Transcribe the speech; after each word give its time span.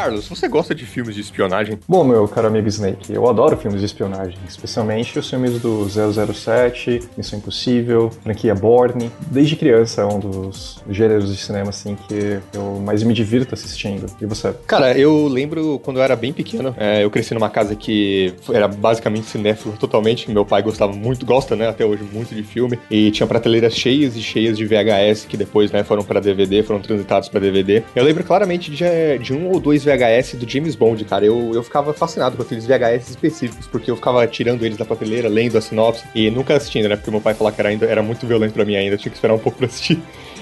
Carlos, 0.00 0.26
você 0.26 0.48
gosta 0.48 0.74
de 0.74 0.86
filmes 0.86 1.14
de 1.14 1.20
espionagem? 1.20 1.78
Bom, 1.86 2.02
meu 2.02 2.26
caro 2.26 2.46
amigo 2.46 2.66
Snake, 2.68 3.12
eu 3.12 3.28
adoro 3.28 3.54
filmes 3.54 3.80
de 3.80 3.84
espionagem, 3.84 4.38
especialmente 4.48 5.18
os 5.18 5.28
filmes 5.28 5.60
do 5.60 5.86
007, 5.86 7.00
Missão 7.18 7.38
Impossível, 7.38 8.08
franquia 8.22 8.54
Bourne. 8.54 9.12
Desde 9.26 9.56
criança 9.56 10.00
é 10.00 10.06
um 10.06 10.18
dos 10.18 10.82
gêneros 10.88 11.30
de 11.30 11.38
cinema 11.38 11.68
assim 11.68 11.98
que 12.08 12.40
eu 12.54 12.80
mais 12.82 13.02
me 13.02 13.12
divirto 13.12 13.54
assistindo. 13.54 14.06
E 14.18 14.24
você? 14.24 14.54
Cara, 14.66 14.96
eu 14.96 15.28
lembro 15.28 15.78
quando 15.84 15.98
eu 15.98 16.02
era 16.02 16.16
bem 16.16 16.32
pequeno, 16.32 16.74
é, 16.78 17.04
eu 17.04 17.10
cresci 17.10 17.34
numa 17.34 17.50
casa 17.50 17.76
que 17.76 18.32
era 18.54 18.66
basicamente 18.66 19.26
cinéfilo 19.26 19.76
totalmente. 19.76 20.30
Meu 20.30 20.46
pai 20.46 20.62
gostava 20.62 20.94
muito, 20.94 21.26
gosta, 21.26 21.54
né, 21.54 21.68
até 21.68 21.84
hoje, 21.84 22.02
muito 22.10 22.34
de 22.34 22.42
filme. 22.42 22.78
E 22.90 23.10
tinha 23.10 23.26
prateleiras 23.26 23.74
cheias 23.74 24.16
e 24.16 24.22
cheias 24.22 24.56
de 24.56 24.64
VHS 24.64 25.26
que 25.28 25.36
depois, 25.36 25.70
né, 25.70 25.84
foram 25.84 26.02
para 26.02 26.20
DVD, 26.20 26.62
foram 26.62 26.80
transitados 26.80 27.28
para 27.28 27.38
DVD. 27.38 27.82
Eu 27.94 28.02
lembro 28.02 28.24
claramente 28.24 28.70
de, 28.70 29.18
de 29.18 29.34
um 29.34 29.50
ou 29.50 29.60
dois 29.60 29.84
VHS 29.84 29.89
do 30.36 30.48
James 30.48 30.74
Bond, 30.74 31.04
cara. 31.04 31.24
Eu, 31.24 31.52
eu 31.54 31.62
ficava 31.62 31.92
fascinado 31.92 32.36
com 32.36 32.42
aqueles 32.42 32.66
VHS 32.66 33.10
específicos, 33.10 33.66
porque 33.66 33.90
eu 33.90 33.96
ficava 33.96 34.26
tirando 34.26 34.64
eles 34.64 34.76
da 34.76 34.84
prateleira, 34.84 35.28
lendo 35.28 35.56
a 35.56 35.60
sinopse 35.60 36.04
e 36.14 36.30
nunca 36.30 36.54
assistindo, 36.54 36.88
né? 36.88 36.96
Porque 36.96 37.10
meu 37.10 37.20
pai 37.20 37.34
falava 37.34 37.54
que 37.54 37.60
era, 37.60 37.68
ainda, 37.68 37.86
era 37.86 38.02
muito 38.02 38.26
violento 38.26 38.52
para 38.52 38.64
mim 38.64 38.76
ainda, 38.76 38.94
eu 38.94 38.98
tinha 38.98 39.10
que 39.10 39.16
esperar 39.16 39.34
um 39.34 39.38
pouco 39.38 39.58
pra 39.58 39.66
assistir. 39.66 40.00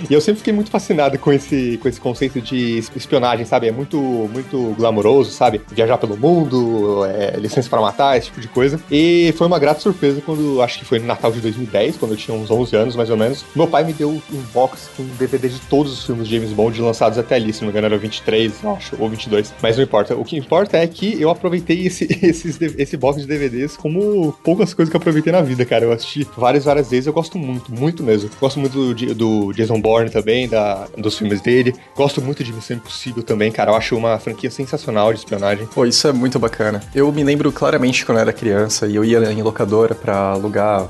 E 0.08 0.12
eu 0.12 0.20
sempre 0.20 0.38
fiquei 0.38 0.52
muito 0.52 0.70
fascinado 0.70 1.18
com 1.18 1.32
esse, 1.32 1.78
com 1.78 1.88
esse 1.88 2.00
conceito 2.00 2.40
de 2.40 2.78
espionagem, 2.94 3.44
sabe? 3.44 3.68
É 3.68 3.72
muito, 3.72 3.98
muito 3.98 4.74
glamouroso, 4.76 5.30
sabe? 5.30 5.60
Viajar 5.70 5.98
pelo 5.98 6.16
mundo, 6.16 7.04
é, 7.06 7.36
licença 7.38 7.68
para 7.68 7.80
matar, 7.80 8.16
esse 8.16 8.26
tipo 8.26 8.40
de 8.40 8.48
coisa. 8.48 8.80
E 8.90 9.32
foi 9.36 9.46
uma 9.46 9.58
grata 9.58 9.80
surpresa 9.80 10.20
quando, 10.24 10.62
acho 10.62 10.78
que 10.78 10.84
foi 10.84 10.98
no 10.98 11.06
Natal 11.06 11.32
de 11.32 11.40
2010, 11.40 11.96
quando 11.96 12.12
eu 12.12 12.16
tinha 12.16 12.36
uns 12.36 12.50
11 12.50 12.76
anos, 12.76 12.96
mais 12.96 13.10
ou 13.10 13.16
menos. 13.16 13.44
Meu 13.54 13.66
pai 13.66 13.84
me 13.84 13.92
deu 13.92 14.10
um 14.10 14.42
box 14.52 14.90
com 14.96 15.04
DVD 15.18 15.48
de 15.48 15.60
todos 15.62 15.92
os 15.92 16.04
filmes 16.04 16.28
de 16.28 16.36
James 16.36 16.52
Bond 16.52 16.80
lançados 16.80 17.18
até 17.18 17.36
ali, 17.36 17.52
se 17.52 17.60
não 17.60 17.68
me 17.68 17.72
engano 17.72 17.86
era 17.86 17.98
23, 17.98 18.64
acho, 18.64 18.96
ou 18.98 19.08
22. 19.08 19.54
Mas 19.62 19.76
não 19.76 19.84
importa. 19.84 20.16
O 20.16 20.24
que 20.24 20.36
importa 20.36 20.76
é 20.76 20.86
que 20.86 21.20
eu 21.20 21.30
aproveitei 21.30 21.86
esse, 21.86 22.06
esses, 22.22 22.58
esse 22.60 22.96
box 22.96 23.20
de 23.20 23.26
DVDs 23.26 23.76
como 23.76 24.32
poucas 24.44 24.74
coisas 24.74 24.90
que 24.90 24.96
eu 24.96 25.00
aproveitei 25.00 25.32
na 25.32 25.42
vida, 25.42 25.64
cara. 25.64 25.84
Eu 25.84 25.92
assisti 25.92 26.26
várias, 26.36 26.64
várias 26.64 26.90
vezes. 26.90 27.06
Eu 27.06 27.12
gosto 27.12 27.38
muito, 27.38 27.72
muito 27.72 28.02
mesmo. 28.02 28.30
Gosto 28.40 28.60
muito 28.60 28.94
do, 28.94 29.14
do 29.14 29.52
Jason 29.52 29.80
Também, 30.10 30.48
da, 30.48 30.86
dos 30.96 31.16
filmes 31.18 31.40
dele. 31.40 31.74
Gosto 31.96 32.20
muito 32.20 32.44
de 32.44 32.52
Missão 32.52 32.76
Impossível 32.76 33.22
também, 33.22 33.50
cara. 33.50 33.70
Eu 33.70 33.76
acho 33.76 33.96
uma 33.96 34.18
franquia 34.18 34.50
sensacional 34.50 35.12
de 35.12 35.18
espionagem. 35.18 35.66
Pô, 35.66 35.84
isso 35.84 36.06
é 36.06 36.12
muito 36.12 36.38
bacana. 36.38 36.82
Eu 36.94 37.10
me 37.10 37.24
lembro 37.24 37.50
claramente 37.50 38.04
quando 38.04 38.18
eu 38.18 38.22
era 38.22 38.32
criança 38.32 38.86
e 38.86 38.94
eu 38.94 39.04
ia 39.04 39.18
em 39.32 39.42
locadora 39.42 39.94
pra 39.94 40.32
alugar 40.32 40.86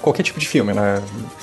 qualquer 0.00 0.22
tipo 0.22 0.38
de 0.38 0.46
filme, 0.46 0.72
né? 0.72 1.02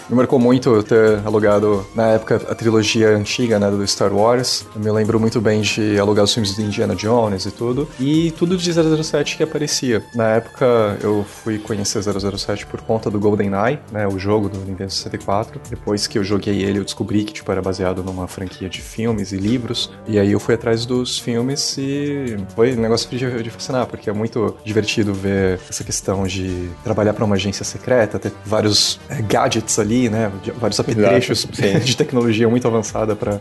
Me 0.09 0.15
marcou 0.15 0.39
muito 0.39 0.83
ter 0.83 1.19
alugado, 1.25 1.85
na 1.93 2.11
época, 2.11 2.35
a 2.49 2.55
trilogia 2.55 3.09
antiga, 3.09 3.59
né, 3.59 3.69
do 3.69 3.85
Star 3.85 4.13
Wars. 4.13 4.65
Eu 4.73 4.81
me 4.81 4.89
lembro 4.89 5.19
muito 5.19 5.41
bem 5.41 5.61
de 5.61 5.99
alugar 5.99 6.23
os 6.23 6.33
filmes 6.33 6.55
de 6.55 6.61
Indiana 6.61 6.95
Jones 6.95 7.45
e 7.45 7.51
tudo. 7.51 7.87
E 7.99 8.31
tudo 8.31 8.55
de 8.55 8.71
007 9.03 9.35
que 9.35 9.43
aparecia. 9.43 10.03
Na 10.15 10.35
época, 10.35 10.97
eu 11.01 11.25
fui 11.43 11.57
conhecer 11.57 12.01
007 12.01 12.65
por 12.67 12.79
conta 12.81 13.09
do 13.09 13.19
GoldenEye, 13.19 13.79
né, 13.91 14.07
o 14.07 14.17
jogo 14.17 14.47
do 14.47 14.59
Nintendo 14.59 14.91
64. 14.91 15.59
Depois 15.69 16.07
que 16.07 16.17
eu 16.17 16.23
joguei 16.23 16.63
ele, 16.63 16.79
eu 16.79 16.85
que, 17.05 17.33
tipo, 17.33 17.51
era 17.51 17.61
baseado 17.61 18.03
numa 18.03 18.27
franquia 18.27 18.69
de 18.69 18.81
filmes 18.81 19.31
e 19.31 19.37
livros. 19.37 19.91
E 20.07 20.19
aí 20.19 20.31
eu 20.31 20.39
fui 20.39 20.55
atrás 20.55 20.85
dos 20.85 21.19
filmes 21.19 21.77
e 21.77 22.37
foi 22.55 22.75
um 22.75 22.81
negócio 22.81 23.09
de, 23.09 23.43
de 23.43 23.49
fascinar, 23.49 23.85
porque 23.87 24.09
é 24.09 24.13
muito 24.13 24.55
divertido 24.63 25.13
ver 25.13 25.59
essa 25.69 25.83
questão 25.83 26.25
de 26.25 26.69
trabalhar 26.83 27.13
para 27.13 27.25
uma 27.25 27.35
agência 27.35 27.65
secreta, 27.65 28.19
ter 28.19 28.31
vários 28.45 28.99
é, 29.09 29.21
gadgets 29.21 29.79
ali, 29.79 30.09
né? 30.09 30.31
Vários 30.59 30.79
apetrechos 30.79 31.47
de 31.83 31.95
tecnologia 31.95 32.47
muito 32.49 32.67
avançada 32.67 33.15
para 33.15 33.39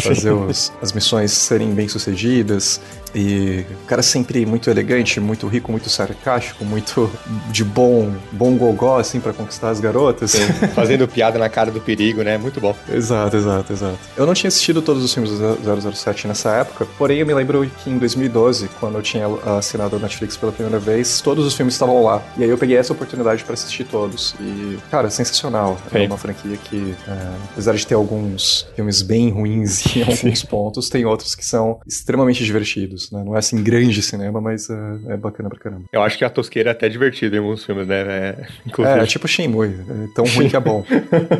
fazer 0.00 0.32
os, 0.32 0.72
as 0.82 0.92
missões 0.92 1.32
serem 1.32 1.72
bem 1.74 1.88
sucedidas. 1.88 2.80
E 3.14 3.64
o 3.84 3.86
cara 3.86 4.02
sempre 4.02 4.44
muito 4.44 4.68
elegante, 4.68 5.20
muito 5.20 5.46
rico, 5.46 5.70
muito 5.70 5.88
sarcástico, 5.88 6.64
muito 6.64 7.08
de 7.50 7.64
bom, 7.64 8.12
bom 8.32 8.56
gogó, 8.56 8.98
assim, 8.98 9.20
para 9.20 9.32
conquistar 9.32 9.70
as 9.70 9.78
garotas. 9.78 10.32
Sim, 10.32 10.46
fazendo 10.74 11.06
piada 11.06 11.38
na 11.38 11.48
cara 11.48 11.70
do 11.70 11.80
perigo, 11.80 12.22
né? 12.22 12.36
Muito 12.36 12.60
bom. 12.60 12.74
Exato, 12.92 13.36
exato, 13.36 13.72
exato. 13.72 13.98
Eu 14.16 14.26
não 14.26 14.34
tinha 14.34 14.48
assistido 14.48 14.82
todos 14.82 15.04
os 15.04 15.14
filmes 15.14 15.30
do 15.30 15.92
007 15.92 16.26
nessa 16.26 16.50
época, 16.56 16.86
porém 16.98 17.18
eu 17.20 17.26
me 17.26 17.34
lembro 17.34 17.70
que 17.84 17.88
em 17.88 17.98
2012, 17.98 18.68
quando 18.80 18.96
eu 18.96 19.02
tinha 19.02 19.26
assinado 19.58 19.94
a 19.94 19.98
Netflix 20.00 20.36
pela 20.36 20.50
primeira 20.50 20.80
vez, 20.80 21.20
todos 21.20 21.46
os 21.46 21.54
filmes 21.54 21.74
estavam 21.74 22.02
lá. 22.02 22.20
E 22.36 22.42
aí 22.42 22.50
eu 22.50 22.58
peguei 22.58 22.76
essa 22.76 22.92
oportunidade 22.92 23.44
para 23.44 23.54
assistir 23.54 23.84
todos. 23.84 24.34
E, 24.40 24.76
cara, 24.90 25.08
sensacional. 25.08 25.78
Sim. 25.92 26.04
É 26.04 26.06
uma 26.06 26.18
franquia 26.18 26.56
que, 26.56 26.94
é, 27.06 27.28
apesar 27.52 27.74
de 27.74 27.86
ter 27.86 27.94
alguns 27.94 28.66
filmes 28.74 29.02
bem 29.02 29.30
ruins 29.30 29.83
em 29.96 30.02
alguns 30.02 30.38
Sim. 30.40 30.46
pontos, 30.46 30.88
tem 30.88 31.04
outros 31.04 31.34
que 31.34 31.44
são 31.44 31.80
extremamente 31.86 32.44
divertidos 32.44 33.10
né? 33.10 33.22
Não 33.24 33.34
é 33.34 33.38
assim 33.38 33.62
grande 33.62 34.02
cinema, 34.02 34.40
mas 34.40 34.68
é, 34.68 34.74
é, 35.08 35.16
bacana 35.16 35.48
pra 35.48 35.58
caramba. 35.58 35.84
Eu 35.92 36.02
acho 36.02 36.18
que 36.18 36.24
a 36.24 36.30
tosqueira 36.30 36.70
é 36.70 36.72
até 36.72 36.88
divertida 36.88 37.36
em 37.36 37.38
alguns 37.38 37.64
filmes, 37.64 37.86
né? 37.86 38.00
É, 38.00 38.46
inclusive. 38.66 38.98
é 38.98 39.06
tipo 39.06 39.28
Shenmue, 39.28 39.68
é 39.68 40.14
tão 40.14 40.24
ruim 40.24 40.48
que 40.48 40.56
é 40.56 40.60
bom. 40.60 40.84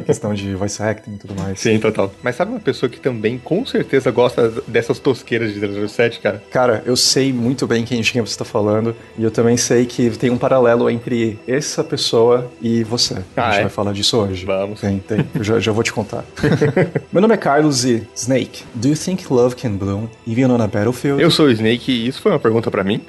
questão 0.07 0.35
de 0.35 0.55
voice 0.55 0.83
acting 0.83 1.15
e 1.15 1.19
tudo 1.19 1.35
mais. 1.35 1.59
Sim, 1.59 1.79
total. 1.79 2.13
Mas 2.23 2.37
sabe 2.37 2.53
uma 2.53 2.61
pessoa 2.61 2.89
que 2.89 3.01
também 3.01 3.39
com 3.39 3.65
certeza 3.65 4.11
gosta 4.11 4.51
dessas 4.67 4.99
tosqueiras 4.99 5.53
de 5.53 5.89
007, 5.89 6.21
cara? 6.21 6.43
Cara, 6.51 6.83
eu 6.87 6.97
sei 6.97 7.33
muito 7.33 7.67
bem 7.67 7.85
quem 7.85 8.03
quem 8.03 8.21
você 8.21 8.37
tá 8.37 8.45
falando, 8.45 8.95
e 9.19 9.25
eu 9.25 9.31
também 9.31 9.57
sei 9.57 9.87
que 9.87 10.11
tem 10.11 10.31
um 10.31 10.37
paralelo 10.39 10.89
entre 10.91 11.39
essa 11.49 11.83
pessoa 11.83 12.51
e 12.61 12.85
você. 12.85 13.17
Ah, 13.37 13.49
a 13.49 13.51
gente 13.51 13.59
é? 13.59 13.63
vai 13.63 13.71
falar 13.71 13.93
disso 13.93 14.19
hoje. 14.19 14.45
Vamos. 14.45 14.81
Tem, 14.81 14.99
tem. 14.99 15.27
Eu 15.35 15.43
já, 15.43 15.59
já 15.59 15.73
vou 15.73 15.83
te 15.83 15.93
contar. 15.93 16.25
Meu 17.13 17.21
nome 17.23 17.35
é 17.35 17.37
Carlos 17.37 17.85
e 17.85 18.07
Snake. 18.15 18.34
Do 18.75 18.89
you 18.89 18.97
think 18.97 19.31
love 19.31 19.55
can 19.57 19.77
bloom 19.77 20.09
even 20.27 20.51
on 20.51 20.61
a 20.61 20.67
battlefield? 20.67 21.23
Eu 21.23 21.31
sou 21.31 21.47
o 21.47 21.51
Snake 21.51 21.93
e 21.93 22.09
isso 22.09 22.21
foi 22.21 22.33
uma 22.33 22.41
pergunta 22.41 22.71
para 22.71 22.83
mim. 22.83 23.01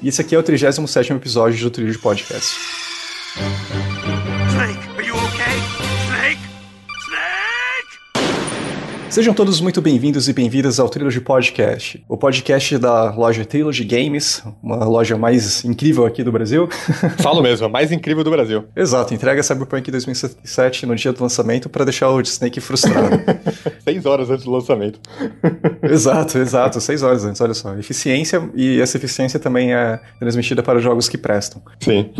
e 0.00 0.06
esse 0.08 0.20
aqui 0.20 0.34
é 0.34 0.38
o 0.38 0.42
37 0.42 1.12
episódio 1.12 1.60
do 1.60 1.70
Trilho 1.70 1.90
de 1.90 1.98
Podcast. 1.98 2.54
Sejam 9.14 9.32
todos 9.32 9.60
muito 9.60 9.80
bem-vindos 9.80 10.28
e 10.28 10.32
bem-vindas 10.32 10.80
ao 10.80 10.88
Trilogy 10.88 11.20
Podcast, 11.20 12.04
o 12.08 12.16
podcast 12.16 12.76
da 12.78 13.14
loja 13.14 13.44
Trilogy 13.44 13.84
Games, 13.84 14.42
uma 14.60 14.84
loja 14.84 15.16
mais 15.16 15.64
incrível 15.64 16.04
aqui 16.04 16.24
do 16.24 16.32
Brasil. 16.32 16.68
Falo 17.22 17.40
mesmo, 17.40 17.66
a 17.66 17.68
mais 17.68 17.92
incrível 17.92 18.24
do 18.24 18.30
Brasil. 18.32 18.64
Exato, 18.74 19.14
entrega 19.14 19.40
Cyberpunk 19.40 19.88
2077 19.88 20.84
no 20.86 20.96
dia 20.96 21.12
do 21.12 21.22
lançamento 21.22 21.68
para 21.68 21.84
deixar 21.84 22.10
o 22.10 22.20
Snake 22.22 22.60
frustrado. 22.60 23.22
seis 23.86 24.04
horas 24.04 24.28
antes 24.30 24.44
do 24.44 24.50
lançamento. 24.50 24.98
exato, 25.80 26.36
exato, 26.36 26.80
seis 26.80 27.04
horas 27.04 27.24
antes, 27.24 27.40
olha 27.40 27.54
só. 27.54 27.72
Eficiência, 27.76 28.50
e 28.52 28.80
essa 28.80 28.96
eficiência 28.96 29.38
também 29.38 29.72
é 29.72 30.00
transmitida 30.18 30.60
para 30.60 30.80
jogos 30.80 31.08
que 31.08 31.16
prestam. 31.16 31.62
Sim. 31.78 32.10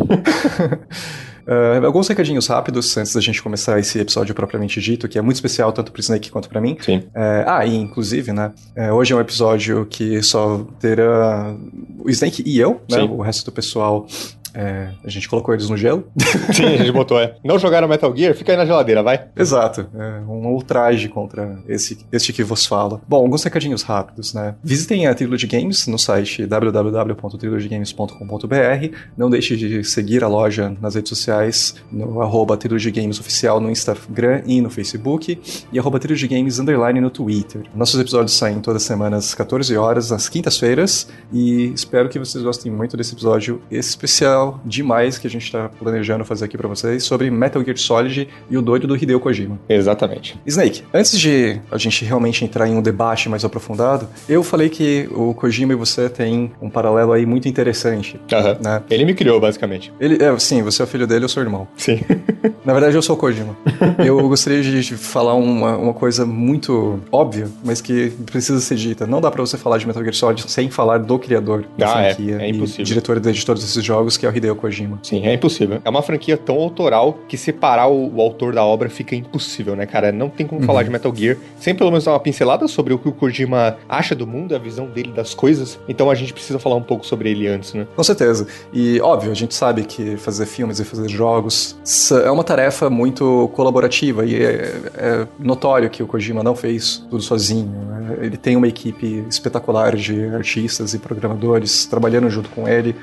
Uh, 1.47 1.85
alguns 1.85 2.09
recadinhos 2.09 2.47
rápidos 2.47 2.97
antes 2.97 3.13
da 3.13 3.21
gente 3.21 3.43
começar 3.43 3.79
esse 3.79 3.99
episódio 3.99 4.35
propriamente 4.35 4.81
dito, 4.81 5.09
que 5.09 5.19
é 5.19 5.23
muito 5.23 5.37
especial 5.37 5.73
tanto 5.73 5.93
pro 5.93 6.01
Snake 6.01 6.31
quanto 6.31 6.49
para 6.49 6.61
mim. 6.61 6.77
Sim. 6.81 6.99
Uh, 6.99 7.45
ah, 7.47 7.67
e 7.67 7.77
inclusive, 7.77 8.33
né? 8.33 8.53
Uh, 8.77 8.93
hoje 8.95 9.13
é 9.13 9.17
um 9.17 9.21
episódio 9.21 9.87
que 9.87 10.23
só 10.23 10.67
terá 10.81 11.55
o 11.99 12.09
Snake 12.11 12.43
e 12.47 12.59
eu, 12.59 12.81
né? 12.91 13.03
O 13.03 13.21
resto 13.21 13.45
do 13.45 13.53
pessoal 13.53 14.07
é, 14.55 14.91
a 15.05 15.11
gente 15.11 15.29
colocou 15.29 15.53
eles 15.53 15.69
no 15.69 15.77
gelo. 15.77 16.07
Sim, 16.55 16.67
a 16.67 16.77
gente 16.77 16.93
botou, 16.93 17.19
é. 17.19 17.35
Não 17.45 17.59
jogaram 17.59 17.89
Metal 17.89 18.17
Gear? 18.17 18.33
Fica 18.35 18.53
aí 18.53 18.59
na 18.59 18.65
geladeira, 18.65 19.03
vai. 19.03 19.25
Exato. 19.37 19.89
É 19.95 20.21
um 20.29 20.47
ultraje 20.47 21.09
contra 21.09 21.59
esse, 21.67 22.07
este 22.13 22.33
que 22.33 22.45
vos 22.45 22.65
fala. 22.65 23.01
Bom, 23.09 23.17
alguns 23.17 23.43
recadinhos 23.43 23.83
rápidos, 23.83 24.33
né? 24.33 24.55
Visitem 24.63 25.09
a 25.09 25.15
Trilogy 25.15 25.49
Games 25.49 25.89
no 25.89 25.99
site 25.99 26.47
www.trilogygames.com.br. 26.47 28.97
Não 29.17 29.29
deixe 29.29 29.57
de 29.57 29.83
seguir 29.83 30.23
a 30.23 30.29
loja 30.29 30.77
nas 30.81 30.95
redes 30.95 31.09
sociais 31.09 31.75
no 31.91 32.23
arroba 32.23 32.57
Trilogy 32.57 32.93
Games 32.93 33.19
Oficial 33.19 33.59
no 33.61 33.69
Instagram 33.71 34.43
e 34.47 34.61
no 34.61 34.71
Facebook 34.71 35.41
e 35.73 35.79
arroba 35.79 35.99
Trilogy 35.99 36.29
Games 36.29 36.61
Underline 36.61 37.01
no 37.01 37.11
Twitter. 37.11 37.65
Nossos 37.75 38.01
episódios 38.01 38.37
saem 38.37 38.61
todas 38.61 38.83
as 38.83 38.87
semanas 38.87 39.25
às 39.27 39.35
14 39.35 39.77
horas, 39.77 40.13
às 40.13 40.29
quintas-feiras, 40.29 41.09
e 41.33 41.73
espero 41.75 42.09
que 42.09 42.17
vocês 42.19 42.45
gostem 42.45 42.71
muito 42.71 42.97
desse 42.97 43.15
episódio 43.15 43.61
especial 43.71 44.44
demais 44.65 45.19
que 45.19 45.27
a 45.27 45.31
gente 45.31 45.51
tá 45.51 45.71
planejando 45.79 46.25
fazer 46.25 46.45
aqui 46.47 46.57
para 46.57 46.69
vocês 46.69 47.05
sobre 47.05 47.31
Metal 47.31 47.63
Gear 47.63 47.77
Solid 47.77 48.29
e 48.51 48.57
o 48.57 48.63
doido 48.63 48.87
do 48.87 48.97
Hideo 48.97 49.21
Kojima. 49.21 49.59
Exatamente. 49.69 50.39
Snake, 50.47 50.83
antes 50.93 51.19
de 51.19 51.61
a 51.71 51.79
gente 51.79 52.05
realmente 52.05 52.45
entrar 52.45 52.69
em 52.69 52.77
um 52.77 52.83
debate 52.83 53.29
mais 53.29 53.45
aprofundado, 53.45 54.09
eu 54.29 54.43
falei 54.43 54.69
que 54.69 55.09
o 55.13 55.35
Kojima 55.35 55.73
e 55.73 55.77
você 55.77 56.09
têm 56.09 56.53
um 56.61 56.71
paralelo 56.71 57.13
aí 57.13 57.27
muito 57.27 57.49
interessante. 57.49 58.21
Uhum. 58.33 58.63
Né? 58.63 58.83
Ele 58.91 59.05
me 59.05 59.15
criou, 59.15 59.41
basicamente. 59.41 59.93
Ele, 60.01 60.23
é, 60.23 60.39
sim, 60.39 60.63
você 60.63 60.83
é 60.83 60.85
o 60.85 60.89
filho 60.89 61.07
dele, 61.07 61.25
eu 61.25 61.29
sou 61.29 61.43
o 61.43 61.47
irmão. 61.47 61.69
Sim. 61.77 62.01
Na 62.65 62.73
verdade, 62.73 62.97
eu 62.97 63.03
sou 63.03 63.15
o 63.15 63.19
Kojima. 63.19 63.57
Eu 64.05 64.29
gostaria 64.29 64.63
de 64.63 64.97
falar 64.97 65.35
uma, 65.35 65.77
uma 65.77 65.93
coisa 65.93 66.25
muito 66.25 66.99
óbvia, 67.13 67.49
mas 67.63 67.81
que 67.81 68.11
precisa 68.27 68.61
ser 68.61 68.77
dita. 68.77 69.07
Não 69.07 69.21
dá 69.21 69.31
para 69.31 69.41
você 69.41 69.59
falar 69.59 69.79
de 69.79 69.87
Metal 69.87 70.03
Gear 70.03 70.15
Solid 70.15 70.51
sem 70.51 70.71
falar 70.71 70.99
do 70.99 71.19
criador 71.19 71.65
da 71.77 71.95
ah, 71.95 72.01
é. 72.03 72.15
franquia 72.15 72.39
é, 72.41 72.47
é 72.47 72.49
impossível. 72.49 72.85
diretor 72.85 73.21
de 73.21 73.47
todos 73.47 73.63
esses 73.63 73.85
jogos, 73.85 74.17
que 74.17 74.25
é 74.25 74.29
o 74.29 74.33
Hideo 74.37 74.57
Kojima. 74.57 74.99
Sim, 75.03 75.27
é 75.27 75.35
impossível. 75.35 75.81
É 75.85 75.91
uma 75.91 76.03
franquia 76.03 76.37
tão 76.37 76.57
autoral 76.57 77.19
que 77.29 77.37
separar 77.37 77.89
o, 77.89 78.15
o 78.15 78.21
autor 78.21 78.55
da 78.55 78.65
obra 78.65 78.89
fica 78.89 79.15
impossível, 79.15 79.75
né, 79.77 79.87
cara? 79.87 80.13
Não 80.13 80.29
tem 80.29 80.47
como 80.47 80.61
uhum. 80.61 80.67
falar 80.67 80.83
de 80.83 80.91
Metal 80.91 81.15
Gear 81.15 81.37
sem 81.59 81.75
pelo 81.75 81.91
menos 81.91 82.05
dar 82.05 82.13
uma 82.13 82.21
pincelada 82.21 82.67
sobre 82.69 82.93
o 82.93 82.99
que 82.99 83.09
o 83.09 83.13
Kojima 83.13 83.77
acha 83.89 84.15
do 84.15 84.27
mundo, 84.27 84.55
a 84.55 84.59
visão 84.59 84.87
dele 84.87 85.13
das 85.13 85.35
coisas. 85.35 85.79
Então 85.89 86.11
a 86.11 86.15
gente 86.15 86.33
precisa 86.33 86.59
falar 86.59 86.77
um 86.77 86.83
pouco 86.83 87.07
sobre 87.07 87.31
ele 87.31 87.47
antes, 87.47 87.73
né? 87.75 87.87
Com 87.95 88.03
certeza. 88.03 88.47
E, 88.73 89.01
óbvio, 89.01 89.31
a 89.31 89.35
gente 89.35 89.55
sabe 89.55 89.85
que 89.85 90.17
fazer 90.17 90.47
filmes 90.47 90.79
e 90.81 90.85
fazer 90.85 91.09
jogos 91.09 91.77
é 92.25 92.31
uma 92.31 92.45
tarefa 92.45 92.91
muito 92.91 93.51
colaborativa 93.55 94.25
e 94.25 94.43
é, 94.43 94.81
é 94.97 95.27
notório 95.39 95.89
que 95.91 96.03
o 96.03 96.07
Kojima 96.07 96.43
não 96.43 96.55
fez 96.55 97.05
tudo 97.11 97.23
sozinho. 97.23 97.71
Né? 97.71 98.19
Ele 98.21 98.37
tem 98.37 98.57
uma 98.57 98.69
equipe 98.69 99.25
espetacular 99.29 99.97
de 99.97 100.27
artistas 100.27 100.95
e 100.95 100.99
programadores 100.99 101.87
trabalhando 101.87 102.29
junto 102.31 102.49
com 102.51 102.69
ele. 102.69 102.95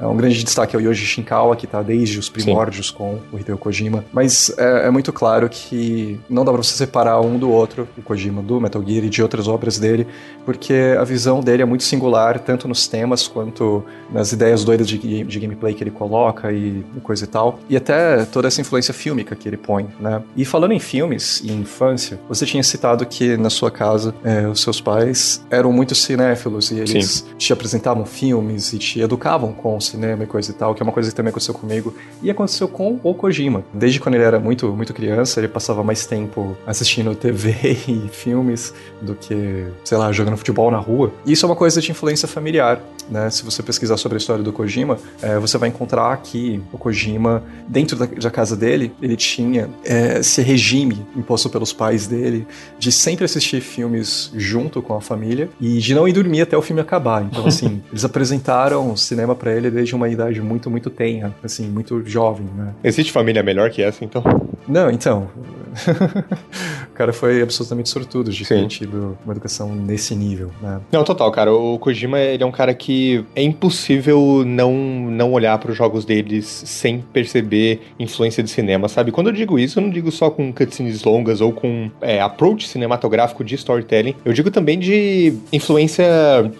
É 0.00 0.06
um 0.06 0.16
grande 0.16 0.42
destaque 0.42 0.74
é 0.74 0.78
o 0.78 0.80
Yoji 0.80 1.04
Shinkawa, 1.04 1.54
que 1.54 1.66
está 1.66 1.82
desde 1.82 2.18
os 2.18 2.28
primórdios 2.30 2.88
Sim. 2.88 2.94
com 2.94 3.18
o 3.30 3.38
Hideo 3.38 3.58
Kojima. 3.58 4.02
Mas 4.12 4.50
é, 4.56 4.86
é, 4.86 4.90
muito 4.90 5.12
claro 5.12 5.48
que 5.48 6.18
não 6.28 6.42
dá 6.42 6.52
pra 6.52 6.62
você 6.62 6.74
separar 6.74 7.20
um 7.20 7.38
do 7.38 7.50
outro, 7.50 7.86
o 7.98 8.02
Kojima 8.02 8.40
do 8.40 8.58
Metal 8.58 8.82
Gear 8.82 9.04
e 9.04 9.10
de 9.10 9.22
outras 9.22 9.46
obras 9.46 9.78
dele, 9.78 10.06
porque 10.46 10.96
a 10.98 11.04
visão 11.04 11.40
dele 11.40 11.62
é 11.62 11.66
muito 11.66 11.84
singular, 11.84 12.38
tanto 12.38 12.66
nos 12.66 12.88
temas 12.88 13.28
quanto 13.28 13.84
nas 14.10 14.32
ideias 14.32 14.64
doidas 14.64 14.88
de, 14.88 15.24
de 15.24 15.38
gameplay 15.38 15.74
que 15.74 15.84
ele 15.84 15.90
coloca 15.90 16.50
e 16.50 16.82
coisa 17.02 17.24
e 17.24 17.28
tal. 17.28 17.58
E 17.68 17.76
até 17.76 18.24
toda 18.24 18.48
essa 18.48 18.60
influência 18.60 18.94
fílmica 18.94 19.36
que 19.36 19.46
ele 19.46 19.58
põe, 19.58 19.86
né? 20.00 20.22
E 20.34 20.46
falando 20.46 20.72
em 20.72 20.80
filmes 20.80 21.40
e 21.44 21.52
infância, 21.52 22.18
você 22.26 22.46
tinha 22.46 22.62
citado 22.62 23.04
que 23.04 23.36
na 23.36 23.50
sua 23.50 23.70
casa 23.70 24.14
é, 24.24 24.48
os 24.48 24.62
seus 24.62 24.80
pais 24.80 25.44
eram 25.50 25.72
muito 25.72 25.94
cinéfilos 25.94 26.70
e 26.70 26.78
eles 26.78 27.26
Sim. 27.28 27.36
te 27.36 27.52
apresentavam 27.52 28.06
filmes 28.06 28.72
e 28.72 28.78
te 28.78 29.00
educavam 29.00 29.52
com 29.52 29.76
os 29.76 29.89
cinema 29.90 30.24
e 30.24 30.26
coisa 30.26 30.50
e 30.50 30.54
tal, 30.54 30.74
que 30.74 30.82
é 30.82 30.84
uma 30.84 30.92
coisa 30.92 31.10
que 31.10 31.14
também 31.14 31.30
aconteceu 31.30 31.54
comigo. 31.54 31.94
E 32.22 32.30
aconteceu 32.30 32.68
com 32.68 32.98
o 33.02 33.14
Kojima. 33.14 33.64
Desde 33.72 34.00
quando 34.00 34.14
ele 34.14 34.24
era 34.24 34.38
muito, 34.38 34.68
muito 34.68 34.92
criança, 34.94 35.40
ele 35.40 35.48
passava 35.48 35.82
mais 35.82 36.06
tempo 36.06 36.56
assistindo 36.66 37.14
TV 37.14 37.54
e 37.88 38.08
filmes 38.12 38.72
do 39.00 39.14
que, 39.14 39.66
sei 39.84 39.98
lá, 39.98 40.12
jogando 40.12 40.36
futebol 40.36 40.70
na 40.70 40.78
rua. 40.78 41.12
E 41.26 41.32
isso 41.32 41.44
é 41.44 41.48
uma 41.48 41.56
coisa 41.56 41.80
de 41.80 41.90
influência 41.90 42.28
familiar, 42.28 42.80
né? 43.10 43.28
Se 43.30 43.44
você 43.44 43.62
pesquisar 43.62 43.96
sobre 43.96 44.16
a 44.16 44.18
história 44.18 44.42
do 44.42 44.52
Kojima, 44.52 44.98
é, 45.20 45.38
você 45.38 45.58
vai 45.58 45.68
encontrar 45.68 46.16
que 46.18 46.62
o 46.72 46.78
Kojima, 46.78 47.42
dentro 47.66 47.96
da, 47.96 48.06
da 48.06 48.30
casa 48.30 48.56
dele, 48.56 48.92
ele 49.02 49.16
tinha 49.16 49.68
é, 49.84 50.18
esse 50.20 50.40
regime 50.42 51.04
imposto 51.16 51.48
pelos 51.48 51.72
pais 51.72 52.06
dele 52.06 52.46
de 52.78 52.92
sempre 52.92 53.24
assistir 53.24 53.60
filmes 53.60 54.30
junto 54.36 54.80
com 54.80 54.94
a 54.94 55.00
família 55.00 55.48
e 55.60 55.78
de 55.78 55.94
não 55.94 56.06
ir 56.06 56.12
dormir 56.12 56.42
até 56.42 56.56
o 56.56 56.62
filme 56.62 56.80
acabar. 56.80 57.22
Então, 57.22 57.46
assim, 57.46 57.82
eles 57.90 58.04
apresentaram 58.04 58.96
cinema 58.96 59.34
para 59.34 59.54
ele 59.54 59.70
desde 59.80 59.94
uma 59.94 60.08
idade 60.08 60.42
muito, 60.42 60.70
muito 60.70 60.90
tenra, 60.90 61.34
assim, 61.42 61.66
muito 61.68 62.04
jovem, 62.04 62.46
né? 62.54 62.74
Existe 62.84 63.10
família 63.10 63.42
melhor 63.42 63.70
que 63.70 63.82
essa, 63.82 64.04
então? 64.04 64.22
Não, 64.68 64.90
então. 64.90 65.28
o 66.90 66.94
cara 66.94 67.12
foi 67.12 67.40
absolutamente 67.42 67.88
sortudo 67.88 68.30
de 68.30 68.44
ter 68.44 68.66
tido 68.66 69.16
uma 69.24 69.32
educação 69.32 69.74
nesse 69.74 70.14
nível, 70.14 70.50
né? 70.60 70.80
Não, 70.90 71.04
total, 71.04 71.30
cara. 71.30 71.52
O 71.52 71.78
Kojima, 71.78 72.18
ele 72.18 72.42
é 72.42 72.46
um 72.46 72.50
cara 72.50 72.74
que 72.74 73.24
é 73.34 73.42
impossível 73.42 74.42
não, 74.44 74.72
não 74.74 75.32
olhar 75.32 75.56
para 75.58 75.70
os 75.70 75.76
jogos 75.76 76.04
deles 76.04 76.46
sem 76.66 77.00
perceber 77.00 77.80
influência 77.98 78.42
de 78.42 78.50
cinema, 78.50 78.88
sabe? 78.88 79.12
Quando 79.12 79.28
eu 79.28 79.32
digo 79.32 79.58
isso, 79.58 79.78
eu 79.78 79.82
não 79.82 79.90
digo 79.90 80.10
só 80.10 80.30
com 80.30 80.52
cutscenes 80.52 81.02
longas 81.04 81.40
ou 81.40 81.52
com 81.52 81.90
é, 82.00 82.20
approach 82.20 82.68
cinematográfico 82.68 83.44
de 83.44 83.54
storytelling. 83.54 84.14
Eu 84.24 84.32
digo 84.32 84.50
também 84.50 84.78
de 84.78 85.34
influência 85.52 86.04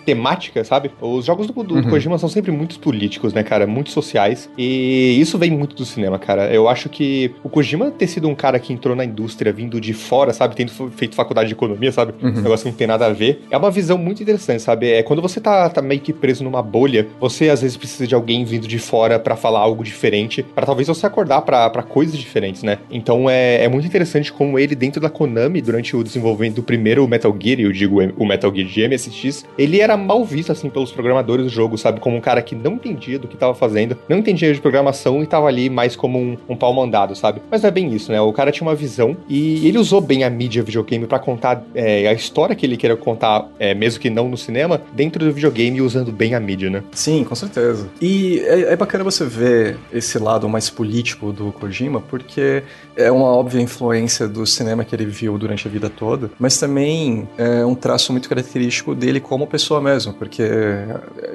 temática, 0.06 0.64
sabe? 0.64 0.90
Os 1.00 1.24
jogos 1.24 1.46
do, 1.46 1.52
do 1.62 1.74
uhum. 1.74 1.90
Kojima 1.90 2.18
são 2.18 2.28
sempre 2.28 2.50
muito 2.50 2.78
políticos, 2.78 3.09
né, 3.34 3.42
cara? 3.42 3.66
Muito 3.66 3.90
sociais. 3.90 4.50
E 4.56 5.18
isso 5.20 5.38
vem 5.38 5.50
muito 5.50 5.74
do 5.74 5.84
cinema, 5.84 6.18
cara. 6.18 6.52
Eu 6.52 6.68
acho 6.68 6.88
que 6.88 7.32
o 7.42 7.48
Kojima 7.48 7.90
ter 7.90 8.06
sido 8.06 8.28
um 8.28 8.34
cara 8.34 8.58
que 8.58 8.72
entrou 8.72 8.94
na 8.94 9.04
indústria 9.04 9.52
vindo 9.52 9.80
de 9.80 9.92
fora, 9.92 10.32
sabe? 10.32 10.54
Tendo 10.54 10.72
feito 10.90 11.14
faculdade 11.14 11.48
de 11.48 11.54
economia, 11.54 11.92
sabe? 11.92 12.14
Uhum. 12.22 12.30
Um 12.30 12.42
negócio 12.42 12.64
que 12.64 12.70
não 12.70 12.76
tem 12.76 12.86
nada 12.86 13.06
a 13.06 13.12
ver. 13.12 13.42
É 13.50 13.56
uma 13.56 13.70
visão 13.70 13.98
muito 13.98 14.22
interessante, 14.22 14.62
sabe? 14.62 14.90
É 14.90 15.02
quando 15.02 15.22
você 15.22 15.40
tá, 15.40 15.68
tá 15.68 15.82
meio 15.82 16.00
que 16.00 16.12
preso 16.12 16.44
numa 16.44 16.62
bolha, 16.62 17.08
você 17.18 17.48
às 17.48 17.62
vezes 17.62 17.76
precisa 17.76 18.06
de 18.06 18.14
alguém 18.14 18.44
vindo 18.44 18.66
de 18.66 18.78
fora 18.78 19.18
para 19.18 19.36
falar 19.36 19.60
algo 19.60 19.82
diferente, 19.82 20.42
para 20.42 20.66
talvez 20.66 20.88
você 20.88 21.06
acordar 21.06 21.42
para 21.42 21.82
coisas 21.82 22.16
diferentes, 22.16 22.62
né? 22.62 22.78
Então 22.90 23.28
é, 23.28 23.64
é 23.64 23.68
muito 23.68 23.86
interessante 23.86 24.32
como 24.32 24.58
ele, 24.58 24.74
dentro 24.74 25.00
da 25.00 25.10
Konami, 25.10 25.60
durante 25.60 25.96
o 25.96 26.02
desenvolvimento 26.02 26.56
do 26.56 26.62
primeiro 26.62 27.06
Metal 27.08 27.34
Gear, 27.38 27.60
eu 27.60 27.72
digo 27.72 28.00
o 28.16 28.26
Metal 28.26 28.54
Gear 28.54 28.68
de 28.68 28.88
MSX, 28.88 29.44
ele 29.58 29.80
era 29.80 29.96
mal 29.96 30.24
visto, 30.24 30.52
assim, 30.52 30.70
pelos 30.70 30.92
programadores 30.92 31.46
do 31.46 31.50
jogo, 31.50 31.76
sabe? 31.76 32.00
Como 32.00 32.16
um 32.16 32.20
cara 32.20 32.42
que 32.42 32.54
não 32.54 32.78
entendia 32.90 33.18
do 33.18 33.28
que 33.28 33.36
tava 33.36 33.54
fazendo, 33.54 33.96
não 34.08 34.18
entendia 34.18 34.52
de 34.52 34.60
programação 34.60 35.22
e 35.22 35.26
tava 35.26 35.46
ali 35.46 35.70
mais 35.70 35.96
como 35.96 36.18
um, 36.18 36.36
um 36.48 36.56
pau 36.56 36.72
mandado, 36.72 37.14
sabe? 37.14 37.40
Mas 37.50 37.64
é 37.64 37.70
bem 37.70 37.92
isso, 37.94 38.12
né? 38.12 38.20
O 38.20 38.32
cara 38.32 38.50
tinha 38.50 38.66
uma 38.66 38.74
visão 38.74 39.16
e 39.28 39.66
ele 39.66 39.78
usou 39.78 40.00
bem 40.00 40.24
a 40.24 40.30
mídia 40.30 40.62
videogame 40.62 41.06
para 41.06 41.18
contar 41.18 41.64
é, 41.74 42.08
a 42.08 42.12
história 42.12 42.54
que 42.54 42.66
ele 42.66 42.76
queria 42.76 42.96
contar, 42.96 43.48
é, 43.58 43.74
mesmo 43.74 44.00
que 44.00 44.10
não 44.10 44.28
no 44.28 44.36
cinema, 44.36 44.80
dentro 44.92 45.24
do 45.24 45.32
videogame 45.32 45.80
usando 45.80 46.12
bem 46.12 46.34
a 46.34 46.40
mídia, 46.40 46.70
né? 46.70 46.82
Sim, 46.92 47.24
com 47.24 47.34
certeza. 47.34 47.88
E 48.00 48.40
é, 48.40 48.72
é 48.72 48.76
bacana 48.76 49.04
você 49.04 49.24
ver 49.24 49.76
esse 49.92 50.18
lado 50.18 50.48
mais 50.48 50.68
político 50.68 51.32
do 51.32 51.52
Kojima, 51.52 52.00
porque 52.00 52.62
é 52.96 53.10
uma 53.10 53.26
óbvia 53.26 53.60
influência 53.60 54.28
do 54.28 54.46
cinema 54.46 54.84
que 54.84 54.94
ele 54.94 55.06
viu 55.06 55.38
durante 55.38 55.66
a 55.66 55.70
vida 55.70 55.88
toda, 55.88 56.30
mas 56.38 56.58
também 56.58 57.28
é 57.38 57.64
um 57.64 57.74
traço 57.74 58.12
muito 58.12 58.28
característico 58.28 58.94
dele 58.94 59.20
como 59.20 59.46
pessoa 59.46 59.80
mesmo, 59.80 60.12
porque 60.12 60.42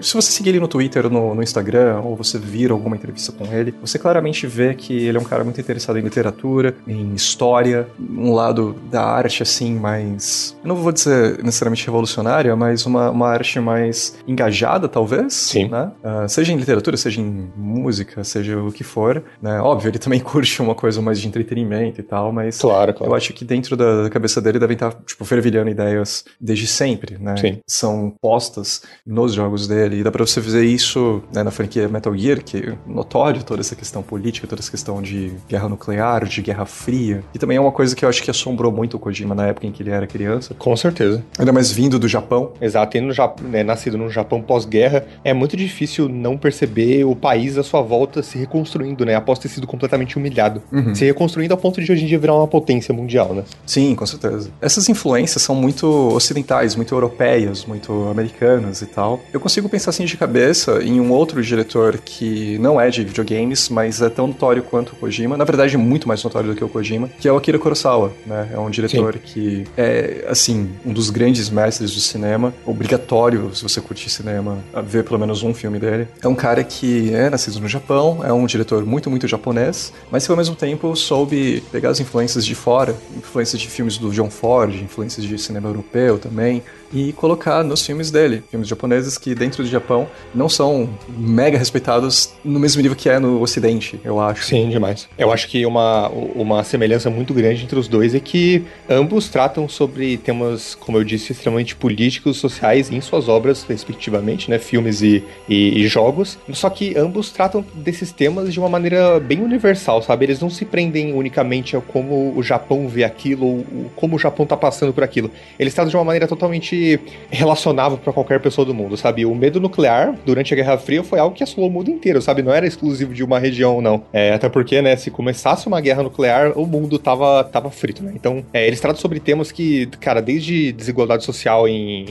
se 0.01 0.13
você 0.13 0.31
seguir 0.31 0.49
ele 0.49 0.59
no 0.59 0.67
Twitter, 0.67 1.09
no, 1.09 1.33
no 1.33 1.43
Instagram, 1.45 2.01
ou 2.01 2.15
você 2.15 2.37
vir 2.37 2.71
alguma 2.71 2.95
entrevista 2.95 3.31
com 3.31 3.45
ele, 3.53 3.73
você 3.81 3.97
claramente 3.97 4.45
vê 4.47 4.73
que 4.73 4.93
ele 5.05 5.17
é 5.17 5.21
um 5.21 5.23
cara 5.23 5.43
muito 5.43 5.59
interessado 5.59 5.97
em 5.97 6.01
literatura, 6.01 6.75
em 6.87 7.13
história, 7.13 7.87
um 7.99 8.33
lado 8.33 8.75
da 8.91 9.03
arte 9.03 9.43
assim 9.43 9.75
mais, 9.75 10.57
eu 10.63 10.67
não 10.67 10.75
vou 10.75 10.91
dizer 10.91 11.43
necessariamente 11.43 11.85
revolucionária, 11.85 12.55
mas 12.55 12.85
uma, 12.85 13.09
uma 13.09 13.27
arte 13.27 13.59
mais 13.59 14.17
engajada 14.27 14.87
talvez, 14.87 15.33
Sim. 15.33 15.69
né? 15.69 15.91
Uh, 16.03 16.27
seja 16.27 16.51
em 16.51 16.57
literatura, 16.57 16.97
seja 16.97 17.21
em 17.21 17.51
música, 17.55 18.23
seja 18.23 18.59
o 18.59 18.71
que 18.71 18.83
for, 18.83 19.23
né? 19.41 19.59
Óbvio, 19.59 19.89
ele 19.89 19.99
também 19.99 20.19
curte 20.21 20.61
uma 20.61 20.75
coisa 20.75 21.01
mais 21.01 21.19
de 21.19 21.27
entretenimento 21.27 21.99
e 22.01 22.03
tal, 22.03 22.31
mas 22.31 22.59
claro, 22.59 22.93
claro. 22.93 23.11
eu 23.11 23.15
acho 23.15 23.33
que 23.33 23.45
dentro 23.45 23.77
da 23.77 24.09
cabeça 24.09 24.41
dele 24.41 24.59
devem 24.59 24.75
estar, 24.75 24.93
tipo, 25.05 25.23
fervilhando 25.25 25.69
ideias 25.69 26.25
desde 26.39 26.67
sempre, 26.67 27.17
né? 27.19 27.35
Sim. 27.37 27.59
São 27.67 28.13
postas 28.21 28.81
nos 29.05 29.33
jogos 29.33 29.67
dele, 29.67 29.99
e 29.99 30.03
dá 30.03 30.11
pra 30.11 30.25
você 30.25 30.41
fazer 30.41 30.65
isso 30.65 31.21
né, 31.35 31.43
na 31.43 31.51
franquia 31.51 31.87
Metal 31.87 32.15
Gear, 32.15 32.43
que 32.43 32.73
notório 32.87 33.43
toda 33.43 33.61
essa 33.61 33.75
questão 33.75 34.01
política, 34.01 34.47
toda 34.47 34.61
essa 34.61 34.71
questão 34.71 35.01
de 35.01 35.33
guerra 35.47 35.69
nuclear, 35.69 36.25
de 36.25 36.41
guerra 36.41 36.65
fria. 36.65 37.23
E 37.33 37.39
também 37.39 37.57
é 37.57 37.61
uma 37.61 37.71
coisa 37.71 37.95
que 37.95 38.05
eu 38.05 38.09
acho 38.09 38.23
que 38.23 38.31
assombrou 38.31 38.71
muito 38.71 38.97
o 38.97 38.99
Kojima 38.99 39.35
na 39.35 39.47
época 39.47 39.67
em 39.67 39.71
que 39.71 39.83
ele 39.83 39.91
era 39.91 40.07
criança. 40.07 40.53
Com 40.57 40.75
certeza. 40.75 41.23
Ainda 41.37 41.51
mais 41.51 41.71
vindo 41.71 41.99
do 41.99 42.07
Japão. 42.07 42.53
Exato, 42.61 42.91
tendo 42.91 43.13
né, 43.43 43.63
nascido 43.63 43.97
no 43.97 44.09
Japão 44.09 44.41
pós-guerra, 44.41 45.05
é 45.23 45.33
muito 45.33 45.57
difícil 45.57 46.07
não 46.07 46.37
perceber 46.37 47.03
o 47.03 47.15
país 47.15 47.57
à 47.57 47.63
sua 47.63 47.81
volta 47.81 48.23
se 48.23 48.37
reconstruindo, 48.37 49.05
né? 49.05 49.15
Após 49.15 49.39
ter 49.39 49.49
sido 49.49 49.67
completamente 49.67 50.17
humilhado. 50.17 50.61
Uhum. 50.71 50.95
Se 50.95 51.05
reconstruindo 51.05 51.53
a 51.53 51.57
ponto 51.57 51.81
de 51.81 51.91
hoje 51.91 52.03
em 52.03 52.07
dia 52.07 52.19
virar 52.19 52.35
uma 52.35 52.47
potência 52.47 52.93
mundial, 52.93 53.33
né? 53.33 53.43
Sim, 53.65 53.95
com 53.95 54.05
certeza. 54.05 54.49
Essas 54.61 54.87
influências 54.87 55.41
são 55.41 55.55
muito 55.55 55.87
ocidentais, 56.13 56.75
muito 56.75 56.93
europeias, 56.93 57.65
muito 57.65 58.07
americanas 58.09 58.81
e 58.81 58.85
tal. 58.85 59.19
Eu 59.33 59.39
consigo 59.39 59.67
pensar 59.67 59.89
assim 59.89 60.05
de 60.05 60.15
cabeça 60.15 60.81
em 60.83 60.99
um 60.99 61.11
outro 61.11 61.24
diretor 61.41 61.97
que 61.97 62.57
não 62.59 62.79
é 62.79 62.89
de 62.89 63.03
videogames, 63.03 63.69
mas 63.69 64.01
é 64.01 64.09
tão 64.09 64.27
notório 64.27 64.63
quanto 64.63 64.93
o 64.93 64.95
Kojima. 64.95 65.37
Na 65.37 65.43
verdade, 65.43 65.77
muito 65.77 66.07
mais 66.07 66.23
notório 66.23 66.49
do 66.49 66.55
que 66.55 66.63
o 66.63 66.69
Kojima, 66.69 67.09
que 67.19 67.27
é 67.27 67.31
o 67.31 67.37
Akira 67.37 67.59
Kurosawa, 67.59 68.13
né? 68.25 68.49
É 68.53 68.59
um 68.59 68.69
diretor 68.69 69.13
Sim. 69.13 69.19
que 69.23 69.63
é, 69.77 70.25
assim, 70.27 70.69
um 70.85 70.93
dos 70.93 71.09
grandes 71.09 71.49
mestres 71.49 71.93
do 71.93 71.99
cinema. 71.99 72.53
Obrigatório, 72.65 73.53
se 73.53 73.63
você 73.63 73.81
curtir 73.81 74.09
cinema, 74.09 74.59
ver 74.85 75.03
pelo 75.03 75.19
menos 75.19 75.43
um 75.43 75.53
filme 75.53 75.79
dele. 75.79 76.07
É 76.21 76.27
um 76.27 76.35
cara 76.35 76.63
que 76.63 77.13
é 77.13 77.29
nascido 77.29 77.59
no 77.59 77.67
Japão, 77.67 78.21
é 78.23 78.31
um 78.31 78.45
diretor 78.45 78.85
muito, 78.85 79.09
muito 79.09 79.27
japonês, 79.27 79.93
mas 80.11 80.25
que 80.25 80.31
ao 80.31 80.37
mesmo 80.37 80.55
tempo 80.55 80.95
soube 80.95 81.63
pegar 81.71 81.89
as 81.89 81.99
influências 81.99 82.45
de 82.45 82.55
fora, 82.55 82.95
influências 83.17 83.61
de 83.61 83.67
filmes 83.67 83.97
do 83.97 84.09
John 84.11 84.29
Ford, 84.29 84.73
influências 84.75 85.25
de 85.25 85.37
cinema 85.37 85.69
europeu 85.69 86.17
também, 86.17 86.63
e 86.95 87.11
colocar 87.11 87.61
nos 87.61 87.85
filmes 87.85 88.09
dele, 88.09 88.41
filmes 88.49 88.69
japoneses 88.69 89.17
que 89.17 89.35
dentro 89.35 89.61
do 89.61 89.69
Japão 89.69 90.07
não 90.33 90.47
são 90.47 90.89
mega 91.09 91.57
respeitados 91.57 92.33
no 92.43 92.57
mesmo 92.57 92.81
nível 92.81 92.95
que 92.95 93.09
é 93.09 93.19
no 93.19 93.41
Ocidente, 93.41 93.99
eu 94.03 94.19
acho. 94.19 94.45
Sim, 94.45 94.69
demais. 94.69 95.09
Eu 95.17 95.29
acho 95.29 95.49
que 95.49 95.65
uma, 95.65 96.07
uma 96.07 96.63
semelhança 96.63 97.09
muito 97.09 97.33
grande 97.33 97.63
entre 97.63 97.77
os 97.77 97.89
dois 97.89 98.15
é 98.15 98.19
que 98.21 98.63
ambos 98.89 99.27
tratam 99.27 99.67
sobre 99.67 100.15
temas, 100.17 100.73
como 100.73 100.97
eu 100.97 101.03
disse, 101.03 101.33
extremamente 101.33 101.75
políticos, 101.75 102.37
sociais 102.37 102.89
em 102.89 103.01
suas 103.01 103.27
obras, 103.27 103.63
respectivamente, 103.67 104.49
né? 104.49 104.57
Filmes 104.57 105.01
e, 105.01 105.21
e, 105.49 105.81
e 105.81 105.87
jogos. 105.87 106.37
Só 106.53 106.69
que 106.69 106.97
ambos 106.97 107.29
tratam 107.29 107.65
desses 107.73 108.13
temas 108.13 108.53
de 108.53 108.59
uma 108.59 108.69
maneira 108.69 109.19
bem 109.19 109.41
universal, 109.41 110.01
sabe? 110.01 110.25
Eles 110.25 110.39
não 110.39 110.49
se 110.49 110.63
prendem 110.63 111.13
unicamente 111.13 111.75
a 111.75 111.81
como 111.81 112.33
o 112.37 112.41
Japão 112.41 112.87
vê 112.87 113.03
aquilo 113.03 113.45
ou 113.45 113.91
como 113.97 114.15
o 114.15 114.19
Japão 114.19 114.45
tá 114.45 114.55
passando 114.55 114.93
por 114.93 115.03
aquilo. 115.03 115.29
Eles 115.59 115.73
tratam 115.73 115.89
de 115.89 115.97
uma 115.97 116.05
maneira 116.05 116.27
totalmente 116.27 116.84
relacionável 117.29 117.97
para 117.97 118.13
qualquer 118.13 118.39
pessoa 118.39 118.65
do 118.65 118.73
mundo, 118.73 118.95
sabe? 118.97 119.25
O 119.25 119.35
medo 119.35 119.59
nuclear 119.59 120.15
durante 120.25 120.53
a 120.53 120.57
Guerra 120.57 120.77
Fria 120.77 121.03
foi 121.03 121.19
algo 121.19 121.35
que 121.35 121.43
assolou 121.43 121.69
o 121.69 121.73
mundo 121.73 121.89
inteiro, 121.89 122.21
sabe? 122.21 122.41
Não 122.41 122.53
era 122.53 122.65
exclusivo 122.65 123.13
de 123.13 123.23
uma 123.23 123.39
região, 123.39 123.81
não. 123.81 124.03
É, 124.13 124.33
até 124.33 124.49
porque, 124.49 124.81
né, 124.81 124.95
se 124.95 125.11
começasse 125.11 125.67
uma 125.67 125.81
guerra 125.81 126.03
nuclear, 126.03 126.57
o 126.57 126.65
mundo 126.65 126.97
tava, 126.97 127.43
tava 127.43 127.69
frito, 127.69 128.03
né? 128.03 128.11
Então, 128.15 128.45
é, 128.53 128.65
eles 128.67 128.79
tratam 128.79 129.01
sobre 129.01 129.19
temas 129.19 129.51
que, 129.51 129.87
cara, 129.99 130.21
desde 130.21 130.71
desigualdade 130.71 131.23
social 131.23 131.67
em, 131.67 132.05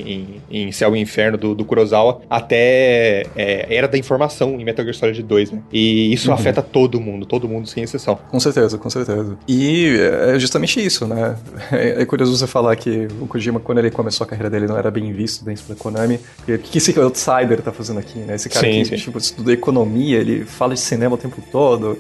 em, 0.50 0.66
em 0.68 0.72
Céu 0.72 0.94
e 0.96 1.00
Inferno 1.00 1.38
do, 1.38 1.54
do 1.54 1.64
Kurosawa 1.64 2.20
até 2.28 3.24
é, 3.36 3.66
Era 3.74 3.88
da 3.88 3.98
Informação 3.98 4.60
em 4.60 4.64
Metal 4.64 4.84
Gear 4.84 4.94
Solid 4.94 5.22
2, 5.22 5.50
né? 5.52 5.62
E 5.72 6.12
isso 6.12 6.28
uhum. 6.28 6.34
afeta 6.34 6.62
todo 6.62 7.00
mundo, 7.00 7.26
todo 7.26 7.48
mundo 7.48 7.68
sem 7.68 7.82
exceção. 7.82 8.18
Com 8.30 8.40
certeza, 8.40 8.78
com 8.78 8.90
certeza. 8.90 9.36
E 9.46 9.96
é 10.32 10.38
justamente 10.38 10.84
isso, 10.84 11.06
né? 11.06 11.36
É, 11.74 12.02
é 12.02 12.04
curioso 12.04 12.36
você 12.36 12.46
falar 12.46 12.76
que 12.76 13.08
o 13.20 13.26
Kojima, 13.26 13.58
quando 13.58 13.78
ele 13.78 13.90
começou 13.90 14.24
a 14.24 14.28
carreira 14.28 14.50
dele, 14.54 14.66
não 14.66 14.78
era 14.78 14.90
bem 14.90 15.12
visto 15.12 15.44
dentro 15.44 15.64
da 15.68 15.74
Konami. 15.74 16.20
O 16.48 16.58
que 16.58 16.78
esse 16.78 16.98
outsider 16.98 17.60
tá 17.60 17.72
fazendo 17.72 17.98
aqui, 17.98 18.18
né? 18.20 18.36
Esse 18.36 18.48
cara 18.48 18.66
sim, 18.66 18.82
que 18.82 18.84
sim. 18.84 18.96
Tipo, 18.96 19.18
estuda 19.18 19.52
economia, 19.52 20.18
ele 20.18 20.44
fala 20.44 20.74
de 20.74 20.80
cinema 20.80 21.14
o 21.14 21.18
tempo 21.18 21.42
todo 21.50 21.98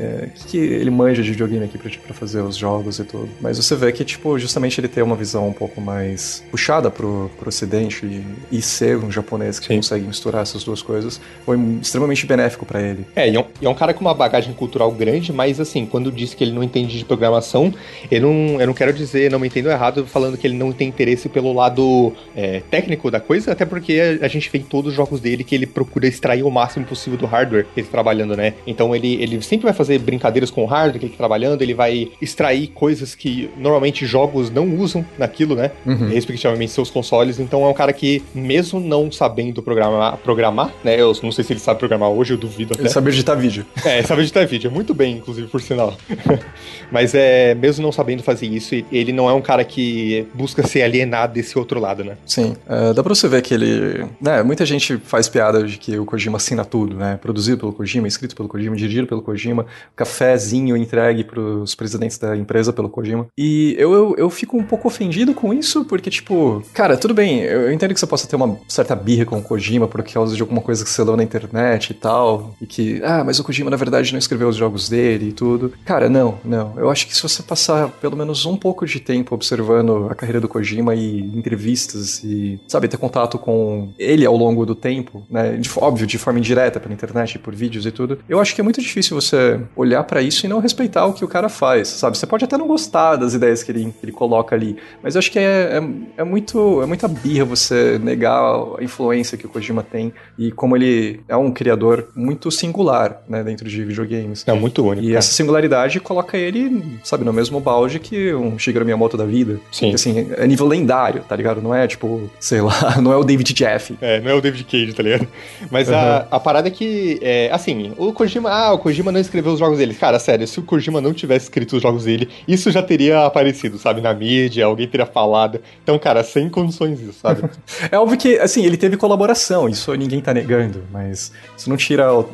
é, 0.00 0.28
que, 0.34 0.44
que 0.46 0.56
ele 0.56 0.90
manja 0.90 1.22
de 1.22 1.30
videogame 1.30 1.64
aqui 1.64 1.76
pra, 1.76 1.90
pra, 1.90 2.14
fazer 2.14 2.40
os 2.40 2.56
jogos 2.56 2.98
e 2.98 3.04
tudo. 3.04 3.28
Mas 3.40 3.58
você 3.58 3.76
vê 3.76 3.92
que, 3.92 4.04
tipo, 4.04 4.38
justamente 4.38 4.80
ele 4.80 4.88
tem 4.88 5.02
uma 5.02 5.16
visão 5.16 5.46
um 5.46 5.52
pouco 5.52 5.80
mais 5.80 6.42
puxada 6.50 6.90
pro, 6.90 7.30
pro 7.38 7.48
ocidente 7.48 8.06
e, 8.06 8.24
e 8.50 8.62
ser 8.62 8.96
um 8.96 9.10
japonês 9.10 9.58
que 9.58 9.66
Sim. 9.66 9.76
consegue 9.76 10.06
misturar 10.06 10.42
essas 10.42 10.64
duas 10.64 10.80
coisas 10.80 11.20
foi 11.44 11.58
extremamente 11.82 12.24
benéfico 12.26 12.64
para 12.64 12.80
ele. 12.80 13.04
É, 13.14 13.28
e 13.28 13.36
é, 13.36 13.40
um, 13.40 13.44
e 13.60 13.66
é, 13.66 13.68
um, 13.68 13.74
cara 13.74 13.92
com 13.92 14.00
uma 14.00 14.14
bagagem 14.14 14.54
cultural 14.54 14.90
grande, 14.90 15.32
mas 15.32 15.60
assim, 15.60 15.84
quando 15.84 16.10
disse 16.10 16.34
que 16.34 16.44
ele 16.44 16.52
não 16.52 16.62
entende 16.62 16.96
de 16.96 17.04
programação, 17.04 17.72
eu 18.10 18.20
não, 18.22 18.60
eu 18.60 18.66
não 18.66 18.74
quero 18.74 18.92
dizer, 18.92 19.30
não 19.30 19.38
me 19.38 19.48
entendo 19.48 19.68
errado, 19.68 20.06
falando 20.06 20.38
que 20.38 20.46
ele 20.46 20.56
não 20.56 20.72
tem 20.72 20.88
interesse 20.88 21.28
pelo 21.28 21.52
lado 21.52 22.12
é, 22.34 22.62
técnico 22.70 23.10
da 23.10 23.20
coisa, 23.20 23.52
até 23.52 23.64
porque 23.64 24.18
a, 24.22 24.24
a, 24.24 24.28
gente 24.28 24.48
vê 24.50 24.58
em 24.58 24.62
todos 24.62 24.90
os 24.90 24.96
jogos 24.96 25.20
dele 25.20 25.44
que 25.44 25.54
ele 25.54 25.66
procura 25.66 26.06
extrair 26.06 26.42
o 26.42 26.50
máximo 26.50 26.86
possível 26.86 27.18
do 27.18 27.26
hardware 27.26 27.66
que 27.74 27.80
ele 27.80 27.86
tá 27.86 27.92
trabalhando, 27.92 28.36
né? 28.36 28.54
Então 28.66 28.94
ele, 28.94 29.20
ele 29.22 29.42
sempre 29.42 29.64
vai 29.64 29.74
fazer 29.74 29.89
brincadeiras 29.98 30.50
com 30.50 30.62
o 30.62 30.66
hardware 30.66 30.98
que 30.98 31.06
ele 31.06 31.12
tá 31.12 31.18
trabalhando, 31.18 31.62
ele 31.62 31.74
vai 31.74 32.10
extrair 32.20 32.68
coisas 32.68 33.14
que 33.14 33.50
normalmente 33.56 34.06
jogos 34.06 34.50
não 34.50 34.76
usam 34.76 35.04
naquilo, 35.18 35.54
né? 35.54 35.70
Uhum. 35.86 36.08
Respectivamente 36.08 36.72
seus 36.72 36.90
consoles. 36.90 37.38
Então 37.38 37.64
é 37.64 37.68
um 37.68 37.74
cara 37.74 37.92
que, 37.92 38.22
mesmo 38.34 38.80
não 38.80 39.10
sabendo 39.10 39.62
programar, 39.62 40.16
programar, 40.18 40.72
né? 40.84 41.00
Eu 41.00 41.12
não 41.22 41.32
sei 41.32 41.44
se 41.44 41.52
ele 41.52 41.60
sabe 41.60 41.78
programar 41.78 42.10
hoje, 42.10 42.32
eu 42.32 42.38
duvido 42.38 42.74
até. 42.74 42.82
Ele 42.82 42.88
sabe 42.88 43.10
editar 43.10 43.34
vídeo. 43.34 43.64
É, 43.90 44.02
sabe 44.02 44.22
editar 44.22 44.46
vídeo. 44.46 44.68
É 44.68 44.70
muito 44.72 44.94
bem, 44.94 45.16
inclusive, 45.16 45.48
por 45.48 45.60
sinal. 45.60 45.96
Mas 46.92 47.14
é, 47.14 47.54
mesmo 47.54 47.82
não 47.82 47.90
sabendo 47.90 48.22
fazer 48.22 48.46
isso, 48.46 48.74
ele 48.92 49.12
não 49.12 49.28
é 49.28 49.32
um 49.32 49.40
cara 49.40 49.64
que 49.64 50.26
busca 50.34 50.64
ser 50.66 50.82
alienado 50.82 51.32
desse 51.32 51.58
outro 51.58 51.80
lado, 51.80 52.04
né? 52.04 52.16
Sim. 52.26 52.54
Uh, 52.68 52.94
dá 52.94 53.02
pra 53.02 53.14
você 53.14 53.26
ver 53.26 53.42
que 53.42 53.54
ele. 53.54 54.06
Né, 54.20 54.42
muita 54.42 54.64
gente 54.66 54.98
faz 54.98 55.28
piada 55.28 55.64
de 55.64 55.78
que 55.78 55.98
o 55.98 56.04
Kojima 56.04 56.36
assina 56.36 56.64
tudo, 56.64 56.96
né? 56.96 57.18
Produzido 57.20 57.58
pelo 57.58 57.72
Kojima, 57.72 58.06
escrito 58.06 58.36
pelo 58.36 58.48
Kojima, 58.48 58.76
dirigido 58.76 59.06
pelo 59.06 59.22
Kojima 59.22 59.66
cafezinho 59.96 60.76
entregue 60.76 61.24
pros 61.24 61.74
presidentes 61.74 62.18
da 62.18 62.36
empresa 62.36 62.72
pelo 62.72 62.88
Kojima. 62.88 63.26
E 63.36 63.74
eu, 63.78 63.92
eu, 63.92 64.14
eu 64.16 64.30
fico 64.30 64.56
um 64.56 64.62
pouco 64.62 64.88
ofendido 64.88 65.34
com 65.34 65.52
isso, 65.52 65.84
porque, 65.84 66.10
tipo, 66.10 66.62
cara, 66.72 66.96
tudo 66.96 67.14
bem, 67.14 67.40
eu 67.40 67.72
entendo 67.72 67.94
que 67.94 68.00
você 68.00 68.06
possa 68.06 68.26
ter 68.26 68.36
uma 68.36 68.58
certa 68.68 68.94
birra 68.94 69.24
com 69.24 69.38
o 69.38 69.42
Kojima 69.42 69.86
por 69.86 70.02
causa 70.02 70.34
de 70.34 70.42
alguma 70.42 70.60
coisa 70.60 70.84
que 70.84 70.90
você 70.90 71.02
leu 71.02 71.16
na 71.16 71.22
internet 71.22 71.90
e 71.90 71.94
tal, 71.94 72.54
e 72.60 72.66
que, 72.66 73.00
ah, 73.04 73.22
mas 73.24 73.38
o 73.38 73.44
Kojima 73.44 73.70
na 73.70 73.76
verdade 73.76 74.12
não 74.12 74.18
escreveu 74.18 74.48
os 74.48 74.56
jogos 74.56 74.88
dele 74.88 75.28
e 75.28 75.32
tudo. 75.32 75.72
Cara, 75.84 76.08
não, 76.08 76.38
não. 76.44 76.74
Eu 76.76 76.90
acho 76.90 77.06
que 77.06 77.14
se 77.14 77.22
você 77.22 77.42
passar 77.42 77.88
pelo 77.88 78.16
menos 78.16 78.46
um 78.46 78.56
pouco 78.56 78.86
de 78.86 79.00
tempo 79.00 79.34
observando 79.34 80.08
a 80.10 80.14
carreira 80.14 80.40
do 80.40 80.48
Kojima 80.48 80.94
e 80.94 81.20
entrevistas 81.20 82.22
e, 82.24 82.58
sabe, 82.66 82.88
ter 82.88 82.96
contato 82.96 83.38
com 83.38 83.92
ele 83.98 84.24
ao 84.26 84.36
longo 84.36 84.64
do 84.64 84.74
tempo, 84.74 85.26
né, 85.30 85.56
de, 85.56 85.70
óbvio, 85.76 86.06
de 86.06 86.18
forma 86.18 86.38
indireta 86.38 86.80
pela 86.80 86.94
internet, 86.94 87.38
por 87.38 87.54
vídeos 87.54 87.86
e 87.86 87.90
tudo, 87.90 88.18
eu 88.28 88.40
acho 88.40 88.54
que 88.54 88.60
é 88.60 88.64
muito 88.64 88.80
difícil 88.80 89.20
você 89.20 89.59
olhar 89.76 90.00
olhar 90.00 90.04
para 90.04 90.22
isso 90.22 90.46
e 90.46 90.48
não 90.48 90.60
respeitar 90.60 91.06
o 91.06 91.12
que 91.12 91.24
o 91.24 91.28
cara 91.28 91.48
faz, 91.48 91.88
sabe? 91.88 92.16
Você 92.16 92.26
pode 92.26 92.44
até 92.44 92.56
não 92.56 92.66
gostar 92.66 93.16
das 93.16 93.34
ideias 93.34 93.62
que 93.62 93.70
ele, 93.70 93.84
que 93.98 94.04
ele 94.04 94.12
coloca 94.12 94.54
ali, 94.54 94.76
mas 95.02 95.14
eu 95.14 95.18
acho 95.18 95.30
que 95.30 95.38
é, 95.38 95.78
é, 95.78 96.22
é, 96.22 96.24
muito, 96.24 96.82
é 96.82 96.86
muita 96.86 97.06
birra 97.06 97.44
você 97.44 97.98
negar 97.98 98.40
a 98.78 98.82
influência 98.82 99.36
que 99.36 99.46
o 99.46 99.48
Kojima 99.48 99.82
tem 99.82 100.12
e 100.38 100.50
como 100.50 100.76
ele 100.76 101.20
é 101.28 101.36
um 101.36 101.50
criador 101.50 102.08
muito 102.14 102.50
singular, 102.50 103.22
né, 103.28 103.42
dentro 103.42 103.68
de 103.68 103.84
videogames. 103.84 104.44
É 104.46 104.52
muito 104.52 104.84
único. 104.84 105.06
E 105.06 105.14
essa 105.14 105.32
singularidade 105.32 106.00
coloca 106.00 106.36
ele, 106.36 106.98
sabe, 107.02 107.24
no 107.24 107.32
mesmo 107.32 107.60
balde 107.60 107.98
que 107.98 108.32
um 108.34 108.58
Shigeru 108.58 108.84
Miyamoto 108.84 109.16
da 109.16 109.24
vida. 109.24 109.58
Sim. 109.70 109.92
Assim, 109.94 110.30
é 110.36 110.46
nível 110.46 110.66
lendário, 110.66 111.22
tá 111.28 111.36
ligado? 111.36 111.60
Não 111.60 111.74
é 111.74 111.86
tipo, 111.86 112.30
sei 112.38 112.60
lá, 112.60 112.96
não 113.02 113.12
é 113.12 113.16
o 113.16 113.24
David 113.24 113.52
Jeff. 113.52 113.96
É, 114.00 114.20
não 114.20 114.30
é 114.30 114.34
o 114.34 114.40
David 114.40 114.64
Cage, 114.64 114.92
tá 114.92 115.02
ligado? 115.02 115.26
Mas 115.70 115.88
uhum. 115.88 115.94
a, 115.94 116.26
a 116.30 116.40
parada 116.40 116.68
é 116.68 116.70
que, 116.70 117.18
é, 117.22 117.50
assim, 117.52 117.92
o 117.96 118.12
Kojima, 118.12 118.50
ah, 118.50 118.72
o 118.72 118.78
Kojima 118.78 119.10
não 119.10 119.20
escreveu 119.20 119.49
os 119.54 119.58
jogos 119.58 119.78
dele. 119.78 119.94
Cara, 119.94 120.18
sério, 120.18 120.46
se 120.46 120.58
o 120.58 120.62
Kojima 120.62 121.00
não 121.00 121.12
tivesse 121.12 121.46
escrito 121.46 121.76
os 121.76 121.82
jogos 121.82 122.04
dele, 122.04 122.28
isso 122.46 122.70
já 122.70 122.82
teria 122.82 123.26
aparecido, 123.26 123.78
sabe, 123.78 124.00
na 124.00 124.12
mídia, 124.12 124.64
alguém 124.64 124.88
teria 124.88 125.06
falado. 125.06 125.60
Então, 125.82 125.98
cara, 125.98 126.22
sem 126.24 126.48
condições 126.48 127.00
isso, 127.00 127.14
sabe? 127.20 127.42
é 127.90 127.98
óbvio 127.98 128.18
que, 128.18 128.38
assim, 128.38 128.64
ele 128.64 128.76
teve 128.76 128.96
colaboração, 128.96 129.68
isso 129.68 129.94
ninguém 129.94 130.20
tá 130.20 130.32
negando, 130.32 130.84
mas 130.90 131.32
isso 131.56 131.68
não 131.68 131.76
tira 131.76 132.12
uh, 132.14 132.24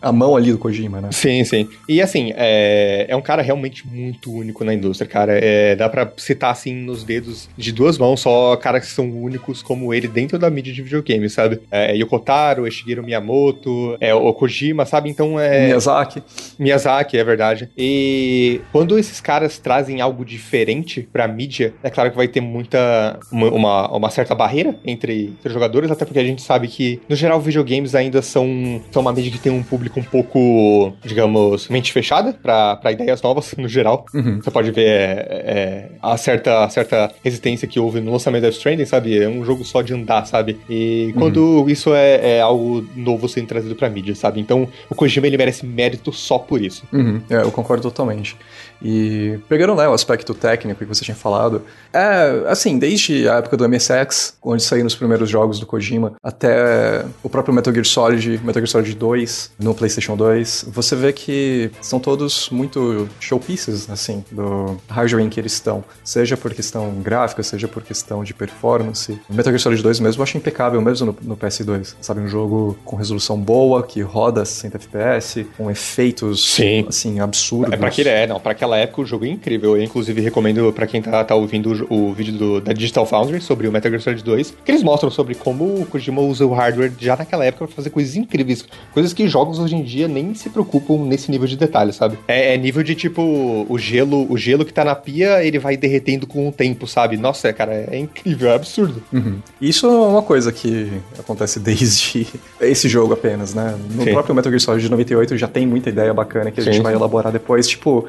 a 0.00 0.12
mão 0.12 0.36
ali 0.36 0.52
do 0.52 0.58
Kojima, 0.58 1.00
né? 1.00 1.08
Sim, 1.12 1.44
sim. 1.44 1.68
E, 1.88 2.00
assim, 2.00 2.32
é, 2.36 3.06
é 3.08 3.16
um 3.16 3.22
cara 3.22 3.42
realmente 3.42 3.86
muito 3.86 4.32
único 4.32 4.64
na 4.64 4.74
indústria, 4.74 5.08
cara. 5.08 5.32
É, 5.32 5.76
dá 5.76 5.88
pra 5.88 6.10
citar, 6.16 6.52
assim, 6.52 6.74
nos 6.74 7.04
dedos 7.04 7.48
de 7.56 7.72
duas 7.72 7.98
mãos 7.98 8.20
só 8.20 8.56
caras 8.56 8.84
que 8.86 8.90
são 8.90 9.10
únicos 9.10 9.62
como 9.62 9.92
ele 9.92 10.08
dentro 10.08 10.38
da 10.38 10.48
mídia 10.48 10.72
de 10.72 10.82
videogame, 10.82 11.28
sabe? 11.28 11.60
É, 11.70 11.94
Yokotaro, 11.94 12.70
Shigeru 12.70 13.02
Miyamoto, 13.02 13.96
é, 14.00 14.14
o 14.14 14.32
Kojima, 14.32 14.86
sabe? 14.86 15.10
Então 15.10 15.38
é... 15.38 15.66
Miyazaki. 15.66 16.22
Miyazaki, 16.58 17.16
é 17.16 17.24
verdade. 17.24 17.70
E 17.76 18.60
quando 18.72 18.98
esses 18.98 19.20
caras 19.20 19.58
trazem 19.58 20.00
algo 20.00 20.24
diferente 20.24 21.08
pra 21.12 21.28
mídia, 21.28 21.74
é 21.82 21.90
claro 21.90 22.10
que 22.10 22.16
vai 22.16 22.28
ter 22.28 22.40
muita. 22.40 23.18
uma, 23.30 23.88
uma 23.90 24.10
certa 24.10 24.34
barreira 24.34 24.74
entre, 24.84 25.34
entre 25.38 25.52
jogadores, 25.52 25.90
até 25.90 26.04
porque 26.04 26.18
a 26.18 26.24
gente 26.24 26.42
sabe 26.42 26.68
que, 26.68 27.00
no 27.08 27.16
geral, 27.16 27.40
videogames 27.40 27.94
ainda 27.94 28.22
são, 28.22 28.82
são 28.90 29.02
uma 29.02 29.12
mídia 29.12 29.32
que 29.32 29.38
tem 29.38 29.52
um 29.52 29.62
público 29.62 30.00
um 30.00 30.02
pouco, 30.02 30.92
digamos, 31.02 31.68
mente 31.68 31.92
fechada 31.92 32.32
pra, 32.32 32.76
pra 32.76 32.92
ideias 32.92 33.22
novas, 33.22 33.54
no 33.56 33.68
geral. 33.68 34.04
Uhum. 34.14 34.40
Você 34.42 34.50
pode 34.50 34.70
ver 34.70 34.86
é, 34.86 35.26
é, 35.28 35.88
a, 36.02 36.16
certa, 36.16 36.64
a 36.64 36.68
certa 36.68 37.10
resistência 37.22 37.68
que 37.68 37.78
houve 37.78 38.00
no 38.00 38.12
lançamento 38.12 38.42
da 38.42 38.48
Stranding, 38.48 38.84
sabe? 38.84 39.22
É 39.22 39.28
um 39.28 39.44
jogo 39.44 39.64
só 39.64 39.82
de 39.82 39.94
andar, 39.94 40.26
sabe? 40.26 40.58
E 40.68 41.12
quando 41.16 41.38
uhum. 41.38 41.68
isso 41.68 41.94
é, 41.94 42.36
é, 42.36 42.40
algo 42.40 42.86
novo 42.96 43.28
sendo 43.28 43.46
trazido 43.46 43.74
pra 43.74 43.90
mídia, 43.90 44.14
sabe? 44.14 44.40
Então, 44.40 44.68
o 44.88 44.94
Kojima, 44.94 45.26
ele 45.26 45.36
merece 45.36 45.66
mérito 45.66 46.12
só 46.12 46.33
por 46.40 46.60
isso. 46.60 46.84
Uhum. 46.92 47.20
É, 47.28 47.36
eu 47.36 47.50
concordo 47.50 47.82
totalmente. 47.82 48.36
E 48.84 49.38
pegando 49.48 49.74
né, 49.74 49.88
o 49.88 49.94
aspecto 49.94 50.34
técnico 50.34 50.78
que 50.78 50.84
você 50.84 51.02
tinha 51.04 51.14
falado, 51.14 51.62
é 51.92 52.44
assim, 52.46 52.78
desde 52.78 53.26
a 53.28 53.36
época 53.36 53.56
do 53.56 53.68
MSX, 53.68 54.36
onde 54.42 54.62
saíram 54.62 54.86
os 54.86 54.94
primeiros 54.94 55.30
jogos 55.30 55.58
do 55.58 55.64
Kojima, 55.64 56.12
até 56.22 57.04
o 57.22 57.30
próprio 57.30 57.54
Metal 57.54 57.72
Gear 57.72 57.86
Solid, 57.86 58.28
Metal 58.44 58.54
Gear 58.54 58.66
Solid 58.66 58.94
2 58.94 59.52
no 59.58 59.74
PlayStation 59.74 60.16
2, 60.16 60.66
você 60.68 60.94
vê 60.94 61.12
que 61.12 61.70
são 61.80 61.98
todos 61.98 62.50
muito 62.50 63.08
showpieces, 63.18 63.88
assim, 63.88 64.22
do 64.30 64.76
hardware 64.88 65.24
em 65.24 65.30
que 65.30 65.40
eles 65.40 65.54
estão, 65.54 65.82
seja 66.04 66.36
por 66.36 66.52
questão 66.52 66.90
gráfica, 67.00 67.42
seja 67.42 67.66
por 67.66 67.82
questão 67.82 68.22
de 68.22 68.34
performance. 68.34 69.18
Metal 69.30 69.52
Gear 69.52 69.60
Solid 69.60 69.82
2 69.82 70.00
mesmo 70.00 70.20
eu 70.20 70.24
acho 70.24 70.36
impecável 70.36 70.80
mesmo 70.82 71.06
no, 71.06 71.16
no 71.22 71.36
PS2, 71.36 71.94
sabe, 72.00 72.20
um 72.20 72.28
jogo 72.28 72.76
com 72.84 72.96
resolução 72.96 73.38
boa, 73.38 73.82
que 73.82 74.02
roda 74.02 74.44
60 74.44 74.76
FPS, 74.76 75.46
com 75.56 75.70
efeitos 75.70 76.54
Sim. 76.54 76.84
assim 76.88 77.20
absurdos. 77.20 77.72
É 77.72 77.76
pra 77.76 77.88
aquele, 77.88 78.08
é, 78.08 78.26
não, 78.26 78.38
pra 78.38 78.52
aquela 78.52 78.73
época 78.76 79.02
o 79.02 79.06
jogo 79.06 79.24
é 79.24 79.28
incrível. 79.28 79.76
Eu, 79.76 79.82
inclusive, 79.82 80.20
recomendo 80.20 80.72
pra 80.72 80.86
quem 80.86 81.00
tá, 81.02 81.22
tá 81.24 81.34
ouvindo 81.34 81.86
o, 81.88 82.08
o 82.08 82.12
vídeo 82.12 82.34
do, 82.34 82.60
da 82.60 82.72
Digital 82.72 83.06
Foundry 83.06 83.40
sobre 83.40 83.68
o 83.68 83.72
Metal 83.72 83.90
Gear 83.90 84.02
Solid 84.02 84.22
2, 84.22 84.54
que 84.64 84.70
eles 84.70 84.82
mostram 84.82 85.10
sobre 85.10 85.34
como 85.34 85.82
o 85.82 85.86
Kojima 85.86 86.20
usa 86.20 86.46
o 86.46 86.52
hardware 86.52 86.92
já 86.98 87.16
naquela 87.16 87.44
época 87.44 87.66
pra 87.66 87.76
fazer 87.76 87.90
coisas 87.90 88.16
incríveis. 88.16 88.64
Coisas 88.92 89.12
que 89.12 89.28
jogos 89.28 89.58
hoje 89.58 89.76
em 89.76 89.82
dia 89.82 90.08
nem 90.08 90.34
se 90.34 90.50
preocupam 90.50 90.98
nesse 91.04 91.30
nível 91.30 91.46
de 91.46 91.56
detalhe, 91.56 91.92
sabe? 91.92 92.18
É, 92.28 92.54
é 92.54 92.56
nível 92.56 92.82
de 92.82 92.94
tipo, 92.94 93.66
o 93.68 93.78
gelo, 93.78 94.30
o 94.30 94.36
gelo 94.36 94.64
que 94.64 94.72
tá 94.72 94.84
na 94.84 94.94
pia, 94.94 95.44
ele 95.44 95.58
vai 95.58 95.76
derretendo 95.76 96.26
com 96.26 96.48
o 96.48 96.52
tempo, 96.52 96.86
sabe? 96.86 97.16
Nossa, 97.16 97.52
cara, 97.52 97.86
é 97.90 97.98
incrível, 97.98 98.50
é 98.50 98.54
absurdo. 98.54 99.02
Uhum. 99.12 99.38
Isso 99.60 99.86
é 99.86 99.90
uma 99.90 100.22
coisa 100.22 100.52
que 100.52 100.92
acontece 101.18 101.58
desde 101.60 102.26
esse 102.60 102.88
jogo 102.88 103.14
apenas, 103.14 103.54
né? 103.54 103.76
No 103.90 104.04
Sim. 104.04 104.12
próprio 104.12 104.34
Metal 104.34 104.50
Gear 104.50 104.60
Solid 104.60 104.82
de 104.84 104.90
98 104.90 105.36
já 105.36 105.48
tem 105.48 105.66
muita 105.66 105.88
ideia 105.88 106.12
bacana 106.12 106.50
que 106.50 106.60
a 106.60 106.62
gente 106.62 106.76
Sim, 106.76 106.82
vai 106.82 106.92
sim. 106.92 106.98
elaborar 106.98 107.32
depois. 107.32 107.66
Tipo, 107.66 108.06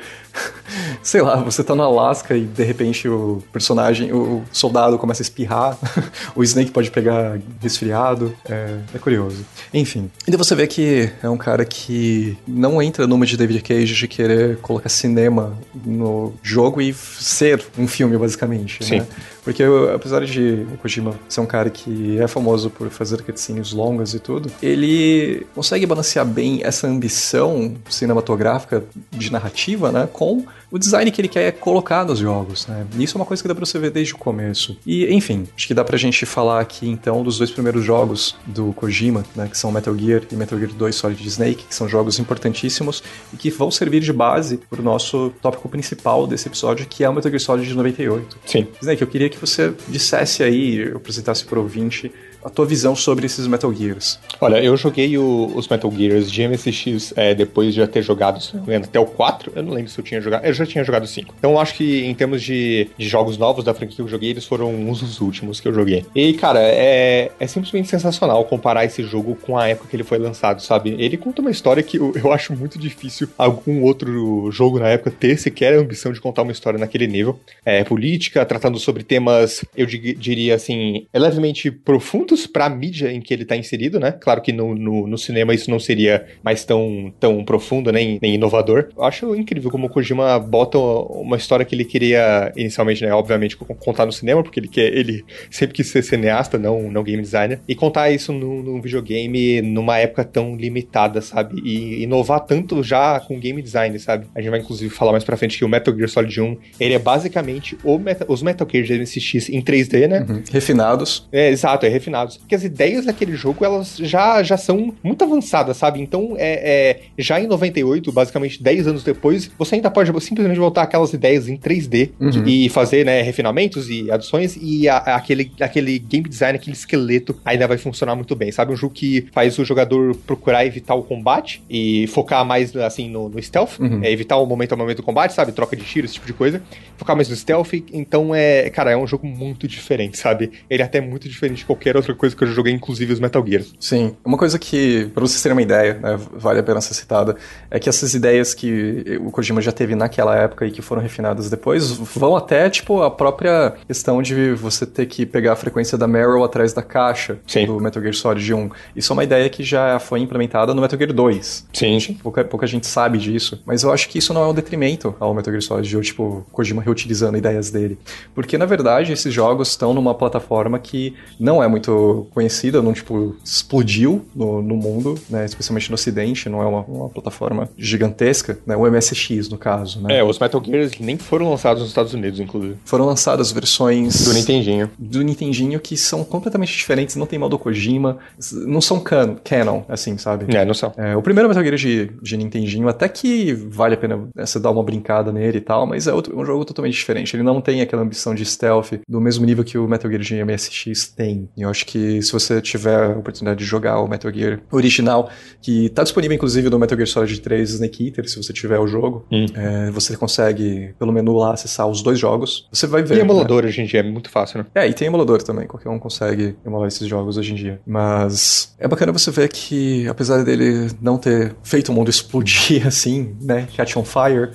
sei 1.01 1.21
lá, 1.21 1.37
você 1.37 1.63
tá 1.63 1.75
no 1.75 1.83
Alasca 1.83 2.35
e 2.35 2.45
de 2.45 2.63
repente 2.63 3.07
o 3.07 3.43
personagem, 3.51 4.11
o 4.11 4.43
soldado 4.51 4.97
começa 4.97 5.21
a 5.21 5.25
espirrar, 5.25 5.77
o 6.35 6.43
Snake 6.43 6.71
pode 6.71 6.91
pegar 6.91 7.39
resfriado. 7.61 8.35
É, 8.47 8.77
é 8.93 8.97
curioso. 8.97 9.45
Enfim. 9.73 10.09
E 10.27 10.31
daí 10.31 10.37
você 10.37 10.55
vê 10.55 10.67
que 10.67 11.09
é 11.21 11.29
um 11.29 11.37
cara 11.37 11.65
que 11.65 12.37
não 12.47 12.81
entra 12.81 13.07
numa 13.07 13.25
de 13.25 13.37
David 13.37 13.61
Cage 13.61 13.93
de 13.93 14.07
querer 14.07 14.57
colocar 14.57 14.89
cinema 14.89 15.57
no 15.85 16.33
jogo 16.41 16.81
e 16.81 16.93
ser 16.93 17.63
um 17.77 17.87
filme, 17.87 18.17
basicamente. 18.17 18.83
Sim. 18.83 18.99
Né? 18.99 19.07
Porque 19.45 19.63
apesar 19.93 20.25
de 20.25 20.65
o 20.73 20.77
Kojima 20.77 21.13
ser 21.29 21.39
um 21.39 21.45
cara 21.45 21.69
que 21.69 22.19
é 22.19 22.27
famoso 22.27 22.71
por 22.71 22.89
fazer 22.89 23.21
cutscenes 23.21 23.71
longas 23.71 24.15
e 24.15 24.19
tudo, 24.19 24.51
ele 24.59 25.45
consegue 25.53 25.85
balancear 25.85 26.25
bem 26.25 26.61
essa 26.63 26.87
ambição 26.87 27.75
cinematográfica 27.87 28.83
de 29.11 29.31
narrativa, 29.31 29.91
né, 29.91 30.09
com 30.11 30.34
o 30.71 30.77
design 30.77 31.09
que 31.11 31.21
ele 31.21 31.27
quer 31.27 31.51
colocar 31.53 32.03
nos 32.05 32.19
jogos, 32.19 32.67
né? 32.67 32.85
Isso 32.97 33.17
é 33.17 33.19
uma 33.19 33.25
coisa 33.25 33.41
que 33.41 33.47
dá 33.47 33.55
pra 33.55 33.65
você 33.65 33.79
ver 33.79 33.91
desde 33.91 34.13
o 34.13 34.17
começo. 34.17 34.77
E, 34.85 35.13
enfim, 35.13 35.47
acho 35.55 35.67
que 35.67 35.73
dá 35.73 35.83
pra 35.83 35.97
gente 35.97 36.25
falar 36.25 36.59
aqui, 36.59 36.89
então, 36.89 37.23
dos 37.23 37.37
dois 37.37 37.51
primeiros 37.51 37.83
jogos 37.83 38.35
do 38.45 38.73
Kojima, 38.73 39.23
né, 39.35 39.47
que 39.47 39.57
são 39.57 39.71
Metal 39.71 39.97
Gear 39.97 40.23
e 40.31 40.35
Metal 40.35 40.57
Gear 40.57 40.71
2 40.73 40.95
Solid 40.95 41.27
Snake, 41.27 41.65
que 41.69 41.75
são 41.75 41.87
jogos 41.87 42.19
importantíssimos 42.19 43.03
e 43.33 43.37
que 43.37 43.49
vão 43.49 43.69
servir 43.69 44.01
de 44.01 44.11
base 44.11 44.57
pro 44.69 44.81
nosso 44.81 45.31
tópico 45.41 45.69
principal 45.69 46.27
desse 46.27 46.47
episódio, 46.47 46.85
que 46.87 47.03
é 47.03 47.09
o 47.09 47.13
Metal 47.13 47.29
Gear 47.31 47.41
Solid 47.41 47.67
de 47.67 47.75
98. 47.75 48.37
Sim. 48.45 48.67
Snake, 48.81 49.01
eu 49.01 49.07
queria 49.07 49.29
que 49.29 49.37
você 49.37 49.73
dissesse 49.87 50.43
aí, 50.43 50.91
apresentasse 50.95 51.45
pro 51.45 51.61
ouvinte, 51.61 52.11
a 52.45 52.49
tua 52.49 52.65
visão 52.65 52.95
sobre 52.95 53.25
esses 53.25 53.47
Metal 53.47 53.73
Gears. 53.73 54.19
Olha, 54.39 54.63
eu 54.63 54.77
joguei 54.77 55.17
o- 55.17 55.51
os 55.55 55.67
Metal 55.67 55.91
Gears 55.91 56.31
de 56.31 56.43
MSX 56.43 57.11
é, 57.15 57.33
depois 57.33 57.73
de 57.73 57.79
já 57.81 57.87
ter 57.87 58.03
jogado, 58.03 58.39
até 58.83 58.99
o 58.99 59.05
4. 59.05 59.51
Eu 59.55 59.63
não 59.63 59.73
lembro 59.73 59.89
se 59.91 59.99
eu 59.99 60.03
tinha 60.05 60.21
jogado. 60.21 60.45
Eu 60.45 60.53
já 60.53 60.65
tinha 60.65 60.83
jogado 60.83 61.03
o 61.03 61.07
5. 61.07 61.33
Então 61.39 61.51
eu 61.51 61.59
acho 61.59 61.73
que 61.73 62.05
em 62.05 62.13
termos 62.13 62.43
de, 62.43 62.87
de 62.97 63.07
jogos 63.07 63.37
novos 63.37 63.63
da 63.63 63.73
franquia 63.73 63.95
que 63.95 64.01
eu 64.01 64.07
joguei, 64.07 64.29
eles 64.29 64.45
foram 64.45 64.73
uns 64.73 64.99
dos 65.01 65.19
últimos 65.21 65.59
que 65.59 65.67
eu 65.67 65.73
joguei. 65.73 66.05
E, 66.15 66.33
cara, 66.33 66.59
é, 66.61 67.31
é 67.39 67.47
simplesmente 67.47 67.87
sensacional 67.89 68.43
comparar 68.45 68.85
esse 68.85 69.01
jogo 69.03 69.35
com 69.41 69.57
a 69.57 69.67
época 69.67 69.89
que 69.89 69.95
ele 69.95 70.03
foi 70.03 70.19
lançado, 70.19 70.61
sabe? 70.61 70.95
Ele 70.99 71.17
conta 71.17 71.41
uma 71.41 71.49
história 71.51 71.81
que 71.81 71.97
eu, 71.97 72.13
eu 72.15 72.31
acho 72.31 72.53
muito 72.55 72.77
difícil 72.77 73.27
algum 73.37 73.81
outro 73.81 74.51
jogo 74.51 74.77
na 74.79 74.89
época 74.89 75.09
ter 75.09 75.37
sequer 75.39 75.73
a 75.73 75.79
ambição 75.81 76.11
de 76.13 76.21
contar 76.21 76.43
uma 76.43 76.51
história 76.51 76.77
naquele 76.79 77.07
nível. 77.07 77.39
É, 77.65 77.83
política, 77.83 78.45
tratando 78.45 78.77
sobre 78.77 79.01
temas, 79.03 79.65
eu 79.75 79.85
diria 79.87 80.53
assim, 80.55 81.07
é 81.11 81.17
levemente 81.19 81.71
profundos 81.71 82.34
pra 82.45 82.69
mídia 82.69 83.11
em 83.11 83.21
que 83.21 83.33
ele 83.33 83.45
tá 83.45 83.55
inserido, 83.55 83.99
né? 83.99 84.11
Claro 84.11 84.41
que 84.41 84.51
no, 84.51 84.75
no, 84.75 85.07
no 85.07 85.17
cinema 85.17 85.53
isso 85.53 85.69
não 85.69 85.79
seria 85.79 86.25
mais 86.43 86.63
tão, 86.65 87.13
tão 87.19 87.43
profundo, 87.45 87.91
nem, 87.91 88.19
nem 88.21 88.35
inovador. 88.35 88.89
Eu 88.97 89.03
acho 89.03 89.35
incrível 89.35 89.71
como 89.71 89.87
o 89.87 89.89
Kojima 89.89 90.37
bota 90.39 90.77
uma 90.77 91.37
história 91.37 91.65
que 91.65 91.73
ele 91.75 91.85
queria 91.85 92.51
inicialmente, 92.55 93.03
né? 93.03 93.13
Obviamente, 93.13 93.55
co- 93.55 93.65
contar 93.75 94.05
no 94.05 94.11
cinema, 94.11 94.43
porque 94.43 94.59
ele 94.59 94.67
quer, 94.67 94.93
ele 94.93 95.23
sempre 95.49 95.75
quis 95.75 95.87
ser 95.87 96.03
cineasta, 96.03 96.57
não, 96.57 96.91
não 96.91 97.03
game 97.03 97.21
designer, 97.21 97.59
e 97.67 97.75
contar 97.75 98.09
isso 98.11 98.33
num, 98.33 98.61
num 98.61 98.81
videogame 98.81 99.61
numa 99.61 99.97
época 99.97 100.23
tão 100.23 100.55
limitada, 100.55 101.21
sabe? 101.21 101.61
E 101.63 102.03
inovar 102.03 102.41
tanto 102.41 102.83
já 102.83 103.19
com 103.19 103.39
game 103.39 103.61
design, 103.61 103.97
sabe? 103.99 104.27
A 104.35 104.41
gente 104.41 104.49
vai 104.49 104.59
inclusive 104.59 104.93
falar 104.93 105.11
mais 105.11 105.23
pra 105.23 105.37
frente 105.37 105.57
que 105.57 105.65
o 105.65 105.69
Metal 105.69 105.95
Gear 105.95 106.09
Solid 106.09 106.41
1, 106.41 106.57
ele 106.79 106.93
é 106.93 106.99
basicamente 106.99 107.77
o 107.83 107.97
Meta- 107.97 108.25
os 108.27 108.41
Metal 108.41 108.67
Gear 108.69 108.99
MSX 108.99 109.49
em 109.49 109.61
3D, 109.61 110.07
né? 110.07 110.25
Refinados. 110.51 111.27
É, 111.31 111.49
exato, 111.49 111.85
é 111.85 111.89
refinados. 112.25 112.37
Porque 112.37 112.55
as 112.55 112.63
ideias 112.63 113.05
daquele 113.05 113.35
jogo, 113.35 113.63
elas 113.63 113.97
já, 113.97 114.41
já 114.43 114.57
são 114.57 114.93
muito 115.03 115.23
avançadas, 115.23 115.77
sabe? 115.77 116.01
Então, 116.01 116.35
é, 116.37 116.89
é, 116.97 117.01
já 117.17 117.39
em 117.39 117.47
98, 117.47 118.11
basicamente 118.11 118.61
10 118.61 118.87
anos 118.87 119.03
depois, 119.03 119.49
você 119.57 119.75
ainda 119.75 119.89
pode 119.91 120.11
simplesmente 120.23 120.59
voltar 120.59 120.83
aquelas 120.83 121.13
ideias 121.13 121.47
em 121.47 121.57
3D 121.57 122.11
Uhum. 122.19 122.43
e 122.47 122.69
fazer, 122.69 123.05
né, 123.05 123.21
refinamentos 123.21 123.89
e 123.89 124.09
adições 124.11 124.57
e 124.61 124.87
a- 124.89 124.97
aquele, 124.97 125.51
aquele 125.59 125.99
game 125.99 126.27
design, 126.27 126.57
aquele 126.57 126.75
esqueleto 126.75 127.35
ainda 127.45 127.67
vai 127.67 127.77
funcionar 127.77 128.15
muito 128.15 128.35
bem, 128.35 128.51
sabe? 128.51 128.73
Um 128.73 128.75
jogo 128.75 128.93
que 128.93 129.27
faz 129.31 129.57
o 129.59 129.65
jogador 129.65 130.15
procurar 130.27 130.65
evitar 130.65 130.95
o 130.95 131.03
combate 131.03 131.61
e 131.69 132.07
focar 132.07 132.43
mais, 132.45 132.75
assim, 132.75 133.09
no, 133.09 133.29
no 133.29 133.41
stealth, 133.41 133.79
Uhum. 133.79 134.03
é, 134.03 134.11
evitar 134.11 134.37
o 134.37 134.45
momento 134.45 134.73
a 134.73 134.75
momento 134.75 134.97
do 134.97 135.03
combate, 135.03 135.33
sabe? 135.33 135.51
Troca 135.51 135.75
de 135.75 135.83
tiro, 135.83 136.05
esse 136.05 136.15
tipo 136.15 136.25
de 136.27 136.33
coisa. 136.33 136.61
Focar 136.97 137.15
mais 137.15 137.29
no 137.29 137.35
stealth, 137.35 137.73
então 137.91 138.33
é, 138.33 138.69
cara, 138.69 138.91
é 138.91 138.97
um 138.97 139.05
jogo 139.07 139.27
muito 139.27 139.67
diferente, 139.67 140.17
sabe? 140.17 140.51
Ele 140.69 140.81
é 140.81 140.85
até 140.85 141.01
muito 141.01 141.27
diferente 141.27 141.57
de 141.59 141.65
qualquer 141.65 141.95
outra 142.05 142.15
coisa 142.15 142.35
que 142.35 142.43
eu 142.43 142.47
já 142.47 142.53
joguei, 142.53 142.73
inclusive 142.73 143.11
os 143.11 143.19
Metal 143.19 143.43
Gears. 143.45 143.73
Sim. 143.79 144.15
Uma 144.23 144.37
coisa 144.37 144.59
que, 144.59 145.09
pra 145.13 145.21
vocês 145.21 145.41
terem 145.41 145.55
uma 145.55 145.61
ideia, 145.61 145.95
né, 145.95 146.19
vale 146.33 146.59
a 146.59 146.63
pena 146.63 146.79
ser 146.81 146.93
citada, 146.93 147.35
é 147.69 147.79
que 147.79 147.89
essas 147.89 148.13
ideias 148.13 148.53
que 148.53 149.19
o 149.21 149.31
Kojima 149.31 149.61
já 149.61 149.71
teve 149.71 149.95
naquela 149.95 150.35
época 150.35 150.65
e 150.65 150.71
que 150.71 150.81
foram 150.81 151.01
refinadas 151.01 151.49
depois, 151.49 151.91
vão 151.91 152.35
até, 152.35 152.69
tipo, 152.69 153.01
a 153.01 153.09
própria 153.09 153.73
questão 153.87 154.21
de 154.21 154.53
você 154.53 154.85
ter 154.85 155.05
que 155.05 155.25
pegar 155.25 155.53
a 155.53 155.55
frequência 155.55 155.97
da 155.97 156.07
Meryl 156.07 156.43
atrás 156.43 156.73
da 156.73 156.81
caixa 156.81 157.39
Sim. 157.47 157.65
do 157.65 157.79
Metal 157.79 158.01
Gear 158.01 158.13
Solid 158.13 158.53
1. 158.53 158.69
Isso 158.95 159.11
é 159.11 159.13
uma 159.13 159.23
ideia 159.23 159.49
que 159.49 159.63
já 159.63 159.99
foi 159.99 160.19
implementada 160.19 160.73
no 160.73 160.81
Metal 160.81 160.97
Gear 160.97 161.13
2. 161.13 161.67
Sim. 161.73 162.19
Pouca, 162.21 162.43
pouca 162.43 162.67
gente 162.67 162.87
sabe 162.87 163.17
disso, 163.17 163.61
mas 163.65 163.83
eu 163.83 163.91
acho 163.91 164.09
que 164.09 164.19
isso 164.19 164.33
não 164.33 164.43
é 164.43 164.47
um 164.47 164.53
detrimento 164.53 165.15
ao 165.19 165.33
Metal 165.33 165.51
Gear 165.51 165.61
Solid, 165.61 165.95
ou 165.95 166.03
tipo, 166.03 166.45
Kojima 166.51 166.81
reutilizando 166.81 167.37
ideias 167.37 167.71
dele. 167.71 167.97
Porque, 168.33 168.57
na 168.57 168.65
verdade, 168.65 169.11
esses 169.11 169.33
jogos 169.33 169.69
estão 169.69 169.93
numa 169.93 170.13
plataforma 170.13 170.77
que 170.79 171.15
não 171.39 171.63
é 171.63 171.67
muito 171.67 171.94
conhecida, 172.31 172.81
não, 172.81 172.93
tipo, 172.93 173.35
explodiu 173.43 174.25
no, 174.35 174.61
no 174.61 174.75
mundo, 174.75 175.15
né, 175.29 175.45
especialmente 175.45 175.89
no 175.89 175.95
ocidente, 175.95 176.49
não 176.49 176.61
é 176.61 176.65
uma, 176.65 176.81
uma 176.81 177.09
plataforma 177.09 177.69
gigantesca, 177.77 178.57
né, 178.65 178.75
o 178.75 178.89
MSX, 178.89 179.49
no 179.49 179.57
caso, 179.57 180.01
né. 180.01 180.19
É, 180.19 180.23
os 180.23 180.39
Metal 180.39 180.61
Gears 180.63 180.99
nem 180.99 181.17
foram 181.17 181.49
lançados 181.49 181.81
nos 181.81 181.89
Estados 181.89 182.13
Unidos, 182.13 182.39
inclusive. 182.39 182.75
Foram 182.85 183.05
lançadas 183.05 183.51
versões 183.51 184.25
Do 184.25 184.33
Nintendinho. 184.33 184.89
do 184.97 185.21
Nintendinho 185.21 185.79
que 185.79 185.97
são 185.97 186.23
completamente 186.23 186.75
diferentes, 186.75 187.15
não 187.15 187.25
tem 187.25 187.39
modo 187.39 187.57
Kojima, 187.57 188.17
não 188.65 188.81
são 188.81 188.99
can 188.99 189.35
canon, 189.43 189.83
assim, 189.87 190.17
sabe? 190.17 190.55
É, 190.55 190.65
não 190.65 190.73
são. 190.73 190.93
É, 190.97 191.15
o 191.15 191.21
primeiro 191.21 191.47
Metal 191.47 191.63
Gear 191.63 191.75
de, 191.75 192.11
de 192.21 192.37
Nintendinho, 192.37 192.87
até 192.87 193.07
que 193.07 193.53
vale 193.53 193.95
a 193.95 193.97
pena 193.97 194.17
né, 194.35 194.45
você 194.45 194.59
dar 194.59 194.71
uma 194.71 194.83
brincada 194.83 195.31
nele 195.31 195.57
e 195.57 195.61
tal, 195.61 195.85
mas 195.85 196.07
é 196.07 196.13
outro, 196.13 196.37
um 196.37 196.45
jogo 196.45 196.65
totalmente 196.65 196.93
diferente. 196.93 197.35
Ele 197.35 197.43
não 197.43 197.61
tem 197.61 197.81
aquela 197.81 198.01
ambição 198.01 198.33
de 198.35 198.45
stealth 198.45 198.99
do 199.07 199.21
mesmo 199.21 199.45
nível 199.45 199.63
que 199.63 199.77
o 199.77 199.87
Metal 199.87 200.09
Gear 200.09 200.21
de 200.21 200.43
MSX 200.43 201.07
tem. 201.09 201.49
E 201.55 201.61
eu 201.61 201.69
acho 201.69 201.84
que 201.85 202.21
se 202.21 202.31
você 202.31 202.61
tiver 202.61 202.95
a 202.95 203.09
oportunidade 203.17 203.59
de 203.59 203.65
jogar 203.65 203.99
o 203.99 204.07
Metal 204.07 204.31
Gear 204.33 204.59
original, 204.71 205.29
que 205.61 205.89
tá 205.89 206.03
disponível 206.03 206.35
inclusive 206.35 206.69
no 206.69 206.79
Metal 206.79 206.97
Gear 206.97 207.07
Solid 207.07 207.39
3 207.41 207.71
Snake 207.71 208.07
Eater, 208.07 208.27
se 208.29 208.37
você 208.41 208.51
tiver 208.53 208.79
o 208.79 208.87
jogo, 208.87 209.25
Hum. 209.31 209.45
é, 209.55 209.91
você 209.91 210.15
consegue, 210.17 210.93
pelo 210.99 211.11
menu 211.11 211.33
lá, 211.37 211.53
acessar 211.53 211.87
os 211.87 212.01
dois 212.01 212.19
jogos. 212.19 212.67
Você 212.71 212.87
vai 212.87 213.03
ver. 213.03 213.15
E 213.15 213.17
né? 213.17 213.23
emulador 213.23 213.65
hoje 213.65 213.81
em 213.81 213.85
dia 213.85 213.99
é 213.99 214.03
muito 214.03 214.29
fácil, 214.29 214.59
né? 214.59 214.65
É, 214.75 214.87
e 214.87 214.93
tem 214.93 215.07
emulador 215.07 215.41
também, 215.41 215.67
qualquer 215.67 215.89
um 215.89 215.99
consegue 215.99 216.55
emular 216.65 216.87
esses 216.87 217.07
jogos 217.07 217.37
hoje 217.37 217.51
em 217.53 217.55
dia. 217.55 217.79
Mas 217.85 218.75
é 218.79 218.87
bacana 218.87 219.11
você 219.11 219.31
ver 219.31 219.49
que, 219.49 220.07
apesar 220.07 220.43
dele 220.43 220.89
não 221.01 221.17
ter 221.17 221.55
feito 221.63 221.89
o 221.89 221.93
mundo 221.93 222.09
explodir 222.15 222.85
assim, 222.85 223.35
né, 223.41 223.67
catch 223.75 223.95
on 223.97 224.03
fire 224.03 224.51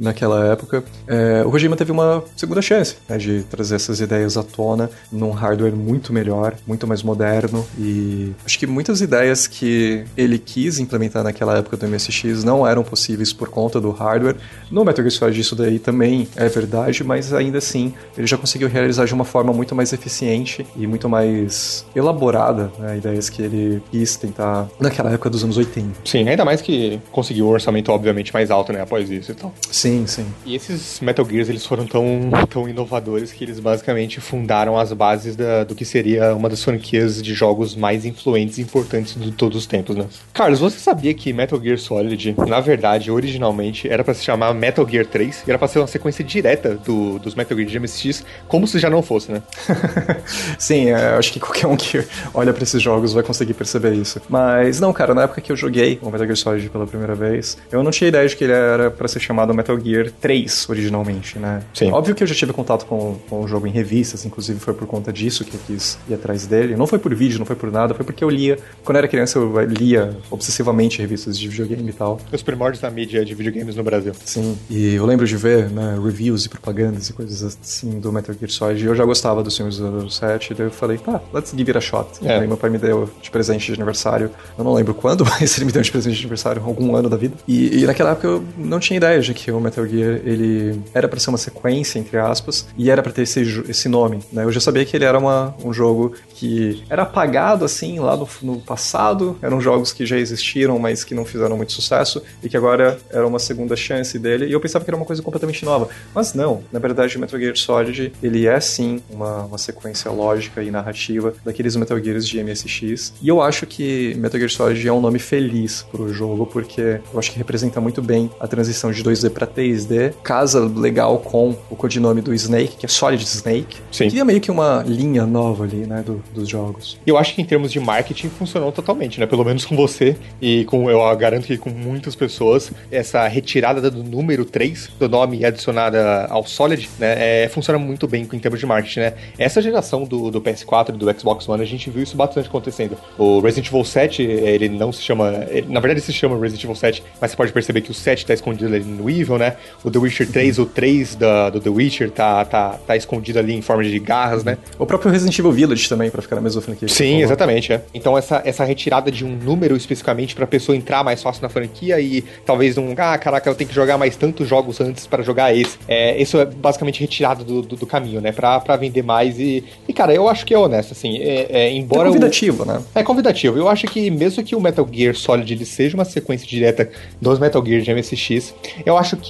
naquela 0.00 0.46
época, 0.46 0.82
é, 1.06 1.42
o 1.44 1.50
Kojima 1.50 1.76
teve 1.76 1.92
uma 1.92 2.24
segunda 2.34 2.62
chance 2.62 2.96
né, 3.08 3.18
de 3.18 3.42
trazer 3.44 3.76
essas 3.76 4.00
ideias 4.00 4.36
à 4.36 4.42
tona 4.42 4.90
num 5.12 5.30
hardware 5.30 5.74
muito 5.74 6.12
melhor, 6.12 6.54
muito 6.66 6.86
mais 6.86 7.02
moderno 7.02 7.64
e 7.78 8.32
acho 8.44 8.58
que 8.58 8.66
muitas 8.66 9.00
ideias 9.00 9.46
que 9.46 10.04
ele 10.16 10.38
quis 10.38 10.78
implementar 10.78 11.22
naquela 11.22 11.58
época 11.58 11.76
do 11.76 11.86
MSX 11.86 12.42
não 12.44 12.66
eram 12.66 12.82
possíveis 12.82 13.32
por 13.32 13.48
conta 13.48 13.80
do 13.80 13.90
hardware. 13.90 14.36
No 14.70 14.84
Metal 14.84 15.04
Gear 15.04 15.10
Solid 15.10 15.40
isso 15.40 15.54
daí 15.54 15.78
também 15.78 16.26
é 16.34 16.48
verdade, 16.48 17.04
mas 17.04 17.32
ainda 17.32 17.58
assim 17.58 17.92
ele 18.16 18.26
já 18.26 18.36
conseguiu 18.36 18.68
realizar 18.68 19.04
de 19.04 19.14
uma 19.14 19.24
forma 19.24 19.52
muito 19.52 19.74
mais 19.74 19.92
eficiente 19.92 20.66
e 20.76 20.86
muito 20.86 21.08
mais 21.08 21.84
elaborada 21.94 22.72
né, 22.78 22.96
ideias 22.96 23.28
que 23.28 23.42
ele 23.42 23.82
quis 23.90 24.16
tentar 24.16 24.68
naquela 24.78 25.10
época 25.10 25.28
dos 25.28 25.44
anos 25.44 25.56
80. 25.56 26.00
Sim, 26.04 26.28
ainda 26.28 26.44
mais 26.44 26.60
que 26.60 27.00
conseguiu 27.10 27.46
um 27.46 27.50
orçamento, 27.50 27.90
obviamente, 27.92 28.32
mais 28.32 28.50
alto, 28.50 28.72
né? 28.72 28.80
Após 28.80 29.10
isso 29.10 29.32
e 29.32 29.34
tal. 29.34 29.52
Sim, 29.70 29.89
Sim, 29.90 30.06
sim. 30.06 30.26
E 30.46 30.54
esses 30.54 31.00
Metal 31.00 31.28
Gears, 31.28 31.48
eles 31.48 31.66
foram 31.66 31.84
tão, 31.84 32.30
tão 32.48 32.68
inovadores 32.68 33.32
que 33.32 33.42
eles 33.42 33.58
basicamente 33.58 34.20
fundaram 34.20 34.78
as 34.78 34.92
bases 34.92 35.34
da, 35.34 35.64
do 35.64 35.74
que 35.74 35.84
seria 35.84 36.32
uma 36.32 36.48
das 36.48 36.62
franquias 36.62 37.20
de 37.20 37.34
jogos 37.34 37.74
mais 37.74 38.04
influentes 38.04 38.58
e 38.58 38.62
importantes 38.62 39.20
de 39.20 39.32
todos 39.32 39.58
os 39.58 39.66
tempos, 39.66 39.96
né? 39.96 40.06
Carlos, 40.32 40.60
você 40.60 40.78
sabia 40.78 41.12
que 41.12 41.32
Metal 41.32 41.60
Gear 41.60 41.76
Solid, 41.76 42.36
na 42.46 42.60
verdade, 42.60 43.10
originalmente, 43.10 43.88
era 43.88 44.04
para 44.04 44.14
se 44.14 44.22
chamar 44.22 44.54
Metal 44.54 44.88
Gear 44.88 45.04
3 45.04 45.42
e 45.44 45.50
era 45.50 45.58
pra 45.58 45.66
ser 45.66 45.80
uma 45.80 45.88
sequência 45.88 46.24
direta 46.24 46.76
do, 46.76 47.18
dos 47.18 47.34
Metal 47.34 47.58
Gear 47.58 47.68
de 47.68 47.80
MSX, 47.80 48.24
como 48.46 48.68
se 48.68 48.78
já 48.78 48.88
não 48.88 49.02
fosse, 49.02 49.32
né? 49.32 49.42
sim, 50.56 50.90
é, 50.90 51.16
acho 51.16 51.32
que 51.32 51.40
qualquer 51.40 51.66
um 51.66 51.76
que 51.76 52.04
olha 52.32 52.52
para 52.52 52.62
esses 52.62 52.80
jogos 52.80 53.12
vai 53.12 53.24
conseguir 53.24 53.54
perceber 53.54 53.94
isso. 53.94 54.22
Mas 54.28 54.78
não, 54.78 54.92
cara, 54.92 55.14
na 55.14 55.22
época 55.22 55.40
que 55.40 55.50
eu 55.50 55.56
joguei 55.56 55.98
o 56.00 56.10
Metal 56.10 56.26
Gear 56.26 56.36
Solid 56.36 56.70
pela 56.70 56.86
primeira 56.86 57.16
vez, 57.16 57.58
eu 57.72 57.82
não 57.82 57.90
tinha 57.90 58.06
ideia 58.06 58.28
de 58.28 58.36
que 58.36 58.44
ele 58.44 58.52
era 58.52 58.88
para 58.88 59.08
ser 59.08 59.18
chamado 59.18 59.52
Metal 59.52 59.79
Gear 59.82 60.10
3 60.20 60.68
originalmente, 60.68 61.38
né? 61.38 61.62
Sim. 61.74 61.90
Óbvio 61.92 62.14
que 62.14 62.22
eu 62.22 62.26
já 62.26 62.34
tive 62.34 62.52
contato 62.52 62.86
com, 62.86 63.16
com 63.28 63.42
o 63.42 63.48
jogo 63.48 63.66
em 63.66 63.70
revistas, 63.70 64.24
inclusive 64.24 64.58
foi 64.60 64.74
por 64.74 64.86
conta 64.86 65.12
disso 65.12 65.44
que 65.44 65.54
eu 65.54 65.60
quis 65.66 65.98
ir 66.08 66.14
atrás 66.14 66.46
dele. 66.46 66.76
Não 66.76 66.86
foi 66.86 66.98
por 66.98 67.14
vídeo, 67.14 67.38
não 67.38 67.46
foi 67.46 67.56
por 67.56 67.70
nada, 67.70 67.94
foi 67.94 68.04
porque 68.04 68.22
eu 68.22 68.30
lia. 68.30 68.58
Quando 68.84 68.96
eu 68.96 68.98
era 69.00 69.08
criança, 69.08 69.38
eu 69.38 69.60
lia 69.64 70.16
obsessivamente 70.30 71.00
revistas 71.00 71.38
de 71.38 71.48
videogame 71.48 71.88
e 71.88 71.92
tal. 71.92 72.20
Os 72.32 72.42
primórdios 72.42 72.80
da 72.80 72.90
mídia 72.90 73.24
de 73.24 73.34
videogames 73.34 73.76
no 73.76 73.82
Brasil. 73.82 74.12
Sim, 74.24 74.56
e 74.68 74.94
eu 74.94 75.06
lembro 75.06 75.26
de 75.26 75.36
ver 75.36 75.70
né, 75.70 75.98
reviews 76.02 76.44
e 76.44 76.48
propagandas 76.48 77.08
e 77.08 77.12
coisas 77.12 77.42
assim 77.42 77.98
do 77.98 78.12
Metal 78.12 78.34
Gear 78.34 78.50
Solid. 78.50 78.82
E 78.82 78.86
eu 78.86 78.94
já 78.94 79.04
gostava 79.04 79.42
dos 79.42 79.56
filmes 79.56 79.78
do 79.78 80.10
7, 80.10 80.54
daí 80.54 80.66
eu 80.66 80.70
falei, 80.70 80.98
tá, 80.98 81.20
let's 81.32 81.50
give 81.50 81.70
it 81.70 81.78
a 81.78 81.80
shot. 81.80 82.08
É. 82.22 82.38
Aí 82.38 82.46
meu 82.46 82.56
pai 82.56 82.70
me 82.70 82.78
deu 82.78 83.10
de 83.20 83.30
presente 83.30 83.66
de 83.66 83.74
aniversário. 83.74 84.30
Eu 84.56 84.64
não 84.64 84.74
lembro 84.74 84.94
quando, 84.94 85.24
mas 85.40 85.56
ele 85.56 85.66
me 85.66 85.72
deu 85.72 85.82
de 85.82 85.90
presente 85.90 86.14
de 86.14 86.22
aniversário 86.22 86.62
algum 86.64 86.94
ano 86.94 87.08
da 87.08 87.16
vida. 87.16 87.34
E, 87.46 87.80
e 87.82 87.86
naquela 87.86 88.10
época 88.10 88.26
eu 88.26 88.44
não 88.56 88.78
tinha 88.78 88.96
ideia 88.96 89.20
de 89.20 89.34
que 89.34 89.50
o 89.50 89.60
Metal 89.70 89.86
Gear 89.86 90.20
ele 90.24 90.80
era 90.92 91.08
para 91.08 91.20
ser 91.20 91.30
uma 91.30 91.38
sequência, 91.38 91.98
entre 91.98 92.18
aspas, 92.18 92.66
e 92.76 92.90
era 92.90 93.02
para 93.02 93.12
ter 93.12 93.22
esse, 93.22 93.40
esse 93.68 93.88
nome. 93.88 94.20
Né? 94.32 94.44
Eu 94.44 94.52
já 94.52 94.60
sabia 94.60 94.84
que 94.84 94.96
ele 94.96 95.04
era 95.04 95.18
uma, 95.18 95.54
um 95.64 95.72
jogo 95.72 96.14
que 96.34 96.82
era 96.90 97.02
apagado 97.02 97.64
assim 97.64 98.00
lá 98.00 98.16
no, 98.16 98.28
no 98.42 98.60
passado, 98.60 99.36
eram 99.40 99.60
jogos 99.60 99.92
que 99.92 100.04
já 100.04 100.18
existiram, 100.18 100.78
mas 100.78 101.04
que 101.04 101.14
não 101.14 101.24
fizeram 101.24 101.56
muito 101.56 101.72
sucesso, 101.72 102.22
e 102.42 102.48
que 102.48 102.56
agora 102.56 102.98
era 103.10 103.26
uma 103.26 103.38
segunda 103.38 103.76
chance 103.76 104.18
dele, 104.18 104.46
e 104.46 104.52
eu 104.52 104.60
pensava 104.60 104.84
que 104.84 104.90
era 104.90 104.96
uma 104.96 105.06
coisa 105.06 105.22
completamente 105.22 105.64
nova. 105.64 105.88
Mas 106.14 106.34
não, 106.34 106.62
na 106.72 106.78
verdade, 106.78 107.18
Metal 107.18 107.38
Gear 107.38 107.56
Solid, 107.56 108.12
ele 108.22 108.46
é 108.46 108.58
sim 108.58 109.00
uma, 109.10 109.44
uma 109.44 109.58
sequência 109.58 110.10
lógica 110.10 110.62
e 110.62 110.70
narrativa 110.70 111.34
daqueles 111.44 111.76
Metal 111.76 111.98
Gears 112.02 112.26
de 112.26 112.42
MSX, 112.42 113.14
e 113.22 113.28
eu 113.28 113.40
acho 113.40 113.66
que 113.66 114.14
Metal 114.16 114.38
Gear 114.38 114.50
Solid 114.50 114.88
é 114.88 114.92
um 114.92 115.00
nome 115.00 115.18
feliz 115.18 115.82
pro 115.90 116.12
jogo, 116.12 116.46
porque 116.46 117.00
eu 117.12 117.18
acho 117.18 117.30
que 117.30 117.38
representa 117.38 117.80
muito 117.80 118.02
bem 118.02 118.30
a 118.40 118.48
transição 118.48 118.90
de 118.90 119.02
2D 119.02 119.30
para 119.30 119.46
3D, 119.54 120.12
casa 120.22 120.60
legal 120.60 121.18
com 121.18 121.54
o 121.70 121.76
codinome 121.76 122.20
do 122.20 122.32
Snake, 122.34 122.76
que 122.76 122.86
é 122.86 122.88
Solid 122.88 123.22
Snake, 123.22 123.76
Sim. 123.90 124.08
que 124.08 124.18
é 124.18 124.24
meio 124.24 124.40
que 124.40 124.50
uma 124.50 124.82
linha 124.86 125.26
nova 125.26 125.64
ali, 125.64 125.86
né, 125.86 126.02
do, 126.04 126.22
dos 126.34 126.48
jogos. 126.48 126.98
Eu 127.06 127.16
acho 127.18 127.34
que 127.34 127.42
em 127.42 127.44
termos 127.44 127.72
de 127.72 127.80
marketing 127.80 128.28
funcionou 128.28 128.70
totalmente, 128.72 129.18
né? 129.20 129.26
Pelo 129.26 129.44
menos 129.44 129.64
com 129.64 129.76
você 129.76 130.16
e 130.40 130.64
com, 130.64 130.90
eu 130.90 131.00
garanto 131.16 131.46
que 131.46 131.56
com 131.56 131.70
muitas 131.70 132.14
pessoas, 132.14 132.70
essa 132.90 133.26
retirada 133.28 133.90
do 133.90 134.02
número 134.02 134.44
3 134.44 134.90
do 134.98 135.08
nome 135.08 135.44
adicionada 135.44 136.26
ao 136.26 136.46
Solid, 136.46 136.88
né? 136.98 137.44
É, 137.44 137.48
funciona 137.48 137.78
muito 137.78 138.06
bem 138.06 138.22
em 138.32 138.38
termos 138.38 138.60
de 138.60 138.66
marketing, 138.66 139.00
né? 139.00 139.14
Essa 139.38 139.60
geração 139.62 140.04
do, 140.04 140.30
do 140.30 140.40
PS4 140.40 140.90
e 140.90 140.92
do 140.92 141.18
Xbox 141.18 141.48
One, 141.48 141.62
a 141.62 141.66
gente 141.66 141.90
viu 141.90 142.02
isso 142.02 142.16
bastante 142.16 142.48
acontecendo. 142.48 142.96
O 143.18 143.40
Resident 143.40 143.68
Evil 143.68 143.84
7, 143.84 144.22
ele 144.22 144.68
não 144.68 144.92
se 144.92 145.02
chama. 145.02 145.44
ele- 145.50 145.66
na 145.68 145.80
verdade, 145.80 146.00
ele 146.00 146.06
se 146.06 146.12
chama 146.12 146.38
Resident 146.38 146.64
Evil 146.64 146.76
7, 146.76 147.02
mas 147.20 147.30
você 147.30 147.36
pode 147.36 147.52
perceber 147.52 147.80
que 147.80 147.90
o 147.90 147.94
7 147.94 148.26
tá 148.26 148.34
escondido 148.34 148.74
ali 148.74 148.84
no 148.84 149.08
Evil, 149.10 149.38
né? 149.40 149.56
O 149.82 149.90
The 149.90 149.98
Witcher 149.98 150.28
3, 150.30 150.58
o 150.60 150.66
3 150.66 151.14
da, 151.16 151.50
do 151.50 151.60
The 151.60 151.68
Witcher 151.70 152.10
tá, 152.10 152.44
tá, 152.44 152.78
tá 152.86 152.96
escondido 152.96 153.38
ali 153.38 153.54
em 153.54 153.62
forma 153.62 153.82
de 153.82 153.98
garras, 153.98 154.44
né? 154.44 154.56
O 154.78 154.86
próprio 154.86 155.10
Resident 155.10 155.36
Evil 155.38 155.50
Village 155.52 155.88
também, 155.88 156.10
pra 156.10 156.22
ficar 156.22 156.36
na 156.36 156.42
mesma 156.42 156.60
franquia. 156.62 156.86
Sim, 156.88 157.22
exatamente. 157.22 157.72
É. 157.72 157.82
Então 157.92 158.16
essa, 158.16 158.40
essa 158.44 158.64
retirada 158.64 159.10
de 159.10 159.24
um 159.24 159.34
número 159.36 159.76
especificamente 159.76 160.34
pra 160.34 160.46
pessoa 160.46 160.76
entrar 160.76 161.02
mais 161.02 161.22
fácil 161.22 161.42
na 161.42 161.48
franquia 161.48 161.98
e 162.00 162.22
talvez 162.46 162.76
não, 162.76 162.94
ah, 162.96 163.18
caraca, 163.18 163.48
eu 163.50 163.54
tenho 163.54 163.68
que 163.68 163.74
jogar 163.74 163.98
mais 163.98 164.14
tantos 164.16 164.46
jogos 164.48 164.80
antes 164.80 165.06
para 165.06 165.22
jogar 165.22 165.54
esse. 165.56 165.78
É, 165.88 166.20
isso 166.20 166.38
é 166.38 166.44
basicamente 166.44 167.00
retirado 167.00 167.42
do, 167.44 167.62
do, 167.62 167.76
do 167.76 167.86
caminho, 167.86 168.20
né? 168.20 168.30
Pra, 168.32 168.60
pra 168.60 168.76
vender 168.76 169.02
mais 169.02 169.38
e, 169.38 169.64
e, 169.88 169.92
cara, 169.92 170.12
eu 170.14 170.28
acho 170.28 170.44
que 170.46 170.52
é 170.54 170.58
honesto, 170.58 170.92
assim. 170.92 171.18
É, 171.18 171.46
é, 171.48 171.60
É 171.68 171.72
embora 171.72 172.08
o- 172.08 172.12
convidativo, 172.12 172.64
né? 172.64 172.80
é 172.94 173.02
convidativo. 173.02 173.56
Eu 173.58 173.68
acho 173.68 173.86
que 173.86 174.10
mesmo 174.10 174.42
que 174.44 174.54
o 174.54 174.60
Metal 174.60 174.86
Gear 174.92 175.14
Solid 175.14 175.52
ele 175.52 175.64
seja 175.64 175.94
uma 175.96 176.04
sequência 176.04 176.46
direta 176.46 176.90
dos 177.20 177.38
Metal 177.38 177.64
Gear 177.64 177.80
de 177.82 177.94
MSX, 177.94 178.54
eu 178.84 178.96
acho 178.98 179.16
que 179.16 179.29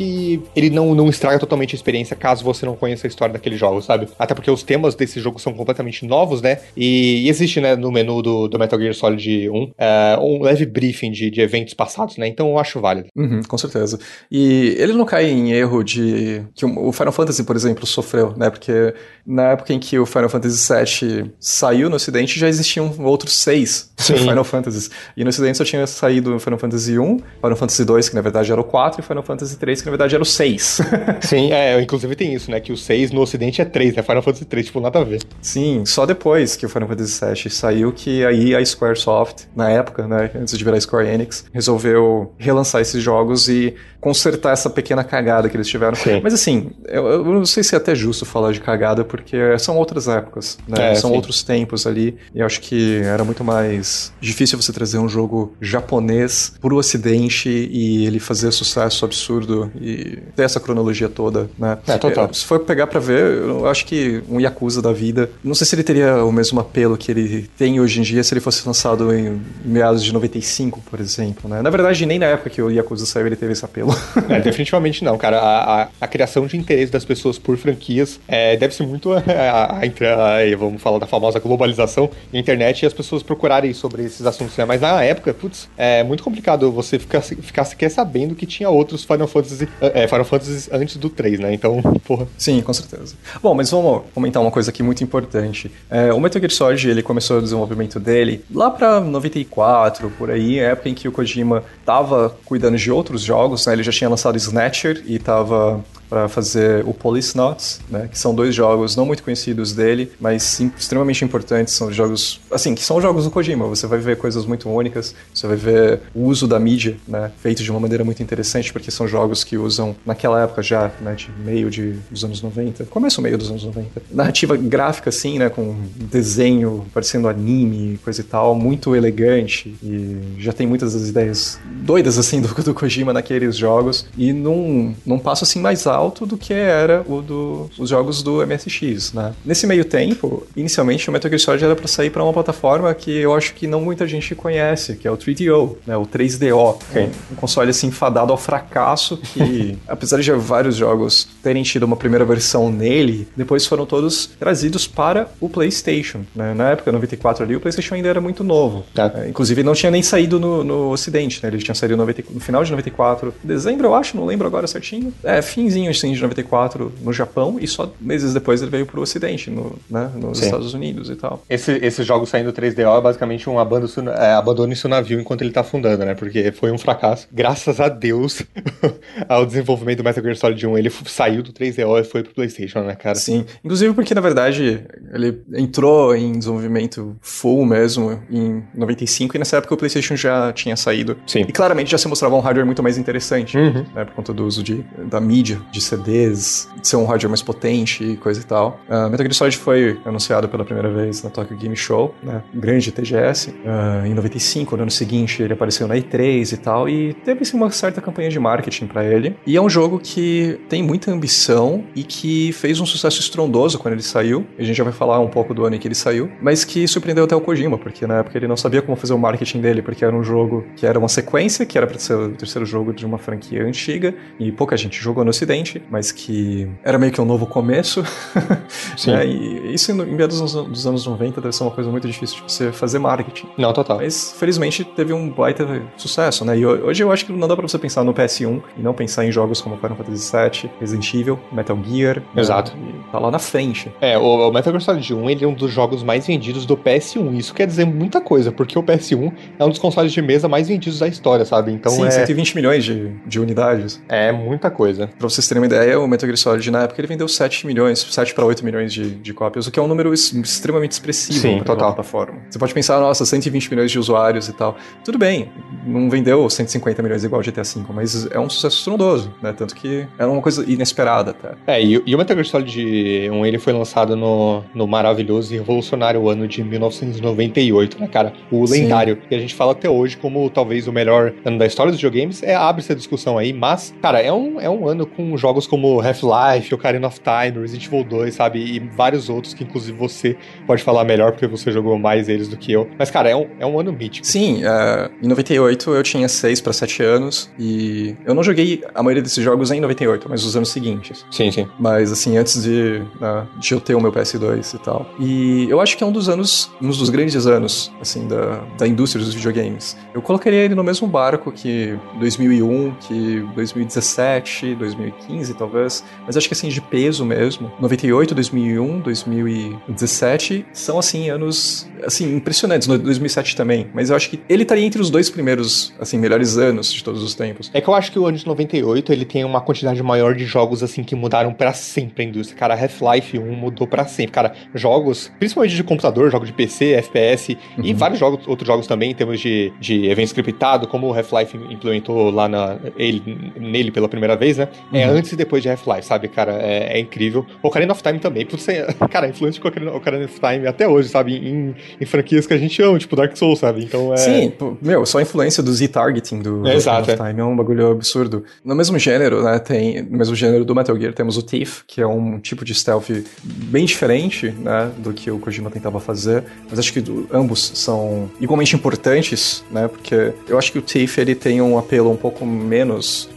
ele 0.55 0.71
não, 0.71 0.95
não 0.95 1.09
estraga 1.09 1.39
totalmente 1.39 1.75
a 1.75 1.77
experiência 1.77 2.17
caso 2.17 2.45
você 2.45 2.67
não 2.67 2.77
conheça 2.77 3.07
a 3.07 3.09
história 3.09 3.33
daquele 3.33 3.57
jogo, 3.57 3.81
sabe? 3.81 4.09
Até 4.19 4.35
porque 4.35 4.51
os 4.51 4.63
temas 4.63 4.95
desse 4.95 5.21
jogo 5.21 5.39
são 5.39 5.53
completamente 5.53 6.05
novos, 6.05 6.43
né? 6.43 6.59
E, 6.77 7.25
e 7.25 7.29
existe, 7.29 7.61
né, 7.61 7.77
no 7.77 7.91
menu 7.91 8.21
do, 8.23 8.49
do 8.49 8.59
Metal 8.59 8.79
Gear 8.79 8.95
Solid 8.95 9.49
1, 9.49 9.73
é, 9.79 10.19
um 10.21 10.43
leve 10.43 10.67
briefing 10.67 11.13
de, 11.13 11.31
de 11.31 11.41
eventos 11.41 11.75
passados, 11.75 12.17
né? 12.17 12.27
Então 12.27 12.51
eu 12.51 12.59
acho 12.59 12.81
válido. 12.81 13.09
Uhum, 13.17 13.43
com 13.47 13.59
certeza. 13.59 13.99
E 14.31 14.75
ele 14.79 14.93
não 14.93 15.05
cai 15.05 15.31
em 15.31 15.53
erro 15.53 15.83
de. 15.83 16.43
que 16.55 16.65
o 16.67 16.91
o 16.91 16.93
Final 16.93 17.13
Fantasy, 17.13 17.45
por 17.45 17.57
exemplo, 17.57 17.87
sofreu, 17.87 18.35
né? 18.37 18.51
Porque 18.51 18.95
na 19.27 19.51
época 19.51 19.73
em 19.73 19.79
que 19.79 19.99
o 19.99 20.07
Final 20.07 20.29
Fantasy 20.29 20.73
VII 20.73 21.31
saiu 21.39 21.89
no 21.89 21.97
Ocidente, 21.97 22.39
já 22.39 22.49
existiam 22.49 22.93
outros 23.01 23.37
seis 23.37 23.93
Sim. 23.97 24.17
Final 24.17 24.45
Fantasies. 24.45 24.91
E 25.17 25.23
no 25.23 25.31
Ocidente 25.31 25.59
só 25.59 25.65
tinha 25.65 25.87
saído 25.87 26.35
o 26.35 26.41
Final 26.41 26.59
Fantasy 26.59 26.93
I, 26.93 26.97
Final 26.97 27.57
Fantasy 27.57 27.83
II, 27.83 28.09
que 28.09 28.15
na 28.15 28.21
verdade 28.21 28.51
era 28.51 28.61
o 28.61 28.65
4, 28.65 29.01
e 29.01 29.03
Final 29.05 29.23
Fantasy 29.23 29.57
III, 29.65 29.77
que 29.77 29.90
na 29.91 29.97
verdade 29.97 30.15
era 30.15 30.23
o 30.23 30.27
6. 30.27 30.81
Sim, 31.21 31.53
é, 31.53 31.81
inclusive 31.81 32.15
tem 32.15 32.33
isso, 32.33 32.51
né? 32.51 32.61
Que 32.61 32.73
o 32.73 32.77
6 32.77 33.11
no 33.11 33.21
ocidente 33.21 33.61
é 33.61 33.65
3, 33.65 33.97
né? 33.97 34.03
Final 34.03 34.23
Fantasy 34.23 34.45
3, 34.45 34.67
tipo, 34.67 34.81
nada 34.81 35.01
a 35.01 35.05
ver. 35.05 35.21
Sim, 35.43 35.85
só 35.85 36.07
depois 36.07 36.57
que 36.57 36.65
o 36.65 36.69
Final 36.69 36.89
Fantasy 36.89 37.25
VII 37.25 37.51
saiu 37.51 37.93
que 37.93 38.25
aí 38.25 38.55
a 38.55 38.65
Squaresoft, 38.65 39.47
na 39.55 39.69
época, 39.69 40.07
né, 40.07 40.31
antes 40.35 40.57
de 40.57 40.65
virar 40.65 40.81
Square 40.81 41.09
Enix, 41.09 41.45
resolveu 41.53 42.33
relançar 42.39 42.81
esses 42.81 43.03
jogos 43.03 43.49
e 43.49 43.75
consertar 44.01 44.53
essa 44.53 44.71
pequena 44.71 45.05
cagada 45.05 45.49
que 45.49 45.57
eles 45.57 45.69
tiveram. 45.69 45.95
Sim. 45.95 46.21
Mas 46.23 46.33
assim, 46.33 46.71
eu, 46.89 47.07
eu 47.07 47.25
não 47.25 47.45
sei 47.45 47.63
se 47.63 47.75
é 47.75 47.79
até 47.79 47.95
justo 47.95 48.25
falar 48.25 48.53
de 48.53 48.61
cagada, 48.61 49.05
porque 49.05 49.37
são 49.59 49.77
outras 49.77 50.09
épocas, 50.09 50.59
né? 50.67 50.93
É, 50.93 50.95
são 50.95 51.11
sim. 51.11 51.17
outros 51.17 51.43
tempos 51.43 51.87
ali. 51.87 52.17
E 52.35 52.41
eu 52.41 52.47
acho 52.47 52.61
que 52.61 53.01
era 53.05 53.25
muito 53.25 53.45
mais 53.45 54.13
difícil 54.21 54.61
você 54.61 54.73
trazer 54.73 54.99
um 54.99 55.09
jogo 55.09 55.55
japonês 55.61 56.55
pro 56.61 56.77
ocidente 56.77 57.49
e 57.49 58.07
ele 58.07 58.19
fazer 58.19 58.51
sucesso 58.53 59.05
absurdo 59.05 59.71
e 59.81 60.19
ter 60.37 60.43
essa 60.43 60.61
cronologia 60.61 61.09
toda, 61.09 61.49
né? 61.59 61.79
É, 61.87 61.99
total. 61.99 62.33
Se 62.33 62.45
for 62.45 62.61
pegar 62.61 62.87
pra 62.87 63.01
ver, 63.01 63.21
eu 63.21 63.67
acho 63.67 63.87
que 63.87 64.23
um 64.29 64.41
Yakuza 64.41 64.83
da 64.83 64.93
vida, 64.93 65.31
não 65.43 65.55
sei 65.55 65.67
se 65.67 65.75
ele 65.75 65.83
teria 65.83 66.25
o 66.25 66.33
mesmo 66.33 66.61
apelo 66.61 66.97
que 66.97 67.11
ele 67.11 67.51
tem 67.57 67.81
hoje 67.81 68.01
em 68.01 68.03
dia 68.03 68.23
se 68.23 68.33
ele 68.35 68.41
fosse 68.41 68.67
lançado 68.67 69.15
em 69.15 69.41
meados 69.65 70.05
de 70.05 70.13
95, 70.13 70.81
por 70.89 71.01
exemplo, 71.01 71.49
né? 71.49 71.63
Na 71.63 71.71
verdade, 71.71 72.05
nem 72.07 72.19
na 72.19 72.27
época 72.27 72.51
que 72.51 72.63
o 72.63 72.71
Yakuza 72.71 73.07
saiu 73.07 73.27
ele 73.27 73.37
teve 73.37 73.53
esse 73.53 73.65
apelo. 73.65 73.95
É, 74.29 74.41
definitivamente 74.41 75.05
não, 75.05 75.17
cara. 75.17 75.39
A, 75.39 75.83
a, 75.83 75.89
a 76.01 76.09
criação 76.09 76.47
de 76.47 76.57
interesse 76.57 76.93
das 76.93 77.05
pessoas 77.05 77.39
por 77.39 77.57
franquias 77.57 78.21
é, 78.29 78.57
deve 78.57 78.75
ser 78.75 78.87
muito 78.87 79.13
a, 79.13 79.21
a, 79.21 80.57
vamos 80.59 80.83
falar 80.83 80.99
da 80.99 81.07
famosa 81.07 81.39
globalização 81.39 82.11
da 82.33 82.39
internet 82.39 82.83
e 82.83 82.87
as 82.87 82.93
pessoas 82.93 83.23
procurarem 83.23 83.73
sobre 83.73 84.05
esses 84.05 84.25
assuntos, 84.27 84.57
né? 84.57 84.65
Mas 84.65 84.81
na 84.81 85.03
época, 85.03 85.33
putz, 85.33 85.69
é 85.77 86.03
muito 86.03 86.23
complicado 86.23 86.71
você 86.71 86.99
ficar, 86.99 87.21
ficar 87.21 87.65
sequer 87.65 87.91
sabendo 87.91 88.35
que 88.35 88.47
tinha 88.47 88.69
outros 88.69 89.05
Final 89.05 89.27
Fantasy, 89.27 89.69
é, 89.81 90.07
Final 90.07 90.25
Fantasy 90.25 90.69
antes 90.73 90.97
do 90.97 91.09
3, 91.09 91.41
né? 91.41 91.55
Então, 91.55 91.81
porra. 92.05 92.27
Sim, 92.37 92.61
com 92.61 92.73
certeza. 92.73 93.15
Bom, 93.43 93.55
mas 93.55 93.71
vamos 93.71 94.03
comentar 94.15 94.43
uma 94.43 94.51
coisa 94.51 94.71
aqui 94.71 94.83
muito 94.83 95.03
importante. 95.03 95.71
É, 95.91 96.13
o 96.13 96.21
Metal 96.21 96.41
Gear 96.41 96.51
Solid, 96.51 96.89
ele 96.89 97.03
começou 97.03 97.39
o 97.39 97.43
desenvolvimento 97.43 97.99
dele 97.99 98.45
lá 98.53 98.71
pra 98.71 99.01
94, 99.01 100.11
por 100.19 100.31
aí, 100.31 100.59
época 100.59 100.89
em 100.89 100.95
que 100.95 101.09
o 101.09 101.13
Kojima 101.13 101.63
tava 101.85 102.37
cuidando 102.45 102.77
de 102.77 102.91
outros 102.91 103.23
jogos, 103.23 103.67
né? 103.67 103.73
Ele 103.73 103.83
já 103.83 103.93
tinha 103.93 104.09
lançado 104.11 104.37
Snatcher 104.37 105.03
e 105.07 105.19
tava 105.19 105.83
para 106.11 106.29
fazer 106.29 106.85
o 106.85 106.93
Policenauts, 106.93 107.81
né? 107.89 108.09
Que 108.11 108.19
são 108.19 108.35
dois 108.35 108.53
jogos 108.53 108.97
não 108.97 109.07
muito 109.07 109.23
conhecidos 109.23 109.73
dele, 109.73 110.11
mas 110.21 110.43
sim, 110.43 110.71
extremamente 110.77 111.25
importantes. 111.25 111.73
São 111.73 111.93
jogos, 111.93 112.41
assim, 112.51 112.75
que 112.75 112.83
são 112.83 113.01
jogos 113.01 113.25
do 113.25 113.31
Kojima. 113.31 113.67
Você 113.69 113.87
vai 113.87 114.01
ver 114.01 114.17
coisas 114.17 114.45
muito 114.45 114.69
únicas, 114.69 115.15
você 115.33 115.47
vai 115.47 115.57
ver 115.57 116.01
o 116.13 116.25
uso 116.25 116.49
da 116.49 116.59
mídia, 116.59 116.97
né? 117.07 117.31
Feito 117.39 117.63
de 117.63 117.71
uma 117.71 117.79
maneira 117.79 118.03
muito 118.03 118.21
interessante, 118.21 118.73
porque 118.73 118.91
são 118.91 119.07
jogos 119.07 119.45
que 119.45 119.57
usam, 119.57 119.95
naquela 120.05 120.43
época 120.43 120.63
já, 120.63 120.91
né? 121.01 121.15
De 121.15 121.31
meio 121.45 121.71
de, 121.71 121.93
dos 122.11 122.25
anos 122.25 122.43
90, 122.43 122.87
começo 122.87 123.23
meio 123.23 123.39
dos 123.39 123.49
anos 123.49 123.63
90. 123.63 124.03
Narrativa 124.11 124.57
gráfica, 124.57 125.11
assim, 125.11 125.39
né? 125.39 125.49
Com 125.49 125.77
desenho 125.95 126.85
parecendo 126.93 127.29
anime, 127.29 128.01
coisa 128.03 128.21
e 128.21 128.25
tal, 128.25 128.57
muito 128.57 128.97
elegante. 128.97 129.77
E 129.81 130.19
já 130.39 130.53
tem 130.53 130.67
muitas 130.67 130.95
das 130.95 131.09
ideias 131.09 131.61
doidas, 131.65 132.19
assim, 132.19 132.41
do, 132.43 132.49
do 132.49 132.75
Kojima 132.75 133.13
naqueles 133.13 133.57
jogos. 133.57 134.07
E 134.19 134.33
num, 134.33 134.93
num 135.07 135.19
passo, 135.21 135.45
assim, 135.45 135.61
mais 135.61 135.87
alto 135.87 136.00
alto 136.01 136.25
do 136.25 136.37
que 136.37 136.53
era 136.53 137.05
o 137.07 137.21
do, 137.21 137.71
os 137.79 137.91
jogos 137.91 138.23
do 138.23 138.45
MSX, 138.47 139.13
né? 139.13 139.35
Nesse 139.45 139.67
meio 139.67 139.85
tempo, 139.85 140.47
inicialmente 140.57 141.09
o 141.09 141.13
Metal 141.13 141.31
Gear 141.31 141.41
Solid 141.41 141.65
era 141.65 141.77
para 141.77 141.87
sair 141.87 142.11
para 142.11 142.23
uma 142.23 142.33
plataforma 142.33 142.93
que 142.95 143.11
eu 143.11 143.35
acho 143.35 143.55
que 143.55 143.67
não 143.67 143.81
muita 143.81 144.07
gente 144.07 144.35
conhece, 144.35 144.97
que 144.97 145.07
é 145.07 145.11
o 145.11 145.17
3DO, 145.17 145.77
né? 145.87 145.97
O 145.97 146.07
3DO, 146.07 146.77
okay. 146.77 147.05
um, 147.05 147.33
um 147.33 147.37
console 147.37 147.71
assim 147.71 147.91
fadado 147.91 148.33
ao 148.33 148.39
fracasso 148.39 149.17
que, 149.19 149.77
apesar 149.87 150.21
de 150.21 150.31
vários 150.33 150.77
jogos 150.77 151.29
terem 151.43 151.63
tido 151.63 151.83
uma 151.85 151.97
primeira 151.97 152.25
versão 152.25 152.71
nele, 152.71 153.29
depois 153.37 153.67
foram 153.67 153.85
todos 153.85 154.27
trazidos 154.39 154.87
para 154.87 155.29
o 155.41 155.49
PlayStation, 155.49 156.23
né? 156.35 156.55
Na 156.55 156.71
época 156.71 156.91
94 156.91 157.45
ali, 157.45 157.57
o 157.57 157.61
PlayStation 157.61 157.95
ainda 157.95 158.09
era 158.09 158.21
muito 158.21 158.43
novo. 158.43 158.85
Tá. 158.95 159.13
É, 159.15 159.29
inclusive 159.29 159.63
não 159.63 159.75
tinha 159.75 159.91
nem 159.91 160.03
saído 160.03 160.41
no, 160.41 160.65
no 160.65 160.91
Ocidente, 160.91 161.41
né? 161.43 161.49
Ele 161.49 161.59
tinha 161.59 161.75
saído 161.75 161.97
no, 161.97 162.05
90, 162.05 162.25
no 162.31 162.41
final 162.41 162.65
de 162.65 162.71
94, 162.71 163.35
dezembro 163.45 163.89
eu 163.89 163.95
acho, 163.95 164.17
não 164.17 164.25
lembro 164.25 164.47
agora 164.47 164.67
certinho. 164.67 165.13
É, 165.23 165.43
finzinho 165.43 165.90
assim 165.91 166.13
de 166.13 166.21
94 166.21 166.93
no 167.03 167.13
Japão 167.13 167.59
e 167.61 167.67
só 167.67 167.93
meses 168.01 168.35
depois 168.35 168.63
ele 168.63 168.71
veio 168.71 168.87
pro 168.87 169.01
Ocidente, 169.01 169.51
no, 169.51 169.79
né, 169.89 170.11
nos 170.15 170.39
Sim. 170.39 170.47
Estados 170.47 170.75
Unidos 170.75 171.11
e 171.11 171.17
tal. 171.17 171.43
Esse, 171.49 171.73
esse 171.83 172.03
jogo 172.03 172.27
saindo 172.27 172.53
3DO 172.53 172.99
é 172.99 173.01
basicamente 173.01 173.49
um 173.49 173.59
abandono, 173.59 174.11
é, 174.11 174.33
abandone 174.33 174.77
seu 174.77 174.89
navio 174.89 175.21
enquanto 175.21 175.43
ele 175.43 175.51
tá 175.51 175.61
afundando, 175.61 176.05
né? 176.05 176.15
Porque 176.15 176.53
foi 176.53 176.71
um 176.71 176.79
fracasso. 176.79 177.29
Graças 177.33 177.81
a 177.81 177.89
Deus, 177.89 178.43
ao 179.29 179.47
desenvolvimento 179.47 179.99
do 179.99 180.05
Metal 180.05 180.23
Gear 180.23 180.37
Solid 180.37 180.67
1, 180.67 180.79
ele 180.79 180.91
saiu 181.07 181.43
do 181.43 181.53
3DO 181.53 182.01
e 182.01 182.05
foi 182.05 182.23
pro 182.23 182.35
PlayStation, 182.35 182.81
né, 182.81 182.95
cara? 182.95 183.15
Sim. 183.15 183.45
Inclusive 183.65 183.95
porque, 183.95 184.15
na 184.15 184.21
verdade, 184.21 184.85
ele 185.13 185.43
entrou 185.55 186.15
em 186.15 186.39
desenvolvimento 186.39 187.17
full 187.21 187.65
mesmo 187.65 188.21
em 188.31 188.63
95 188.75 189.37
e 189.37 189.39
nessa 189.39 189.57
época 189.57 189.75
o 189.75 189.77
PlayStation 189.77 190.17
já 190.17 190.53
tinha 190.53 190.77
saído. 190.77 191.17
Sim. 191.27 191.41
E 191.49 191.53
claramente 191.53 191.91
já 191.91 191.99
se 191.99 192.09
mostrava 192.09 192.35
um 192.35 192.41
hardware 192.41 192.67
muito 192.67 192.83
mais 192.83 192.99
interessante, 192.99 193.57
uhum. 193.57 193.85
né? 193.95 194.05
Por 194.05 194.15
conta 194.15 194.33
do 194.33 194.45
uso 194.45 194.63
de, 194.63 194.85
da 195.11 195.21
mídia, 195.21 195.61
de 195.71 195.80
CDs, 195.81 196.69
de 196.81 196.89
ser 196.89 196.97
um 196.97 197.05
hardware 197.05 197.31
mais 197.31 197.43
potente 197.43 198.05
e 198.05 198.17
coisa 198.17 198.41
e 198.41 198.45
tal. 198.45 198.81
Uh, 198.89 199.11
Metal 199.11 199.25
Gear 199.25 199.35
Solid 199.35 199.57
foi 199.57 200.01
anunciado 200.05 200.49
pela 200.49 200.65
primeira 200.65 200.91
vez 200.91 201.23
na 201.23 201.31
Tokyo 201.31 201.57
Game 201.57 201.77
Show, 201.77 202.15
né? 202.23 202.43
Grande 202.55 202.91
TGS. 202.91 203.51
Uh, 203.51 204.07
em 204.07 204.15
95, 204.15 204.77
no 204.77 204.83
ano 204.83 204.91
seguinte, 204.91 205.43
ele 205.43 205.53
apareceu 205.53 205.87
na 205.87 205.97
E3 205.97 206.53
e 206.53 206.57
tal, 206.57 206.89
e 206.89 207.15
teve 207.15 207.43
assim, 207.43 207.57
uma 207.57 207.71
certa 207.71 208.01
campanha 208.01 208.29
de 208.29 208.39
marketing 208.39 208.87
para 208.87 209.05
ele. 209.05 209.37
E 209.47 209.57
é 209.57 209.61
um 209.61 209.69
jogo 209.69 209.99
que 209.99 210.61
tem 210.69 210.83
muita 210.83 211.11
ambição 211.11 211.85
e 211.95 212.03
que 212.03 212.53
fez 212.53 212.81
um 212.81 212.87
sucesso 212.87 213.21
estrondoso 213.21 213.79
quando 213.79 213.95
ele 213.95 214.03
saiu. 214.03 214.47
A 214.59 214.63
gente 214.63 214.77
já 214.77 214.85
vai 214.85 214.93
falar 214.93 215.19
um 215.21 215.29
pouco 215.29 215.55
do 215.55 215.65
ano 215.65 215.77
em 215.77 215.79
que 215.79 215.87
ele 215.87 215.95
saiu, 215.95 216.31
mas 216.41 216.65
que 216.65 216.87
surpreendeu 216.87 217.25
até 217.25 217.35
o 217.35 217.41
Kojima, 217.41 217.79
porque 217.79 218.07
na 218.07 218.19
época 218.19 218.37
ele 218.37 218.47
não 218.47 218.57
sabia 218.57 218.83
como 218.83 218.97
fazer 218.97 219.13
o 219.13 219.19
marketing 219.19 219.61
dele, 219.61 219.83
porque 219.83 220.05
era 220.05 220.15
um 220.15 220.23
jogo 220.23 220.65
que 220.77 220.87
era 220.87 220.99
uma 220.99 221.09
sequência, 221.09 221.65
que 221.65 221.77
era 221.77 221.87
para 221.87 221.99
ser 221.99 222.15
o 222.15 222.31
terceiro 222.31 222.67
jogo 222.67 222.93
de 222.93 223.05
uma 223.07 223.19
franquia 223.19 223.65
antiga, 223.65 224.15
e 224.39 224.51
pouca 224.53 224.77
gente 224.77 225.01
jogou 225.01 225.25
no 225.25 225.31
ocidente, 225.31 225.70
mas 225.91 226.13
que 226.13 226.69
era 226.83 226.99
meio 226.99 227.13
que 227.13 227.21
um 227.21 227.25
novo 227.25 227.47
começo. 227.47 228.03
Sim. 228.97 229.13
é, 229.13 229.27
e 229.27 229.75
isso 229.75 229.93
em 229.93 229.95
meados 229.95 230.41
dos 230.41 230.87
anos 230.87 231.07
90 231.07 231.41
deve 231.41 231.55
ser 231.55 231.63
uma 231.63 231.71
coisa 231.71 231.91
muito 231.91 232.07
difícil 232.07 232.37
de 232.37 232.53
você 232.53 232.73
fazer 232.73 232.99
marketing. 232.99 233.49
Não, 233.57 233.73
total. 233.73 233.99
Mas 233.99 234.35
felizmente 234.39 234.85
teve 234.85 235.13
um 235.13 235.29
baita 235.31 235.83
sucesso, 235.97 236.45
né? 236.45 236.59
E 236.59 236.67
hoje 236.67 237.03
eu 237.03 237.13
acho 237.13 237.27
que 237.27 237.33
não 237.33 237.47
dá 237.47 237.57
pra 237.57 237.67
você 237.67 237.79
pensar 237.79 238.05
no 238.05 238.15
PS1 238.15 238.63
e 238.77 238.83
não 238.83 238.95
pensar 238.95 239.25
em 239.25 239.33
jogos 239.33 239.61
como 239.61 239.77
Final 239.77 239.97
Fantasy 239.97 240.31
VII, 240.37 240.71
Resident 240.81 241.15
Evil, 241.15 241.39
Metal 241.53 241.79
Gear. 241.85 242.17
Né? 242.35 242.41
Exato. 242.41 242.77
Né? 242.77 243.01
tá 243.11 243.19
lá 243.19 243.31
na 243.31 243.39
frente. 243.39 243.93
É, 244.01 244.17
o, 244.17 244.49
o 244.49 244.53
Metal 244.53 244.73
Gear 244.73 244.81
Solid 244.81 245.15
1 245.15 245.31
ele 245.31 245.45
é 245.45 245.49
um 245.49 245.55
dos 245.55 245.71
jogos 245.71 246.03
mais 246.03 246.27
vendidos 246.27 246.65
do 246.65 246.77
PS1. 246.77 247.37
Isso 247.37 247.55
quer 247.55 247.67
dizer 247.67 247.85
muita 247.85 248.21
coisa, 248.21 248.53
porque 248.53 248.79
o 248.79 248.83
PS1 248.83 249.33
é 249.59 249.65
um 249.65 249.69
dos 249.69 249.79
consoles 249.79 250.13
de 250.13 250.23
mesa 250.23 250.49
mais 250.49 250.69
vendidos 250.69 250.99
da 250.99 251.09
história, 251.09 251.45
sabe? 251.45 251.73
Então 251.73 251.93
Sim, 251.93 252.07
é... 252.07 252.11
120 252.11 252.55
milhões 252.55 252.85
de, 252.85 253.13
de 253.27 253.41
unidades. 253.41 254.01
É 254.09 254.33
muita 254.33 254.71
coisa. 254.71 255.09
Pra 255.19 255.29
vocês 255.29 255.47
terem 255.51 255.61
uma 255.61 255.67
ideia, 255.67 255.99
o 255.99 256.07
Metal 256.07 256.27
Gear 256.27 256.37
Solid 256.37 256.71
na 256.71 256.85
época 256.85 257.01
ele 257.01 257.09
vendeu 257.09 257.27
7 257.27 257.67
milhões, 257.67 257.99
7 257.99 258.35
para 258.35 258.45
8 258.45 258.65
milhões 258.65 258.93
de, 258.93 259.11
de 259.11 259.35
cópias, 259.35 259.67
o 259.67 259.71
que 259.71 259.79
é 259.79 259.83
um 259.83 259.89
número 259.89 260.15
extremamente 260.15 260.93
expressivo 260.93 261.41
Sim, 261.41 261.59
total. 261.59 261.93
plataforma. 261.95 262.39
Você 262.49 262.59
pode 262.59 262.73
pensar, 262.73 263.01
nossa, 263.01 263.27
120 263.27 263.69
milhões 263.71 263.91
de 263.91 263.99
usuários 263.99 264.49
e 264.49 264.53
tal. 264.53 264.77
Tudo 265.05 265.19
bem, 265.19 265.51
não 265.85 266.09
vendeu 266.09 266.49
150 266.49 267.03
milhões 267.03 267.25
igual 267.25 267.41
o 267.41 267.45
GTA 267.45 267.65
V, 267.65 267.81
mas 267.93 268.27
é 268.31 268.39
um 268.39 268.49
sucesso 268.49 268.79
estrondoso, 268.79 269.35
né? 269.43 269.53
Tanto 269.53 269.75
que 269.75 270.07
era 270.19 270.31
uma 270.31 270.41
coisa 270.41 270.65
inesperada 270.71 271.33
até. 271.33 271.55
É, 271.67 271.83
e, 271.83 272.01
e 272.07 272.15
o 272.15 272.19
Metal 272.19 272.37
Gear 272.37 272.47
Solid 272.47 273.31
1 273.31 273.47
ele 273.47 273.59
foi 273.59 273.73
lançado 273.73 274.15
no, 274.15 274.63
no 274.73 274.87
maravilhoso 274.87 275.53
e 275.53 275.59
revolucionário 275.59 276.29
ano 276.29 276.47
de 276.47 276.63
1998, 276.63 277.99
né, 277.99 278.07
cara? 278.07 278.33
O 278.53 278.65
lendário. 278.69 279.17
Sim. 279.17 279.23
E 279.33 279.35
a 279.35 279.39
gente 279.39 279.55
fala 279.55 279.73
até 279.73 279.91
hoje 279.91 280.17
como 280.17 280.49
talvez 280.49 280.87
o 280.87 280.93
melhor 280.93 281.33
ano 281.45 281.59
da 281.59 281.67
história 281.67 281.91
dos 281.91 282.01
videogames. 282.01 282.43
É, 282.43 282.55
abre 282.55 282.83
essa 282.83 282.95
discussão 282.95 283.37
aí, 283.37 283.53
mas, 283.53 283.93
cara, 284.01 284.21
é 284.21 284.33
um, 284.33 284.61
é 284.61 284.71
um 284.71 284.87
ano 284.87 285.07
com 285.07 285.37
jogos 285.41 285.67
como 285.67 286.01
Half-Life, 286.01 286.75
Ocarina 286.75 287.07
of 287.07 287.21
Time, 287.21 287.61
Resident 287.61 287.87
Evil 287.87 288.05
2, 288.05 288.35
sabe? 288.35 288.59
E 288.59 288.79
vários 288.79 289.29
outros 289.29 289.55
que, 289.55 289.65
inclusive, 289.65 289.97
você 289.97 290.37
pode 290.67 290.83
falar 290.83 291.05
melhor 291.05 291.33
porque 291.33 291.47
você 291.47 291.73
jogou 291.73 291.99
mais 291.99 292.29
eles 292.29 292.49
do 292.49 292.57
que 292.57 292.73
eu. 292.73 292.89
Mas, 292.99 293.11
cara, 293.11 293.29
é 293.31 293.37
um, 293.37 293.47
é 293.59 293.67
um 293.67 293.79
ano 293.79 293.93
mítico. 293.93 294.27
Sim, 294.27 294.63
uh, 294.63 295.11
em 295.23 295.29
98 295.29 295.91
eu 295.91 296.03
tinha 296.03 296.29
6 296.29 296.61
para 296.61 296.73
7 296.73 297.03
anos 297.03 297.51
e 297.59 298.17
eu 298.25 298.35
não 298.35 298.43
joguei 298.43 298.83
a 298.95 299.03
maioria 299.03 299.23
desses 299.23 299.43
jogos 299.43 299.71
em 299.71 299.81
98, 299.81 300.29
mas 300.29 300.45
os 300.45 300.57
anos 300.57 300.71
seguintes. 300.71 301.25
Sim, 301.31 301.51
sim. 301.51 301.69
Mas, 301.79 302.13
assim, 302.13 302.37
antes 302.37 302.63
de, 302.63 303.03
uh, 303.17 303.47
de 303.59 303.73
eu 303.73 303.81
ter 303.81 303.95
o 303.95 304.01
meu 304.01 304.13
PS2 304.13 304.75
e 304.75 304.79
tal. 304.79 305.07
E 305.19 305.67
eu 305.69 305.81
acho 305.81 305.97
que 305.97 306.05
é 306.05 306.07
um 306.07 306.13
dos 306.13 306.29
anos, 306.29 306.71
um 306.81 306.89
dos 306.89 307.11
grandes 307.11 307.47
anos, 307.47 307.93
assim, 308.01 308.29
da, 308.29 308.63
da 308.79 308.87
indústria 308.87 309.25
dos 309.25 309.35
videogames. 309.35 309.97
Eu 310.13 310.23
colocaria 310.23 310.59
ele 310.59 310.75
no 310.75 310.85
mesmo 310.85 311.07
barco 311.07 311.53
que 311.53 311.99
2001, 312.19 312.95
que 313.01 313.41
2017, 313.55 314.75
2015, 314.75 315.30
talvez. 315.55 316.05
Mas 316.27 316.37
acho 316.37 316.49
que, 316.49 316.55
assim, 316.55 316.69
de 316.69 316.81
peso 316.81 317.25
mesmo. 317.25 317.73
98, 317.81 318.35
2001, 318.35 319.01
2017 319.01 320.67
são, 320.73 320.99
assim, 320.99 321.31
anos, 321.31 321.89
assim, 322.05 322.37
impressionantes. 322.37 322.87
2007 322.87 323.57
também. 323.57 323.89
Mas 323.95 324.11
eu 324.11 324.17
acho 324.17 324.31
que 324.31 324.41
ele 324.49 324.63
estaria 324.63 324.85
entre 324.85 325.01
os 325.01 325.11
dois 325.11 325.31
primeiros, 325.31 325.95
assim, 326.01 326.19
melhores 326.19 326.57
anos 326.57 326.93
de 326.93 327.03
todos 327.03 327.23
os 327.23 327.35
tempos. 327.35 327.71
É 327.73 327.81
que 327.81 327.89
eu 327.89 327.95
acho 327.95 328.11
que 328.13 328.19
o 328.19 328.27
ano 328.27 328.37
de 328.37 328.47
98 328.47 329.13
ele 329.13 329.25
tem 329.25 329.45
uma 329.45 329.61
quantidade 329.61 330.03
maior 330.03 330.35
de 330.35 330.45
jogos, 330.45 330.83
assim, 330.83 331.03
que 331.03 331.15
mudaram 331.15 331.53
para 331.53 331.73
sempre 331.73 332.25
a 332.25 332.27
indústria. 332.27 332.59
Cara, 332.59 332.75
Half-Life 332.75 333.39
1 333.39 333.53
mudou 333.55 333.87
para 333.87 334.07
sempre. 334.07 334.33
Cara, 334.33 334.55
jogos, 334.75 335.31
principalmente 335.39 335.75
de 335.75 335.85
computador, 335.85 336.31
jogos 336.31 336.49
de 336.49 336.55
PC, 336.55 336.93
FPS 336.95 337.57
uhum. 337.77 337.85
e 337.85 337.95
vários 337.95 338.19
jogos, 338.19 338.47
outros 338.47 338.67
jogos 338.67 338.87
também, 338.87 339.11
em 339.11 339.15
termos 339.15 339.41
de, 339.41 339.73
de 339.81 340.07
evento 340.07 340.29
scriptado, 340.29 340.87
como 340.87 341.09
o 341.09 341.15
Half-Life 341.15 341.57
implementou 341.71 342.31
lá 342.31 342.49
na, 342.49 342.79
ele, 342.97 343.53
nele 343.59 343.91
pela 343.91 344.09
primeira 344.09 344.37
vez, 344.37 344.59
né? 344.59 344.69
É 344.93 345.07
uhum. 345.07 345.17
É 345.17 345.20
antes 345.21 345.33
e 345.33 345.37
depois 345.37 345.63
de 345.63 345.69
Half-Life, 345.69 346.07
sabe, 346.07 346.29
cara? 346.29 346.53
É, 346.61 346.97
é 346.97 346.99
incrível. 346.99 347.47
Ocarina 347.63 347.93
of 347.93 348.03
Time 348.03 348.19
também, 348.19 348.45
por 348.45 348.59
ser, 348.59 348.93
cara, 349.11 349.29
influente 349.29 349.61
com 349.61 349.69
Ocarina, 349.69 349.93
Ocarina 349.93 350.25
of 350.25 350.41
Time 350.41 350.67
até 350.67 350.89
hoje, 350.89 351.09
sabe? 351.09 351.37
Em, 351.37 351.75
em, 352.01 352.05
franquias 352.05 352.47
que 352.47 352.55
a 352.55 352.59
gente 352.59 352.83
ama, 352.83 352.99
tipo 352.99 353.15
Dark 353.15 353.37
Souls, 353.37 353.59
sabe? 353.59 353.85
Então 353.85 354.13
é. 354.13 354.17
Sim, 354.17 354.53
meu, 354.83 355.07
só 355.07 355.19
a 355.19 355.23
influência 355.23 355.63
do 355.63 355.73
Z-targeting 355.73 356.41
do, 356.41 356.67
é, 356.67 356.75
Exato, 356.75 357.11
of 357.11 357.17
Time 357.17 357.41
é 357.41 357.45
um 357.45 357.57
bagulho 357.57 357.93
absurdo. 357.93 358.45
No 358.65 358.75
mesmo 358.75 358.99
gênero, 358.99 359.43
né? 359.43 359.59
Tem, 359.59 360.03
no 360.03 360.19
mesmo 360.19 360.35
gênero 360.35 360.65
do 360.65 360.75
Metal 360.75 360.99
Gear, 360.99 361.13
temos 361.13 361.37
o 361.37 361.43
Thief, 361.43 361.83
que 361.87 362.01
é 362.01 362.07
um 362.07 362.39
tipo 362.39 362.65
de 362.65 362.75
stealth 362.75 363.11
bem 363.45 363.85
diferente, 363.85 364.51
né? 364.51 364.91
Do 364.99 365.13
que 365.13 365.31
o 365.31 365.39
Kojima 365.39 365.71
tentava 365.71 366.01
fazer. 366.01 366.45
Mas 366.69 366.79
acho 366.79 366.93
que 366.93 367.05
ambos 367.33 367.73
são 367.75 368.31
igualmente 368.41 368.75
importantes, 368.75 369.65
né? 369.71 369.89
Porque 369.89 370.33
eu 370.49 370.59
acho 370.59 370.73
que 370.73 370.79
o 370.79 370.83
Thief 370.83 371.19
ele 371.19 371.35
tem 371.35 371.61
um 371.61 371.79
apelo 371.79 372.11
um 372.11 372.17
pouco 372.17 372.45
menos 372.47 373.29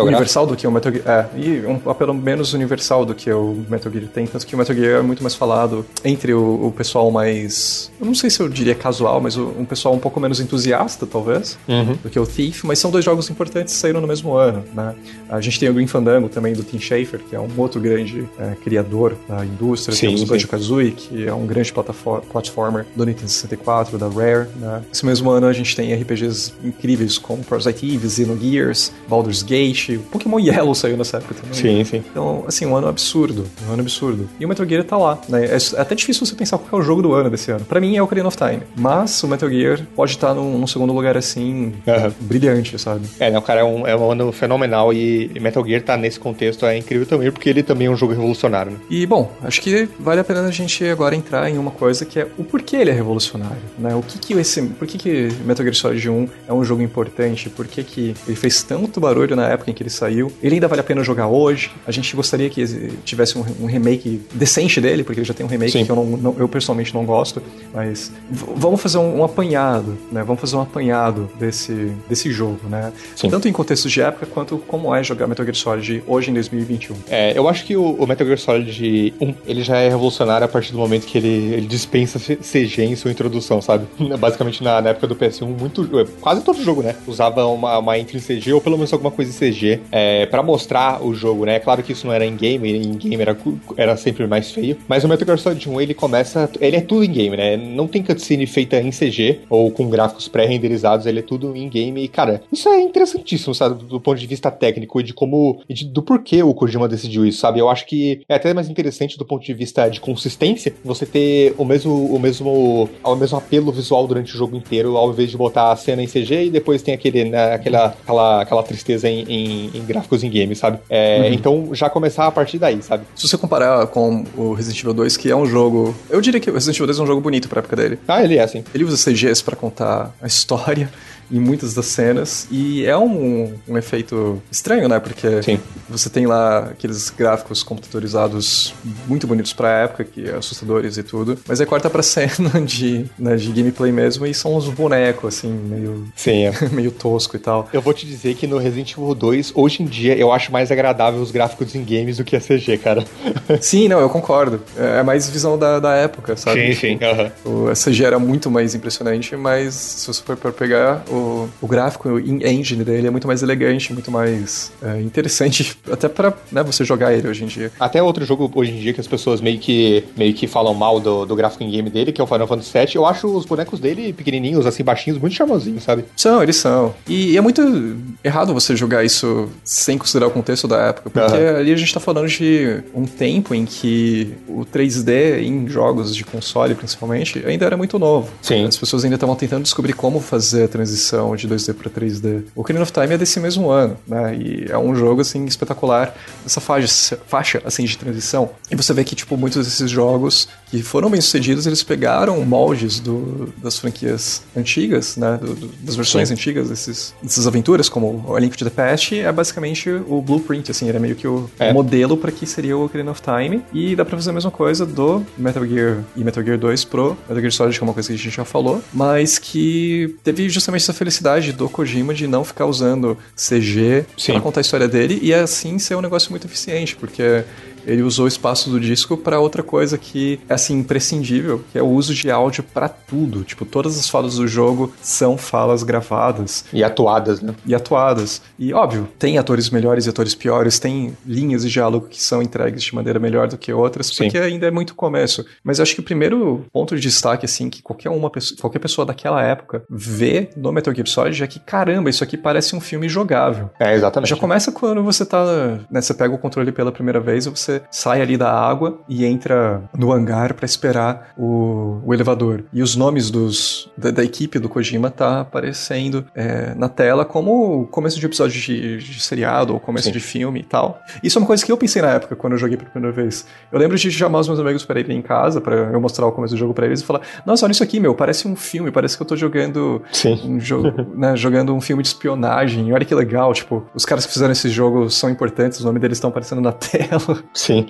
universal 0.00 0.46
do 0.46 0.56
que 0.56 0.66
o 0.66 0.70
Metal 0.70 0.92
Gear. 0.92 1.02
É, 1.06 1.31
e 1.36 1.64
um 1.66 1.90
apelo 1.90 2.14
menos 2.14 2.52
universal 2.52 3.04
do 3.04 3.14
que 3.14 3.30
o 3.32 3.64
Metal 3.68 3.92
Gear 3.92 4.06
tem. 4.06 4.26
Tanto 4.26 4.46
que 4.46 4.54
o 4.54 4.58
Metal 4.58 4.74
Gear 4.74 5.00
é 5.00 5.02
muito 5.02 5.22
mais 5.22 5.34
falado 5.34 5.84
entre 6.04 6.32
o, 6.32 6.66
o 6.66 6.72
pessoal 6.72 7.10
mais. 7.10 7.90
Eu 8.00 8.06
não 8.06 8.14
sei 8.14 8.30
se 8.30 8.40
eu 8.40 8.48
diria 8.48 8.74
casual, 8.74 9.20
mas 9.20 9.36
o, 9.36 9.48
um 9.58 9.64
pessoal 9.64 9.94
um 9.94 9.98
pouco 9.98 10.18
menos 10.20 10.40
entusiasta, 10.40 11.06
talvez, 11.06 11.58
uhum. 11.68 11.96
do 12.02 12.10
que 12.10 12.18
o 12.18 12.26
Thief. 12.26 12.64
Mas 12.64 12.78
são 12.78 12.90
dois 12.90 13.04
jogos 13.04 13.28
importantes 13.30 13.74
que 13.74 13.80
saíram 13.80 14.00
no 14.00 14.06
mesmo 14.06 14.34
ano, 14.34 14.64
né? 14.74 14.94
A 15.28 15.40
gente 15.40 15.58
tem 15.58 15.68
o 15.68 15.74
Green 15.74 15.86
Fandango 15.86 16.28
também 16.28 16.52
do 16.52 16.62
Tim 16.62 16.78
Schafer, 16.78 17.20
que 17.20 17.34
é 17.34 17.40
um 17.40 17.48
outro 17.56 17.80
grande 17.80 18.28
é, 18.38 18.54
criador 18.62 19.16
da 19.28 19.44
indústria. 19.44 19.94
Sim, 19.94 20.06
Temos 20.08 20.22
o 20.22 20.26
Banjo-Kazooie, 20.26 20.92
que 20.92 21.26
é 21.26 21.32
um 21.32 21.46
grande 21.46 21.72
platformer 21.72 22.86
do 22.94 23.04
Nintendo 23.04 23.28
64, 23.28 23.98
da 23.98 24.08
Rare, 24.08 24.48
né? 24.56 24.82
Esse 24.92 25.04
mesmo 25.06 25.30
ano 25.30 25.46
a 25.46 25.52
gente 25.52 25.74
tem 25.74 25.94
RPGs 25.94 26.52
incríveis 26.64 27.18
como 27.18 27.42
Parasite 27.44 27.94
Eve, 27.94 28.08
Xenogears, 28.08 28.92
Baldur's 29.08 29.42
Gate, 29.42 29.98
Pokémon 30.10 30.38
Yellow 30.38 30.74
saiu 30.74 30.96
nessa 30.96 31.21
época 31.22 31.34
também. 31.34 31.54
Sim, 31.54 31.84
sim. 31.84 32.04
Então, 32.10 32.44
assim, 32.46 32.66
um 32.66 32.76
ano 32.76 32.88
absurdo, 32.88 33.46
um 33.68 33.72
ano 33.72 33.82
absurdo. 33.82 34.28
E 34.38 34.44
o 34.44 34.48
Metal 34.48 34.66
Gear 34.66 34.84
tá 34.84 34.96
lá, 34.96 35.18
né? 35.28 35.46
É, 35.46 35.56
é 35.56 35.80
até 35.80 35.94
difícil 35.94 36.26
você 36.26 36.34
pensar 36.34 36.58
qual 36.58 36.80
é 36.80 36.84
o 36.84 36.86
jogo 36.86 37.02
do 37.02 37.12
ano 37.14 37.30
desse 37.30 37.50
ano. 37.50 37.64
Para 37.64 37.80
mim 37.80 37.96
é 37.96 38.00
o 38.00 38.04
Ocarina 38.04 38.28
of 38.28 38.36
Time, 38.36 38.62
mas 38.76 39.22
o 39.22 39.28
Metal 39.28 39.48
Gear 39.48 39.86
pode 39.94 40.12
estar 40.12 40.34
num, 40.34 40.58
num 40.58 40.66
segundo 40.66 40.92
lugar 40.92 41.16
assim, 41.16 41.72
uhum. 41.86 42.12
brilhante, 42.20 42.78
sabe? 42.78 43.06
É, 43.18 43.30
né, 43.30 43.38
o 43.38 43.42
cara 43.42 43.60
é 43.60 43.64
um, 43.64 43.86
é 43.86 43.96
um 43.96 44.10
ano 44.10 44.32
fenomenal 44.32 44.92
e 44.92 45.30
Metal 45.40 45.64
Gear 45.64 45.82
tá 45.82 45.96
nesse 45.96 46.18
contexto 46.18 46.66
é 46.66 46.76
incrível 46.76 47.06
também, 47.06 47.30
porque 47.30 47.48
ele 47.48 47.62
também 47.62 47.86
é 47.86 47.90
um 47.90 47.96
jogo 47.96 48.12
revolucionário, 48.12 48.72
né? 48.72 48.78
E, 48.90 49.06
bom, 49.06 49.30
acho 49.42 49.60
que 49.60 49.88
vale 49.98 50.20
a 50.20 50.24
pena 50.24 50.42
a 50.42 50.50
gente 50.50 50.84
agora 50.84 51.14
entrar 51.14 51.48
em 51.48 51.58
uma 51.58 51.70
coisa 51.70 52.04
que 52.04 52.18
é 52.18 52.26
o 52.36 52.44
porquê 52.44 52.76
ele 52.76 52.90
é 52.90 52.94
revolucionário, 52.94 53.62
né? 53.78 53.94
O 53.94 54.02
que 54.02 54.18
que 54.18 54.32
esse, 54.34 54.62
por 54.62 54.86
que 54.86 54.98
que 54.98 55.28
Metal 55.44 55.64
Gear 55.64 55.74
Solid 55.74 56.08
1 56.08 56.28
é 56.48 56.52
um 56.52 56.64
jogo 56.64 56.82
importante? 56.82 57.48
Por 57.48 57.66
que 57.66 57.82
que 57.82 58.14
ele 58.26 58.36
fez 58.36 58.62
tanto 58.62 59.00
barulho 59.00 59.36
na 59.36 59.48
época 59.48 59.70
em 59.70 59.74
que 59.74 59.82
ele 59.82 59.90
saiu? 59.90 60.32
Ele 60.42 60.54
ainda 60.56 60.68
vale 60.68 60.80
a 60.80 60.84
pena 60.84 61.02
jogar 61.02 61.11
hoje. 61.20 61.70
A 61.86 61.90
gente 61.90 62.14
gostaria 62.14 62.48
que 62.48 62.64
tivesse 63.04 63.38
um, 63.38 63.44
um 63.60 63.66
remake 63.66 64.20
decente 64.32 64.80
dele, 64.80 65.04
porque 65.04 65.20
ele 65.20 65.26
já 65.26 65.34
tem 65.34 65.44
um 65.44 65.48
remake 65.48 65.72
Sim. 65.72 65.84
que 65.84 65.90
eu, 65.90 65.96
não, 65.96 66.04
não, 66.04 66.36
eu 66.38 66.48
pessoalmente 66.48 66.94
não 66.94 67.04
gosto, 67.04 67.42
mas 67.72 68.12
vamos 68.30 68.80
fazer 68.80 68.98
um, 68.98 69.20
um, 69.20 69.24
apanhado, 69.24 69.96
né? 70.10 70.22
Vamos 70.22 70.40
fazer 70.40 70.56
um 70.56 70.60
apanhado 70.60 71.28
desse, 71.38 71.92
desse 72.08 72.30
jogo, 72.30 72.60
né? 72.68 72.92
Sim. 73.16 73.28
Tanto 73.30 73.48
em 73.48 73.52
contextos 73.52 73.90
de 73.90 74.00
época 74.00 74.26
quanto 74.26 74.58
como 74.58 74.94
é 74.94 75.02
jogar 75.02 75.26
Metal 75.26 75.44
Gear 75.44 75.56
Solid 75.56 76.02
hoje 76.06 76.30
em 76.30 76.34
2021. 76.34 76.96
É, 77.08 77.36
eu 77.36 77.48
acho 77.48 77.64
que 77.64 77.76
o, 77.76 77.94
o 77.94 78.06
Metal 78.06 78.26
Gear 78.26 78.38
Solid 78.38 79.14
1, 79.20 79.34
ele 79.46 79.62
já 79.62 79.78
é 79.78 79.88
revolucionário 79.88 80.44
a 80.44 80.48
partir 80.48 80.72
do 80.72 80.78
momento 80.78 81.06
que 81.06 81.18
ele, 81.18 81.54
ele 81.54 81.66
dispensa 81.66 82.18
CG 82.18 82.82
em 82.82 82.96
sua 82.96 83.10
introdução, 83.10 83.60
sabe? 83.60 83.86
Basicamente 84.18 84.62
na, 84.62 84.80
na 84.80 84.90
época 84.90 85.06
do 85.06 85.16
PS1, 85.16 85.46
muito, 85.46 85.88
quase 86.20 86.42
todo 86.42 86.62
jogo, 86.62 86.82
né? 86.82 86.94
Usava 87.06 87.46
uma, 87.46 87.78
uma 87.78 87.98
intro 87.98 88.16
em 88.16 88.20
CG 88.20 88.52
ou 88.52 88.60
pelo 88.60 88.76
menos 88.76 88.92
alguma 88.92 89.10
coisa 89.10 89.30
em 89.30 89.50
CG 89.50 89.80
é, 89.90 90.26
para 90.26 90.42
mostrar 90.42 91.01
o 91.02 91.14
jogo, 91.14 91.44
né? 91.44 91.58
Claro 91.58 91.82
que 91.82 91.92
isso 91.92 92.06
não 92.06 92.14
era 92.14 92.24
em 92.24 92.36
game, 92.36 92.72
em 92.72 92.96
game 92.96 93.20
era, 93.20 93.36
era 93.76 93.96
sempre 93.96 94.26
mais 94.26 94.50
feio, 94.50 94.76
mas 94.88 95.04
o 95.04 95.08
Metal 95.08 95.26
Gear 95.26 95.38
Solid 95.38 95.68
1 95.68 95.80
ele 95.80 95.94
começa, 95.94 96.50
ele 96.60 96.76
é 96.76 96.80
tudo 96.80 97.04
em 97.04 97.10
game, 97.10 97.36
né? 97.36 97.56
Não 97.56 97.86
tem 97.86 98.02
cutscene 98.02 98.46
feita 98.46 98.80
em 98.80 98.90
CG 98.90 99.40
ou 99.48 99.70
com 99.70 99.88
gráficos 99.88 100.28
pré-renderizados, 100.28 101.06
ele 101.06 101.20
é 101.20 101.22
tudo 101.22 101.56
em 101.56 101.68
game 101.68 102.02
e, 102.02 102.08
cara, 102.08 102.42
isso 102.52 102.68
é 102.68 102.80
interessantíssimo, 102.80 103.54
sabe? 103.54 103.82
Do 103.84 104.00
ponto 104.00 104.18
de 104.18 104.26
vista 104.26 104.50
técnico 104.50 105.00
e 105.00 105.02
de 105.02 105.14
como, 105.14 105.60
e 105.68 105.74
de, 105.74 105.84
do 105.84 106.02
porquê 106.02 106.42
o 106.42 106.54
Kojima 106.54 106.88
decidiu 106.88 107.26
isso, 107.26 107.40
sabe? 107.40 107.58
Eu 107.58 107.68
acho 107.68 107.86
que 107.86 108.22
é 108.28 108.34
até 108.34 108.52
mais 108.52 108.68
interessante 108.68 109.18
do 109.18 109.24
ponto 109.24 109.44
de 109.44 109.54
vista 109.54 109.88
de 109.88 110.00
consistência 110.00 110.74
você 110.84 111.06
ter 111.06 111.54
o 111.56 111.64
mesmo, 111.64 112.14
o 112.14 112.18
mesmo, 112.18 112.88
o 113.02 113.16
mesmo 113.16 113.38
apelo 113.38 113.72
visual 113.72 114.06
durante 114.06 114.34
o 114.34 114.36
jogo 114.36 114.56
inteiro, 114.56 114.96
ao 114.96 115.10
invés 115.10 115.30
de 115.30 115.36
botar 115.36 115.72
a 115.72 115.76
cena 115.76 116.02
em 116.02 116.06
CG 116.06 116.46
e 116.46 116.50
depois 116.50 116.82
tem 116.82 116.94
aquele, 116.94 117.24
né, 117.24 117.54
aquela, 117.54 117.86
aquela, 117.86 118.42
aquela 118.42 118.62
tristeza 118.62 119.08
em, 119.08 119.22
em, 119.22 119.70
em 119.74 119.84
gráficos 119.84 120.22
em 120.22 120.30
game, 120.30 120.54
sabe? 120.54 120.78
É, 120.88 121.20
uhum. 121.20 121.34
Então 121.34 121.68
já 121.72 121.88
começar 121.88 122.26
a 122.26 122.30
partir 122.30 122.58
daí, 122.58 122.82
sabe? 122.82 123.04
Se 123.14 123.28
você 123.28 123.36
comparar 123.36 123.86
com 123.88 124.24
o 124.36 124.52
Resident 124.52 124.80
Evil 124.80 124.94
2, 124.94 125.16
que 125.16 125.30
é 125.30 125.36
um 125.36 125.46
jogo. 125.46 125.94
Eu 126.10 126.20
diria 126.20 126.40
que 126.40 126.50
o 126.50 126.54
Resident 126.54 126.76
Evil 126.76 126.86
2 126.86 126.98
é 126.98 127.02
um 127.02 127.06
jogo 127.06 127.20
bonito 127.20 127.48
pra 127.48 127.60
época 127.60 127.76
dele. 127.76 127.98
Ah, 128.06 128.22
ele 128.22 128.38
é, 128.38 128.46
sim. 128.46 128.64
Ele 128.74 128.84
usa 128.84 128.96
CGs 128.96 129.42
para 129.42 129.56
contar 129.56 130.14
a 130.20 130.26
história 130.26 130.90
em 131.32 131.40
muitas 131.40 131.72
das 131.74 131.86
cenas. 131.86 132.46
E 132.50 132.84
é 132.84 132.96
um, 132.96 133.54
um 133.66 133.78
efeito 133.78 134.40
estranho, 134.50 134.88
né? 134.88 135.00
Porque 135.00 135.42
Sim. 135.42 135.58
você 135.88 136.10
tem 136.10 136.26
lá 136.26 136.58
aqueles 136.70 137.10
gráficos 137.10 137.62
computadorizados 137.62 138.74
muito 139.08 139.26
bonitos 139.26 139.52
pra 139.52 139.70
época, 139.70 140.04
que 140.04 140.28
é 140.28 140.36
assustadores 140.36 140.98
e 140.98 141.02
tudo. 141.02 141.38
Mas 141.48 141.60
aí 141.60 141.66
corta 141.66 141.88
pra 141.88 142.02
cena 142.04 142.60
de, 142.64 143.06
né, 143.18 143.36
de 143.36 143.50
gameplay 143.50 143.90
mesmo 143.90 144.26
e 144.26 144.34
são 144.34 144.54
uns 144.54 144.68
bonecos, 144.68 145.38
assim, 145.38 145.50
meio. 145.50 146.06
Sim, 146.14 146.46
é. 146.46 146.52
meio 146.70 146.90
tosco 146.90 147.34
e 147.36 147.38
tal. 147.38 147.68
Eu 147.72 147.80
vou 147.80 147.94
te 147.94 148.06
dizer 148.06 148.34
que 148.34 148.46
no 148.46 148.58
Resident 148.58 148.92
Evil 148.92 149.14
2, 149.14 149.52
hoje 149.54 149.82
em 149.82 149.86
dia, 149.86 150.16
eu 150.16 150.30
acho 150.30 150.52
mais 150.52 150.70
agradável 150.70 151.20
os 151.20 151.30
gráficos 151.30 151.74
em 151.74 151.84
games 151.84 152.18
do 152.18 152.24
que 152.24 152.36
a 152.36 152.40
CG, 152.40 152.78
cara. 152.78 153.04
Sim, 153.60 153.88
não, 153.88 154.00
eu 154.00 154.10
concordo. 154.10 154.60
É, 154.76 155.00
é 155.00 155.02
mais 155.02 155.28
visão 155.30 155.58
da, 155.58 155.80
da 155.80 155.94
época, 155.94 156.36
sabe? 156.36 156.74
Sim, 156.74 156.98
sim. 156.98 156.98
Uhum. 157.46 157.68
A 157.68 157.74
CG 157.74 158.04
era 158.04 158.18
muito 158.18 158.50
mais 158.50 158.74
impressionante, 158.74 159.36
mas 159.36 159.74
se 159.74 160.06
você 160.06 160.22
for 160.22 160.52
pegar 160.52 161.02
o 161.08 161.21
o, 161.60 161.66
gráfico 161.66 162.08
o 162.08 162.18
engine 162.18 162.84
dele 162.84 163.06
é 163.06 163.10
muito 163.10 163.26
mais 163.26 163.42
elegante, 163.42 163.92
muito 163.92 164.10
mais 164.10 164.72
é, 164.82 165.00
interessante, 165.00 165.76
até 165.90 166.08
para 166.08 166.34
né, 166.50 166.62
você 166.62 166.84
jogar 166.84 167.12
ele 167.12 167.28
hoje 167.28 167.44
em 167.44 167.46
dia. 167.46 167.72
Até 167.78 168.02
outro 168.02 168.24
jogo 168.24 168.50
hoje 168.54 168.72
em 168.72 168.80
dia 168.80 168.92
que 168.92 169.00
as 169.00 169.06
pessoas 169.06 169.40
meio 169.40 169.58
que, 169.58 170.04
meio 170.16 170.34
que 170.34 170.46
falam 170.46 170.74
mal 170.74 171.00
do, 171.00 171.24
do 171.24 171.36
gráfico 171.36 171.62
em 171.62 171.70
game 171.70 171.88
dele, 171.90 172.12
que 172.12 172.20
é 172.20 172.24
o 172.24 172.26
Final 172.26 172.46
Fantasy 172.46 172.72
VII, 172.72 172.96
eu 172.96 173.06
acho 173.06 173.26
os 173.26 173.44
bonecos 173.44 173.80
dele 173.80 174.12
pequenininhos, 174.12 174.66
assim, 174.66 174.82
baixinhos, 174.82 175.18
muito 175.18 175.34
charmosinhos, 175.34 175.84
sabe? 175.84 176.04
São, 176.16 176.42
eles 176.42 176.56
são. 176.56 176.94
E, 177.08 177.32
e, 177.32 177.36
é 177.36 177.40
muito 177.40 177.96
errado 178.22 178.52
você 178.52 178.76
jogar 178.76 179.04
isso 179.04 179.48
sem 179.64 179.98
considerar 179.98 180.26
o 180.26 180.30
contexto 180.30 180.66
da 180.66 180.78
época, 180.88 181.10
porque 181.10 181.34
uhum. 181.34 181.56
ali 181.56 181.72
a 181.72 181.76
gente 181.76 181.92
tá 181.92 182.00
falando 182.00 182.28
de 182.28 182.82
um 182.94 183.04
tempo 183.04 183.54
em 183.54 183.64
que 183.64 184.34
o 184.48 184.64
3D 184.64 185.42
em 185.42 185.68
jogos 185.68 186.14
de 186.14 186.24
console, 186.24 186.74
principalmente, 186.74 187.42
ainda 187.46 187.66
era 187.66 187.76
muito 187.76 187.98
novo. 187.98 188.30
Sim. 188.40 188.64
As 188.64 188.76
pessoas 188.76 189.04
ainda 189.04 189.16
estavam 189.16 189.34
tentando 189.34 189.62
descobrir 189.62 189.92
como 189.92 190.20
fazer 190.20 190.64
a 190.64 190.68
transição 190.68 191.11
de 191.36 191.48
2D 191.48 191.74
para 191.74 191.90
3D. 191.90 192.44
O 192.54 192.60
Ocarina 192.60 192.82
of 192.82 192.92
Time 192.92 193.14
é 193.14 193.18
desse 193.18 193.38
mesmo 193.40 193.70
ano, 193.70 193.96
né? 194.06 194.34
E 194.36 194.66
é 194.68 194.78
um 194.78 194.94
jogo, 194.94 195.20
assim, 195.20 195.44
espetacular. 195.44 196.14
Essa 196.44 196.60
faixa, 196.60 197.18
faixa 197.26 197.62
assim, 197.64 197.84
de 197.84 197.96
transição. 197.96 198.50
E 198.70 198.76
você 198.76 198.92
vê 198.92 199.04
que, 199.04 199.14
tipo, 199.14 199.36
muitos 199.36 199.64
desses 199.64 199.90
jogos 199.90 200.48
que 200.70 200.82
foram 200.82 201.10
bem 201.10 201.20
sucedidos, 201.20 201.66
eles 201.66 201.82
pegaram 201.82 202.40
moldes 202.44 202.98
do, 203.00 203.52
das 203.62 203.78
franquias 203.78 204.42
antigas, 204.56 205.16
né? 205.16 205.38
Do, 205.40 205.54
do, 205.54 205.68
das 205.82 205.96
versões 205.96 206.28
Sim. 206.28 206.34
antigas 206.34 206.68
desses, 206.68 207.14
dessas 207.22 207.46
aventuras, 207.46 207.88
como 207.88 208.24
o 208.26 208.38
Link 208.38 208.56
to 208.56 208.64
the 208.64 208.70
Past, 208.70 209.18
é 209.18 209.30
basicamente 209.30 209.90
o 209.90 210.20
blueprint, 210.22 210.70
assim, 210.70 210.88
ele 210.88 210.96
é 210.96 211.00
meio 211.00 211.16
que 211.16 211.26
o 211.26 211.50
é. 211.58 211.72
modelo 211.72 212.16
para 212.16 212.32
que 212.32 212.46
seria 212.46 212.76
o 212.76 212.84
Ocarina 212.84 213.10
of 213.10 213.20
Time. 213.22 213.62
E 213.72 213.94
dá 213.94 214.04
pra 214.04 214.16
fazer 214.16 214.30
a 214.30 214.32
mesma 214.32 214.50
coisa 214.50 214.86
do 214.86 215.24
Metal 215.36 215.66
Gear 215.66 216.02
e 216.16 216.24
Metal 216.24 216.42
Gear 216.42 216.58
2 216.58 216.84
pro 216.84 217.16
Metal 217.28 217.40
Gear 217.40 217.52
Solid, 217.52 217.78
que 217.78 217.84
é 217.84 217.86
uma 217.86 217.94
coisa 217.94 218.08
que 218.08 218.14
a 218.14 218.16
gente 218.16 218.34
já 218.34 218.44
falou, 218.44 218.82
mas 218.92 219.38
que 219.38 220.16
teve 220.22 220.48
justamente 220.48 220.84
essa 220.92 220.98
felicidade 220.98 221.52
do 221.52 221.68
Kojima 221.68 222.14
de 222.14 222.26
não 222.26 222.44
ficar 222.44 222.66
usando 222.66 223.18
CG 223.34 224.04
para 224.26 224.40
contar 224.40 224.60
a 224.60 224.62
história 224.62 224.86
dele 224.86 225.18
e 225.20 225.34
assim 225.34 225.78
ser 225.78 225.96
um 225.96 226.00
negócio 226.00 226.30
muito 226.30 226.46
eficiente, 226.46 226.94
porque 226.94 227.44
ele 227.86 228.02
usou 228.02 228.24
o 228.24 228.28
espaço 228.28 228.70
do 228.70 228.80
disco 228.80 229.16
para 229.16 229.40
outra 229.40 229.62
coisa 229.62 229.98
que 229.98 230.40
é 230.48 230.54
assim 230.54 230.78
imprescindível, 230.78 231.64
que 231.72 231.78
é 231.78 231.82
o 231.82 231.88
uso 231.88 232.14
de 232.14 232.30
áudio 232.30 232.62
para 232.62 232.88
tudo. 232.88 233.44
Tipo, 233.44 233.64
todas 233.64 233.98
as 233.98 234.08
falas 234.08 234.36
do 234.36 234.46
jogo 234.46 234.92
são 235.00 235.36
falas 235.36 235.82
gravadas 235.82 236.64
e 236.72 236.82
atuadas, 236.84 237.40
né? 237.40 237.54
E 237.66 237.74
atuadas. 237.74 238.42
E 238.58 238.72
óbvio, 238.72 239.08
tem 239.18 239.38
atores 239.38 239.70
melhores 239.70 240.06
e 240.06 240.10
atores 240.10 240.34
piores, 240.34 240.78
tem 240.78 241.16
linhas 241.26 241.62
de 241.62 241.70
diálogo 241.70 242.08
que 242.08 242.22
são 242.22 242.42
entregues 242.42 242.82
de 242.82 242.94
maneira 242.94 243.18
melhor 243.18 243.48
do 243.48 243.58
que 243.58 243.72
outras, 243.72 244.08
Sim. 244.08 244.24
porque 244.24 244.38
ainda 244.38 244.66
é 244.66 244.70
muito 244.70 244.94
começo. 244.94 245.44
Mas 245.62 245.78
eu 245.78 245.82
acho 245.82 245.94
que 245.94 246.00
o 246.00 246.04
primeiro 246.04 246.64
ponto 246.72 246.94
de 246.94 247.00
destaque 247.00 247.44
assim 247.44 247.68
que 247.68 247.82
qualquer 247.82 248.10
uma 248.10 248.30
pessoa, 248.30 248.58
qualquer 248.60 248.78
pessoa 248.78 249.06
daquela 249.06 249.42
época 249.42 249.84
vê 249.88 250.50
no 250.56 250.72
Metal 250.72 250.94
Gear 250.94 251.06
Solid 251.06 251.42
é 251.42 251.46
que 251.46 251.58
caramba, 251.60 252.10
isso 252.10 252.22
aqui 252.22 252.36
parece 252.36 252.74
um 252.74 252.80
filme 252.80 253.08
jogável. 253.08 253.70
É, 253.78 253.94
exatamente. 253.94 254.30
Já 254.30 254.36
começa 254.36 254.72
quando 254.72 255.02
você 255.02 255.24
tá, 255.24 255.44
né, 255.90 256.00
você 256.00 256.14
pega 256.14 256.34
o 256.34 256.38
controle 256.38 256.72
pela 256.72 256.92
primeira 256.92 257.20
vez 257.20 257.46
e 257.46 257.50
você 257.50 257.71
você 257.72 257.82
sai 257.90 258.20
ali 258.20 258.36
da 258.36 258.52
água 258.52 259.00
e 259.08 259.24
entra 259.24 259.82
no 259.96 260.12
hangar 260.12 260.54
para 260.54 260.66
esperar 260.66 261.32
o, 261.36 262.00
o, 262.04 262.12
elevador. 262.12 262.64
E 262.72 262.82
os 262.82 262.96
nomes 262.96 263.30
dos, 263.30 263.90
da, 263.96 264.10
da, 264.10 264.24
equipe 264.24 264.58
do 264.58 264.68
Kojima 264.68 265.10
tá 265.10 265.40
aparecendo 265.40 266.24
é, 266.34 266.74
na 266.74 266.88
tela 266.88 267.24
como 267.24 267.86
começo 267.86 268.18
de 268.18 268.26
episódio 268.26 268.60
de, 268.60 268.98
de 268.98 269.22
seriado 269.22 269.74
ou 269.74 269.80
começo 269.80 270.06
Sim. 270.06 270.12
de 270.12 270.20
filme 270.20 270.60
e 270.60 270.64
tal. 270.64 271.00
Isso 271.22 271.38
é 271.38 271.40
uma 271.40 271.46
coisa 271.46 271.64
que 271.64 271.70
eu 271.70 271.76
pensei 271.76 272.02
na 272.02 272.10
época 272.10 272.36
quando 272.36 272.54
eu 272.54 272.58
joguei 272.58 272.76
pela 272.76 272.90
primeira 272.90 273.14
vez. 273.14 273.46
Eu 273.70 273.78
lembro 273.78 273.96
de 273.96 274.10
chamar 274.10 274.40
os 274.40 274.48
meus 274.48 274.60
amigos 274.60 274.84
para 274.84 275.00
irem 275.00 275.18
em 275.18 275.22
casa 275.22 275.60
para 275.60 275.74
eu 275.74 276.00
mostrar 276.00 276.26
o 276.26 276.32
começo 276.32 276.54
do 276.54 276.58
jogo 276.58 276.74
para 276.74 276.86
eles 276.86 277.00
e 277.00 277.04
falar: 277.04 277.20
"Nossa, 277.46 277.64
olha 277.64 277.72
isso 277.72 277.82
aqui, 277.82 278.00
meu, 278.00 278.14
parece 278.14 278.46
um 278.48 278.56
filme, 278.56 278.90
parece 278.90 279.16
que 279.16 279.22
eu 279.22 279.26
tô 279.26 279.36
jogando 279.36 280.02
um 280.44 280.60
jogo, 280.60 280.92
né, 281.16 281.36
jogando 281.36 281.74
um 281.74 281.80
filme 281.80 282.02
de 282.02 282.08
espionagem. 282.08 282.92
Olha 282.92 283.04
que 283.04 283.14
legal, 283.14 283.52
tipo, 283.52 283.84
os 283.94 284.04
caras 284.04 284.26
que 284.26 284.32
fizeram 284.32 284.52
esse 284.52 284.68
jogo 284.68 285.08
são 285.10 285.30
importantes, 285.30 285.78
os 285.78 285.84
nomes 285.84 286.00
deles 286.00 286.18
estão 286.18 286.30
aparecendo 286.30 286.60
na 286.60 286.72
tela. 286.92 287.42
Sim. 287.62 287.86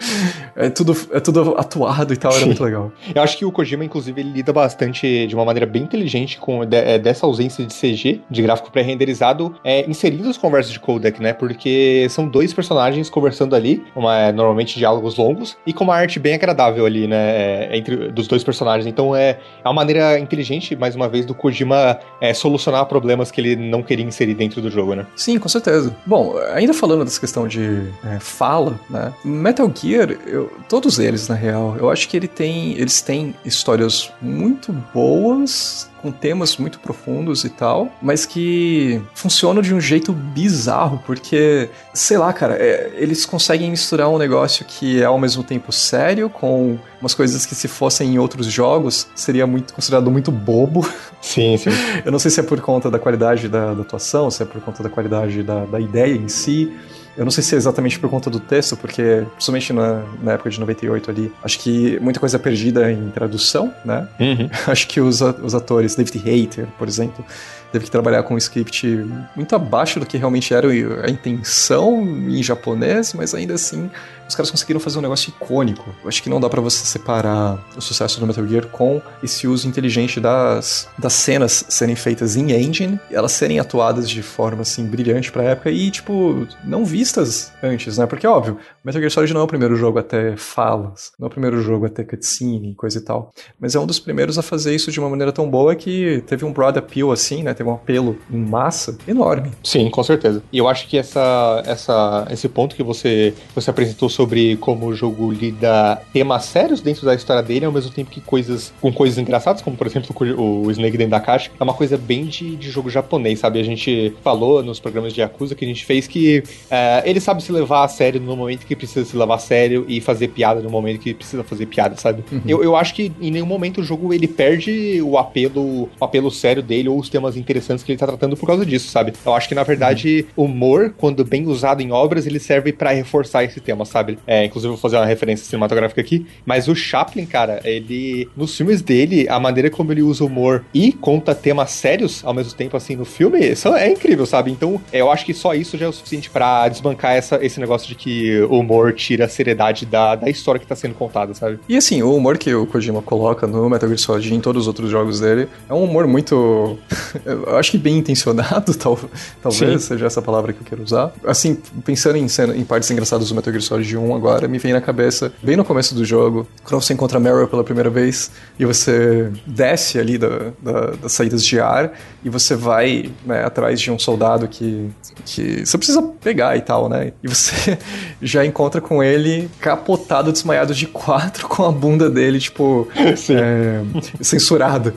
É 0.55 0.69
tudo, 0.69 0.95
é 1.13 1.19
tudo 1.19 1.55
atuado 1.57 2.13
e 2.13 2.17
tal, 2.17 2.31
Sim. 2.33 2.39
era 2.39 2.47
muito 2.47 2.63
legal. 2.63 2.93
Eu 3.15 3.23
acho 3.23 3.39
que 3.39 3.45
o 3.45 3.51
Kojima, 3.51 3.83
inclusive, 3.83 4.21
ele 4.21 4.31
lida 4.31 4.53
bastante 4.53 5.27
de 5.27 5.35
uma 5.35 5.47
maneira 5.47 5.65
bem 5.65 5.83
inteligente 5.83 6.39
com 6.39 6.63
de, 6.67 6.77
é, 6.77 6.99
dessa 6.99 7.25
ausência 7.25 7.65
de 7.65 7.73
CG, 7.73 8.21
de 8.31 8.43
gráfico 8.43 8.71
pré-renderizado, 8.71 9.55
é, 9.65 9.89
inserindo 9.89 10.29
as 10.29 10.37
conversas 10.37 10.73
de 10.73 10.79
codec, 10.79 11.23
né? 11.23 11.33
Porque 11.33 12.07
são 12.11 12.29
dois 12.29 12.53
personagens 12.53 13.09
conversando 13.09 13.57
ali, 13.57 13.83
uma, 13.97 14.15
é, 14.19 14.31
normalmente 14.33 14.79
diálogos 14.79 15.17
longos, 15.17 15.57
e 15.67 15.73
com 15.73 15.85
uma 15.85 15.95
arte 15.95 16.21
bem 16.21 16.35
agradável 16.35 16.85
ali, 16.85 17.09
né? 17.09 17.17
É, 17.17 17.77
entre 17.77 18.13
dos 18.13 18.29
dois 18.29 18.45
personagens. 18.45 18.87
Então 18.87 19.17
é, 19.17 19.39
é 19.65 19.69
uma 19.69 19.73
maneira 19.73 20.19
inteligente, 20.19 20.77
mais 20.77 20.95
uma 20.95 21.09
vez, 21.09 21.25
do 21.25 21.35
Kojima 21.35 21.99
é, 22.21 22.35
solucionar 22.35 22.85
problemas 22.85 23.31
que 23.31 23.41
ele 23.41 23.57
não 23.57 23.83
queria 23.83 24.05
inserir 24.05 24.35
dentro 24.35 24.61
do 24.61 24.71
jogo, 24.71 24.95
né? 24.95 25.07
Sim, 25.17 25.39
com 25.39 25.49
certeza. 25.49 25.97
Bom, 26.05 26.35
ainda 26.53 26.75
falando 26.75 27.05
dessa 27.05 27.19
questão 27.19 27.49
de 27.49 27.91
é, 28.05 28.21
fala, 28.21 28.79
né? 28.91 29.15
Metal 29.25 29.62
Gear, 29.71 30.11
eu, 30.27 30.51
todos 30.69 30.99
eles, 30.99 31.29
na 31.29 31.35
real, 31.35 31.77
eu 31.79 31.91
acho 31.91 32.09
que 32.09 32.17
ele 32.17 32.29
tem, 32.29 32.73
eles 32.79 33.03
têm 33.03 33.35
histórias 33.45 34.11
muito 34.21 34.73
boas, 34.95 35.91
com 36.01 36.11
temas 36.11 36.57
muito 36.57 36.81
profundos 36.81 37.45
e 37.45 37.49
tal, 37.49 37.93
mas 38.03 38.27
que 38.27 39.01
funcionam 39.15 39.63
de 39.63 39.73
um 39.73 39.81
jeito 39.81 40.13
bizarro, 40.13 41.01
porque, 41.07 41.69
sei 41.95 42.19
lá, 42.19 42.33
cara, 42.33 42.55
é, 42.55 42.93
eles 42.97 43.25
conseguem 43.25 43.71
misturar 43.71 44.09
um 44.09 44.19
negócio 44.19 44.65
que 44.65 45.01
é 45.01 45.05
ao 45.05 45.19
mesmo 45.19 45.45
tempo 45.45 45.71
sério 45.71 46.29
com 46.29 46.77
umas 47.01 47.15
coisas 47.15 47.47
que 47.47 47.55
se 47.55 47.69
fossem 47.69 48.15
em 48.15 48.19
outros 48.19 48.47
jogos 48.47 49.07
seria 49.15 49.47
muito 49.47 49.73
considerado 49.73 50.11
muito 50.11 50.33
bobo. 50.33 50.89
Sim, 51.21 51.57
sim. 51.57 51.71
Eu 52.05 52.11
não 52.11 52.19
sei 52.19 52.31
se 52.31 52.41
é 52.41 52.43
por 52.43 52.61
conta 52.61 52.91
da 52.91 52.99
qualidade 52.99 53.49
da, 53.49 53.73
da 53.73 53.83
atuação, 53.83 54.31
se 54.31 54.43
é 54.43 54.47
por 54.47 54.61
conta 54.61 54.83
da 54.83 54.89
qualidade 54.89 55.43
da, 55.43 55.65
da 55.65 55.79
ideia 55.79 56.15
em 56.15 56.29
si 56.29 56.73
Eu 57.17 57.25
não 57.25 57.31
sei 57.31 57.43
se 57.43 57.55
é 57.55 57.59
exatamente 57.59 57.99
por 57.99 58.09
conta 58.09 58.31
do 58.31 58.41
texto, 58.41 58.77
porque, 58.77 59.25
principalmente 59.33 59.73
na, 59.73 60.03
na 60.23 60.33
época 60.33 60.51
de 60.51 60.59
98 60.59 61.11
ali, 61.11 61.33
acho 61.43 61.59
que 61.59 61.99
muita 62.01 62.19
coisa 62.19 62.37
é 62.37 62.39
perdida 62.39 62.91
em 62.91 63.11
tradução, 63.11 63.73
né? 63.85 64.09
Uhum. 64.19 64.49
Acho 64.67 64.89
que 64.89 65.01
os, 65.01 65.21
os 65.21 65.55
atores, 65.55 65.95
David 65.95 66.23
Hayter, 66.27 66.67
por 66.79 66.89
exemplo, 66.89 67.25
teve 67.73 67.87
que 67.87 67.91
trabalhar 67.91 68.23
com 68.23 68.35
um 68.35 68.39
script 68.39 68.87
muito 69.35 69.57
abaixo 69.57 69.99
do 69.99 70.07
que 70.07 70.19
realmente 70.19 70.53
era 70.53 70.69
a 70.69 71.11
intenção 71.11 72.03
em 72.03 72.43
japonês, 72.43 73.15
mas 73.15 73.35
ainda 73.35 73.55
assim 73.55 73.91
os 74.33 74.35
caras 74.35 74.51
conseguiram 74.51 74.81
fazer 74.81 74.99
um 74.99 75.03
negócio 75.03 75.31
icônico. 75.31 75.95
Eu 76.03 76.09
acho 76.09 76.23
que 76.23 76.31
não 76.31 76.41
dá 76.41 76.49
para 76.49 76.61
você 76.61 76.85
separar 76.85 77.63
o 77.77 77.81
sucesso 77.81 78.19
do 78.19 78.27
Metal 78.27 78.47
Gear 78.47 78.67
com 78.69 79.01
esse 79.23 79.47
uso 79.47 79.69
inteligente 79.69 80.21
das, 80.21 80.89
das 80.99 81.13
cenas 81.13 81.65
serem 81.69 81.95
feitas 81.95 82.35
em 82.35 82.53
engine, 82.53 82.99
elas 83.11 83.33
serem 83.33 83.61
atuadas 83.61 84.09
de 84.09 84.23
forma 84.23 84.63
assim 84.63 84.87
brilhante 84.87 85.31
pra 85.31 85.43
época 85.43 85.71
e, 85.71 85.91
tipo, 85.91 86.47
não 86.65 86.85
vistas 86.85 87.53
antes, 87.63 87.99
né? 87.99 88.07
Porque, 88.07 88.27
óbvio, 88.27 88.57
Metal 88.83 89.01
Gear 89.01 89.11
Solid 89.11 89.35
não 89.35 89.43
é 89.43 89.45
o 89.45 89.49
primeiro 89.49 89.77
jogo 89.77 89.99
a 89.99 90.03
ter 90.03 90.37
falas, 90.39 91.13
não 91.19 91.27
é 91.27 91.29
o 91.29 91.31
primeiro 91.31 91.61
jogo 91.61 91.87
a 91.87 91.89
ter 91.91 92.05
cutscene, 92.05 92.75
coisa 92.75 92.99
e 92.99 93.03
tal. 93.03 93.33
Mas 93.61 93.75
é 93.75 93.81
um 93.81 93.87
dos 93.87 94.01
primeiros 94.01 94.39
a 94.39 94.43
fazer 94.43 94.75
isso 94.75 94.91
de 94.91 94.99
uma 94.99 95.11
maneira 95.11 95.33
tão 95.33 95.49
boa 95.49 95.75
que 95.75 96.23
teve 96.27 96.45
um 96.45 96.53
broad 96.53 96.79
appeal 96.79 97.13
assim, 97.13 97.43
né? 97.43 97.53
Um 97.69 97.75
apelo 97.75 98.19
em 98.31 98.39
massa 98.39 98.97
enorme. 99.07 99.51
Sim, 99.63 99.89
com 99.91 100.03
certeza. 100.03 100.43
E 100.53 100.59
eu 100.59 100.69
acho 100.69 100.87
que 100.89 100.99
essa, 100.99 101.63
essa, 101.67 102.27
esse 102.31 102.49
ponto 102.49 102.75
que 102.75 102.83
você, 102.83 103.35
você 103.55 103.71
apresentou 103.71 104.09
sobre 104.09 104.57
como 104.57 104.87
o 104.87 104.95
jogo 104.95 105.31
lida 105.31 106.01
temas 106.13 106.45
sérios 106.45 106.81
dentro 106.81 107.05
da 107.05 107.15
história 107.15 107.43
dele, 107.43 107.65
ao 107.65 107.73
mesmo 107.73 107.91
tempo 107.91 108.11
que 108.11 108.21
coisas 108.21 108.73
com 108.81 108.93
coisas 108.93 109.19
engraçadas, 109.19 109.63
como 109.63 109.77
por 109.77 109.87
exemplo 109.87 110.15
o 110.39 110.71
Snake 110.71 110.97
dentro 110.97 111.11
da 111.11 111.21
caixa, 111.21 111.51
é 111.59 111.63
uma 111.63 111.75
coisa 111.75 111.97
bem 111.97 112.27
de, 112.27 112.57
de 112.57 112.71
jogo 112.71 112.91
japonês, 112.91 113.39
sabe? 113.39 113.61
A 113.61 113.65
gente 113.65 114.15
falou 114.23 114.63
nos 114.63 114.81
programas 114.81 115.13
de 115.13 115.21
Yakuza 115.21 115.55
que 115.55 115.65
a 115.65 115.69
gente 115.69 115.85
fez 115.85 116.07
que 116.07 116.39
uh, 116.39 117.03
ele 117.05 117.21
sabe 117.21 117.43
se 117.43 117.53
levar 117.53 117.85
a 117.85 117.89
sério 117.89 118.21
no 118.21 118.37
momento 118.37 118.67
que 118.67 118.77
precisa 118.77 119.05
se 119.05 119.17
levar 119.17 119.37
a 119.37 119.39
sério 119.39 119.85
e 119.89 120.01
fazer 120.01 120.29
piada 120.29 120.61
no 120.61 120.71
momento 120.71 121.01
que 121.01 121.15
precisa 121.15 121.43
fazer 121.45 121.67
piada, 121.67 121.97
sabe? 121.97 122.25
Uhum. 122.31 122.43
Eu, 122.47 122.63
eu 122.63 122.77
acho 122.77 122.95
que 122.95 123.13
em 123.21 123.31
nenhum 123.31 123.47
momento 123.47 123.81
o 123.81 123.85
jogo 123.85 124.13
ele 124.13 124.29
perde 124.29 125.01
o 125.03 125.17
apelo, 125.19 125.89
o 126.01 126.05
apelo 126.05 126.31
sério 126.31 126.63
dele 126.63 126.89
ou 126.89 126.99
os 126.99 127.09
temas 127.09 127.37
interessantes 127.37 127.52
que 127.61 127.93
ele 127.93 127.99
tá 127.99 128.07
tratando 128.07 128.37
por 128.37 128.47
causa 128.47 128.65
disso, 128.65 128.89
sabe? 128.89 129.13
Eu 129.25 129.35
acho 129.35 129.49
que 129.49 129.55
na 129.55 129.63
verdade 129.63 130.27
uhum. 130.37 130.45
humor, 130.45 130.95
quando 130.97 131.25
bem 131.25 131.47
usado 131.47 131.83
em 131.83 131.93
obras, 131.93 132.27
ele 132.27 132.39
serve 132.39 132.73
para 132.73 132.91
reforçar 132.91 133.45
esse 133.45 133.61
tema, 133.61 133.85
sabe? 133.85 134.19
É, 134.27 134.45
inclusive 134.45 134.71
vou 134.71 134.79
fazer 134.79 134.97
uma 134.97 135.07
referência 135.07 135.45
cinematográfica 135.47 136.01
aqui, 136.01 136.27
mas 136.45 136.69
o 136.69 136.75
Chaplin, 136.75 137.27
cara, 137.27 137.61
ele 137.65 138.29
nos 138.37 138.57
filmes 138.57 138.83
dele, 138.83 139.27
a 139.29 139.39
maneira 139.39 139.71
como 139.71 139.93
ele 139.93 140.03
usa 140.03 140.25
humor 140.25 140.65
e 140.73 140.93
conta 140.93 141.35
temas 141.35 141.71
sérios 141.71 142.25
ao 142.25 142.35
mesmo 142.35 142.55
tempo 142.55 142.77
assim 142.77 142.97
no 142.97 143.05
filme, 143.05 143.39
isso 143.41 143.69
é 143.69 143.91
incrível, 143.91 144.27
sabe? 144.27 144.51
Então, 144.51 144.81
eu 144.93 145.11
acho 145.11 145.25
que 145.25 145.35
só 145.35 145.55
isso 145.55 145.77
já 145.77 145.87
é 145.87 145.89
o 145.89 145.93
suficiente 145.93 146.31
para 146.31 146.69
desbancar 146.69 147.13
essa, 147.13 147.45
esse 147.45 147.59
negócio 147.61 147.89
de 147.89 147.95
que 147.95 148.41
o 148.43 148.59
humor 148.59 148.93
tira 148.93 149.25
a 149.25 149.29
seriedade 149.29 149.87
da, 149.87 150.15
da 150.15 150.29
história 150.29 150.61
que 150.61 150.67
tá 150.67 150.77
sendo 150.77 150.95
contada, 150.95 151.35
sabe? 151.35 151.59
E 151.69 151.77
assim, 151.77 152.03
o 152.03 152.15
humor 152.15 152.39
que 152.39 152.55
o 152.55 152.67
Kojima 152.67 153.03
coloca 153.03 153.47
no 153.47 153.69
Metal 153.69 153.89
Gear 153.89 153.99
Solid 153.99 154.33
e 154.33 154.35
em 154.35 154.41
todos 154.41 154.63
os 154.63 154.69
outros 154.69 154.91
jogos 154.91 155.21
dele 155.21 155.49
é 155.69 155.75
um 155.75 155.85
humor 155.85 156.07
muito 156.07 156.79
eu 157.47 157.57
acho 157.57 157.71
que 157.71 157.79
bem 157.79 157.99
intencionado, 157.99 158.75
tal, 158.77 158.99
talvez 159.43 159.83
Sim. 159.83 159.89
seja 159.89 160.07
essa 160.07 160.23
palavra 160.23 160.53
que 160.53 160.61
eu 160.61 160.67
quero 160.67 160.83
usar. 160.83 161.13
Assim, 161.25 161.57
pensando 161.85 162.17
em, 162.17 162.29
cena, 162.29 162.57
em 162.57 162.65
partes 162.65 162.91
engraçadas 162.91 163.29
do 163.29 163.35
Metal 163.35 163.53
Gear 163.53 163.63
Solid 163.63 163.97
1 163.97 164.15
agora, 164.15 164.49
me 164.49 164.59
vem 164.59 164.73
na 164.73 164.81
cabeça, 164.81 165.33
bem 165.43 165.57
no 165.57 165.65
começo 165.65 165.95
do 165.95 166.05
jogo, 166.05 166.47
quando 166.65 166.83
você 166.83 166.93
encontra 166.93 167.19
Meryl 167.19 167.49
pela 167.49 167.65
primeira 167.65 167.91
vez 167.91 168.31
e 168.59 168.65
você 168.65 169.31
desce 169.47 169.99
ali 169.99 170.19
da, 170.19 170.53
da, 170.61 170.91
das 171.03 171.13
saídas 171.13 171.45
de 171.45 171.61
ar 171.61 171.93
e 172.25 172.31
você 172.31 172.55
vai 172.55 173.11
né, 173.25 173.45
atrás 173.45 173.81
de 173.81 173.91
um 173.91 173.99
soldado 173.99 174.47
que, 174.49 174.91
que 175.25 175.67
você 175.67 175.77
precisa 175.77 176.03
pegar 176.03 176.57
e 176.57 176.61
tal, 176.61 176.89
né? 176.89 177.13
E 177.23 177.29
você 177.29 177.79
já 178.23 178.45
encontra 178.45 178.81
com 178.81 179.03
ele 179.03 179.51
capotado, 179.61 180.33
desmaiado 180.33 180.75
de 180.75 180.87
quatro, 180.87 181.49
com 181.49 181.65
a 181.65 181.73
bunda 181.73 182.09
dele, 182.09 182.39
tipo, 182.39 182.89
é, 182.97 183.83
censurada. 184.23 184.95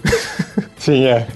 Sim, 0.77 1.05
é. 1.05 1.27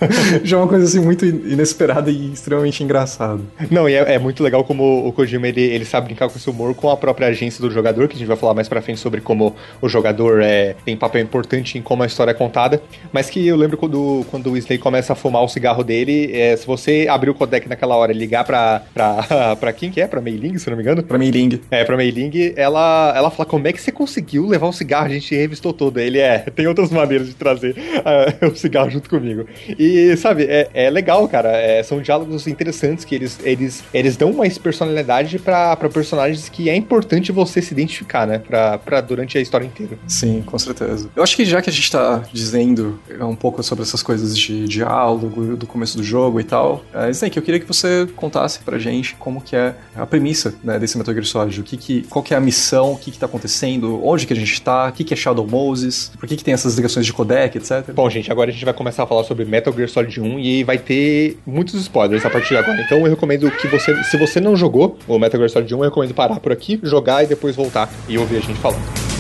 Já 0.43 0.57
é 0.57 0.60
uma 0.60 0.68
coisa 0.68 0.86
assim 0.90 1.00
muito 1.00 1.26
inesperada 1.26 2.12
e 2.12 2.32
extremamente 2.32 2.84
engraçada. 2.84 3.42
Não, 3.70 3.88
e 3.88 3.94
é, 3.94 4.16
é, 4.16 4.20
muito 4.20 4.44
legal 4.44 4.64
como 4.64 5.08
o 5.08 5.12
Kojima 5.14 5.48
ele, 5.48 5.62
ele 5.62 5.86
sabe 5.86 6.08
brincar 6.08 6.30
com 6.30 6.38
esse 6.38 6.50
humor 6.50 6.74
com 6.76 6.90
a 6.90 6.98
própria 6.98 7.28
agência 7.28 7.62
do 7.62 7.72
jogador, 7.72 8.08
que 8.08 8.16
a 8.16 8.18
gente 8.18 8.28
vai 8.28 8.38
falar 8.38 8.54
mais 8.54 8.68
pra 8.68 8.82
frente 8.82 9.00
sobre 9.00 9.22
como 9.22 9.56
o 9.82 9.88
jogador 9.88 10.42
é, 10.42 10.76
tem 10.86 10.98
papel 10.98 11.22
importante 11.22 11.78
em 11.78 11.82
como 11.82 12.04
a 12.04 12.06
história 12.06 12.32
é 12.32 12.34
contada. 12.34 12.82
Mas 13.12 13.30
que 13.30 13.46
eu 13.48 13.56
lembro 13.56 13.78
quando, 13.78 14.26
quando 14.30 14.52
o 14.52 14.58
Snake 14.58 14.82
começa 14.82 15.14
a 15.14 15.16
fumar 15.16 15.44
o 15.44 15.48
cigarro 15.48 15.84
dele, 15.84 16.32
é, 16.34 16.56
se 16.56 16.66
você 16.66 17.08
abrir 17.10 17.30
o 17.30 17.34
codec 17.34 17.68
naquela 17.68 17.96
hora 17.96 18.12
e 18.12 18.18
ligar 18.18 18.44
pra, 18.44 18.84
pra, 18.94 19.56
pra 19.60 19.74
quem 19.74 19.92
que 19.92 20.02
é? 20.02 20.08
Pra 20.08 20.22
Meiling, 20.22 20.58
se 20.58 20.70
não 20.70 20.78
me 20.78 20.84
engano? 20.84 21.04
Pra 21.04 21.18
Meiling. 21.18 21.60
É, 21.70 21.84
pra 21.84 21.96
Meiling, 21.96 22.54
ela, 22.56 23.14
ela 23.16 23.30
fala 23.30 23.48
como 23.48 23.68
é 23.68 23.74
que 23.74 23.82
você 23.82 23.92
conseguiu 23.92 24.48
levar 24.48 24.68
o 24.68 24.74
cigarro, 24.74 25.06
a 25.06 25.10
gente 25.10 25.36
revistou 25.36 25.74
todo. 25.74 26.00
Ele 26.00 26.20
é, 26.20 26.40
tem 26.40 26.68
outras 26.68 26.90
maneiras 26.92 27.28
de 27.28 27.36
trazer 27.36 27.76
uh, 27.78 28.48
o 28.52 28.56
cigarro 28.56 28.90
junto 28.90 29.10
comigo. 29.10 29.46
E, 29.78 30.16
sabe, 30.18 30.44
é, 30.44 30.70
é 30.80 30.90
legal, 30.90 31.28
cara. 31.28 31.50
É, 31.50 31.84
são 31.84 32.02
diálogos 32.02 32.48
interessantes 32.48 33.04
que 33.04 33.14
eles, 33.14 33.38
eles, 33.44 33.84
eles 33.94 34.16
dão 34.16 34.32
mais 34.32 34.58
personalidade 34.58 35.38
para 35.38 35.76
personagens 35.90 36.48
que 36.48 36.70
é 36.70 36.76
importante 36.76 37.32
você 37.32 37.62
se 37.62 37.74
identificar, 37.74 38.26
né? 38.26 38.40
Pra, 38.40 38.78
pra 38.78 39.02
durante 39.02 39.38
a 39.38 39.42
história 39.42 39.66
inteira. 39.66 39.98
Sim, 40.08 40.42
com 40.46 40.58
certeza. 40.58 41.10
Eu 41.16 41.22
acho 41.22 41.36
que 41.36 41.44
já 41.44 41.62
que 41.62 41.70
a 41.70 41.74
gente 41.74 41.92
tá 41.92 42.24
dizendo 42.32 43.00
um 43.20 43.36
pouco 43.36 43.62
sobre 43.62 43.84
essas 43.84 44.02
coisas 44.02 44.38
de 44.38 44.68
diálogo, 44.68 45.58
do 45.58 45.68
começo 45.68 45.98
do 45.98 46.04
jogo 46.04 46.40
e 46.40 46.44
tal, 46.46 46.84
é, 46.94 47.10
Snake, 47.10 47.36
eu 47.36 47.44
queria 47.44 47.60
que 47.60 47.68
você 47.68 48.08
contasse 48.16 48.60
pra 48.60 48.80
gente 48.80 49.16
como 49.16 49.42
que 49.42 49.56
é 49.56 49.76
a 49.96 50.06
premissa 50.06 50.54
né, 50.64 50.80
desse 50.80 50.98
Metal 50.98 51.14
Gear 51.14 51.26
Solid. 51.26 51.60
O 51.60 51.64
que 51.64 51.76
que, 51.76 52.04
qual 52.04 52.24
que 52.24 52.34
é 52.34 52.38
a 52.38 52.42
missão, 52.42 52.94
o 52.94 52.98
que 52.98 53.12
que 53.12 53.20
tá 53.20 53.26
acontecendo, 53.26 54.00
onde 54.06 54.26
que 54.26 54.32
a 54.32 54.36
gente 54.36 54.62
tá, 54.62 54.88
o 54.88 54.92
que 54.94 55.04
que 55.04 55.14
é 55.14 55.18
Shadow 55.18 55.46
Moses, 55.46 56.12
por 56.18 56.28
que 56.28 56.38
que 56.38 56.44
tem 56.44 56.54
essas 56.54 56.76
ligações 56.76 57.06
de 57.06 57.12
codec, 57.12 57.58
etc. 57.58 57.92
Bom, 57.94 58.10
gente, 58.10 58.32
agora 58.32 58.50
a 58.50 58.54
gente 58.54 58.64
vai 58.64 58.74
começar 58.74 59.04
a 59.04 59.08
falar 59.08 59.26
sobre 59.26 59.44
Metal 59.44 59.74
Gear 59.74 59.90
Solid 59.90 60.22
1 60.22 60.40
e 60.40 60.69
vai 60.70 60.78
ter 60.78 61.40
muitos 61.48 61.74
spoilers 61.74 62.24
a 62.24 62.30
partir 62.30 62.50
de 62.50 62.58
agora. 62.58 62.80
Então 62.80 63.00
eu 63.00 63.10
recomendo 63.10 63.50
que 63.50 63.68
você, 63.68 64.04
se 64.04 64.16
você 64.18 64.40
não 64.40 64.56
jogou 64.56 65.00
o 65.08 65.18
Metal 65.18 65.40
Gear 65.40 65.50
Solid 65.50 65.74
1, 65.74 65.78
eu 65.80 65.84
recomendo 65.86 66.14
parar 66.14 66.40
por 66.40 66.52
aqui, 66.52 66.80
jogar 66.84 67.24
e 67.24 67.28
depois 67.28 67.56
voltar 67.56 67.90
e 68.08 68.20
ouvir 68.20 68.38
a 68.38 68.40
gente 68.40 68.60
falando. 68.60 69.19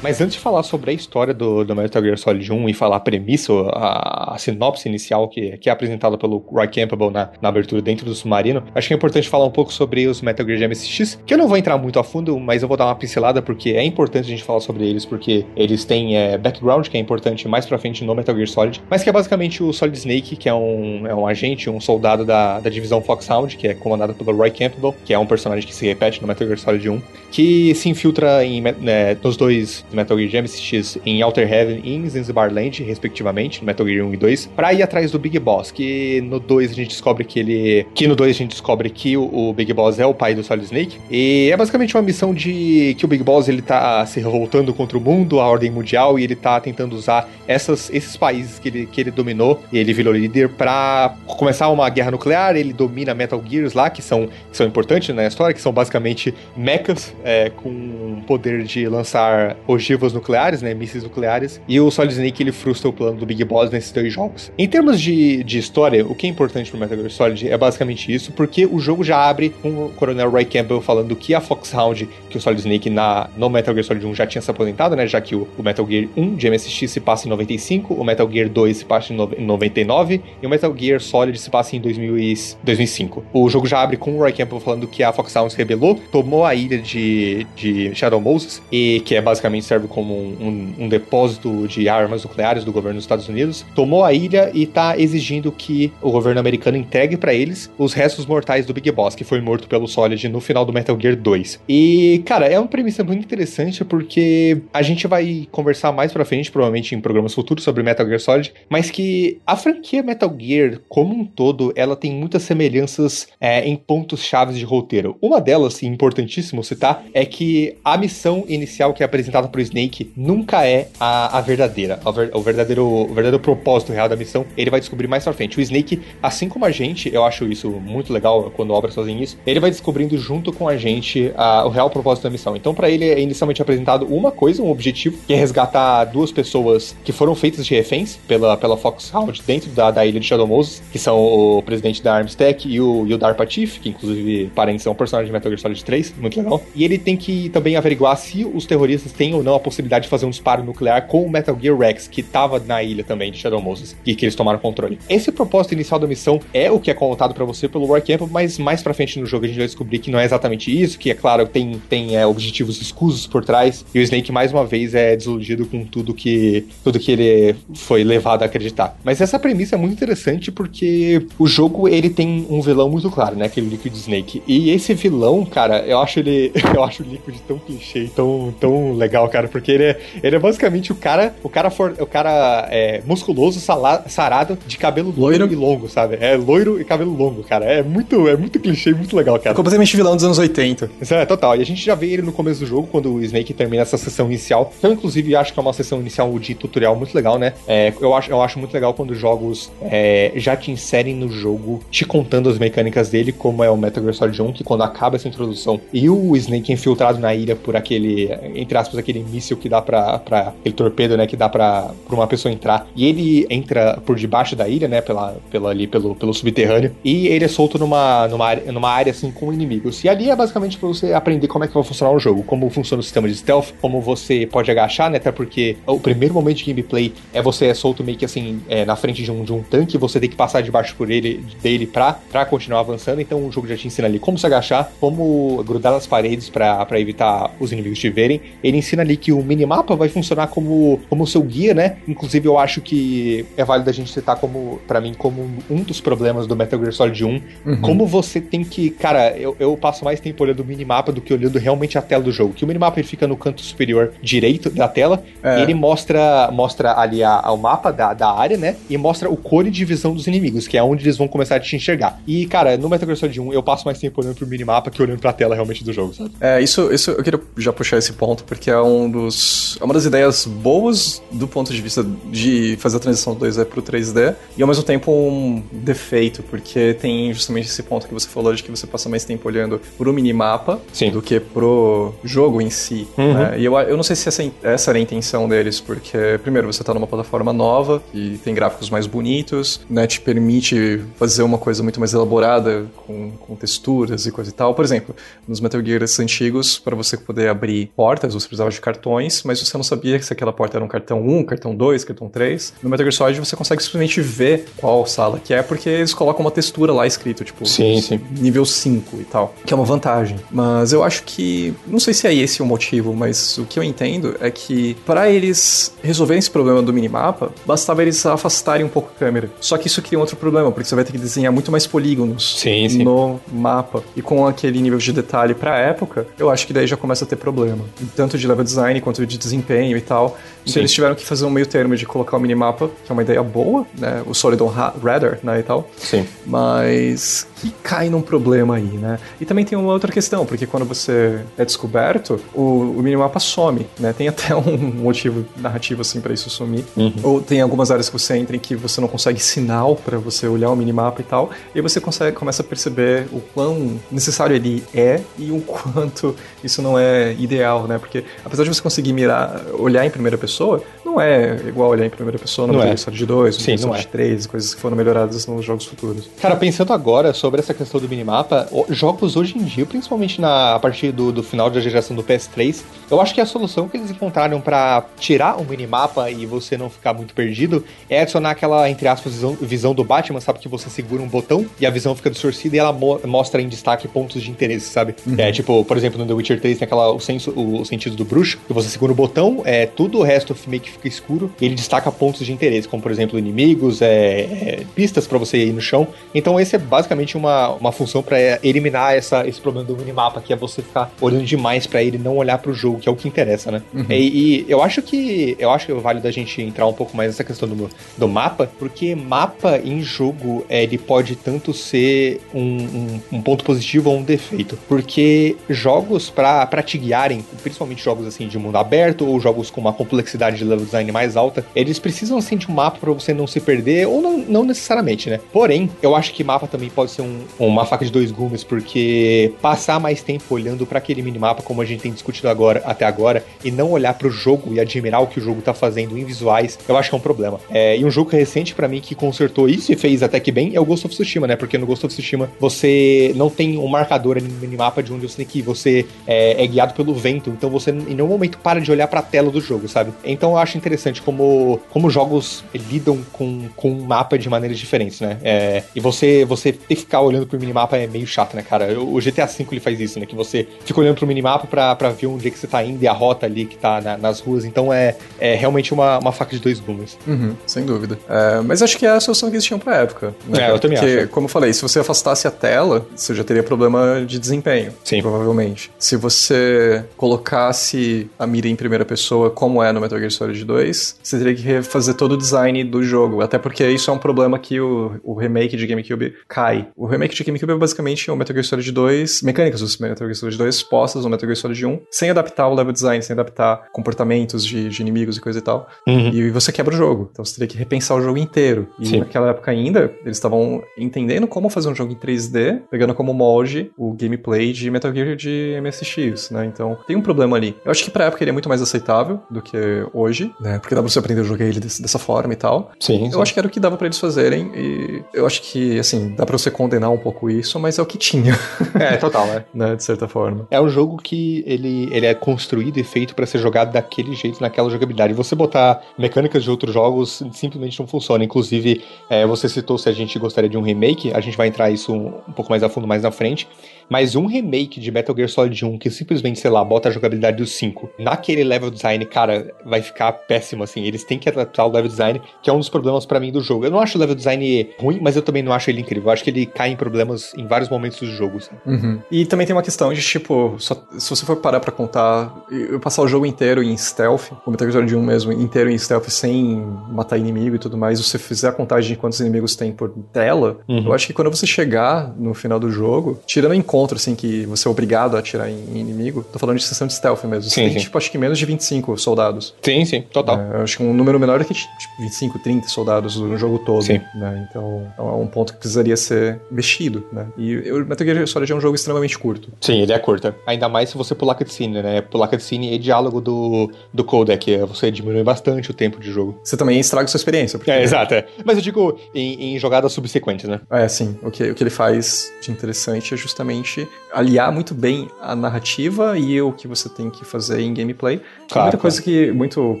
Mas 0.04 0.20
antes 0.20 0.34
de 0.34 0.40
falar 0.40 0.62
sobre 0.62 0.90
a 0.90 0.92
história 0.92 1.32
do, 1.32 1.64
do 1.64 1.74
Metal 1.74 2.02
Gear 2.02 2.18
Solid 2.18 2.52
1 2.52 2.68
e 2.68 2.74
falar 2.74 2.96
a 2.96 3.00
premissa, 3.00 3.54
a, 3.72 4.34
a 4.34 4.38
sinopse 4.38 4.86
inicial 4.86 5.26
que, 5.28 5.56
que 5.56 5.70
é 5.70 5.72
apresentada 5.72 6.18
pelo 6.18 6.44
Roy 6.46 6.68
Campbell 6.68 7.10
na, 7.10 7.30
na 7.40 7.48
abertura 7.48 7.80
dentro 7.80 8.04
do 8.04 8.14
submarino, 8.14 8.62
acho 8.74 8.88
que 8.88 8.92
é 8.92 8.96
importante 8.98 9.26
falar 9.30 9.46
um 9.46 9.50
pouco 9.50 9.72
sobre 9.72 10.06
os 10.06 10.20
Metal 10.20 10.46
Gear 10.46 10.68
MSX, 10.68 11.18
que 11.24 11.32
eu 11.32 11.38
não 11.38 11.48
vou 11.48 11.56
entrar 11.56 11.78
muito 11.78 11.98
a 11.98 12.04
fundo, 12.04 12.38
mas 12.38 12.60
eu 12.60 12.68
vou 12.68 12.76
dar 12.76 12.84
uma 12.84 12.94
pincelada 12.94 13.40
porque 13.40 13.70
é 13.70 13.82
importante 13.82 14.26
a 14.26 14.28
gente 14.28 14.44
falar 14.44 14.60
sobre 14.60 14.86
eles, 14.86 15.06
porque 15.06 15.46
eles 15.56 15.86
têm 15.86 16.18
é, 16.18 16.36
background 16.36 16.86
que 16.86 16.98
é 16.98 17.00
importante 17.00 17.48
mais 17.48 17.64
pra 17.64 17.78
frente 17.78 18.04
no 18.04 18.14
Metal 18.14 18.34
Gear 18.34 18.48
Solid, 18.48 18.82
mas 18.90 19.02
que 19.02 19.08
é 19.08 19.12
basicamente 19.12 19.62
o 19.62 19.72
Solid 19.72 19.96
Snake, 19.96 20.36
que 20.36 20.50
é 20.50 20.54
um, 20.54 21.06
é 21.06 21.14
um 21.14 21.26
agente, 21.26 21.70
um 21.70 21.80
soldado 21.80 22.26
da, 22.26 22.60
da 22.60 22.68
divisão 22.68 23.00
Foxhound, 23.00 23.56
que 23.56 23.68
é 23.68 23.72
comandado 23.72 24.12
pelo 24.12 24.36
Roy 24.36 24.50
Campbell, 24.50 24.94
que 25.02 25.14
é 25.14 25.18
um 25.18 25.24
personagem 25.24 25.66
que 25.66 25.74
se 25.74 25.86
repete 25.86 26.20
no 26.20 26.28
Metal 26.28 26.46
Gear 26.46 26.58
Solid 26.58 26.90
1, 26.90 27.02
que 27.32 27.74
se 27.74 27.88
infiltra 27.88 28.44
em, 28.44 28.60
né, 28.60 29.16
nos 29.22 29.38
dois 29.38 29.82
Metal 29.94 30.16
Gear 30.18 30.30
Genesis 30.30 30.98
em 31.04 31.22
Outer 31.22 31.50
Heaven 31.50 31.80
e 31.84 31.94
em 31.94 32.08
Zanzibar 32.08 32.52
Land, 32.52 32.82
respectivamente, 32.82 33.60
no 33.60 33.66
Metal 33.66 33.86
Gear 33.86 34.06
1 34.06 34.14
e 34.14 34.16
2, 34.16 34.46
pra 34.56 34.72
ir 34.72 34.82
atrás 34.82 35.10
do 35.10 35.18
Big 35.18 35.38
Boss, 35.38 35.70
que 35.70 36.20
no 36.22 36.38
2 36.38 36.70
a 36.70 36.74
gente 36.74 36.88
descobre 36.88 37.24
que 37.24 37.38
ele... 37.38 37.86
que 37.94 38.06
no 38.06 38.16
2 38.16 38.30
a 38.30 38.38
gente 38.38 38.50
descobre 38.50 38.90
que 38.90 39.16
o, 39.16 39.22
o, 39.22 39.52
Big 39.52 39.72
Boss 39.72 39.98
é 39.98 40.06
o 40.06 40.14
pai 40.14 40.34
do 40.34 40.42
Solid 40.42 40.64
Snake, 40.64 40.98
e 41.10 41.50
é 41.52 41.56
basicamente 41.56 41.96
uma 41.96 42.02
missão 42.02 42.34
de 42.34 42.94
que 42.98 43.04
o 43.04 43.08
Big 43.08 43.22
Boss 43.22 43.48
ele 43.48 43.62
tá 43.62 44.04
se 44.06 44.20
revoltando 44.20 44.72
contra 44.72 44.96
o 44.96 45.00
mundo, 45.00 45.40
a 45.40 45.46
ordem 45.46 45.70
mundial, 45.70 46.18
e 46.18 46.24
ele 46.24 46.34
tá 46.34 46.60
tentando 46.60 46.94
usar 46.94 47.28
essas, 47.46 47.90
esses 47.92 48.16
países 48.16 48.58
que 48.58 48.68
ele, 48.68 48.86
que 48.86 49.00
ele 49.00 49.10
dominou, 49.10 49.62
e 49.72 49.78
ele 49.78 49.92
virou 49.92 50.12
líder 50.12 50.48
pra 50.50 51.14
começar 51.26 51.68
uma 51.68 51.88
guerra 51.88 52.10
nuclear, 52.10 52.56
ele 52.56 52.72
domina 52.72 53.14
Metal 53.14 53.42
Gears 53.46 53.72
lá, 53.72 53.90
que 53.90 54.02
são, 54.02 54.28
que 54.50 54.56
são 54.56 54.66
importantes 54.66 55.14
na 55.14 55.26
história, 55.26 55.54
que 55.54 55.60
são 55.60 55.72
basicamente 55.72 56.34
mechas 56.56 57.14
é, 57.24 57.50
com 57.50 58.22
poder 58.26 58.64
de 58.64 58.86
lançar 58.88 59.56
ogivas 59.84 60.12
nucleares, 60.12 60.62
né, 60.62 60.72
mísseis 60.74 61.04
nucleares, 61.04 61.60
e 61.68 61.78
o 61.78 61.90
Solid 61.90 62.14
Snake 62.14 62.42
ele 62.42 62.52
frustra 62.52 62.88
o 62.88 62.92
plano 62.92 63.18
do 63.18 63.26
Big 63.26 63.44
Boss 63.44 63.70
nesses 63.70 63.92
dois 63.92 64.12
jogos. 64.12 64.50
Em 64.58 64.66
termos 64.66 65.00
de, 65.00 65.44
de 65.44 65.58
história, 65.58 66.04
o 66.06 66.14
que 66.14 66.26
é 66.26 66.30
importante 66.30 66.70
pro 66.70 66.80
Metal 66.80 66.96
Gear 66.96 67.10
Solid 67.10 67.48
é 67.48 67.56
basicamente 67.56 68.12
isso, 68.12 68.32
porque 68.32 68.66
o 68.66 68.78
jogo 68.78 69.04
já 69.04 69.28
abre 69.28 69.50
com 69.50 69.86
o 69.86 69.88
Coronel 69.90 70.30
Roy 70.30 70.44
Campbell 70.44 70.80
falando 70.80 71.14
que 71.14 71.34
a 71.34 71.40
Foxhound, 71.40 72.08
que 72.30 72.38
o 72.38 72.40
Solid 72.40 72.60
Snake 72.60 72.88
na, 72.88 73.28
no 73.36 73.50
Metal 73.50 73.74
Gear 73.74 73.84
Solid 73.84 74.06
1 74.06 74.14
já 74.14 74.26
tinha 74.26 74.40
se 74.40 74.50
aposentado, 74.50 74.96
né, 74.96 75.06
já 75.06 75.20
que 75.20 75.34
o, 75.34 75.46
o 75.58 75.62
Metal 75.62 75.86
Gear 75.88 76.08
1 76.16 76.36
de 76.36 76.50
MSX 76.50 76.90
se 76.90 77.00
passa 77.00 77.26
em 77.26 77.30
95, 77.30 77.94
o 77.94 78.04
Metal 78.04 78.30
Gear 78.30 78.48
2 78.48 78.76
se 78.76 78.84
passa 78.84 79.12
em, 79.12 79.16
em 79.38 79.44
99 79.44 80.20
e 80.42 80.46
o 80.46 80.48
Metal 80.48 80.74
Gear 80.76 81.00
Solid 81.00 81.38
se 81.38 81.50
passa 81.50 81.76
em 81.76 81.80
2000 81.80 82.18
e 82.18 82.34
2005. 82.62 83.24
O 83.32 83.48
jogo 83.48 83.66
já 83.66 83.80
abre 83.80 83.96
com 83.96 84.16
o 84.16 84.18
Roy 84.18 84.32
Campbell 84.32 84.60
falando 84.60 84.86
que 84.86 85.02
a 85.02 85.12
Foxhound 85.12 85.52
se 85.52 85.58
rebelou, 85.58 86.00
tomou 86.10 86.44
a 86.44 86.54
ilha 86.54 86.78
de, 86.78 87.46
de 87.54 87.94
Shadow 87.94 88.20
Moses, 88.20 88.62
e 88.70 89.02
que 89.04 89.14
é 89.14 89.20
basicamente 89.20 89.64
serve 89.74 89.88
como 89.88 90.14
um, 90.14 90.36
um, 90.78 90.84
um 90.84 90.88
depósito 90.88 91.66
de 91.66 91.88
armas 91.88 92.22
nucleares 92.22 92.64
do 92.64 92.72
governo 92.72 92.96
dos 92.96 93.04
Estados 93.04 93.28
Unidos, 93.28 93.66
tomou 93.74 94.04
a 94.04 94.12
ilha 94.12 94.50
e 94.54 94.66
tá 94.66 94.96
exigindo 94.96 95.50
que 95.50 95.92
o 96.00 96.10
governo 96.10 96.38
americano 96.38 96.76
entregue 96.76 97.16
para 97.16 97.34
eles 97.34 97.70
os 97.76 97.92
restos 97.92 98.24
mortais 98.24 98.66
do 98.66 98.72
Big 98.72 98.90
Boss, 98.92 99.14
que 99.14 99.24
foi 99.24 99.40
morto 99.40 99.66
pelo 99.66 99.88
Solid 99.88 100.28
no 100.28 100.40
final 100.40 100.64
do 100.64 100.72
Metal 100.72 100.98
Gear 101.00 101.16
2. 101.16 101.60
E, 101.68 102.22
cara, 102.24 102.46
é 102.46 102.58
uma 102.58 102.68
premissa 102.68 103.02
muito 103.02 103.24
interessante 103.24 103.84
porque 103.84 104.62
a 104.72 104.82
gente 104.82 105.06
vai 105.06 105.48
conversar 105.50 105.90
mais 105.90 106.12
pra 106.12 106.24
frente, 106.24 106.52
provavelmente 106.52 106.94
em 106.94 107.00
programas 107.00 107.34
futuros, 107.34 107.64
sobre 107.64 107.82
Metal 107.82 108.06
Gear 108.06 108.20
Solid, 108.20 108.52
mas 108.68 108.90
que 108.90 109.38
a 109.46 109.56
franquia 109.56 110.02
Metal 110.02 110.32
Gear, 110.38 110.80
como 110.88 111.14
um 111.14 111.24
todo, 111.24 111.72
ela 111.74 111.96
tem 111.96 112.12
muitas 112.12 112.42
semelhanças 112.42 113.26
é, 113.40 113.66
em 113.66 113.76
pontos 113.76 114.22
chaves 114.22 114.56
de 114.56 114.64
roteiro. 114.64 115.16
Uma 115.20 115.40
delas, 115.40 115.82
importantíssimo 115.82 116.62
citar, 116.62 117.04
é 117.12 117.24
que 117.24 117.76
a 117.84 117.96
missão 117.96 118.44
inicial 118.46 118.92
que 118.92 119.02
é 119.02 119.06
apresentada 119.06 119.48
pro 119.48 119.63
Snake 119.64 120.12
nunca 120.16 120.66
é 120.66 120.88
a, 120.98 121.38
a 121.38 121.40
verdadeira. 121.40 122.00
A 122.04 122.10
ver, 122.10 122.30
o, 122.34 122.40
verdadeiro, 122.40 122.86
o 122.86 123.06
verdadeiro 123.06 123.40
propósito 123.40 123.92
real 123.92 124.08
da 124.08 124.16
missão, 124.16 124.44
ele 124.56 124.70
vai 124.70 124.80
descobrir 124.80 125.08
mais 125.08 125.24
pra 125.24 125.32
frente. 125.32 125.58
O 125.58 125.60
Snake, 125.60 126.00
assim 126.22 126.48
como 126.48 126.64
a 126.64 126.70
gente, 126.70 127.12
eu 127.12 127.24
acho 127.24 127.46
isso 127.46 127.70
muito 127.70 128.12
legal 128.12 128.52
quando 128.56 128.72
obras 128.72 128.94
fazem 128.94 129.22
isso, 129.22 129.38
ele 129.46 129.60
vai 129.60 129.70
descobrindo 129.70 130.16
junto 130.18 130.52
com 130.52 130.68
a 130.68 130.76
gente 130.76 131.32
a, 131.36 131.66
o 131.66 131.70
real 131.70 131.90
propósito 131.90 132.24
da 132.24 132.30
missão. 132.30 132.56
Então, 132.56 132.74
para 132.74 132.90
ele, 132.90 133.04
é 133.04 133.20
inicialmente 133.20 133.60
apresentado 133.60 134.06
uma 134.06 134.30
coisa, 134.30 134.62
um 134.62 134.70
objetivo, 134.70 135.18
que 135.26 135.32
é 135.32 135.36
resgatar 135.36 136.04
duas 136.04 136.30
pessoas 136.30 136.96
que 137.04 137.12
foram 137.12 137.34
feitas 137.34 137.66
de 137.66 137.74
reféns 137.74 138.16
pela, 138.28 138.56
pela 138.56 138.76
Foxhound 138.76 139.42
dentro 139.46 139.70
da, 139.70 139.90
da 139.90 140.04
ilha 140.04 140.20
de 140.20 140.26
Shadow 140.26 140.46
Moses, 140.46 140.82
que 140.92 140.98
são 140.98 141.18
o 141.18 141.62
presidente 141.62 142.02
da 142.02 142.14
Armstech 142.16 142.68
e 142.68 142.80
o, 142.80 143.06
e 143.06 143.14
o 143.14 143.18
Darpa 143.18 143.46
Chief, 143.48 143.78
que 143.78 143.88
inclusive 143.88 144.50
parem 144.54 144.78
ser 144.78 144.88
um 144.88 144.94
personagem 144.94 145.26
de 145.26 145.32
Metal 145.32 145.50
Gear 145.50 145.60
Solid 145.60 145.84
3, 145.84 146.14
muito 146.18 146.38
legal. 146.38 146.62
E 146.74 146.84
ele 146.84 146.98
tem 146.98 147.16
que 147.16 147.48
também 147.50 147.76
averiguar 147.76 148.16
se 148.16 148.44
os 148.44 148.66
terroristas 148.66 149.12
têm 149.12 149.34
ou 149.34 149.42
não 149.44 149.54
a 149.54 149.60
possibilidade 149.60 150.04
de 150.04 150.08
fazer 150.08 150.26
um 150.26 150.30
disparo 150.30 150.64
nuclear 150.64 151.06
com 151.06 151.24
o 151.24 151.30
Metal 151.30 151.56
Gear 151.60 151.76
Rex, 151.76 152.08
que 152.08 152.22
tava 152.22 152.58
na 152.58 152.82
ilha 152.82 153.04
também 153.04 153.30
de 153.30 153.38
Shadow 153.38 153.60
Moses, 153.60 153.96
e 154.04 154.14
que 154.14 154.24
eles 154.24 154.34
tomaram 154.34 154.58
controle. 154.58 154.98
Esse 155.08 155.30
propósito 155.30 155.72
inicial 155.72 156.00
da 156.00 156.06
missão 156.06 156.40
é 156.52 156.70
o 156.70 156.80
que 156.80 156.90
é 156.90 156.94
contado 156.94 157.34
para 157.34 157.44
você 157.44 157.68
pelo 157.68 157.86
War 157.86 158.02
Camp, 158.02 158.22
mas 158.30 158.58
mais 158.58 158.82
pra 158.82 158.94
frente 158.94 159.18
no 159.18 159.26
jogo 159.26 159.44
a 159.44 159.48
gente 159.48 159.58
vai 159.58 159.66
descobrir 159.66 159.98
que 159.98 160.10
não 160.10 160.18
é 160.18 160.24
exatamente 160.24 160.70
isso, 160.70 160.98
que 160.98 161.10
é 161.10 161.14
claro, 161.14 161.46
tem, 161.46 161.80
tem 161.88 162.16
é, 162.16 162.26
objetivos 162.26 162.80
escusos 162.80 163.26
por 163.26 163.44
trás, 163.44 163.84
e 163.94 163.98
o 163.98 164.02
Snake 164.02 164.32
mais 164.32 164.52
uma 164.52 164.64
vez 164.64 164.94
é 164.94 165.14
desiludido 165.16 165.66
com 165.66 165.84
tudo 165.84 166.14
que 166.14 166.66
tudo 166.82 166.98
que 166.98 167.12
ele 167.12 167.56
foi 167.74 168.04
levado 168.04 168.42
a 168.42 168.46
acreditar. 168.46 168.96
Mas 169.04 169.20
essa 169.20 169.38
premissa 169.38 169.74
é 169.74 169.78
muito 169.78 169.92
interessante 169.92 170.50
porque 170.50 171.26
o 171.38 171.46
jogo 171.46 171.88
ele 171.88 172.10
tem 172.10 172.46
um 172.48 172.60
vilão 172.60 172.88
muito 172.88 173.10
claro, 173.10 173.36
né, 173.36 173.46
aquele 173.46 173.68
Liquid 173.68 173.94
Snake. 173.94 174.42
E 174.46 174.70
esse 174.70 174.94
vilão, 174.94 175.44
cara, 175.44 175.84
eu 175.86 175.98
acho 175.98 176.18
ele 176.20 176.52
eu 176.74 176.82
acho 176.82 177.02
o 177.02 177.06
Liquid 177.06 177.36
tão 177.46 177.58
clichê, 177.58 178.08
tão 178.14 178.54
tão 178.58 178.94
legal, 178.94 179.28
cara, 179.34 179.48
porque 179.48 179.72
ele 179.72 179.82
é, 179.82 180.00
ele 180.22 180.36
é 180.36 180.38
basicamente 180.38 180.92
o 180.92 180.94
cara, 180.94 181.34
o 181.42 181.48
cara 181.48 181.68
for, 181.68 181.92
o 181.98 182.06
cara 182.06 182.68
é, 182.70 183.02
musculoso, 183.04 183.58
sarado, 183.58 184.56
de 184.64 184.78
cabelo 184.78 185.12
loiro 185.16 185.52
e 185.52 185.56
longo, 185.56 185.88
sabe? 185.88 186.18
É 186.20 186.36
loiro 186.36 186.80
e 186.80 186.84
cabelo 186.84 187.12
longo, 187.12 187.42
cara. 187.42 187.64
É 187.64 187.82
muito 187.82 188.28
é 188.28 188.36
muito 188.36 188.60
clichê, 188.60 188.94
muito 188.94 189.16
legal, 189.16 189.36
cara. 189.40 189.50
É 189.50 189.54
completamente 189.54 189.96
vilão 189.96 190.14
dos 190.14 190.24
anos 190.24 190.38
80. 190.38 190.88
Isso 191.00 191.14
é 191.14 191.26
total. 191.26 191.56
E 191.56 191.62
a 191.62 191.66
gente 191.66 191.84
já 191.84 191.96
vê 191.96 192.12
ele 192.12 192.22
no 192.22 192.32
começo 192.32 192.60
do 192.60 192.66
jogo 192.66 192.86
quando 192.86 193.12
o 193.12 193.22
Snake 193.22 193.52
termina 193.52 193.82
essa 193.82 193.98
sessão 193.98 194.26
inicial. 194.26 194.72
Eu 194.80 194.92
inclusive 194.92 195.34
acho 195.34 195.52
que 195.52 195.58
é 195.58 195.62
uma 195.62 195.72
sessão 195.72 196.00
inicial 196.00 196.38
de 196.38 196.54
tutorial 196.54 196.94
muito 196.94 197.12
legal, 197.12 197.36
né? 197.36 197.54
É, 197.66 197.92
eu, 198.00 198.14
acho, 198.14 198.30
eu 198.30 198.40
acho 198.40 198.56
muito 198.60 198.72
legal 198.72 198.94
quando 198.94 199.16
jogos 199.16 199.72
é, 199.82 200.30
já 200.36 200.56
te 200.56 200.70
inserem 200.70 201.16
no 201.16 201.28
jogo, 201.28 201.82
te 201.90 202.04
contando 202.04 202.48
as 202.48 202.56
mecânicas 202.56 203.08
dele, 203.08 203.32
como 203.32 203.64
é 203.64 203.70
o 203.70 203.76
Metal 203.76 204.00
Gear 204.00 204.14
Solid 204.14 204.42
1, 204.42 204.52
que 204.52 204.62
quando 204.62 204.84
acaba 204.84 205.16
essa 205.16 205.26
introdução 205.26 205.80
e 205.92 206.08
o 206.08 206.36
Snake 206.36 206.70
é 206.70 206.74
infiltrado 206.74 207.18
na 207.18 207.34
ilha 207.34 207.56
por 207.56 207.74
aquele, 207.74 208.30
entre 208.54 208.78
aspas, 208.78 208.98
aquele 208.98 209.23
míssil 209.24 209.56
que 209.56 209.68
dá 209.68 209.80
pra, 209.80 210.18
pra 210.18 210.48
aquele 210.60 210.74
torpedo, 210.74 211.16
né, 211.16 211.26
que 211.26 211.36
dá 211.36 211.48
pra, 211.48 211.90
pra 212.06 212.14
uma 212.14 212.26
pessoa 212.26 212.52
entrar, 212.52 212.86
e 212.94 213.06
ele 213.06 213.46
entra 213.50 214.00
por 214.04 214.16
debaixo 214.16 214.56
da 214.56 214.68
ilha, 214.68 214.88
né, 214.88 215.00
pela, 215.00 215.36
pela 215.50 215.70
ali, 215.70 215.86
pelo, 215.86 216.14
pelo 216.14 216.32
subterrâneo, 216.32 216.94
e 217.04 217.26
ele 217.28 217.44
é 217.44 217.48
solto 217.48 217.78
numa, 217.78 218.28
numa, 218.28 218.54
numa 218.54 218.90
área, 218.90 219.10
assim, 219.10 219.30
com 219.30 219.52
inimigos. 219.52 220.04
E 220.04 220.08
ali 220.08 220.30
é 220.30 220.36
basicamente 220.36 220.78
pra 220.78 220.88
você 220.88 221.12
aprender 221.12 221.48
como 221.48 221.64
é 221.64 221.68
que 221.68 221.74
vai 221.74 221.82
funcionar 221.82 222.12
o 222.12 222.18
jogo, 222.18 222.42
como 222.42 222.68
funciona 222.70 223.00
o 223.00 223.02
sistema 223.02 223.28
de 223.28 223.34
stealth, 223.34 223.72
como 223.80 224.00
você 224.00 224.46
pode 224.50 224.70
agachar, 224.70 225.10
né, 225.10 225.16
até 225.16 225.32
porque 225.32 225.76
o 225.86 225.98
primeiro 225.98 226.34
momento 226.34 226.58
de 226.58 226.64
gameplay 226.64 227.12
é 227.32 227.42
você 227.42 227.66
é 227.66 227.74
solto 227.74 228.04
meio 228.04 228.18
que 228.18 228.24
assim, 228.24 228.60
é, 228.68 228.84
na 228.84 228.96
frente 228.96 229.22
de 229.22 229.30
um, 229.30 229.44
de 229.44 229.52
um 229.52 229.62
tanque, 229.62 229.98
você 229.98 230.20
tem 230.20 230.28
que 230.28 230.36
passar 230.36 230.62
debaixo 230.62 230.94
por 230.96 231.10
ele, 231.10 231.44
dele 231.62 231.86
pra, 231.86 232.18
pra 232.30 232.44
continuar 232.44 232.80
avançando, 232.80 233.20
então 233.20 233.46
o 233.46 233.50
jogo 233.50 233.66
já 233.66 233.76
te 233.76 233.86
ensina 233.86 234.08
ali 234.08 234.18
como 234.18 234.38
se 234.38 234.46
agachar, 234.46 234.90
como 235.00 235.62
grudar 235.64 235.92
nas 235.92 236.06
paredes 236.06 236.48
pra 236.48 236.86
evitar 237.00 237.50
os 237.60 237.72
inimigos 237.72 237.98
te 237.98 238.10
verem. 238.10 238.40
Ele 238.62 238.78
ensina 238.78 239.02
ali 239.02 239.13
que 239.16 239.32
o 239.32 239.42
minimapa 239.42 239.94
vai 239.94 240.08
funcionar 240.08 240.48
como 240.48 241.00
como 241.08 241.26
seu 241.26 241.42
guia, 241.42 241.74
né? 241.74 241.96
Inclusive 242.06 242.46
eu 242.46 242.58
acho 242.58 242.80
que 242.80 243.46
é 243.56 243.64
válido 243.64 243.90
a 243.90 243.92
gente 243.92 244.12
citar 244.12 244.36
como, 244.36 244.80
para 244.86 245.00
mim, 245.00 245.14
como 245.14 245.48
um 245.70 245.82
dos 245.82 246.00
problemas 246.00 246.46
do 246.46 246.56
Metal 246.56 246.78
Gear 246.78 246.92
Solid 246.92 247.24
1, 247.24 247.28
uhum. 247.28 247.80
como 247.80 248.06
você 248.06 248.40
tem 248.40 248.64
que, 248.64 248.90
cara, 248.90 249.36
eu, 249.36 249.56
eu 249.58 249.76
passo 249.76 250.04
mais 250.04 250.20
tempo 250.20 250.42
olhando 250.42 250.60
o 250.60 250.64
minimapa 250.64 251.12
do 251.12 251.20
que 251.20 251.32
olhando 251.32 251.58
realmente 251.58 251.98
a 251.98 252.02
tela 252.02 252.22
do 252.22 252.32
jogo, 252.32 252.54
que 252.54 252.64
o 252.64 252.66
minimapa 252.66 252.98
ele 252.98 253.06
fica 253.06 253.26
no 253.26 253.36
canto 253.36 253.62
superior 253.62 254.12
direito 254.22 254.70
da 254.70 254.88
tela, 254.88 255.22
é. 255.42 255.58
e 255.58 255.62
ele 255.62 255.74
mostra 255.74 256.50
mostra 256.52 256.98
ali 256.98 257.22
a, 257.22 257.40
a, 257.40 257.52
o 257.52 257.56
mapa 257.56 257.90
da, 257.90 258.14
da 258.14 258.30
área, 258.32 258.56
né? 258.56 258.76
E 258.88 258.96
mostra 258.96 259.30
o 259.30 259.36
cone 259.36 259.70
de 259.70 259.84
visão 259.84 260.14
dos 260.14 260.26
inimigos, 260.26 260.66
que 260.66 260.76
é 260.76 260.82
onde 260.82 261.04
eles 261.04 261.16
vão 261.16 261.28
começar 261.28 261.56
a 261.56 261.60
te 261.60 261.74
enxergar. 261.76 262.20
E, 262.26 262.46
cara, 262.46 262.76
no 262.76 262.88
Metal 262.88 263.06
Gear 263.06 263.16
Solid 263.16 263.40
1, 263.40 263.52
eu 263.52 263.62
passo 263.62 263.84
mais 263.84 263.98
tempo 263.98 264.20
olhando 264.20 264.36
pro 264.36 264.46
minimapa 264.46 264.90
que 264.90 265.02
olhando 265.02 265.18
pra 265.18 265.32
tela 265.32 265.54
realmente 265.54 265.84
do 265.84 265.92
jogo, 265.92 266.14
sabe? 266.14 266.30
É, 266.40 266.60
isso, 266.60 266.92
isso 266.92 267.10
eu 267.10 267.22
queria 267.22 267.40
já 267.56 267.72
puxar 267.72 267.98
esse 267.98 268.12
ponto, 268.12 268.44
porque 268.44 268.70
é 268.70 268.80
um 268.80 269.03
dos. 269.10 269.76
É 269.80 269.84
uma 269.84 269.94
das 269.94 270.04
ideias 270.04 270.44
boas 270.46 271.22
do 271.30 271.46
ponto 271.46 271.72
de 271.72 271.80
vista 271.80 272.04
de 272.30 272.76
fazer 272.78 272.96
a 272.96 273.00
transição 273.00 273.34
do 273.34 273.44
2D 273.44 273.64
pro 273.64 273.82
3D, 273.82 274.34
e 274.56 274.62
ao 274.62 274.68
mesmo 274.68 274.82
tempo 274.82 275.10
um 275.12 275.62
defeito, 275.72 276.42
porque 276.42 276.94
tem 276.94 277.32
justamente 277.32 277.66
esse 277.66 277.82
ponto 277.82 278.06
que 278.06 278.14
você 278.14 278.28
falou 278.28 278.54
de 278.54 278.62
que 278.62 278.70
você 278.70 278.86
passa 278.86 279.08
mais 279.08 279.24
tempo 279.24 279.46
olhando 279.48 279.80
pro 279.96 280.12
minimapa 280.12 280.80
Sim. 280.92 281.10
do 281.10 281.20
que 281.20 281.40
pro 281.40 282.14
jogo 282.22 282.60
em 282.60 282.70
si. 282.70 283.06
Uhum. 283.16 283.34
Né? 283.34 283.58
E 283.58 283.64
eu, 283.64 283.76
eu 283.78 283.96
não 283.96 284.02
sei 284.02 284.16
se 284.16 284.28
essa, 284.28 284.44
essa 284.62 284.90
era 284.90 284.98
a 284.98 285.00
intenção 285.00 285.48
deles, 285.48 285.80
porque, 285.80 286.38
primeiro, 286.42 286.72
você 286.72 286.82
tá 286.82 286.94
numa 286.94 287.06
plataforma 287.06 287.52
nova, 287.52 288.02
que 288.12 288.38
tem 288.42 288.54
gráficos 288.54 288.90
mais 288.90 289.06
bonitos, 289.06 289.80
né? 289.88 290.06
Te 290.06 290.20
permite 290.20 291.00
fazer 291.16 291.42
uma 291.42 291.58
coisa 291.58 291.82
muito 291.82 291.98
mais 291.98 292.12
elaborada, 292.12 292.86
com, 293.06 293.32
com 293.32 293.56
texturas 293.56 294.26
e 294.26 294.32
coisa 294.32 294.50
e 294.50 294.52
tal. 294.52 294.74
Por 294.74 294.84
exemplo, 294.84 295.14
nos 295.46 295.60
Metal 295.60 295.84
Gears 295.84 296.18
antigos, 296.20 296.78
para 296.78 296.94
você 296.94 297.16
poder 297.16 297.48
abrir 297.48 297.90
portas, 297.96 298.34
você 298.34 298.46
precisava 298.46 298.70
de 298.70 298.80
cartões, 298.94 299.42
mas 299.42 299.60
você 299.60 299.76
não 299.76 299.84
sabia 299.84 300.20
se 300.22 300.32
aquela 300.32 300.52
porta 300.52 300.78
era 300.78 300.84
um 300.84 300.88
cartão 300.88 301.20
1, 301.20 301.44
cartão 301.44 301.74
2, 301.74 302.04
cartão 302.04 302.28
3. 302.28 302.74
No 302.82 302.88
Metal 302.88 303.04
Gear 303.04 303.12
Solid 303.12 303.40
você 303.40 303.56
consegue 303.56 303.82
simplesmente 303.82 304.20
ver 304.20 304.66
qual 304.76 305.04
sala 305.06 305.38
que 305.38 305.52
é, 305.52 305.62
porque 305.62 305.88
eles 305.88 306.14
colocam 306.14 306.44
uma 306.44 306.50
textura 306.50 306.92
lá 306.92 307.06
escrito, 307.06 307.44
tipo, 307.44 307.66
sim, 307.66 308.00
sim. 308.00 308.20
nível 308.38 308.64
5 308.64 309.20
e 309.20 309.24
tal, 309.24 309.54
que 309.64 309.72
é 309.72 309.76
uma 309.76 309.84
vantagem. 309.84 310.38
Mas 310.50 310.92
eu 310.92 311.02
acho 311.02 311.24
que, 311.24 311.74
não 311.86 311.98
sei 311.98 312.14
se 312.14 312.26
é 312.26 312.34
esse 312.34 312.62
o 312.62 312.66
motivo, 312.66 313.12
mas 313.12 313.58
o 313.58 313.64
que 313.64 313.78
eu 313.78 313.82
entendo 313.82 314.36
é 314.40 314.50
que 314.50 314.94
para 315.06 315.30
eles 315.30 315.94
resolverem 316.02 316.38
esse 316.38 316.50
problema 316.50 316.82
do 316.82 316.92
minimapa, 316.92 317.52
bastava 317.66 318.02
eles 318.02 318.24
afastarem 318.24 318.84
um 318.84 318.88
pouco 318.88 319.10
a 319.14 319.18
câmera. 319.18 319.50
Só 319.60 319.76
que 319.76 319.86
isso 319.86 320.00
cria 320.02 320.18
outro 320.18 320.36
problema, 320.36 320.70
porque 320.70 320.88
você 320.88 320.94
vai 320.94 321.04
ter 321.04 321.12
que 321.12 321.18
desenhar 321.18 321.52
muito 321.52 321.70
mais 321.70 321.86
polígonos 321.86 322.60
sim, 322.60 322.88
sim. 322.88 323.04
no 323.04 323.40
mapa. 323.52 324.02
E 324.14 324.22
com 324.22 324.46
aquele 324.46 324.80
nível 324.80 324.98
de 324.98 325.12
detalhe 325.12 325.54
pra 325.54 325.78
época, 325.78 326.26
eu 326.38 326.50
acho 326.50 326.66
que 326.66 326.72
daí 326.72 326.86
já 326.86 326.96
começa 326.96 327.24
a 327.24 327.28
ter 327.28 327.36
problema. 327.36 327.84
Tanto 328.14 328.38
de 328.38 328.46
level 328.46 328.64
design 328.64 328.83
quanto 329.00 329.26
de 329.26 329.38
desempenho 329.38 329.96
e 329.96 330.00
tal. 330.00 330.38
Então 330.64 330.74
Sim. 330.74 330.80
eles 330.80 330.92
tiveram 330.92 331.14
que 331.14 331.24
fazer 331.24 331.44
um 331.44 331.50
meio 331.50 331.66
termo 331.66 331.94
de 331.94 332.06
colocar 332.06 332.36
o 332.36 332.40
minimapa, 332.40 332.90
que 333.04 333.10
é 333.10 333.12
uma 333.12 333.22
ideia 333.22 333.42
boa, 333.42 333.86
né? 333.98 334.22
O 334.26 334.34
Solidon 334.34 334.66
Radar, 334.66 335.38
né, 335.42 335.60
e 335.60 335.62
tal. 335.62 335.88
Sim. 335.96 336.26
Mas 336.46 337.46
que 337.60 337.70
cai 337.82 338.10
num 338.10 338.20
problema 338.20 338.76
aí, 338.76 338.82
né? 338.82 339.18
E 339.40 339.44
também 339.44 339.64
tem 339.64 339.76
uma 339.76 339.92
outra 339.92 340.12
questão, 340.12 340.44
porque 340.44 340.66
quando 340.66 340.84
você 340.84 341.40
é 341.56 341.64
descoberto, 341.64 342.40
o, 342.52 342.94
o 342.98 343.02
minimapa 343.02 343.38
some, 343.40 343.86
né? 343.98 344.12
Tem 344.12 344.28
até 344.28 344.54
um 344.56 344.76
motivo 344.76 345.44
narrativo, 345.56 346.02
assim, 346.02 346.20
para 346.20 346.32
isso 346.32 346.50
sumir. 346.50 346.84
Uhum. 346.96 347.12
Ou 347.22 347.40
tem 347.40 347.60
algumas 347.60 347.90
áreas 347.90 348.08
que 348.08 348.18
você 348.18 348.36
entra 348.36 348.56
em 348.56 348.58
que 348.58 348.74
você 348.74 349.00
não 349.00 349.08
consegue 349.08 349.40
sinal 349.40 349.96
para 349.96 350.18
você 350.18 350.46
olhar 350.46 350.70
o 350.70 350.76
minimapa 350.76 351.20
e 351.20 351.24
tal, 351.24 351.50
e 351.74 351.78
aí 351.78 351.82
você 351.82 352.00
consegue, 352.00 352.36
começa 352.36 352.62
a 352.62 352.64
perceber 352.64 353.26
o 353.32 353.40
quão 353.40 353.98
necessário 354.10 354.56
ele 354.56 354.82
é 354.94 355.20
e 355.38 355.50
o 355.50 355.60
quanto 355.66 356.34
isso 356.62 356.82
não 356.82 356.98
é 356.98 357.32
ideal, 357.38 357.86
né? 357.86 357.98
Porque 357.98 358.24
apesar 358.44 358.64
de 358.64 358.68
você 358.68 358.82
conseguir 358.82 359.12
mirar, 359.12 359.62
olhar 359.78 360.04
em 360.04 360.10
primeira 360.10 360.36
pessoa, 360.36 360.53
pessoa, 360.54 360.82
não 361.04 361.20
é 361.20 361.56
igual 361.66 361.90
olhar 361.90 362.06
em 362.06 362.10
primeira 362.10 362.38
pessoa 362.38 362.66
no 362.66 362.74
Não 362.74 362.80
Metal 362.80 362.92
é. 362.92 362.96
Gear 362.96 363.04
Solid 363.04 363.26
2, 363.26 363.58
no 363.58 363.66
Metal 363.72 363.78
Solid 363.88 364.04
é. 364.06 364.10
3, 364.10 364.46
coisas 364.46 364.74
que 364.74 364.80
foram 364.80 364.96
melhoradas 364.96 365.46
nos 365.46 365.64
jogos 365.64 365.84
futuros. 365.84 366.28
Cara, 366.40 366.56
pensando 366.56 366.92
agora 366.92 367.32
sobre 367.34 367.60
essa 367.60 367.74
questão 367.74 368.00
do 368.00 368.08
minimapa, 368.08 368.68
jogos 368.90 369.36
hoje 369.36 369.58
em 369.58 369.64
dia, 369.64 369.84
principalmente 369.84 370.40
na, 370.40 370.74
a 370.74 370.78
partir 370.78 371.10
do, 371.12 371.32
do 371.32 371.42
final 371.42 371.68
da 371.68 371.80
geração 371.80 372.14
do 372.16 372.22
PS3, 372.22 372.82
eu 373.10 373.20
acho 373.20 373.34
que 373.34 373.40
a 373.40 373.46
solução 373.46 373.88
que 373.88 373.96
eles 373.96 374.10
encontraram 374.10 374.60
pra 374.60 375.04
tirar 375.18 375.60
o 375.60 375.64
minimapa 375.64 376.30
e 376.30 376.46
você 376.46 376.76
não 376.76 376.88
ficar 376.88 377.12
muito 377.14 377.34
perdido 377.34 377.84
é 378.08 378.20
adicionar 378.20 378.50
aquela, 378.50 378.88
entre 378.88 379.08
aspas, 379.08 379.32
visão, 379.34 379.56
visão 379.60 379.94
do 379.94 380.04
Batman, 380.04 380.40
sabe? 380.40 380.58
Que 380.58 380.68
você 380.68 380.88
segura 380.88 381.22
um 381.22 381.28
botão 381.28 381.66
e 381.80 381.86
a 381.86 381.90
visão 381.90 382.14
fica 382.14 382.30
distorcida 382.30 382.76
e 382.76 382.78
ela 382.78 382.92
mo- 382.92 383.20
mostra 383.24 383.60
em 383.60 383.68
destaque 383.68 384.06
pontos 384.08 384.42
de 384.42 384.50
interesse, 384.50 384.90
sabe? 384.90 385.14
É 385.38 385.50
tipo, 385.52 385.84
por 385.84 385.96
exemplo, 385.96 386.18
no 386.18 386.26
The 386.26 386.32
Witcher 386.34 386.60
3 386.60 386.78
tem 386.78 386.86
aquela, 386.86 387.12
o, 387.12 387.20
senso, 387.20 387.50
o, 387.50 387.80
o 387.80 387.84
sentido 387.84 388.16
do 388.16 388.24
bruxo, 388.24 388.58
que 388.66 388.72
você 388.72 388.88
segura 388.88 389.12
o 389.12 389.14
botão, 389.14 389.62
é, 389.64 389.86
tudo 389.86 390.18
o 390.18 390.22
resto 390.22 390.43
meio 390.66 390.82
que 390.82 390.90
fica 390.90 391.08
escuro 391.08 391.50
ele 391.60 391.74
destaca 391.74 392.10
pontos 392.12 392.44
de 392.44 392.52
interesse, 392.52 392.86
como 392.88 393.02
por 393.02 393.10
exemplo 393.12 393.38
inimigos, 393.38 394.02
é, 394.02 394.40
é, 394.40 394.82
pistas 394.94 395.26
pra 395.26 395.38
você 395.38 395.58
ir 395.64 395.72
no 395.72 395.80
chão. 395.80 396.06
Então 396.34 396.58
esse 396.60 396.74
é 396.76 396.78
basicamente 396.78 397.36
uma, 397.36 397.70
uma 397.70 397.92
função 397.92 398.22
pra 398.22 398.38
é, 398.38 398.58
eliminar 398.62 399.14
essa, 399.14 399.46
esse 399.46 399.60
problema 399.60 399.86
do 399.86 399.96
minimapa, 399.96 400.40
que 400.40 400.52
é 400.52 400.56
você 400.56 400.82
ficar 400.82 401.12
olhando 401.20 401.44
demais 401.44 401.86
pra 401.86 402.02
ele 402.02 402.16
e 402.16 402.20
não 402.20 402.36
olhar 402.36 402.58
pro 402.58 402.74
jogo, 402.74 402.98
que 402.98 403.08
é 403.08 403.12
o 403.12 403.16
que 403.16 403.28
interessa, 403.28 403.70
né? 403.70 403.82
E, 404.10 404.14
e 404.60 404.66
eu 404.68 404.82
acho 404.82 405.00
que 405.02 405.56
eu 405.58 405.70
acho 405.70 405.86
que 405.86 405.92
é 405.92 405.94
válido 405.94 406.26
a 406.26 406.30
gente 406.30 406.60
entrar 406.60 406.86
um 406.86 406.92
pouco 406.92 407.16
mais 407.16 407.30
nessa 407.30 407.44
questão 407.44 407.68
do, 407.68 407.88
do 408.18 408.28
mapa, 408.28 408.68
porque 408.78 409.14
mapa 409.14 409.78
em 409.84 410.00
jogo 410.02 410.64
é, 410.68 410.82
ele 410.82 410.98
pode 410.98 411.36
tanto 411.36 411.72
ser 411.72 412.40
um, 412.52 412.60
um- 412.60 413.20
um 413.32 413.42
ponto 413.42 413.64
positivo 413.64 414.10
ou 414.10 414.18
um 414.18 414.22
defeito. 414.22 414.78
Porque 414.88 415.56
jogos 415.68 416.30
pra 416.30 416.66
pra 416.66 416.82
te 416.82 416.98
guiarem, 416.98 417.44
principalmente 417.62 418.02
jogos 418.02 418.26
assim 418.26 418.48
de 418.48 418.58
mundo 418.58 418.76
aberto 418.76 419.26
ou 419.26 419.38
jogos 419.40 419.70
com 419.70 419.80
uma 419.80 419.92
complexidade 419.92 420.33
de 420.38 420.64
level 420.64 420.84
design 420.84 421.10
mais 421.12 421.36
alta, 421.36 421.64
eles 421.74 421.98
precisam 421.98 422.36
assim 422.38 422.56
de 422.56 422.70
um 422.70 422.74
mapa 422.74 422.98
pra 423.00 423.12
você 423.12 423.32
não 423.32 423.46
se 423.46 423.60
perder, 423.60 424.06
ou 424.06 424.20
não, 424.20 424.38
não 424.38 424.64
necessariamente, 424.64 425.30
né? 425.30 425.40
Porém, 425.52 425.88
eu 426.02 426.14
acho 426.14 426.32
que 426.32 426.42
mapa 426.44 426.66
também 426.66 426.90
pode 426.90 427.10
ser 427.10 427.22
um- 427.22 427.40
uma 427.58 427.84
faca 427.86 428.04
de 428.04 428.10
dois 428.10 428.30
gumes, 428.30 428.64
porque 428.64 429.52
passar 429.62 429.98
mais 430.00 430.22
tempo 430.22 430.44
olhando 430.54 430.86
pra 430.86 430.98
aquele 430.98 431.22
minimapa, 431.22 431.62
como 431.62 431.80
a 431.80 431.84
gente 431.84 432.00
tem 432.02 432.12
discutido 432.12 432.48
agora 432.48 432.82
até 432.84 433.04
agora, 433.04 433.44
e 433.64 433.70
não 433.70 433.90
olhar 433.92 434.14
pro 434.14 434.30
jogo 434.30 434.72
e 434.74 434.80
admirar 434.80 435.22
o 435.22 435.26
que 435.26 435.38
o 435.38 435.42
jogo 435.42 435.62
tá 435.62 435.72
fazendo 435.74 436.18
em 436.18 436.24
visuais, 436.24 436.78
eu 436.88 436.96
acho 436.96 437.08
que 437.10 437.14
é 437.14 437.18
um 437.18 437.20
problema. 437.20 437.60
É, 437.70 437.96
e 437.96 438.04
um 438.04 438.10
jogo 438.10 438.30
recente 438.30 438.74
pra 438.74 438.88
mim 438.88 439.00
que 439.00 439.14
consertou 439.14 439.68
isso 439.68 439.92
e 439.92 439.96
fez 439.96 440.22
até 440.22 440.38
que 440.40 440.50
bem 440.52 440.72
é 440.74 440.80
o 440.80 440.84
Ghost 440.84 441.06
of 441.06 441.14
Tsushima, 441.14 441.46
né? 441.46 441.56
Porque 441.56 441.78
no 441.78 441.86
Ghost 441.86 442.04
of 442.06 442.14
Tsushima 442.14 442.50
você 442.60 443.32
não 443.36 443.48
tem 443.50 443.78
um 443.78 443.86
marcador 443.86 444.40
no 444.42 444.48
minimapa 444.60 445.02
de 445.02 445.12
onde 445.12 445.28
você 445.28 445.36
tem 445.38 445.46
que 445.46 445.58
ir, 445.60 445.62
você 445.62 446.06
é, 446.26 446.62
é 446.62 446.66
guiado 446.66 446.94
pelo 446.94 447.14
vento, 447.14 447.50
então 447.50 447.70
você 447.70 447.90
em 447.90 448.14
nenhum 448.14 448.26
momento 448.28 448.58
para 448.58 448.80
de 448.80 448.90
olhar 448.90 449.06
pra 449.06 449.22
tela 449.22 449.50
do 449.50 449.60
jogo, 449.60 449.88
sabe? 449.88 450.12
Então 450.26 450.50
eu 450.52 450.58
acho 450.58 450.76
interessante 450.76 451.20
como, 451.22 451.80
como 451.90 452.08
jogos 452.10 452.64
lidam 452.74 453.18
com, 453.32 453.68
com 453.76 453.90
um 453.90 454.02
mapa 454.04 454.38
de 454.38 454.48
maneiras 454.48 454.78
diferentes, 454.78 455.20
né? 455.20 455.38
É, 455.42 455.82
e 455.94 456.00
você, 456.00 456.44
você 456.44 456.72
ter 456.72 456.94
que 456.94 457.00
ficar 457.02 457.20
olhando 457.20 457.46
pro 457.46 457.58
minimapa 457.58 457.96
é 457.96 458.06
meio 458.06 458.26
chato, 458.26 458.54
né, 458.54 458.62
cara? 458.62 458.98
O 459.00 459.20
GTA 459.20 459.46
V 459.46 459.66
ele 459.70 459.80
faz 459.80 460.00
isso, 460.00 460.18
né? 460.20 460.26
Que 460.26 460.34
você 460.34 460.66
fica 460.84 460.98
olhando 461.00 461.16
pro 461.16 461.26
minimapa 461.26 461.66
pra, 461.66 461.94
pra 461.94 462.10
ver 462.10 462.26
onde 462.26 462.46
é 462.48 462.50
que 462.50 462.58
você 462.58 462.66
tá 462.66 462.82
indo 462.84 463.02
e 463.02 463.08
a 463.08 463.12
rota 463.12 463.46
ali 463.46 463.64
que 463.66 463.76
tá 463.76 464.00
na- 464.00 464.16
nas 464.16 464.40
ruas. 464.40 464.64
Então 464.64 464.92
é, 464.92 465.16
é 465.38 465.54
realmente 465.54 465.92
uma, 465.92 466.18
uma 466.18 466.32
faca 466.32 466.54
de 466.56 466.60
dois 466.62 466.80
gumes. 466.80 467.16
Uhum, 467.26 467.54
sem 467.66 467.84
dúvida. 467.84 468.18
É, 468.28 468.60
mas 468.60 468.82
acho 468.82 468.96
que 468.98 469.06
é 469.06 469.10
a 469.10 469.20
solução 469.20 469.48
que 469.50 469.56
eles 469.56 469.64
tinham 469.64 469.78
pra 469.78 469.96
época. 469.96 470.34
né? 470.46 470.68
É, 470.68 470.70
eu 470.70 470.78
também 470.78 470.98
Porque, 470.98 471.18
acho. 471.18 471.28
como 471.28 471.44
eu 471.46 471.48
falei, 471.48 471.72
se 471.72 471.82
você 471.82 471.98
afastasse 472.00 472.46
a 472.46 472.50
tela, 472.50 473.06
você 473.14 473.34
já 473.34 473.44
teria 473.44 473.62
problema 473.62 474.24
de 474.26 474.38
desempenho. 474.38 474.92
Sim. 475.04 475.20
Provavelmente. 475.20 475.90
Se 475.98 476.16
você 476.16 477.04
colocasse 477.16 478.30
a 478.38 478.46
mira 478.46 478.68
em 478.68 478.76
primeira 478.76 479.04
pessoa, 479.04 479.50
como 479.50 479.82
é 479.82 479.92
no 479.92 480.00
Metal 480.00 480.13
Gear 480.18 480.30
Solid 480.30 480.64
2, 480.64 481.20
você 481.22 481.38
teria 481.38 481.54
que 481.54 481.62
refazer 481.62 482.14
todo 482.14 482.32
o 482.32 482.36
design 482.36 482.82
do 482.84 483.02
jogo. 483.02 483.40
Até 483.40 483.58
porque 483.58 483.86
isso 483.88 484.10
é 484.10 484.14
um 484.14 484.18
problema 484.18 484.58
que 484.58 484.80
o, 484.80 485.20
o 485.22 485.34
remake 485.34 485.76
de 485.76 485.86
GameCube 485.86 486.34
cai. 486.48 486.88
O 486.96 487.06
remake 487.06 487.34
de 487.34 487.44
GameCube 487.44 487.72
é 487.72 487.76
basicamente 487.76 488.30
o 488.30 488.36
Metal 488.36 488.54
Gear 488.54 488.64
Solid 488.64 488.90
2, 488.90 489.42
mecânicas 489.42 489.80
do 489.80 490.02
Metal 490.02 490.26
Gear 490.26 490.34
Solid 490.34 490.58
2 490.58 490.82
postas 490.84 491.24
no 491.24 491.30
Metal 491.30 491.46
Gear 491.46 491.56
Solid 491.56 491.86
1, 491.86 492.00
sem 492.10 492.30
adaptar 492.30 492.68
o 492.68 492.74
level 492.74 492.92
design, 492.92 493.22
sem 493.22 493.34
adaptar 493.34 493.88
comportamentos 493.92 494.64
de, 494.64 494.88
de 494.88 495.02
inimigos 495.02 495.36
e 495.36 495.40
coisa 495.40 495.58
e 495.58 495.62
tal. 495.62 495.88
E 496.06 496.50
você 496.50 496.72
quebra 496.72 496.94
o 496.94 496.96
jogo. 496.96 497.28
Então 497.32 497.44
você 497.44 497.54
teria 497.54 497.68
que 497.68 497.76
repensar 497.76 498.16
o 498.16 498.20
jogo 498.20 498.38
inteiro. 498.38 498.88
E 498.98 499.06
Sim. 499.06 499.20
naquela 499.20 499.50
época 499.50 499.70
ainda, 499.70 500.12
eles 500.24 500.36
estavam 500.36 500.82
entendendo 500.96 501.46
como 501.46 501.68
fazer 501.68 501.88
um 501.88 501.94
jogo 501.94 502.12
em 502.12 502.16
3D, 502.16 502.82
pegando 502.90 503.14
como 503.14 503.32
molde 503.32 503.90
o 503.96 504.12
gameplay 504.12 504.72
de 504.72 504.90
Metal 504.90 505.12
Gear 505.12 505.36
de 505.36 505.78
MSX, 505.82 506.50
né? 506.50 506.64
Então 506.66 506.96
tem 507.06 507.16
um 507.16 507.22
problema 507.22 507.56
ali. 507.56 507.76
Eu 507.84 507.90
acho 507.90 508.04
que 508.04 508.10
pra 508.10 508.26
época 508.26 508.42
ele 508.42 508.50
é 508.50 508.52
muito 508.52 508.68
mais 508.68 508.82
aceitável 508.82 509.40
do 509.50 509.60
que 509.60 510.03
hoje, 510.12 510.52
né? 510.60 510.78
Porque 510.78 510.94
dá 510.94 511.00
pra 511.02 511.10
você 511.10 511.18
aprender 511.18 511.40
a 511.40 511.44
jogar 511.44 511.64
ele 511.64 511.80
desse- 511.80 512.02
dessa 512.02 512.18
forma 512.18 512.52
e 512.52 512.56
tal. 512.56 512.90
Sim, 513.00 513.30
Eu 513.32 513.40
acho 513.42 513.52
que 513.52 513.58
era 513.58 513.66
o 513.66 513.70
que 513.70 513.80
dava 513.80 513.96
pra 513.96 514.06
eles 514.06 514.18
fazerem 514.18 514.70
e 514.74 515.22
eu 515.32 515.46
acho 515.46 515.62
que, 515.62 515.98
assim, 515.98 516.34
dá 516.34 516.44
pra 516.44 516.56
você 516.58 516.70
condenar 516.70 517.10
um 517.10 517.18
pouco 517.18 517.48
isso, 517.50 517.78
mas 517.80 517.98
é 517.98 518.02
o 518.02 518.06
que 518.06 518.18
tinha, 518.18 518.52
É, 518.98 519.16
total, 519.16 519.46
né? 519.46 519.64
né? 519.74 519.96
De 519.96 520.02
certa 520.04 520.26
forma. 520.28 520.66
É 520.70 520.80
um 520.80 520.88
jogo 520.88 521.16
que 521.22 521.62
ele, 521.66 522.08
ele 522.12 522.26
é 522.26 522.34
construído 522.34 522.98
e 522.98 523.04
feito 523.04 523.34
pra 523.34 523.46
ser 523.46 523.58
jogado 523.58 523.92
daquele 523.92 524.34
jeito, 524.34 524.60
naquela 524.60 524.90
jogabilidade. 524.90 525.32
Você 525.34 525.54
botar 525.54 526.02
mecânicas 526.18 526.62
de 526.62 526.70
outros 526.70 526.92
jogos 526.92 527.42
simplesmente 527.52 527.98
não 528.00 528.06
funciona. 528.06 528.44
Inclusive, 528.44 529.02
é, 529.30 529.46
você 529.46 529.68
citou 529.68 529.96
se 529.98 530.08
a 530.08 530.12
gente 530.12 530.38
gostaria 530.38 530.68
de 530.70 530.76
um 530.78 530.82
remake, 530.82 531.32
a 531.34 531.40
gente 531.40 531.56
vai 531.56 531.68
entrar 531.68 531.90
isso 531.90 532.12
um, 532.12 532.28
um 532.48 532.52
pouco 532.52 532.70
mais 532.70 532.82
a 532.82 532.88
fundo 532.88 533.06
mais 533.06 533.22
na 533.22 533.30
frente. 533.30 533.68
Mas 534.08 534.34
um 534.36 534.46
remake 534.46 535.00
de 535.00 535.10
Metal 535.10 535.34
Gear 535.34 535.48
Solid 535.48 535.84
1 535.84 535.98
que 535.98 536.10
simplesmente, 536.10 536.58
sei 536.60 536.70
lá, 536.70 536.84
bota 536.84 537.08
a 537.08 537.12
jogabilidade 537.12 537.56
do 537.58 537.66
5 537.66 538.10
naquele 538.18 538.62
level 538.64 538.90
design, 538.90 539.24
cara, 539.26 539.72
vai 539.84 540.02
ficar 540.02 540.32
péssimo 540.32 540.82
assim. 540.82 541.04
Eles 541.04 541.24
têm 541.24 541.38
que 541.38 541.48
adaptar 541.48 541.84
o 541.86 541.90
level 541.92 542.08
design, 542.08 542.40
que 542.62 542.70
é 542.70 542.72
um 542.72 542.78
dos 542.78 542.88
problemas 542.88 543.24
pra 543.26 543.40
mim 543.40 543.50
do 543.52 543.60
jogo. 543.60 543.84
Eu 543.86 543.90
não 543.90 544.00
acho 544.00 544.16
o 544.16 544.20
level 544.20 544.34
design 544.34 544.88
ruim, 544.98 545.18
mas 545.20 545.36
eu 545.36 545.42
também 545.42 545.62
não 545.62 545.72
acho 545.72 545.90
ele 545.90 546.00
incrível. 546.00 546.28
Eu 546.28 546.32
acho 546.32 546.44
que 546.44 546.50
ele 546.50 546.66
cai 546.66 546.90
em 546.90 546.96
problemas 546.96 547.52
em 547.56 547.66
vários 547.66 547.88
momentos 547.88 548.18
do 548.20 548.26
jogo. 548.26 548.60
sabe? 548.60 548.76
Uhum. 548.86 549.20
E 549.30 549.46
também 549.46 549.66
tem 549.66 549.74
uma 549.74 549.82
questão 549.82 550.12
de, 550.12 550.20
tipo, 550.22 550.74
só- 550.78 551.02
se 551.18 551.30
você 551.30 551.44
for 551.46 551.56
parar 551.56 551.80
pra 551.80 551.90
contar, 551.92 552.54
eu 552.70 553.00
passar 553.00 553.22
o 553.22 553.28
jogo 553.28 553.46
inteiro 553.46 553.82
em 553.82 553.96
stealth, 553.96 554.50
o 554.66 554.70
Metal 554.70 554.86
Gear 554.90 554.92
Solid 555.00 555.16
1 555.16 555.22
mesmo, 555.22 555.52
inteiro 555.52 555.90
em 555.90 555.98
stealth, 555.98 556.28
sem 556.28 556.76
matar 557.10 557.38
inimigo 557.38 557.76
e 557.76 557.78
tudo 557.78 557.96
mais, 557.96 558.18
você 558.24 558.38
fizer 558.38 558.68
a 558.68 558.72
contagem 558.72 559.10
de 559.14 559.16
quantos 559.16 559.40
inimigos 559.40 559.74
tem 559.76 559.92
por 559.92 560.10
tela, 560.32 560.78
Uhum. 560.88 561.06
eu 561.06 561.12
acho 561.12 561.26
que 561.26 561.32
quando 561.32 561.50
você 561.50 561.66
chegar 561.66 562.34
no 562.38 562.54
final 562.54 562.78
do 562.78 562.90
jogo, 562.90 563.38
tirando 563.46 563.72
o 563.72 563.74
encontro, 563.94 564.16
assim, 564.16 564.34
que 564.34 564.66
você 564.66 564.88
é 564.88 564.90
obrigado 564.90 565.36
a 565.36 565.38
atirar 565.38 565.70
em 565.70 565.84
em 565.94 565.98
inimigo, 566.00 566.44
tô 566.52 566.58
falando 566.58 566.78
de 566.78 566.84
sessão 566.84 567.06
de 567.06 567.12
stealth 567.14 567.44
mesmo, 567.44 567.64
você 567.70 567.74
Sim, 567.74 567.82
tem, 567.82 567.92
sim. 567.92 567.98
tipo, 568.00 568.16
acho 568.18 568.30
que 568.30 568.38
menos 568.38 568.58
de 568.58 568.64
25 568.64 569.16
soldados. 569.18 569.74
Sim, 569.82 570.04
sim, 570.04 570.22
total. 570.22 570.58
É, 570.58 570.82
acho 570.82 570.96
que 570.96 571.02
um 571.02 571.12
número 571.12 571.38
menor 571.38 571.58
do 571.58 571.64
que 571.64 571.74
tipo, 571.74 571.88
25, 572.20 572.58
30 572.58 572.88
soldados 572.88 573.36
no 573.36 573.56
jogo 573.56 573.78
todo. 573.78 574.02
Sim. 574.02 574.20
Né? 574.34 574.66
Então 574.68 575.06
é 575.16 575.22
um 575.22 575.46
ponto 575.46 575.72
que 575.74 575.78
precisaria 575.78 576.16
ser 576.16 576.60
mexido. 576.70 577.26
Né? 577.32 577.46
E 577.56 577.90
o 577.92 578.04
Metal 578.06 578.26
Gear 578.26 578.46
Solid 578.46 578.72
é 578.72 578.74
um 578.74 578.80
jogo 578.80 578.94
extremamente 578.94 579.38
curto. 579.38 579.68
Sim, 579.80 580.00
ele 580.00 580.12
é 580.12 580.18
curta. 580.18 580.56
Ainda 580.66 580.88
mais 580.88 581.10
se 581.10 581.16
você 581.16 581.34
pular 581.34 581.54
cutscene, 581.54 582.02
né? 582.02 582.20
Pular 582.22 582.48
cutscene 582.48 582.94
e 582.94 582.98
diálogo 582.98 583.40
do, 583.40 583.90
do 584.12 584.24
codec. 584.24 584.72
é, 584.72 584.78
Você 584.86 585.10
diminui 585.10 585.44
bastante 585.44 585.90
o 585.90 585.94
tempo 585.94 586.18
de 586.18 586.30
jogo. 586.30 586.58
Você 586.64 586.76
também 586.76 586.98
estraga 586.98 587.28
sua 587.28 587.38
experiência. 587.38 587.78
Porque, 587.78 587.90
É, 587.90 588.02
exato. 588.02 588.34
É. 588.34 588.46
Mas 588.64 588.76
eu 588.78 588.82
digo 588.82 589.18
em, 589.34 589.74
em 589.74 589.78
jogadas 589.78 590.12
subsequentes, 590.12 590.68
né? 590.68 590.80
É, 590.90 591.06
sim. 591.08 591.36
O 591.42 591.50
que, 591.50 591.70
o 591.70 591.74
que 591.74 591.82
ele 591.82 591.90
faz 591.90 592.50
de 592.62 592.70
interessante 592.70 593.34
é 593.34 593.36
justamente 593.36 593.83
aliar 594.32 594.72
muito 594.72 594.94
bem 594.94 595.28
a 595.40 595.54
narrativa 595.54 596.36
e 596.38 596.60
o 596.60 596.72
que 596.72 596.88
você 596.88 597.08
tem 597.08 597.30
que 597.30 597.44
fazer 597.44 597.80
em 597.80 597.92
gameplay. 597.94 598.38
Tem 598.38 598.46
Claro, 598.68 598.82
muita 598.86 598.98
coisa 598.98 599.22
que, 599.22 599.52
muito 599.52 600.00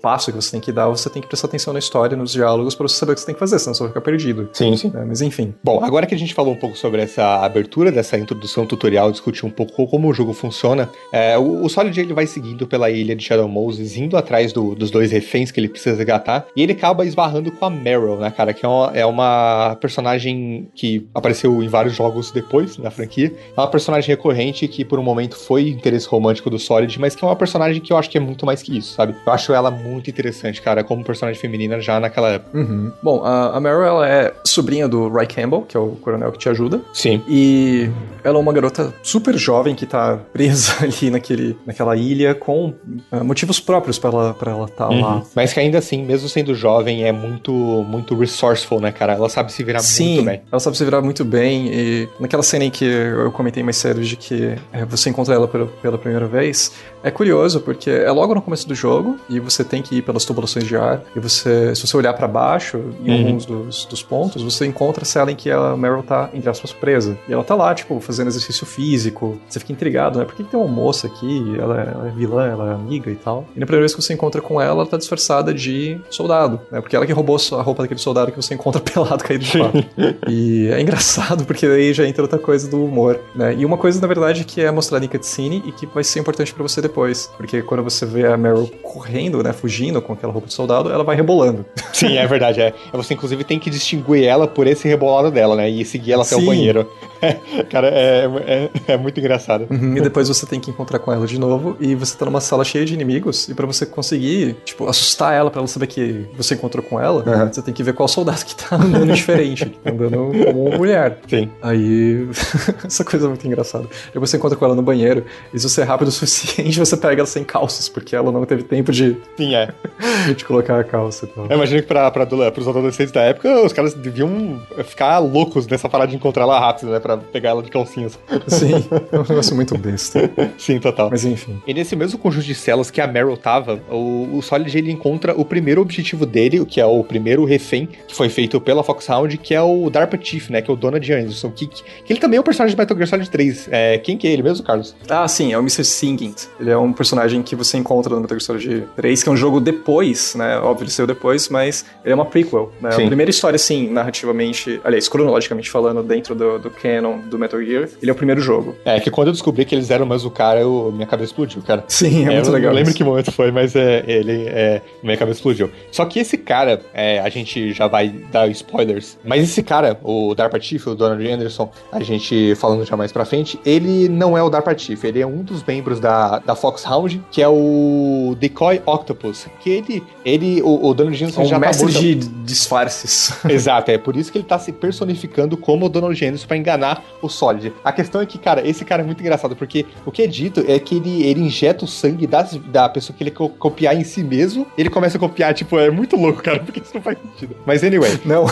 passo 0.00 0.30
que 0.32 0.36
você 0.40 0.50
tem 0.52 0.60
que 0.60 0.72
dar, 0.72 0.88
você 0.88 1.10
tem 1.10 1.20
que 1.20 1.28
prestar 1.28 1.48
atenção 1.48 1.72
na 1.72 1.78
história, 1.78 2.16
nos 2.16 2.32
diálogos, 2.32 2.74
pra 2.74 2.86
você 2.88 2.96
saber 2.96 3.12
o 3.12 3.14
que 3.14 3.20
você 3.20 3.26
tem 3.26 3.34
que 3.34 3.38
fazer, 3.38 3.58
senão 3.58 3.74
você 3.74 3.80
vai 3.82 3.88
ficar 3.88 4.00
perdido. 4.00 4.48
Sim, 4.52 4.76
sim. 4.76 4.92
É, 4.94 5.04
mas 5.04 5.20
enfim. 5.20 5.54
Bom, 5.62 5.84
agora 5.84 6.06
que 6.06 6.14
a 6.14 6.18
gente 6.18 6.32
falou 6.32 6.54
um 6.54 6.56
pouco 6.58 6.76
sobre 6.76 7.02
essa 7.02 7.44
abertura 7.44 7.92
dessa 7.92 8.16
introdução 8.18 8.64
tutorial, 8.66 9.10
discutir 9.10 9.44
um 9.44 9.50
pouco 9.50 9.86
como 9.86 10.08
o 10.08 10.14
jogo 10.14 10.32
funciona, 10.32 10.88
é, 11.12 11.36
o, 11.36 11.64
o 11.64 11.68
Solid 11.68 11.98
ele 12.00 12.14
vai 12.14 12.26
seguindo 12.26 12.66
pela 12.66 12.90
ilha 12.90 13.14
de 13.14 13.22
Shadow 13.24 13.48
Moses, 13.48 13.96
indo 13.96 14.16
atrás 14.16 14.52
do- 14.52 14.74
dos 14.74 14.90
dois 14.90 15.10
reféns 15.12 15.50
que 15.50 15.60
ele 15.60 15.68
precisa 15.68 15.96
resgatar, 15.96 16.46
e 16.56 16.62
ele 16.62 16.72
acaba 16.72 17.04
esbarrando 17.04 17.50
com 17.52 17.64
a 17.66 17.70
Meryl, 17.70 18.16
né, 18.16 18.30
cara, 18.30 18.52
que 18.54 18.64
é 18.64 18.68
uma, 18.68 18.90
é 18.94 19.04
uma 19.06 19.76
personagem 19.80 20.68
que 20.74 21.06
apareceu 21.14 21.62
em 21.62 21.68
vários 21.68 21.94
jogos 21.94 22.30
depois 22.30 22.78
na 22.78 22.90
franquia. 22.90 23.32
É 23.56 23.60
uma 23.64 23.70
personagem 23.70 24.08
recorrente 24.08 24.68
que 24.68 24.84
por 24.84 24.98
um 24.98 25.02
momento 25.02 25.36
foi 25.36 25.68
interesse 25.68 26.06
romântico 26.06 26.50
do 26.50 26.58
Solid, 26.58 26.98
mas 27.00 27.14
que 27.14 27.24
é 27.24 27.28
uma 27.28 27.36
personagem 27.36 27.80
que 27.80 27.92
eu 27.92 27.96
acho 27.96 28.10
que 28.10 28.18
é 28.18 28.20
muito 28.20 28.46
mais 28.46 28.62
que 28.62 28.76
isso, 28.76 28.94
sabe? 28.94 29.14
Eu 29.26 29.32
acho 29.32 29.52
ela 29.52 29.70
muito 29.70 30.08
interessante, 30.10 30.60
cara, 30.60 30.84
como 30.84 31.04
personagem 31.04 31.40
feminina 31.40 31.80
já 31.80 31.98
naquela 31.98 32.30
época. 32.30 32.56
Uhum. 32.56 32.92
Bom, 33.02 33.24
a, 33.24 33.56
a 33.56 33.60
Meryl 33.60 33.84
ela 33.84 34.08
é 34.08 34.32
sobrinha 34.44 34.88
do 34.88 35.08
Ray 35.08 35.26
Campbell, 35.26 35.62
que 35.62 35.76
é 35.76 35.80
o 35.80 35.90
coronel 35.96 36.32
que 36.32 36.38
te 36.38 36.48
ajuda. 36.48 36.80
Sim. 36.92 37.22
E 37.28 37.90
ela 38.22 38.38
é 38.38 38.40
uma 38.40 38.52
garota 38.52 38.92
super 39.02 39.36
jovem 39.36 39.74
que 39.74 39.86
tá 39.86 40.18
presa 40.32 40.74
ali 40.84 41.10
naquele, 41.10 41.56
naquela 41.66 41.96
ilha 41.96 42.34
com 42.34 42.74
ah, 43.10 43.24
motivos 43.24 43.60
próprios 43.60 43.98
pra 43.98 44.10
ela 44.10 44.30
estar 44.30 44.50
ela 44.50 44.68
tá 44.68 44.88
lá. 44.88 45.16
Uhum. 45.16 45.22
Mas 45.34 45.52
que 45.52 45.60
ainda 45.60 45.78
assim, 45.78 46.02
mesmo 46.04 46.28
sendo 46.28 46.54
jovem, 46.54 47.04
é 47.04 47.12
muito 47.12 47.52
muito 47.88 48.16
resourceful, 48.16 48.80
né, 48.80 48.92
cara? 48.92 49.14
Ela 49.14 49.28
sabe 49.28 49.52
se 49.52 49.62
virar 49.62 49.80
Sim, 49.80 50.14
muito 50.14 50.24
bem. 50.26 50.42
ela 50.50 50.60
sabe 50.60 50.76
se 50.76 50.84
virar 50.84 51.02
muito 51.02 51.24
bem. 51.24 51.68
E 51.72 52.08
naquela 52.20 52.42
cena 52.42 52.64
em 52.64 52.70
que 52.70 52.84
eu 52.84 53.30
comentei 53.32 53.53
mais 53.62 53.76
cedo 53.76 54.02
de 54.02 54.16
que 54.16 54.56
é, 54.72 54.84
você 54.84 55.10
encontra 55.10 55.34
ela 55.34 55.48
pela, 55.48 55.66
pela 55.66 55.98
primeira 55.98 56.26
vez, 56.26 56.72
é 57.02 57.10
curioso 57.10 57.60
porque 57.60 57.90
é 57.90 58.10
logo 58.10 58.34
no 58.34 58.40
começo 58.40 58.66
do 58.66 58.74
jogo 58.74 59.18
e 59.28 59.38
você 59.38 59.62
tem 59.62 59.82
que 59.82 59.96
ir 59.96 60.02
pelas 60.02 60.24
tubulações 60.24 60.66
de 60.66 60.76
ar. 60.76 61.02
E 61.14 61.20
você, 61.20 61.74
se 61.74 61.86
você 61.86 61.96
olhar 61.96 62.14
para 62.14 62.26
baixo, 62.26 62.82
em 63.04 63.10
uhum. 63.10 63.26
alguns 63.26 63.46
dos, 63.46 63.84
dos, 63.84 64.02
pontos, 64.02 64.42
você 64.42 64.64
encontra 64.64 65.02
a 65.02 65.04
cela 65.04 65.30
em 65.30 65.36
que 65.36 65.50
a 65.50 65.76
Meryl 65.76 66.02
tá, 66.02 66.30
entre 66.32 66.48
aspas, 66.48 66.72
presa. 66.72 67.18
E 67.28 67.32
ela 67.32 67.44
tá 67.44 67.54
lá, 67.54 67.74
tipo, 67.74 68.00
fazendo 68.00 68.28
exercício 68.28 68.66
físico. 68.66 69.38
Você 69.48 69.60
fica 69.60 69.72
intrigado, 69.72 70.18
né? 70.18 70.24
Por 70.24 70.34
que, 70.34 70.44
que 70.44 70.50
tem 70.50 70.58
uma 70.58 70.68
moça 70.68 71.06
aqui? 71.06 71.54
Ela, 71.58 71.80
ela, 71.80 72.08
é 72.08 72.10
vilã, 72.10 72.46
ela 72.46 72.70
é 72.70 72.74
amiga 72.74 73.10
e 73.10 73.16
tal. 73.16 73.46
E 73.54 73.60
na 73.60 73.66
primeira 73.66 73.82
vez 73.82 73.94
que 73.94 74.02
você 74.02 74.14
encontra 74.14 74.40
com 74.40 74.60
ela, 74.60 74.80
ela 74.80 74.86
tá 74.86 74.96
disfarçada 74.96 75.52
de 75.52 76.00
soldado, 76.08 76.60
né? 76.70 76.80
Porque 76.80 76.96
ela 76.96 77.04
que 77.04 77.12
roubou 77.12 77.36
a 77.52 77.62
roupa 77.62 77.82
daquele 77.82 78.00
soldado 78.00 78.32
que 78.32 78.36
você 78.36 78.54
encontra 78.54 78.80
pelado 78.82 79.22
caído 79.22 79.44
de 79.44 79.58
lado. 79.58 79.84
e 80.26 80.68
é 80.68 80.80
engraçado, 80.80 81.44
porque 81.44 81.68
daí 81.68 81.92
já 81.92 82.06
entra 82.06 82.22
outra 82.22 82.38
coisa 82.38 82.66
do 82.68 82.82
humor, 82.82 83.20
né? 83.34 83.43
E 83.52 83.64
uma 83.64 83.76
coisa, 83.76 84.00
na 84.00 84.06
verdade, 84.06 84.44
que 84.44 84.60
é 84.60 84.70
mostrada 84.70 85.04
em 85.04 85.08
cutscene 85.08 85.62
e 85.66 85.72
que 85.72 85.86
vai 85.86 86.04
ser 86.04 86.20
importante 86.20 86.52
para 86.52 86.62
você 86.62 86.80
depois. 86.80 87.30
Porque 87.36 87.62
quando 87.62 87.82
você 87.82 88.06
vê 88.06 88.26
a 88.26 88.36
Meryl 88.36 88.70
correndo, 88.82 89.42
né? 89.42 89.52
Fugindo 89.52 90.00
com 90.00 90.12
aquela 90.12 90.32
roupa 90.32 90.48
de 90.48 90.54
soldado, 90.54 90.90
ela 90.90 91.04
vai 91.04 91.16
rebolando. 91.16 91.64
Sim, 91.92 92.16
é 92.16 92.26
verdade. 92.26 92.60
É. 92.60 92.72
Você, 92.92 93.14
inclusive, 93.14 93.44
tem 93.44 93.58
que 93.58 93.70
distinguir 93.70 94.24
ela 94.24 94.46
por 94.46 94.66
esse 94.66 94.86
rebolado 94.88 95.30
dela, 95.30 95.56
né? 95.56 95.68
E 95.68 95.84
seguir 95.84 96.12
ela 96.12 96.22
até 96.22 96.36
Sim. 96.36 96.42
o 96.42 96.46
banheiro. 96.46 96.88
Cara, 97.70 97.88
é, 97.88 98.24
é, 98.46 98.70
é, 98.88 98.96
muito 98.96 99.18
engraçado. 99.18 99.66
Uhum, 99.70 99.96
e 99.96 100.00
depois 100.00 100.28
você 100.28 100.46
tem 100.46 100.60
que 100.60 100.70
encontrar 100.70 100.98
com 100.98 101.12
ela 101.12 101.26
de 101.26 101.38
novo 101.38 101.76
e 101.80 101.94
você 101.94 102.16
tá 102.16 102.24
numa 102.24 102.40
sala 102.40 102.64
cheia 102.64 102.84
de 102.84 102.94
inimigos 102.94 103.48
e 103.48 103.54
para 103.54 103.66
você 103.66 103.86
conseguir, 103.86 104.56
tipo, 104.64 104.86
assustar 104.88 105.34
ela 105.34 105.50
para 105.50 105.60
ela 105.60 105.68
saber 105.68 105.86
que 105.86 106.26
você 106.36 106.54
encontrou 106.54 106.84
com 106.84 107.00
ela, 107.00 107.24
uhum. 107.26 107.52
você 107.52 107.62
tem 107.62 107.72
que 107.72 107.82
ver 107.82 107.94
qual 107.94 108.08
soldado 108.08 108.44
que 108.44 108.54
tá 108.54 108.76
andando 108.76 109.12
diferente, 109.12 109.66
que 109.66 109.78
tá 109.78 109.90
andando 109.90 110.32
como 110.44 110.68
uma 110.68 110.76
mulher. 110.76 111.18
Sim. 111.28 111.50
Aí, 111.62 112.28
essa 112.84 113.04
coisa 113.04 113.33
muito 113.34 113.46
engraçada. 113.46 113.86
Aí 114.14 114.20
você 114.20 114.36
encontra 114.36 114.56
com 114.56 114.64
ela 114.64 114.74
no 114.74 114.82
banheiro 114.82 115.24
e 115.52 115.58
se 115.58 115.68
você 115.68 115.82
é 115.82 115.84
rápido 115.84 116.08
o 116.08 116.12
suficiente, 116.12 116.78
você 116.78 116.96
pega 116.96 117.20
ela 117.20 117.26
sem 117.26 117.44
calças, 117.44 117.88
porque 117.88 118.14
ela 118.14 118.30
não 118.32 118.44
teve 118.44 118.62
tempo 118.62 118.92
de... 118.92 119.16
Sim, 119.36 119.54
é. 119.54 119.68
de 120.34 120.44
colocar 120.44 120.78
a 120.78 120.84
calça 120.84 121.26
e 121.26 121.28
tal. 121.28 121.46
Eu 121.46 121.56
imagino 121.56 121.82
que 121.82 121.88
pra, 121.88 122.10
pra, 122.10 122.26
pros 122.26 122.68
adolescentes 122.68 123.12
da 123.12 123.22
época, 123.22 123.62
os 123.62 123.72
caras 123.72 123.94
deviam 123.94 124.62
ficar 124.84 125.18
loucos 125.18 125.66
nessa 125.66 125.88
parada 125.88 126.10
de 126.10 126.16
encontrar 126.16 126.44
ela 126.44 126.58
rápido, 126.58 126.90
né? 126.90 127.00
Pra 127.00 127.16
pegar 127.16 127.50
ela 127.50 127.62
de 127.62 127.70
calcinhas. 127.70 128.18
Sim, 128.46 128.84
é 129.12 129.18
um 129.18 129.22
negócio 129.22 129.54
muito 129.54 129.76
besta. 129.76 130.30
Sim, 130.58 130.78
total. 130.78 131.10
Mas 131.10 131.24
enfim. 131.24 131.60
E 131.66 131.74
nesse 131.74 131.96
mesmo 131.96 132.18
conjunto 132.18 132.44
de 132.44 132.54
celas 132.54 132.90
que 132.90 133.00
a 133.00 133.06
Meryl 133.06 133.36
tava, 133.36 133.80
o, 133.90 134.36
o 134.36 134.42
Solid 134.42 134.76
ele 134.76 134.90
encontra 134.90 135.38
o 135.38 135.44
primeiro 135.44 135.80
objetivo 135.80 136.26
dele, 136.26 136.64
que 136.64 136.80
é 136.80 136.86
o 136.86 137.02
primeiro 137.02 137.44
refém 137.44 137.88
que 138.06 138.14
foi 138.14 138.28
feito 138.28 138.60
pela 138.60 138.82
Foxhound, 138.82 139.36
que 139.38 139.54
é 139.54 139.62
o 139.62 139.90
DARPA 139.90 140.18
Chief, 140.20 140.50
né? 140.50 140.62
Que 140.62 140.70
é 140.70 140.74
o 140.74 140.76
Donald 140.76 141.12
Anderson. 141.12 141.50
Que, 141.50 141.66
que 141.66 141.84
ele 142.08 142.20
também 142.20 142.38
é 142.38 142.40
um 142.40 142.44
personagem 142.44 142.74
de 142.74 142.80
Metal 142.80 142.96
Gear 142.96 143.08
Solid 143.08 143.23
3. 143.28 143.68
É, 143.70 143.98
quem 143.98 144.16
que 144.16 144.26
é 144.26 144.30
ele 144.30 144.42
mesmo, 144.42 144.64
Carlos? 144.64 144.94
Ah, 145.08 145.26
sim, 145.28 145.52
é 145.52 145.58
o 145.58 145.60
Mr. 145.60 145.84
Singing. 145.84 146.34
Ele 146.58 146.70
é 146.70 146.78
um 146.78 146.92
personagem 146.92 147.42
que 147.42 147.54
você 147.54 147.76
encontra 147.76 148.14
no 148.14 148.20
Metal 148.20 148.38
Gear 148.38 148.44
Solid 148.44 148.84
3, 148.96 149.22
que 149.22 149.28
é 149.28 149.32
um 149.32 149.36
jogo 149.36 149.60
depois, 149.60 150.34
né? 150.34 150.58
Óbvio, 150.58 150.84
ele 150.84 150.90
saiu 150.90 151.06
depois, 151.06 151.48
mas 151.48 151.84
ele 152.04 152.12
é 152.12 152.14
uma 152.14 152.24
prequel, 152.24 152.72
né? 152.80 152.90
Sim. 152.92 153.04
A 153.04 153.06
primeira 153.06 153.30
história, 153.30 153.56
assim, 153.56 153.88
narrativamente, 153.88 154.80
aliás, 154.84 155.08
cronologicamente 155.08 155.70
falando, 155.70 156.02
dentro 156.02 156.34
do, 156.34 156.58
do 156.58 156.70
canon 156.70 157.18
do 157.18 157.38
Metal 157.38 157.62
Gear, 157.62 157.88
ele 158.00 158.10
é 158.10 158.12
o 158.12 158.16
primeiro 158.16 158.40
jogo. 158.40 158.76
É, 158.84 159.00
que 159.00 159.10
quando 159.10 159.28
eu 159.28 159.32
descobri 159.32 159.64
que 159.64 159.74
eles 159.74 159.90
eram 159.90 160.06
mais 160.06 160.24
o 160.24 160.30
cara, 160.30 160.60
eu, 160.60 160.90
minha 160.92 161.06
cabeça 161.06 161.30
explodiu, 161.30 161.62
cara. 161.62 161.84
Sim, 161.88 162.26
é, 162.26 162.32
é 162.32 162.34
muito 162.34 162.50
legal. 162.50 162.72
Eu 162.72 162.76
lembro 162.76 162.94
que 162.94 163.04
momento 163.04 163.30
foi, 163.32 163.50
mas 163.50 163.76
é, 163.76 164.04
ele, 164.06 164.46
é, 164.48 164.82
minha 165.02 165.16
cabeça 165.16 165.38
explodiu. 165.38 165.70
Só 165.90 166.04
que 166.04 166.18
esse 166.18 166.36
cara, 166.36 166.80
é, 166.92 167.20
a 167.20 167.28
gente 167.28 167.72
já 167.72 167.86
vai 167.86 168.08
dar 168.08 168.48
spoilers, 168.48 169.18
mas 169.24 169.44
esse 169.44 169.62
cara, 169.62 169.98
o 170.02 170.34
DARPA 170.34 170.60
Chief, 170.60 170.86
o 170.86 170.94
Donald 170.94 171.26
Anderson, 171.26 171.70
a 171.92 172.02
gente 172.02 172.54
falando 172.56 172.84
já 172.84 172.96
mais 172.96 173.12
pra 173.14 173.24
frente, 173.24 173.58
ele 173.64 174.08
não 174.08 174.36
é 174.36 174.42
o 174.42 174.50
DARPA 174.50 174.76
Chief, 174.76 175.02
ele 175.04 175.20
é 175.20 175.26
um 175.26 175.42
dos 175.42 175.62
membros 175.62 176.00
da, 176.00 176.40
da 176.40 176.56
Foxhound, 176.56 177.22
que 177.30 177.40
é 177.40 177.48
o 177.48 178.36
Decoy 178.38 178.82
Octopus, 178.84 179.46
que 179.60 179.70
ele, 179.70 180.02
ele 180.24 180.60
o, 180.62 180.88
o 180.88 180.92
Donald 180.92 181.22
Anderson 181.22 181.42
é 181.42 181.44
um 181.44 181.48
já 181.48 181.60
tá 181.60 181.66
mestre 181.66 181.92
tá 181.92 182.00
de 182.00 182.14
disfarces. 182.16 183.32
Exato, 183.48 183.90
é 183.90 183.96
por 183.96 184.16
isso 184.16 184.32
que 184.32 184.38
ele 184.38 184.44
tá 184.44 184.58
se 184.58 184.72
personificando 184.72 185.56
como 185.56 185.86
o 185.86 185.88
Donald 185.88 186.22
Anderson 186.24 186.46
pra 186.46 186.56
enganar 186.56 187.02
o 187.22 187.28
Solid. 187.28 187.72
A 187.84 187.92
questão 187.92 188.20
é 188.20 188.26
que, 188.26 188.36
cara, 188.36 188.66
esse 188.66 188.84
cara 188.84 189.02
é 189.02 189.06
muito 189.06 189.20
engraçado, 189.20 189.54
porque 189.54 189.86
o 190.04 190.10
que 190.10 190.22
é 190.22 190.26
dito 190.26 190.64
é 190.66 190.78
que 190.78 190.96
ele, 190.96 191.22
ele 191.22 191.40
injeta 191.40 191.84
o 191.84 191.88
sangue 191.88 192.26
das, 192.26 192.56
da 192.66 192.88
pessoa 192.88 193.16
que 193.16 193.22
ele 193.22 193.30
co 193.30 193.48
copiar 193.48 193.96
em 193.96 194.02
si 194.02 194.24
mesmo, 194.24 194.66
ele 194.76 194.90
começa 194.90 195.16
a 195.16 195.20
copiar, 195.20 195.54
tipo, 195.54 195.78
é 195.78 195.90
muito 195.90 196.16
louco, 196.16 196.42
cara, 196.42 196.58
porque 196.64 196.80
isso 196.80 196.90
não 196.94 197.02
faz 197.02 197.16
sentido. 197.18 197.56
Mas 197.64 197.84
anyway. 197.84 198.18
Não. 198.24 198.46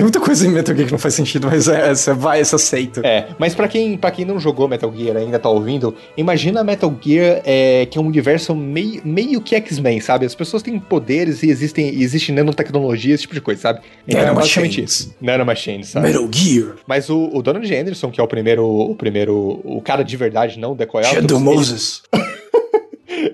Muita 0.00 0.20
coisa 0.20 0.46
em 0.46 0.50
Metal 0.50 0.74
Gear 0.74 0.86
que 0.86 0.92
não 0.92 0.98
faz 0.98 1.14
sentido, 1.14 1.48
mas 1.48 1.68
é, 1.68 1.94
você 1.94 2.14
vai, 2.14 2.42
você 2.42 2.67
É, 3.04 3.28
mas 3.38 3.54
pra 3.54 3.68
quem, 3.68 3.96
pra 3.96 4.10
quem 4.10 4.24
não 4.24 4.38
jogou 4.38 4.68
Metal 4.68 4.92
Gear 4.94 5.16
ainda 5.16 5.38
tá 5.38 5.48
ouvindo, 5.48 5.94
imagina 6.16 6.64
Metal 6.64 6.94
Gear 7.00 7.40
é, 7.44 7.86
que 7.86 7.98
é 7.98 8.00
um 8.00 8.06
universo 8.06 8.54
meio, 8.54 9.00
meio 9.04 9.40
que 9.40 9.54
X-Men, 9.54 10.00
sabe? 10.00 10.26
As 10.26 10.34
pessoas 10.34 10.62
têm 10.62 10.78
poderes 10.78 11.42
e 11.42 11.50
existem, 11.50 11.88
existe 12.00 12.32
nanotecnologia, 12.32 13.14
esse 13.14 13.22
tipo 13.22 13.34
de 13.34 13.40
coisa, 13.40 13.60
sabe? 13.60 13.80
Então, 14.06 14.20
é 14.20 14.32
basicamente 14.32 14.82
isso. 14.82 15.14
Nanomachine, 15.20 15.84
sabe? 15.84 16.08
Metal 16.08 16.28
Gear. 16.32 16.76
Mas 16.86 17.08
o, 17.10 17.30
o 17.32 17.42
Donald 17.42 17.74
Anderson, 17.74 18.10
que 18.10 18.20
é 18.20 18.22
o 18.22 18.28
primeiro, 18.28 18.64
o 18.64 18.94
primeiro, 18.94 19.60
o 19.64 19.80
cara 19.80 20.02
de 20.02 20.16
verdade, 20.16 20.58
não 20.58 20.72
o 20.72 20.74
Decoy 20.74 21.04
Shadow 21.04 21.40
Moses. 21.40 22.02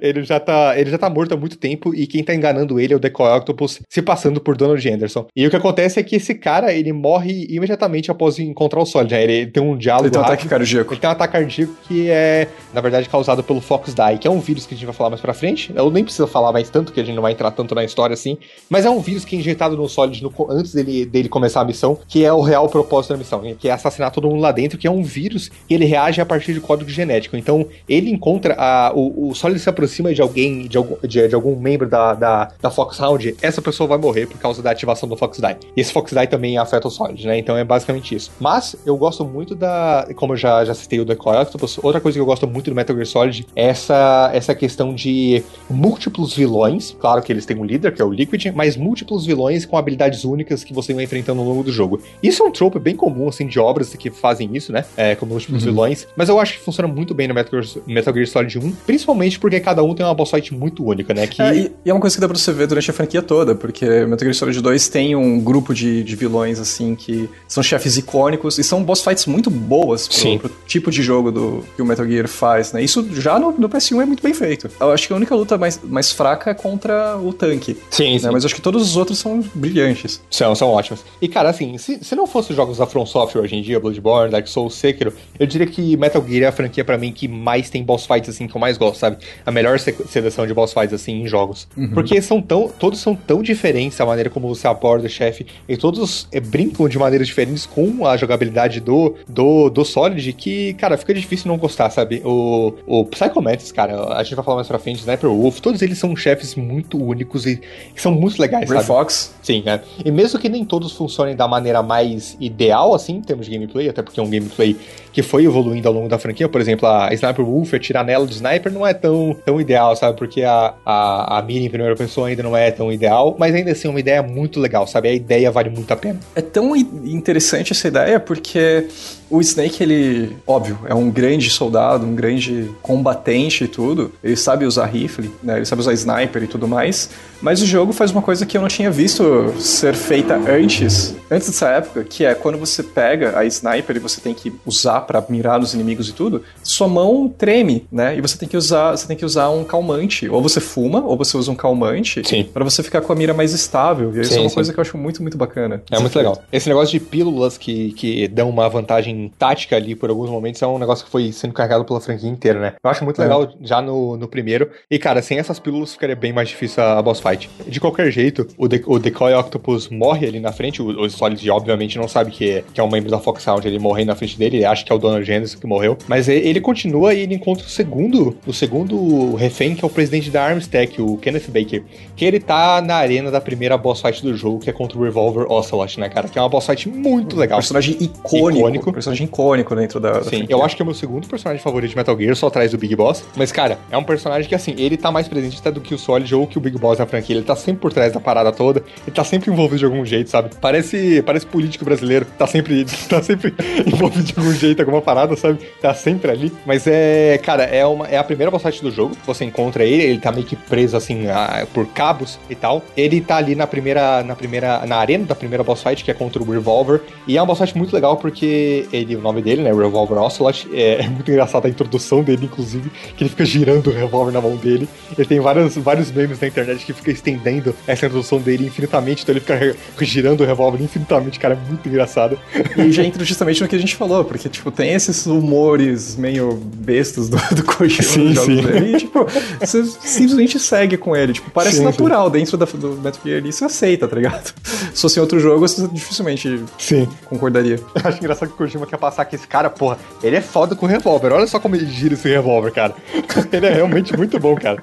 ele 0.01 0.23
já 0.25 0.41
tá, 0.41 0.79
ele 0.79 0.91
já 0.91 0.99
tá 0.99 1.09
morto 1.09 1.35
há 1.35 1.37
muito 1.37 1.57
tempo 1.57 1.95
e 1.95 2.07
quem 2.07 2.23
tá 2.23 2.35
enganando 2.35 2.79
ele 2.81 2.93
é 2.93 2.97
o 2.97 3.01
Decoy 3.01 3.31
Octopus 3.37 3.81
se 3.89 4.03
passando 4.03 4.41
por 4.41 4.57
Donald 4.57 4.89
Anderson. 4.89 5.27
E 5.35 5.47
o 5.47 5.51
que 5.51 5.57
acontece 5.57 5.99
é 6.01 6.03
que 6.03 6.17
esse 6.17 6.35
cara, 6.35 6.73
ele 6.73 6.93
morre 6.93 7.47
imediatamente 7.51 8.11
após 8.11 8.39
encontrar 8.39 8.81
o 8.81 8.87
Solid? 8.87 9.15
Ele, 9.15 9.33
ele 9.33 9.51
tem 9.51 9.63
um 9.63 9.77
diálogo 9.77 10.07
Ele 10.07 10.13
tem 10.13 10.21
um 10.21 10.25
ataque 10.25 10.49
cardíaco. 10.49 10.93
Ele 10.93 11.01
tem 11.01 11.09
um 11.09 11.13
ataque 11.13 11.33
cardíaco 11.33 11.75
que 11.87 12.11
é, 12.11 12.49
na 12.73 12.81
verdade, 12.81 13.09
causado 13.09 13.43
pelo 13.43 13.61
Fox 13.61 13.95
Die, 13.95 14.19
que 14.19 14.29
é 14.29 14.31
um 14.31 14.41
vírus 14.41 14.67
que 14.67 14.75
a 14.75 14.77
gente 14.77 14.87
vai 14.87 14.95
falar 14.95 15.11
mais 15.11 15.21
pra 15.21 15.35
frente. 15.35 15.73
Eu 15.75 15.91
nem 15.91 16.05
preciso 16.05 16.27
falar 16.27 16.53
mais 16.53 16.71
tanto, 16.71 16.93
que 16.93 17.01
a 17.01 17.05
gente 17.05 17.15
não 17.15 17.23
vai 17.23 17.33
entrar 17.33 17.51
tanto 17.51 17.75
na 17.75 17.85
história 17.85 18.15
assim, 18.15 18.39
mas 18.69 18.85
é 18.85 18.91
um 18.91 19.01
vírus 19.01 19.25
que 19.25 19.37
é 19.37 19.39
injetado 19.39 19.77
no 19.77 19.89
Solid 19.89 20.23
no, 20.23 20.33
antes 20.51 20.73
dele, 20.73 21.07
dele 21.07 21.29
começar 21.29 21.61
a 21.61 21.65
missão, 21.65 21.99
que 22.07 22.25
é 22.25 22.33
o 22.33 22.41
real 22.41 22.69
propósito 22.69 23.13
da 23.13 23.19
missão, 23.19 23.41
que 23.59 23.69
é 23.69 23.73
assassinar 23.73 24.11
todo 24.11 24.29
mundo 24.29 24.41
lá 24.41 24.53
dentro, 24.53 24.79
que 24.79 24.87
é 24.87 24.91
um 24.91 25.03
vírus 25.03 25.51
que 25.67 25.75
ele 25.75 25.85
reage 25.85 26.21
a 26.21 26.27
partir 26.27 26.55
de 26.55 26.61
código 26.61 26.91
genético. 26.91 27.37
Então, 27.37 27.67
ele 27.89 28.11
encontra 28.11 28.55
a, 28.59 28.93
o, 28.95 29.29
o 29.29 29.35
Solid 29.35 29.59
se 29.59 29.69
aproxima 29.75 30.15
de 30.15 30.23
alguém, 30.23 30.67
de 30.67 30.77
algum, 30.77 30.97
de, 31.07 31.29
de 31.29 31.35
algum 31.35 31.57
membro 31.57 31.89
da, 31.89 32.15
da, 32.15 32.53
da 32.61 32.71
Foxhound, 32.71 33.37
essa 33.43 33.61
pessoa 33.61 33.89
vai 33.89 33.99
morrer 33.99 34.27
por 34.27 34.39
causa 34.39 34.63
da 34.63 34.71
ativação 34.71 35.09
do 35.09 35.17
Fox 35.17 35.39
Die. 35.39 35.57
E 35.77 35.81
esse 35.81 35.93
Fox 35.93 36.13
Die 36.13 36.27
também 36.27 36.57
afeta 36.59 36.89
o 36.89 36.91
Solid, 36.91 37.27
né? 37.27 37.39
Então 37.39 37.57
é 37.57 37.65
basicamente 37.65 38.15
isso. 38.15 38.31
Mas 38.41 38.77
eu 38.87 38.97
gosto 38.97 39.25
muito 39.25 39.55
da. 39.55 40.09
Como 40.17 40.33
eu 40.33 40.37
já, 40.37 40.65
já 40.65 40.75
citei 40.75 41.01
o 41.01 41.05
Decoy 41.05 41.37
Octopus, 41.37 41.79
outra 41.83 42.01
coisa 42.01 42.17
que 42.17 42.21
eu 42.21 42.27
gosto 42.27 42.47
muito 42.47 42.71
do 42.71 42.77
Metal 42.77 42.95
Gear 42.95 43.07
Solid 43.07 43.47
é 43.55 43.65
essa, 43.67 44.31
essa 44.33 44.55
questão 44.55 44.95
de 44.95 45.43
múltiplos 45.69 46.35
vilões. 46.35 46.97
Claro 46.99 47.23
que 47.23 47.33
eles 47.33 47.45
têm 47.45 47.57
um 47.57 47.65
líder, 47.65 47.93
que 47.93 48.01
é 48.01 48.05
o 48.05 48.11
Liquid, 48.11 48.47
mas 48.55 48.77
múltiplos 48.77 49.27
vilões 49.27 49.67
com 49.67 49.77
habilidades 49.77 50.25
únicas 50.25 50.63
que 50.63 50.73
você 50.73 50.95
vai 50.95 51.05
enfrentando 51.05 51.41
ao 51.41 51.47
longo 51.47 51.63
do 51.63 51.73
jogo. 51.73 52.01
Isso 52.23 52.43
é 52.43 52.47
um 52.47 52.51
trope 52.51 52.79
bem 52.79 52.95
comum, 52.95 53.29
assim, 53.29 53.47
de 53.47 53.59
obras 53.59 53.95
que 53.95 54.11
fazem 54.11 54.49
isso, 54.55 54.73
né? 54.73 54.85
É, 54.97 55.15
com 55.15 55.27
múltiplos 55.27 55.65
uhum. 55.65 55.73
vilões. 55.73 56.07
Mas 56.17 56.29
eu 56.29 56.39
acho 56.39 56.55
que 56.55 56.65
funciona 56.65 56.89
muito 56.89 57.15
bem 57.15 57.29
no 57.29 57.35
Metal 57.35 57.63
Gear, 57.63 57.85
Metal 57.87 58.15
Gear 58.15 58.27
Solid 58.27 58.59
1, 58.59 58.73
principalmente 58.87 59.39
porque 59.39 59.57
cada 59.65 59.83
um 59.83 59.95
tem 59.95 60.05
uma 60.05 60.15
boss 60.15 60.31
fight 60.31 60.55
muito 60.55 60.85
única, 60.85 61.15
né? 61.15 61.27
Que... 61.27 61.43
É, 61.43 61.57
e, 61.57 61.73
e, 61.85 61.91
é 61.91 61.93
uma 61.93 62.01
coisa 62.01 62.15
que 62.15 62.21
dá 62.21 62.29
pra 62.29 62.37
você 62.37 62.53
ver 62.53 62.67
durante 62.67 62.91
a 62.91 62.93
franquia 62.93 63.23
toda, 63.23 63.55
porque 63.55 63.87
Metal 63.87 64.21
Gear 64.21 64.35
Solid 64.35 64.61
2 64.61 64.89
tem 64.89 65.17
um 65.17 65.41
grupo 65.41 65.75
de, 65.75 66.05
de 66.05 66.15
vilões, 66.15 66.61
assim, 66.61 66.95
que 66.95 67.29
são 67.49 67.63
chefes 67.63 67.97
icônicos 67.97 68.59
e 68.59 68.65
são 68.65 68.83
boss 68.83 69.03
fights 69.03 69.27
muito 69.27 69.51
boas 69.51 70.07
pro, 70.07 70.39
pro, 70.39 70.51
tipo 70.67 70.91
de 70.91 71.03
jogo 71.03 71.33
do, 71.33 71.65
que 71.75 71.83
o 71.83 71.87
Metal 71.87 72.07
Gear 72.07 72.29
faz, 72.29 72.73
né? 72.73 72.83
Isso 72.83 73.07
já 73.15 73.39
no, 73.39 73.53
no, 73.53 73.69
PS1 73.69 74.03
é 74.03 74.05
muito 74.05 74.23
bem 74.23 74.35
feito. 74.35 74.71
Eu 74.79 74.93
acho 74.93 75.07
que 75.07 75.13
a 75.13 75.17
única 75.17 75.35
luta 75.35 75.57
mais, 75.57 75.81
mais 75.83 76.13
fraca 76.13 76.51
é 76.51 76.55
contra 76.55 77.17
o 77.17 77.33
tanque. 77.33 77.77
Sim, 77.91 78.15
né? 78.15 78.19
sim. 78.19 78.31
Mas 78.31 78.45
acho 78.45 78.55
que 78.55 78.63
todos 78.63 78.83
os 78.83 78.97
outros 78.97 79.19
são 79.19 79.43
brilhantes. 79.55 80.21
São, 80.31 80.55
são 80.55 80.69
ótimos. 80.69 81.05
E, 81.21 81.29
cara, 81.29 81.49
assim, 81.49 81.79
se, 81.79 82.03
se 82.03 82.15
não 82.15 82.27
fosse 82.27 82.53
jogos 82.53 82.79
da 82.79 82.87
From 82.87 83.07
Software 83.07 83.43
hoje 83.43 83.57
em 83.57 83.63
dia, 83.63 83.81
Bloodborne, 83.81 84.31
Dark 84.31 84.47
Souls, 84.47 84.75
Sekiro, 84.75 85.13
eu 85.39 85.47
diria 85.47 85.67
que 85.67 85.97
Metal 85.97 86.25
Gear 86.27 86.45
é 86.45 86.47
a 86.47 86.53
franquia 86.53 86.85
para 86.85 86.99
mim 86.99 87.13
que 87.13 87.29
mais 87.29 87.71
tem 87.71 87.83
boss 87.83 88.07
fights, 88.07 88.29
assim, 88.29 88.47
que 88.47 88.57
eu 88.57 88.61
mais 88.61 88.77
gosto, 88.77 88.99
sabe? 88.99 89.19
A 89.45 89.51
melhor 89.55 89.79
seleção 89.79 90.47
de 90.47 90.53
boss 90.53 90.73
fights, 90.73 90.93
assim, 90.93 91.23
em 91.23 91.27
jogos. 91.27 91.67
Uhum. 91.77 91.91
Porque 91.91 92.21
são 92.21 92.43
tão, 92.43 92.69
todos 92.69 93.01
são 93.01 93.15
tão 93.15 93.43
diferentes 93.43 94.01
a 94.01 94.07
maneira 94.07 94.29
como 94.29 94.49
você 94.49 94.67
aborda 94.67 95.07
o 95.07 95.11
chefe, 95.11 95.47
e 95.69 95.77
todos 95.77 96.29
é, 96.33 96.41
brincam 96.41 96.89
de 96.89 96.99
maneiras 96.99 97.27
diferentes 97.27 97.65
com 97.65 98.07
a 98.07 98.17
jogabilidade 98.17 98.81
do, 98.81 99.15
do, 99.29 99.71
do 99.71 99.85
Solid, 99.85 100.33
que, 100.33 100.75
cara, 100.75 100.99
fica 100.99 101.15
difícil 101.15 101.49
não 101.49 101.57
gostar, 101.57 101.91
sabe? 101.91 102.21
O, 102.25 102.75
o 102.87 103.05
Psycho 103.07 103.41
Mantis, 103.41 103.73
cara, 103.73 104.15
a 104.17 104.23
gente 104.23 104.35
vai 104.35 104.45
falar 104.45 104.57
mais 104.57 104.69
pra 104.69 104.79
frente, 104.79 105.01
Sniper 105.01 105.31
Wolf, 105.31 105.61
todos 105.61 105.81
eles 105.83 105.99
são 105.99 106.15
chefes 106.17 106.55
muito 106.55 107.03
únicos 107.03 107.47
e 107.47 107.57
que 107.95 108.01
são 108.01 108.13
muito 108.13 108.41
legais, 108.41 108.69
Ray 108.69 108.79
sabe? 108.79 108.87
Fox? 108.87 109.35
Sim, 109.43 109.63
né? 109.65 109.81
E 110.05 110.11
mesmo 110.11 110.39
que 110.39 110.49
nem 110.49 110.65
todos 110.65 110.93
funcionem 110.93 111.37
da 111.37 111.47
maneira 111.47 111.83
mais 111.83 112.37
ideal, 112.41 112.95
assim, 112.95 113.17
em 113.17 113.23
termos 113.23 113.47
de 113.47 113.53
gameplay, 113.53 113.89
até 113.89 114.03
porque 114.03 114.19
é 114.19 114.23
um 114.23 114.31
gameplay 114.31 114.77
que 115.15 115.23
foi 115.23 115.45
evoluindo 115.45 115.87
ao 115.87 115.95
longo 115.95 116.09
da 116.09 116.19
franquia, 116.19 116.49
por 116.49 116.61
exemplo, 116.61 116.89
a 116.89 117.15
Sniper 117.15 117.45
Wolf, 117.45 117.73
atirar 117.73 118.05
nela 118.05 118.27
do 118.27 118.33
Sniper 118.33 118.73
não 118.73 118.85
é 118.85 118.93
tão, 118.93 119.37
tão 119.45 119.61
ideal, 119.61 119.95
sabe? 119.95 120.19
Porque 120.19 120.43
a, 120.43 120.75
a, 120.85 121.39
a 121.39 121.43
mira 121.43 121.65
em 121.65 121.69
primeira 121.69 121.95
pessoa 121.95 122.27
ainda 122.27 122.43
não 122.43 122.57
é 122.57 122.73
tão 122.73 122.93
ideal, 122.93 123.37
mas 123.39 123.55
ainda 123.55 123.71
assim 123.71 123.87
uma 123.87 124.01
ideia 124.01 124.25
muito 124.25 124.59
legal, 124.59 124.89
sabe? 124.89 125.09
A 125.09 125.13
ideia 125.13 125.53
vale 125.53 125.71
muito 125.71 125.93
a 125.93 125.97
pena. 125.97 126.19
É 126.35 126.43
tão 126.43 126.75
interessante 126.75 127.73
essa 127.73 127.87
ideia 127.87 128.19
porque 128.19 128.89
O 129.31 129.41
Snake, 129.41 129.83
ele, 129.83 130.37
óbvio, 130.47 130.79
é 130.87 130.95
um 130.95 131.11
grande 131.11 131.51
soldado, 131.51 132.07
um 132.07 132.15
grande 132.15 132.71
combatente 132.83 133.65
e 133.65 133.69
tudo. 133.69 134.13
Ele 134.23 134.37
sabe 134.37 134.65
usar 134.65 134.87
rifle, 134.87 135.31
né? 135.43 135.57
Ele 135.57 135.65
sabe 135.65 135.81
usar 135.81 135.93
sniper 135.93 136.43
e 136.43 136.47
tudo 136.47 136.69
mais. 136.69 137.11
Mas 137.41 137.61
o 137.61 137.67
jogo 137.67 137.93
faz 137.93 138.11
uma 138.11 138.23
coisa 138.23 138.47
que 138.47 138.57
eu 138.57 138.61
não 138.63 138.69
tinha 138.69 138.91
visto 138.91 139.53
ser 139.59 139.95
feita 139.95 140.35
antes, 140.35 141.15
antes 141.31 141.49
dessa 141.49 141.69
época, 141.69 142.03
que 142.03 142.25
é 142.25 142.35
quando 142.35 142.57
você 142.57 142.83
pega 142.83 143.39
a 143.39 143.45
sniper 143.45 143.97
e 143.97 143.99
você 143.99 144.21
tem 144.21 144.33
que 144.33 144.53
usar 144.65 145.03
para 145.03 145.23
mirar 145.29 145.61
nos 145.61 145.75
inimigos 145.75 146.09
e 146.09 146.13
tudo, 146.13 146.43
sua 146.63 146.89
mão 146.89 147.29
treme, 147.29 147.87
né? 147.93 148.17
E 148.17 148.21
você 148.21 148.39
tem 148.39 148.49
que 148.49 148.57
usar, 148.57 148.93
você 148.93 149.07
tem 149.07 149.17
que 149.17 149.25
usar 149.25 149.51
um 149.51 149.63
calmante. 149.63 150.29
Ou 150.29 150.41
você 150.41 150.61
fuma, 150.61 151.05
ou 151.05 151.17
você 151.17 151.37
usa 151.37 151.51
um 151.51 151.55
calmante 151.55 152.23
para 152.53 152.65
você 152.65 152.83
ficar 152.83 153.01
com 153.01 153.13
a 153.13 153.17
mira 153.17 153.35
mais 153.35 153.53
estável. 153.53 154.11
E 154.15 154.21
isso 154.21 154.33
sim, 154.33 154.39
é 154.39 154.41
uma 154.41 154.49
sim. 154.49 154.55
coisa 154.55 154.73
que 154.73 154.79
eu 154.79 154.83
acho 154.83 154.97
muito, 154.97 155.21
muito 155.21 155.37
bacana. 155.37 155.83
É 155.91 155.99
muito 155.99 156.17
legal. 156.17 156.43
Esse 156.51 156.69
negócio 156.69 156.99
de 156.99 157.05
pílulas 157.05 157.59
que, 157.59 157.93
que 157.93 158.27
dão 158.29 158.49
uma 158.49 158.69
vantagem 158.69 159.14
tática 159.39 159.77
ali 159.77 159.95
por 159.95 160.11
alguns 160.11 160.31
momentos 160.31 160.61
é 160.63 160.67
um 160.67 160.79
negócio 160.79 161.05
que 161.05 161.11
foi 161.11 161.33
sendo 161.33 161.53
carregado 161.53 161.85
pela 161.85 162.01
franquia 162.01 162.29
inteira, 162.29 162.61
né? 162.61 162.75
Eu 162.83 162.91
acho 162.91 163.05
muito 163.05 163.21
é. 163.21 163.25
legal 163.25 163.53
já 163.61 163.81
no, 163.81 164.17
no 164.17 164.29
primeiro. 164.29 164.71
E, 164.91 164.99
cara, 164.99 165.23
sem 165.23 165.39
essas 165.39 165.59
pílulas 165.59 165.93
ficaria 165.93 166.17
bem 166.17 166.33
mais 166.33 166.49
difícil 166.49 166.83
a 166.83 167.01
boss 167.03 167.21
fight. 167.21 167.51
De 167.67 167.81
qualquer 167.81 168.11
jeito, 168.11 168.47
o, 168.59 168.69
de 168.69 168.83
o 168.87 168.99
Decoy 168.99 169.35
Octopus 169.35 169.89
morre 169.89 170.27
ali 170.27 170.41
na 170.41 170.53
frente. 170.53 170.83
O, 170.83 171.03
o 171.03 171.11
Solid, 171.11 171.51
obviamente, 171.51 171.99
não 171.99 172.09
sabe 172.09 172.31
que 172.31 172.51
é, 172.51 172.65
que 172.73 172.81
é 172.81 172.83
um 172.85 172.91
membro 172.91 173.11
da 173.11 173.19
Fox 173.19 173.43
Sound. 173.43 173.67
Ele 173.67 173.79
morre 173.79 174.05
na 174.05 174.15
frente 174.15 174.39
dele. 174.39 174.59
Ele 174.59 174.65
acha 174.65 174.85
que 174.85 174.93
é 174.93 174.95
o 174.95 174.99
Donald 174.99 175.25
Genesis 175.25 175.55
que 175.55 175.67
morreu. 175.67 175.97
Mas 176.09 176.29
ele 176.29 176.61
continua 176.61 177.15
e 177.15 177.21
ele 177.21 177.35
encontra 177.35 177.65
o 177.65 177.69
segundo, 177.69 178.37
o 178.47 178.53
segundo 178.53 179.35
refém, 179.35 179.75
que 179.75 179.85
é 179.85 179.87
o 179.87 179.91
presidente 179.91 180.31
da 180.31 180.45
Armstech, 180.45 181.01
o 181.01 181.17
Kenneth 181.19 181.49
Baker. 181.49 181.83
Que 182.17 182.25
ele 182.25 182.41
tá 182.41 182.81
na 182.81 182.97
arena 182.97 183.31
da 183.31 183.41
primeira 183.41 183.77
boss 183.77 184.01
fight 184.01 184.23
do 184.23 184.37
jogo, 184.37 184.61
que 184.61 184.71
é 184.71 184.73
contra 184.73 184.99
o 184.99 185.03
Revolver 185.03 185.51
Ocelot, 185.51 185.99
né, 185.99 186.09
cara? 186.09 186.29
Que 186.29 186.39
é 186.39 186.43
uma 186.43 186.49
boss 186.49 186.67
fight 186.67 186.89
muito 186.89 187.37
legal. 187.37 187.59
Personagem 187.59 187.97
icônico. 188.01 188.59
icônico. 188.59 188.93
Personagem 189.05 189.27
icônico 189.27 189.77
dentro 189.77 190.01
da. 190.01 190.23
Sim, 190.23 190.45
da 190.45 190.47
eu 190.49 190.63
acho 190.63 190.75
que 190.75 190.83
é 190.83 190.85
o 190.85 190.87
meu 190.87 190.95
segundo 190.95 191.29
personagem 191.29 191.63
favorito 191.63 191.91
de 191.91 191.97
Metal 191.97 192.19
Gear, 192.19 192.35
só 192.35 192.47
atrás 192.47 192.71
do 192.71 192.79
Big 192.79 192.97
Boss. 192.97 193.23
Mas, 193.37 193.53
cara, 193.53 193.79
é 193.91 193.99
um 193.99 194.03
personagem 194.03 194.49
que, 194.49 194.55
assim, 194.55 194.75
ele 194.79 194.97
tá 194.97 195.13
mais 195.13 195.29
presente 195.29 195.59
até 195.59 195.71
do 195.71 195.81
que 195.81 195.95
o 195.95 195.99
Solid 195.99 196.35
ou 196.35 196.47
que 196.47 196.57
o 196.57 196.61
Big 196.61 196.79
Boss 196.79 196.99
na 196.99 197.07
franquia. 197.07 197.37
Ele 197.37 197.45
tá 197.45 197.55
sempre 197.55 197.83
por 197.83 197.93
trás 197.93 198.13
da 198.13 198.21
parada 198.21 198.51
toda. 198.51 198.83
Ele 199.07 199.15
tá 199.15 199.23
sempre 199.23 199.51
envolvido 199.51 199.79
de 199.79 199.85
algum 199.85 200.05
jeito, 200.05 200.31
sabe? 200.31 200.51
Parece, 200.61 201.23
parece 201.23 201.47
político 201.47 201.85
brasileiro. 201.85 202.27
Tá 202.39 202.47
sempre, 202.47 202.87
tá 203.09 203.23
sempre 203.23 203.55
envolvido 203.87 204.25
de 204.25 204.35
algum 204.39 204.53
jeito, 204.53 204.81
alguma 204.81 205.03
parada, 205.03 205.37
sabe? 205.37 205.59
Tá 205.81 205.93
sempre 205.93 206.31
ali. 206.31 206.53
Mas 206.65 206.87
é, 206.87 207.39
cara, 207.39 207.65
é, 207.65 207.85
uma, 207.85 208.09
é 208.09 208.17
a 208.17 208.25
primeira 208.25 208.51
boss 208.51 208.63
fight 208.63 208.83
do 208.83 208.91
jogo. 208.91 209.15
Você 209.27 209.45
encontra 209.45 209.85
ele, 209.85 210.03
ele 210.03 210.19
tá 210.19 210.33
meio 210.33 210.47
que 210.47 210.57
preso, 210.57 210.97
assim, 210.97 211.29
a, 211.29 211.67
por 211.75 211.87
cabos 211.89 212.39
e 212.49 212.55
tal. 212.55 212.83
Ele 212.97 213.21
tá 213.21 213.37
ali 213.37 213.55
na 213.55 213.67
primeira, 213.67 214.23
na 214.23 214.35
primeira, 214.35 214.87
na 214.87 214.97
arena 214.97 215.27
da 215.27 215.35
primeira 215.35 215.63
boss 215.63 215.83
fight, 215.83 216.03
que 216.03 216.11
é 216.11 216.15
contra 216.15 216.43
o 216.43 216.51
Revolver. 216.51 217.03
E 217.27 217.37
é 217.37 217.41
uma 217.41 217.47
boss 217.47 217.59
fight 217.59 217.77
muito 217.77 217.93
legal 217.93 218.17
porque 218.17 218.87
ele, 218.95 219.17
o 219.17 219.21
nome 219.21 219.43
dele, 219.43 219.63
né, 219.63 219.73
Revolver 219.73 220.19
Ocelot, 220.19 220.69
é, 220.73 221.03
é 221.03 221.09
muito 221.09 221.31
engraçado 221.31 221.67
a 221.67 221.69
introdução 221.69 222.23
dele, 222.23 222.47
inclusive, 222.47 222.91
que 223.17 223.25
ele 223.25 223.31
fica 223.31 223.45
girando 223.45 223.89
o 223.89 223.93
revólver 223.93 224.33
na 224.33 224.41
mão 224.41 224.57
dele. 224.57 224.89
Ele 225.17 225.27
tem 225.27 225.41
vários, 225.41 225.77
vários 225.77 226.11
memes 226.13 226.41
na 226.41 226.47
internet 226.47 226.85
que 226.85 226.93
fica 226.93 227.11
estendendo 227.11 227.75
essa 227.87 228.07
introdução 228.07 228.39
dele 228.41 228.67
infinitamente, 228.67 229.23
então 229.23 229.33
ele 229.33 229.41
fica 229.41 230.05
girando 230.05 230.43
o 230.43 230.47
revólver 230.47 230.83
infinitamente, 230.83 231.39
cara, 231.39 231.55
é 231.55 231.69
muito 231.69 231.89
engraçado. 231.89 232.39
E 232.77 232.93
já 232.93 233.03
entra 233.03 233.25
justamente 233.25 233.61
no 233.61 233.69
que 233.69 233.77
a 233.77 233.79
gente 233.79 233.97
falou, 233.97 234.25
porque, 234.25 234.49
tipo, 234.49 234.71
tem 234.71 234.93
esses 234.93 235.27
humores 235.27 236.17
meio 236.17 236.55
bestos 236.55 237.29
do, 237.29 237.37
do 237.55 237.65
Kojima 237.65 238.03
sim, 238.03 238.35
sim. 238.35 238.57
dele, 238.57 238.97
e, 238.97 238.99
tipo, 238.99 239.27
você 239.61 239.85
simplesmente 239.85 240.59
segue 240.59 240.97
com 240.97 241.17
ele, 241.17 241.33
tipo, 241.33 241.51
parece 241.51 241.79
sim, 241.79 241.85
natural 241.85 242.27
sim. 242.27 242.33
dentro 242.33 242.57
da, 242.57 242.65
do 242.65 242.93
Metal 242.93 243.21
Gear 243.25 243.39
ali, 243.39 243.53
você 243.53 243.65
aceita, 243.65 244.07
tá 244.07 244.17
ligado? 244.17 244.55
Se 244.93 245.03
fosse 245.03 245.19
em 245.19 245.23
outro 245.23 245.41
jogo, 245.41 245.61
você 245.61 245.87
dificilmente 245.89 246.63
sim. 246.79 247.09
concordaria. 247.27 247.77
Eu 247.77 247.85
acho 248.05 248.19
engraçado 248.19 248.49
que 248.49 248.55
o 248.55 248.59
Kojima 248.59 248.84
quer 248.87 248.97
passar 248.97 249.25
que 249.25 249.37
esse 249.37 249.47
cara, 249.47 249.71
porra, 249.71 249.99
ele 250.23 250.37
é 250.37 250.41
foda 250.41 250.75
com 250.75 250.87
revólver, 250.87 251.33
olha 251.33 251.47
só 251.47 251.59
como 251.59 251.77
ele 251.77 251.87
gira 251.87 252.15
esse 252.15 252.29
revólver, 252.29 252.73
cara. 252.73 252.95
ele 253.53 253.67
é 253.67 253.71
realmente 253.71 254.17
muito 254.17 254.39
bom, 254.39 254.55
cara. 254.55 254.83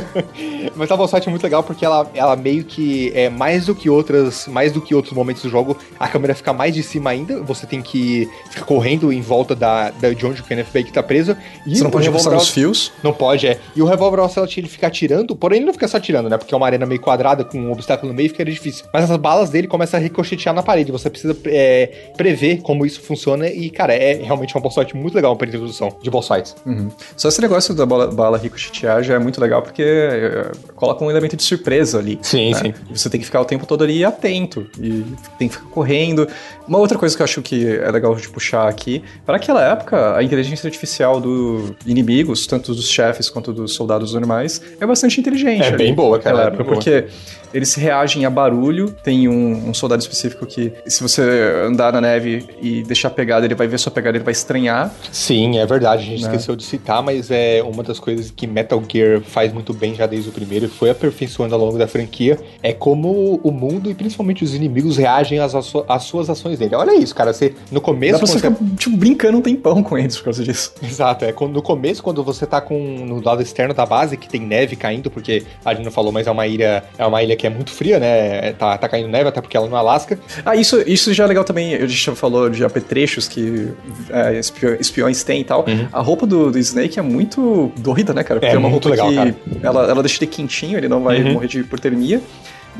Mas 0.74 0.90
a 0.90 0.96
boss 0.96 1.10
fight 1.10 1.26
é 1.26 1.30
muito 1.30 1.42
legal 1.42 1.62
porque 1.62 1.84
ela, 1.84 2.10
ela 2.14 2.36
meio 2.36 2.64
que 2.64 3.12
é 3.14 3.28
mais 3.28 3.66
do 3.66 3.74
que 3.74 3.88
outras, 3.90 4.46
mais 4.46 4.72
do 4.72 4.80
que 4.80 4.94
outros 4.94 5.14
momentos 5.14 5.42
do 5.42 5.48
jogo, 5.48 5.76
a 5.98 6.08
câmera 6.08 6.34
fica 6.34 6.52
mais 6.52 6.74
de 6.74 6.82
cima 6.82 7.10
ainda, 7.10 7.42
você 7.42 7.66
tem 7.66 7.82
que 7.82 8.28
ficar 8.50 8.64
correndo 8.64 9.12
em 9.12 9.20
volta 9.20 9.54
da, 9.54 9.90
da 9.90 10.10
de 10.12 10.26
onde 10.26 10.40
o 10.40 10.44
Kenneth 10.44 10.66
Baker 10.72 10.92
tá 10.92 11.02
preso. 11.02 11.36
E 11.66 11.76
você 11.76 11.84
não 11.84 11.90
pode 11.90 12.10
passar 12.10 12.36
os 12.36 12.48
fios? 12.48 12.92
Não 13.02 13.12
pode, 13.12 13.46
é. 13.46 13.58
E 13.74 13.82
o 13.82 13.86
revólver 13.86 14.20
Ocelot 14.20 14.58
ele 14.58 14.68
fica 14.68 14.86
atirando, 14.86 15.34
porém 15.36 15.58
ele 15.58 15.66
não 15.66 15.72
fica 15.72 15.88
só 15.88 15.96
atirando, 15.96 16.28
né? 16.28 16.36
Porque 16.36 16.54
é 16.54 16.56
uma 16.56 16.66
arena 16.66 16.86
meio 16.86 17.00
quadrada 17.00 17.44
com 17.44 17.58
um 17.58 17.72
obstáculo 17.72 18.12
no 18.12 18.16
meio, 18.16 18.28
fica 18.28 18.44
difícil. 18.44 18.84
Mas 18.92 19.10
as 19.10 19.16
balas 19.16 19.50
dele 19.50 19.66
começam 19.66 19.98
a 19.98 20.02
ricochetear 20.02 20.54
na 20.54 20.62
parede, 20.62 20.92
você 20.92 21.08
precisa 21.08 21.36
é, 21.46 22.12
prever 22.16 22.62
como 22.62 22.84
isso 22.84 23.00
funciona 23.00 23.29
e, 23.38 23.70
cara, 23.70 23.94
é 23.94 24.14
realmente 24.14 24.54
uma 24.54 24.60
boss 24.60 24.74
fight 24.74 24.96
muito 24.96 25.14
legal 25.14 25.36
para 25.36 25.48
introdução 25.48 25.96
de 26.02 26.10
boss 26.10 26.28
fights. 26.28 26.56
Uhum. 26.64 26.90
Só 27.16 27.28
esse 27.28 27.40
negócio 27.40 27.74
da 27.74 27.86
bala, 27.86 28.06
bala 28.08 28.38
ricochetear 28.38 29.02
já 29.02 29.14
é 29.14 29.18
muito 29.18 29.40
legal 29.40 29.62
porque 29.62 29.82
é, 29.82 30.50
coloca 30.74 31.04
um 31.04 31.10
elemento 31.10 31.36
de 31.36 31.42
surpresa 31.42 31.98
ali. 31.98 32.18
Sim, 32.22 32.52
né? 32.52 32.58
sim. 32.58 32.74
Você 32.90 33.08
tem 33.08 33.20
que 33.20 33.26
ficar 33.26 33.40
o 33.40 33.44
tempo 33.44 33.66
todo 33.66 33.84
ali 33.84 34.04
atento 34.04 34.66
e 34.78 35.04
tem 35.38 35.48
que 35.48 35.54
ficar 35.56 35.68
correndo. 35.68 36.28
Uma 36.66 36.78
outra 36.78 36.96
coisa 36.96 37.16
que 37.16 37.22
eu 37.22 37.24
acho 37.24 37.42
que 37.42 37.66
é 37.66 37.90
legal 37.90 38.14
de 38.14 38.28
puxar 38.28 38.68
aqui, 38.68 39.02
para 39.26 39.36
aquela 39.36 39.62
época, 39.64 40.16
a 40.16 40.22
inteligência 40.22 40.66
artificial 40.66 41.20
dos 41.20 41.72
inimigos, 41.84 42.46
tanto 42.46 42.74
dos 42.74 42.88
chefes 42.88 43.28
quanto 43.28 43.52
dos 43.52 43.74
soldados 43.74 44.14
normais, 44.14 44.60
é 44.80 44.86
bastante 44.86 45.20
inteligente. 45.20 45.62
É 45.62 45.68
ali, 45.68 45.76
bem 45.76 45.94
boa, 45.94 46.18
cara. 46.18 46.44
Época, 46.44 46.64
porque 46.64 47.06
eles 47.52 47.74
reagem 47.74 48.24
a 48.24 48.30
barulho. 48.30 48.94
Tem 49.02 49.28
um, 49.28 49.70
um, 49.70 49.74
soldado 49.74 50.00
específico 50.02 50.46
que, 50.46 50.72
se 50.86 51.02
você 51.02 51.22
andar 51.66 51.92
na 51.92 52.00
neve 52.00 52.46
e 52.60 52.82
deixar 52.82 53.10
pegada, 53.10 53.44
ele 53.44 53.54
vai 53.54 53.66
ver 53.66 53.78
sua 53.78 53.92
pegada, 53.92 54.16
ele 54.16 54.24
vai 54.24 54.32
estranhar. 54.32 54.92
Sim, 55.10 55.58
é 55.58 55.66
verdade. 55.66 56.02
A 56.02 56.06
gente 56.06 56.22
né? 56.22 56.28
esqueceu 56.28 56.56
de 56.56 56.64
citar, 56.64 57.02
mas 57.02 57.30
é 57.30 57.62
uma 57.62 57.82
das 57.82 57.98
coisas 57.98 58.30
que 58.30 58.46
Metal 58.46 58.82
Gear 58.90 59.20
faz 59.20 59.52
muito 59.52 59.72
bem 59.72 59.94
já 59.94 60.06
desde 60.06 60.28
o 60.28 60.32
primeiro 60.32 60.66
e 60.66 60.68
foi 60.68 60.90
aperfeiçoando 60.90 61.54
ao 61.54 61.60
longo 61.60 61.78
da 61.78 61.86
franquia. 61.86 62.38
É 62.62 62.72
como 62.72 63.40
o 63.42 63.50
mundo 63.50 63.90
e 63.90 63.94
principalmente 63.94 64.44
os 64.44 64.54
inimigos 64.54 64.96
reagem 64.96 65.38
às, 65.38 65.54
às 65.54 66.02
suas 66.02 66.30
ações 66.30 66.58
dele. 66.58 66.74
Olha 66.74 66.94
isso, 66.96 67.14
cara. 67.14 67.32
Você, 67.32 67.54
no 67.70 67.80
começo. 67.80 68.12
Dá 68.12 68.18
pra 68.18 68.26
você 68.26 68.38
ficar, 68.38 68.54
tipo, 68.76 68.96
brincando 68.96 69.38
um 69.38 69.42
tempão 69.42 69.82
com 69.82 69.96
eles 69.98 70.16
por 70.16 70.24
causa 70.24 70.42
disso. 70.42 70.72
Exato. 70.82 71.24
É 71.24 71.34
no 71.40 71.62
começo, 71.62 72.02
quando 72.02 72.22
você 72.22 72.46
tá 72.46 72.60
com 72.60 72.78
no 72.78 73.22
lado 73.22 73.42
externo 73.42 73.72
da 73.72 73.86
base, 73.86 74.16
que 74.16 74.28
tem 74.28 74.40
neve 74.40 74.76
caindo, 74.76 75.10
porque 75.10 75.44
a 75.64 75.74
gente 75.74 75.84
não 75.84 75.92
falou, 75.92 76.12
mas 76.12 76.26
é 76.26 76.30
uma 76.30 76.46
ilha. 76.46 76.84
É 76.98 77.06
uma 77.06 77.22
ilha 77.22 77.36
que 77.40 77.46
é 77.46 77.50
muito 77.50 77.72
fria, 77.72 77.98
né? 77.98 78.52
Tá, 78.52 78.76
tá 78.76 78.86
caindo 78.86 79.08
neve, 79.08 79.30
até 79.30 79.40
porque 79.40 79.56
ela 79.56 79.66
é 79.66 79.70
no 79.70 79.76
Alasca. 79.76 80.18
Ah, 80.44 80.54
isso, 80.54 80.82
isso 80.86 81.14
já 81.14 81.24
é 81.24 81.26
legal 81.26 81.42
também. 81.42 81.74
A 81.74 81.86
gente 81.86 82.04
já 82.04 82.14
falou 82.14 82.50
de 82.50 82.62
apetrechos 82.62 83.26
que 83.26 83.68
é, 84.10 84.38
espiões 84.78 85.24
têm 85.24 85.40
e 85.40 85.44
tal. 85.44 85.64
Uhum. 85.66 85.88
A 85.90 86.02
roupa 86.02 86.26
do, 86.26 86.50
do, 86.50 86.58
Snake 86.58 86.98
é 86.98 87.02
muito 87.02 87.72
doida, 87.78 88.12
né, 88.12 88.22
cara? 88.22 88.40
Porque 88.40 88.52
é, 88.52 88.56
é 88.56 88.58
uma 88.58 88.68
roupa 88.68 88.90
legal, 88.90 89.08
que 89.08 89.14
cara. 89.14 89.34
Ela, 89.62 89.90
ela 89.90 90.02
deixa 90.02 90.22
ele 90.22 90.30
quentinho, 90.30 90.76
ele 90.76 90.88
não 90.88 91.02
vai 91.02 91.22
uhum. 91.22 91.32
morrer 91.32 91.48
de 91.48 91.60
hipotermia 91.60 92.20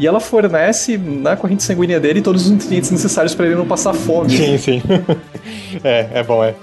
e 0.00 0.06
ela 0.06 0.18
fornece 0.18 0.96
na 0.96 1.36
corrente 1.36 1.62
sanguínea 1.62 2.00
dele 2.00 2.22
todos 2.22 2.46
os 2.46 2.50
nutrientes 2.50 2.90
necessários 2.90 3.34
para 3.34 3.44
ele 3.44 3.54
não 3.54 3.66
passar 3.66 3.92
fome. 3.92 4.30
Sim, 4.30 4.56
sim. 4.56 4.82
é, 5.84 6.08
é 6.14 6.22
bom, 6.22 6.42
é. 6.42 6.54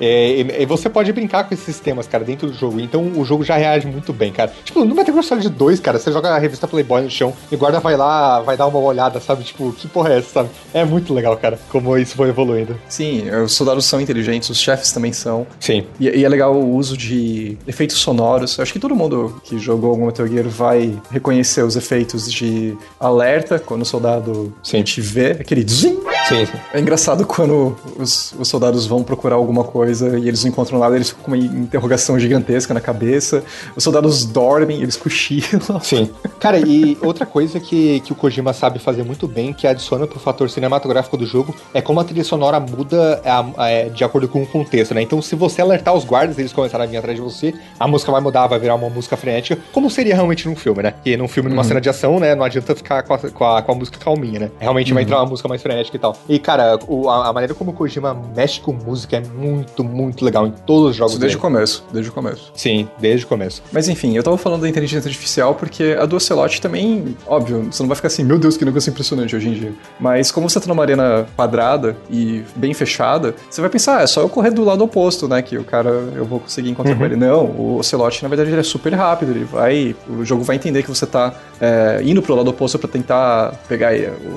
é. 0.00 0.62
E 0.62 0.64
você 0.64 0.88
pode 0.88 1.12
brincar 1.12 1.42
com 1.42 1.52
esses 1.52 1.66
sistemas, 1.66 2.06
cara, 2.06 2.22
dentro 2.22 2.46
do 2.46 2.54
jogo. 2.54 2.78
Então 2.78 3.02
o 3.16 3.24
jogo 3.24 3.42
já 3.42 3.56
reage 3.56 3.88
muito 3.88 4.12
bem, 4.12 4.30
cara. 4.30 4.52
Tipo, 4.64 4.84
no 4.84 4.94
Metal 4.94 5.12
Gear 5.12 5.24
Solid 5.24 5.48
2, 5.48 5.80
cara, 5.80 5.98
você 5.98 6.12
joga 6.12 6.30
a 6.30 6.38
revista 6.38 6.68
Playboy 6.68 7.02
no 7.02 7.10
chão 7.10 7.32
e 7.50 7.56
guarda 7.56 7.80
vai 7.80 7.96
lá, 7.96 8.40
vai 8.42 8.56
dar 8.56 8.68
uma 8.68 8.78
olhada, 8.78 9.18
sabe? 9.18 9.42
Tipo, 9.42 9.72
que 9.72 9.88
porra 9.88 10.10
é 10.10 10.18
essa, 10.18 10.28
sabe? 10.28 10.50
É 10.72 10.84
muito 10.84 11.12
legal, 11.12 11.36
cara, 11.36 11.58
como 11.70 11.98
isso 11.98 12.14
foi 12.14 12.28
evoluindo. 12.28 12.78
Sim, 12.88 13.28
os 13.44 13.54
soldados 13.54 13.86
são 13.86 14.00
inteligentes, 14.00 14.48
os 14.48 14.60
chefes 14.60 14.92
também 14.92 15.12
são. 15.12 15.44
Sim. 15.58 15.84
E, 15.98 16.08
e 16.08 16.24
é 16.24 16.28
legal 16.28 16.54
o 16.54 16.76
uso 16.76 16.96
de 16.96 17.58
efeitos 17.66 17.96
sonoros. 17.96 18.56
Eu 18.56 18.62
acho 18.62 18.72
que 18.72 18.78
todo 18.78 18.94
mundo 18.94 19.42
que 19.42 19.58
jogou 19.58 19.90
algum 19.90 20.06
Metal 20.06 20.28
Gear 20.28 20.48
vai 20.48 20.96
reconhecer 21.10 21.64
os 21.64 21.74
efeitos 21.74 22.32
de 22.32 22.76
alerta 22.98 23.58
quando 23.58 23.82
o 23.82 23.84
soldado 23.84 24.52
sim. 24.62 24.82
te 24.82 25.00
vê, 25.00 25.32
aquele 25.32 25.66
zim. 25.68 25.98
Sim, 26.28 26.46
sim. 26.46 26.52
É 26.72 26.80
engraçado 26.80 27.26
quando 27.26 27.76
os, 27.98 28.34
os, 28.38 28.48
soldados 28.48 28.86
vão 28.86 29.02
procurar 29.02 29.36
alguma 29.36 29.62
coisa 29.62 30.18
e 30.18 30.26
eles 30.26 30.42
não 30.42 30.50
encontram 30.50 30.78
nada, 30.78 30.96
eles 30.96 31.10
ficam 31.10 31.24
com 31.24 31.30
uma 31.32 31.36
interrogação 31.36 32.18
gigantesca 32.18 32.72
na 32.72 32.80
cabeça. 32.80 33.44
Os 33.76 33.84
soldados 33.84 34.24
dormem, 34.24 34.80
eles 34.80 34.96
cochilam. 34.96 35.80
Sim. 35.82 36.10
Cara, 36.40 36.58
e 36.58 36.96
outra 37.02 37.26
coisa 37.26 37.60
que, 37.60 38.00
que 38.00 38.12
o 38.12 38.14
Kojima 38.14 38.52
sabe 38.54 38.78
fazer 38.78 39.02
muito 39.02 39.28
bem, 39.28 39.52
que 39.52 39.66
adiciona 39.66 40.06
pro 40.06 40.18
fator 40.18 40.48
cinematográfico 40.48 41.16
do 41.16 41.26
jogo, 41.26 41.54
é 41.74 41.82
como 41.82 42.00
a 42.00 42.04
trilha 42.04 42.24
sonora 42.24 42.58
muda 42.58 43.20
é, 43.58 43.88
de 43.90 44.02
acordo 44.02 44.26
com 44.26 44.42
o 44.42 44.46
contexto, 44.46 44.94
né? 44.94 45.02
Então, 45.02 45.20
se 45.20 45.34
você 45.34 45.60
alertar 45.60 45.94
os 45.94 46.04
guardas, 46.04 46.38
eles 46.38 46.52
começarem 46.52 46.86
a 46.86 46.90
vir 46.90 46.96
atrás 46.96 47.16
de 47.16 47.22
você, 47.22 47.52
a 47.78 47.86
música 47.86 48.10
vai 48.10 48.20
mudar, 48.20 48.46
vai 48.46 48.58
virar 48.58 48.76
uma 48.76 48.88
música 48.88 49.16
frenética, 49.16 49.60
como 49.72 49.90
seria 49.90 50.14
realmente 50.14 50.48
num 50.48 50.56
filme, 50.56 50.82
né? 50.82 50.94
Que 51.02 51.16
num 51.16 51.28
filme, 51.28 51.50
numa 51.50 51.62
uhum. 51.62 51.68
cena 51.68 51.80
de 51.80 51.88
ação, 51.88 52.18
né? 52.18 52.34
Não 52.34 52.44
adianta 52.44 52.63
ficar 52.72 53.02
com 53.02 53.14
a, 53.14 53.18
com 53.18 53.44
a, 53.44 53.62
com 53.62 53.72
a 53.72 53.74
música 53.74 53.98
calminha, 53.98 54.40
né? 54.40 54.50
Realmente 54.60 54.92
uhum. 54.92 54.94
vai 54.94 55.02
entrar 55.02 55.18
uma 55.18 55.26
música 55.26 55.48
mais 55.48 55.60
frenética 55.60 55.96
e 55.96 56.00
tal. 56.00 56.16
E, 56.28 56.38
cara, 56.38 56.78
o, 56.86 57.08
a, 57.10 57.28
a, 57.28 57.32
maneira 57.32 57.54
como 57.54 57.72
o 57.72 57.74
Kojima 57.74 58.14
mexe 58.34 58.60
com 58.60 58.72
música 58.72 59.16
é 59.16 59.22
muito, 59.36 59.82
muito 59.82 60.24
legal 60.24 60.46
em 60.46 60.50
todos 60.50 60.90
os 60.90 60.96
jogos 60.96 61.12
Isso 61.12 61.20
desde 61.20 61.36
dele. 61.36 61.46
o 61.46 61.52
começo, 61.52 61.84
desde 61.92 62.10
o 62.10 62.12
começo. 62.12 62.52
Sim, 62.54 62.88
desde 62.98 63.24
o 63.24 63.28
começo. 63.28 63.62
Mas 63.72 63.88
enfim, 63.88 64.16
eu 64.16 64.22
tava 64.22 64.38
falando 64.38 64.62
da 64.62 64.68
inteligência 64.68 65.08
artificial 65.08 65.54
porque 65.54 65.96
a 65.98 66.06
do 66.06 66.16
Ocelot 66.16 66.60
também, 66.60 67.16
óbvio, 67.26 67.68
você 67.70 67.82
não 67.82 67.88
vai 67.88 67.96
ficar 67.96 68.08
assim, 68.08 68.24
meu 68.24 68.38
Deus, 68.38 68.56
que 68.56 68.64
negócio 68.64 68.90
impressionante 68.90 69.34
hoje 69.34 69.48
em 69.48 69.52
dia. 69.52 69.72
Mas 69.98 70.30
como 70.30 70.48
você 70.48 70.60
tá 70.60 70.66
numa 70.66 70.82
arena 70.82 71.26
quadrada 71.36 71.96
e 72.10 72.42
bem 72.56 72.74
fechada, 72.74 73.34
você 73.50 73.60
vai 73.60 73.70
pensar, 73.70 73.98
ah, 73.98 74.02
é 74.02 74.06
só 74.06 74.20
eu 74.20 74.28
correr 74.28 74.50
do 74.50 74.64
lado 74.64 74.82
oposto, 74.82 75.28
né? 75.28 75.42
Que 75.42 75.56
o 75.56 75.64
cara, 75.64 75.90
eu 76.14 76.24
vou 76.24 76.40
conseguir 76.40 76.70
encontrar 76.70 76.96
com 76.96 77.04
ele. 77.04 77.16
Não, 77.16 77.44
o 77.44 77.78
Ocelot, 77.78 78.22
na 78.22 78.28
verdade, 78.28 78.50
ele 78.50 78.60
é 78.60 78.62
super 78.62 78.92
rápido, 78.94 79.32
ele 79.32 79.44
vai. 79.44 79.94
O 80.08 80.24
jogo 80.24 80.42
vai 80.42 80.56
entender 80.56 80.82
que 80.82 80.88
você 80.88 81.06
tá 81.06 81.34
é, 81.60 82.00
indo 82.02 82.22
pro 82.22 82.34
lado 82.34 82.50
oposto 82.54 82.78
pra 82.78 82.88
tentar 82.88 83.54
pegar 83.68 83.92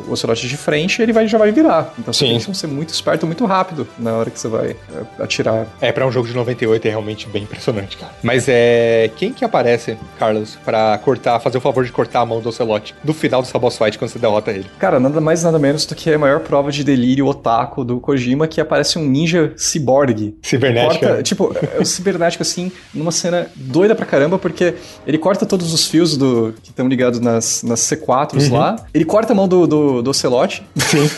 o 0.07 0.11
Ocelot 0.11 0.47
de 0.47 0.57
frente 0.57 1.01
ele 1.01 1.13
vai, 1.13 1.28
já 1.28 1.38
vai 1.38 1.51
virar. 1.51 1.93
Então 1.97 2.13
você 2.13 2.26
Sim. 2.26 2.32
tem 2.32 2.39
que 2.39 2.57
ser 2.57 2.68
muito 2.68 2.89
esperto, 2.89 3.26
muito 3.26 3.45
rápido 3.45 3.88
na 3.97 4.13
hora 4.13 4.30
que 4.30 4.39
você 4.39 4.47
vai 4.47 4.72
é, 4.72 5.24
atirar. 5.24 5.68
É, 5.82 5.91
pra 5.91 6.05
um 6.05 6.11
jogo 6.11 6.28
de 6.28 6.34
98 6.34 6.86
é 6.86 6.89
realmente 6.89 7.28
bem 7.28 7.43
impressionante, 7.43 7.97
cara. 7.97 8.13
Mas 8.24 8.45
é. 8.47 9.09
Quem 9.15 9.32
que 9.32 9.43
aparece, 9.45 9.97
Carlos, 10.20 10.57
pra 10.63 10.97
cortar, 10.97 11.39
fazer 11.39 11.57
o 11.57 11.61
favor 11.61 11.86
de 11.86 11.91
cortar 11.91 12.22
a 12.22 12.26
mão 12.26 12.41
do 12.41 12.49
Ocelot 12.49 12.93
no 13.03 13.13
final 13.13 13.41
dessa 13.41 13.57
boss 13.57 13.78
fight 13.78 13.97
quando 13.97 14.11
você 14.11 14.20
derrota 14.20 14.51
ele? 14.51 14.65
Cara, 14.80 14.99
nada 14.99 15.22
mais 15.22 15.43
nada 15.43 15.57
menos 15.57 15.86
do 15.86 15.95
que 15.95 16.11
a 16.11 16.20
maior 16.20 16.39
prova 16.41 16.72
de 16.72 16.84
delírio 16.84 17.26
otaku 17.26 17.84
do 17.84 17.99
Kojima, 17.99 18.47
que 18.47 18.59
aparece 18.59 18.99
um 18.99 19.05
ninja 19.05 19.53
ciborgue. 19.55 20.38
Cibernética. 20.41 21.07
Corta, 21.07 21.24
tipo, 21.24 21.55
é 21.74 21.82
o 21.82 21.86
cibernético 21.86 22.43
assim, 22.43 22.72
numa 22.93 23.11
cena 23.11 23.47
doida 23.55 23.95
pra 23.95 24.05
caramba, 24.05 24.38
porque 24.38 24.76
ele 25.05 25.18
corta 25.18 25.45
todos 25.45 25.74
os 25.74 25.88
fios 25.88 26.18
do 26.18 26.53
que 26.61 26.70
estão 26.70 26.88
ligados 26.88 27.20
nas, 27.20 27.63
nas 27.63 27.80
C4s 28.08 28.51
lá. 28.51 28.76
Ele 28.93 29.05
corta 29.05 29.34
a 29.34 29.36
mão 29.36 29.47
do, 29.47 29.68
do, 29.68 30.01
do 30.01 30.10
Ocelote. 30.10 30.64
Sim. 30.78 31.10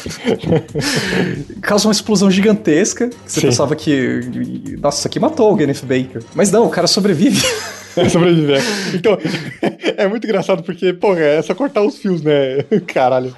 causa 1.61 1.87
uma 1.87 1.91
explosão 1.91 2.31
gigantesca. 2.31 3.09
Você 3.25 3.39
Sim. 3.39 3.47
pensava 3.47 3.75
que. 3.75 4.77
Nossa, 4.81 4.99
isso 4.99 5.07
aqui 5.07 5.19
matou 5.19 5.53
o 5.53 5.57
Kenneth 5.57 5.83
Baker. 5.83 6.23
Mas 6.33 6.51
não, 6.51 6.65
o 6.65 6.69
cara 6.69 6.87
sobrevive. 6.87 7.41
É 7.99 8.07
sobreviver. 8.09 8.61
Então, 8.93 9.17
é 9.97 10.07
muito 10.07 10.25
engraçado 10.25 10.63
porque, 10.63 10.93
pô, 10.93 11.13
é 11.15 11.41
só 11.41 11.53
cortar 11.53 11.81
os 11.81 11.97
fios, 11.97 12.21
né? 12.21 12.63
Caralho. 12.87 13.35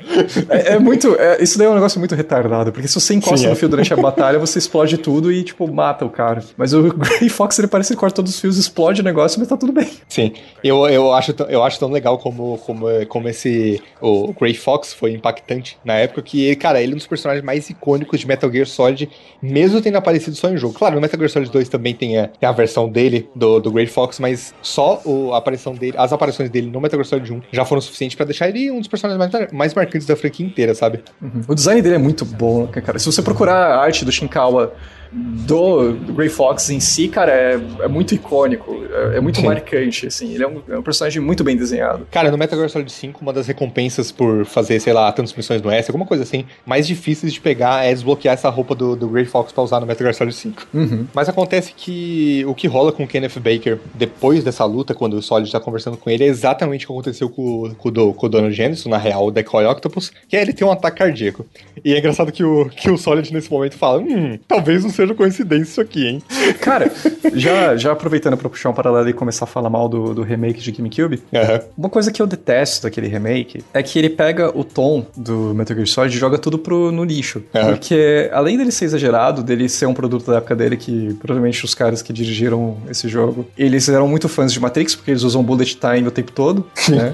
É, 0.49 0.73
é 0.73 0.79
muito. 0.79 1.15
é- 1.19 1.41
isso 1.41 1.57
daí 1.57 1.67
é 1.67 1.69
um 1.69 1.73
negócio 1.75 1.99
muito 1.99 2.15
retardado, 2.15 2.71
porque 2.71 2.87
se 2.87 2.95
você 2.95 3.13
encosta 3.13 3.37
Sim, 3.37 3.47
é. 3.47 3.49
no 3.49 3.55
fio 3.55 3.69
durante 3.69 3.93
a 3.93 3.97
batalha, 3.97 4.37
você 4.39 4.59
explode 4.59 4.97
tudo 4.97 5.31
e, 5.31 5.43
tipo, 5.43 5.71
mata 5.71 6.05
o 6.05 6.09
cara. 6.09 6.43
Mas 6.57 6.73
o 6.73 6.83
Grey 6.93 7.29
Fox, 7.29 7.57
ele 7.59 7.67
parece 7.67 7.93
que 7.93 7.99
corta 7.99 8.15
todos 8.17 8.33
os 8.33 8.39
fios, 8.39 8.57
explode 8.57 9.01
o 9.01 9.03
negócio, 9.03 9.39
mas 9.39 9.47
tá 9.47 9.57
tudo 9.57 9.71
bem. 9.71 9.89
Sim, 10.07 10.33
eu, 10.63 10.87
eu, 10.87 11.13
acho, 11.13 11.33
tão- 11.33 11.47
eu 11.47 11.63
acho 11.63 11.79
tão 11.79 11.89
legal 11.89 12.17
como, 12.17 12.57
como, 12.59 12.85
como 13.07 13.27
esse. 13.29 13.81
O 14.01 14.33
Grey 14.33 14.53
Fox 14.53 14.93
foi 14.93 15.13
impactante 15.13 15.77
na 15.83 15.95
época 15.95 16.21
que, 16.21 16.55
cara, 16.55 16.81
ele 16.81 16.91
é 16.91 16.95
um 16.95 16.97
dos 16.97 17.07
personagens 17.07 17.43
mais 17.45 17.69
icônicos 17.69 18.19
de 18.19 18.27
Metal 18.27 18.51
Gear 18.51 18.65
Solid, 18.67 19.09
mesmo 19.41 19.81
tendo 19.81 19.97
aparecido 19.97 20.35
só 20.35 20.49
em 20.49 20.57
jogo. 20.57 20.73
Claro, 20.73 20.95
no 20.95 21.01
Metal 21.01 21.17
Gear 21.19 21.29
Solid 21.29 21.51
2 21.51 21.69
também 21.69 21.93
tem 21.93 22.17
a, 22.17 22.27
tem 22.27 22.47
a 22.47 22.51
versão 22.51 22.89
dele, 22.89 23.29
do, 23.35 23.59
do 23.59 23.71
Grey 23.71 23.87
Fox, 23.87 24.19
mas 24.19 24.50
só 24.61 25.01
o- 25.05 25.33
a 25.33 25.37
aparição 25.37 25.73
dele, 25.73 25.95
as 25.97 26.11
aparições 26.13 26.49
dele 26.49 26.69
no 26.69 26.79
Metal 26.79 26.97
Gear 26.97 27.05
Solid 27.05 27.33
1 27.33 27.41
já 27.51 27.65
foram 27.65 27.81
suficientes 27.81 28.15
pra 28.15 28.25
deixar 28.25 28.49
ele 28.49 28.71
um 28.71 28.79
dos 28.79 28.87
personagens 28.87 29.31
mais, 29.31 29.51
mais 29.51 29.73
marcantes 29.73 30.07
da 30.07 30.15
franquia 30.15 30.45
inteira, 30.45 30.73
sabe? 30.75 31.03
O 31.47 31.55
design 31.55 31.81
dele 31.81 31.95
é 31.95 31.99
muito 31.99 32.25
bom, 32.25 32.67
né, 32.73 32.81
cara. 32.81 32.97
Se 32.99 33.05
você 33.05 33.21
procurar 33.21 33.55
a 33.75 33.81
arte 33.81 34.05
do 34.05 34.11
Shinkawa 34.11 34.73
do, 35.11 35.91
do 35.93 36.13
Grey 36.13 36.29
Fox 36.29 36.69
em 36.69 36.79
si, 36.79 37.07
cara, 37.07 37.31
é, 37.31 37.59
é 37.81 37.87
muito 37.87 38.15
icônico, 38.15 38.83
é, 39.13 39.17
é 39.17 39.19
muito 39.21 39.39
Sim. 39.41 39.45
marcante, 39.47 40.07
assim. 40.07 40.33
Ele 40.33 40.43
é 40.43 40.47
um, 40.47 40.61
é 40.69 40.77
um 40.77 40.81
personagem 40.83 41.21
muito 41.21 41.43
bem 41.43 41.55
desenhado. 41.57 42.07
Cara, 42.11 42.31
no 42.31 42.37
Metal 42.37 42.57
Gear 42.57 42.69
Solid 42.69 42.91
5, 42.91 43.19
uma 43.21 43.33
das 43.33 43.47
recompensas 43.47 44.11
por 44.11 44.45
fazer, 44.45 44.79
sei 44.79 44.93
lá, 44.93 45.11
tantas 45.11 45.33
missões 45.33 45.61
no 45.61 45.69
S, 45.69 45.89
alguma 45.89 46.05
coisa 46.05 46.23
assim, 46.23 46.45
mais 46.65 46.87
difíceis 46.87 47.33
de 47.33 47.41
pegar 47.41 47.85
é 47.85 47.93
desbloquear 47.93 48.33
essa 48.33 48.49
roupa 48.49 48.73
do, 48.73 48.95
do 48.95 49.07
Grey 49.09 49.25
Fox 49.25 49.51
pra 49.51 49.63
usar 49.63 49.79
no 49.79 49.85
Metal 49.85 50.03
Gear 50.05 50.13
Solid 50.13 50.35
5. 50.35 50.67
Uhum. 50.73 51.05
Mas 51.13 51.27
acontece 51.27 51.73
que 51.75 52.43
o 52.47 52.55
que 52.55 52.67
rola 52.67 52.91
com 52.91 53.03
o 53.03 53.07
Kenneth 53.07 53.39
Baker 53.39 53.79
depois 53.93 54.43
dessa 54.43 54.63
luta, 54.65 54.93
quando 54.93 55.15
o 55.15 55.21
Solid 55.21 55.51
tá 55.51 55.59
conversando 55.59 55.97
com 55.97 56.09
ele, 56.09 56.23
é 56.23 56.27
exatamente 56.27 56.85
o 56.85 56.87
que 56.87 56.93
aconteceu 56.93 57.29
com, 57.29 57.63
o- 57.65 57.75
com, 57.75 57.91
do- 57.91 58.13
com 58.13 58.25
o 58.25 58.29
Donald 58.29 58.55
Jameson, 58.55 58.89
na 58.89 58.97
real, 58.97 59.25
o 59.27 59.31
Decoy 59.31 59.65
Octopus, 59.65 60.11
que 60.29 60.37
é 60.37 60.41
ele 60.41 60.53
ter 60.53 60.63
um 60.63 60.71
ataque 60.71 60.97
cardíaco. 60.99 61.45
E 61.83 61.93
é 61.93 61.99
engraçado 61.99 62.31
que 62.31 62.43
o, 62.43 62.69
que 62.69 62.89
o 62.89 62.97
Solid 62.97 63.33
nesse 63.33 63.51
momento 63.51 63.75
fala: 63.77 63.99
Hum, 64.01 64.37
talvez 64.47 64.83
não 64.83 64.89
seja 64.89 65.00
coincidência 65.15 65.71
isso 65.71 65.81
aqui, 65.81 66.07
hein? 66.07 66.23
Cara, 66.61 66.91
já, 67.33 67.75
já 67.75 67.91
aproveitando 67.91 68.37
pra 68.37 68.49
puxar 68.49 68.69
um 68.69 68.73
paralelo 68.73 69.09
e 69.09 69.13
começar 69.13 69.45
a 69.45 69.47
falar 69.47 69.69
mal 69.69 69.87
do, 69.87 70.13
do 70.13 70.21
remake 70.21 70.59
de 70.59 70.71
GameCube, 70.71 71.21
Aham. 71.33 71.61
Uma 71.77 71.89
coisa 71.89 72.11
que 72.11 72.21
eu 72.21 72.27
detesto 72.27 72.83
daquele 72.83 73.07
remake 73.07 73.63
é 73.73 73.81
que 73.81 73.97
ele 73.97 74.09
pega 74.09 74.55
o 74.57 74.63
tom 74.63 75.05
do 75.15 75.53
Metal 75.55 75.75
Gear 75.75 75.87
Solid 75.87 76.15
e 76.15 76.19
joga 76.19 76.37
tudo 76.37 76.57
pro, 76.57 76.91
no 76.91 77.03
lixo. 77.03 77.43
Aham. 77.53 77.71
Porque, 77.71 78.29
além 78.33 78.57
dele 78.57 78.71
ser 78.71 78.85
exagerado, 78.85 79.43
dele 79.43 79.67
ser 79.69 79.85
um 79.85 79.93
produto 79.93 80.29
da 80.29 80.37
época 80.37 80.55
dele, 80.55 80.77
que 80.77 81.13
provavelmente 81.15 81.63
os 81.63 81.73
caras 81.73 82.01
que 82.01 82.11
dirigiram 82.13 82.77
esse 82.89 83.07
jogo, 83.07 83.47
eles 83.57 83.87
eram 83.89 84.07
muito 84.07 84.27
fãs 84.27 84.51
de 84.51 84.59
Matrix, 84.59 84.95
porque 84.95 85.11
eles 85.11 85.23
usam 85.23 85.43
bullet 85.43 85.77
time 85.77 86.07
o 86.07 86.11
tempo 86.11 86.31
todo, 86.31 86.65
né? 86.89 87.13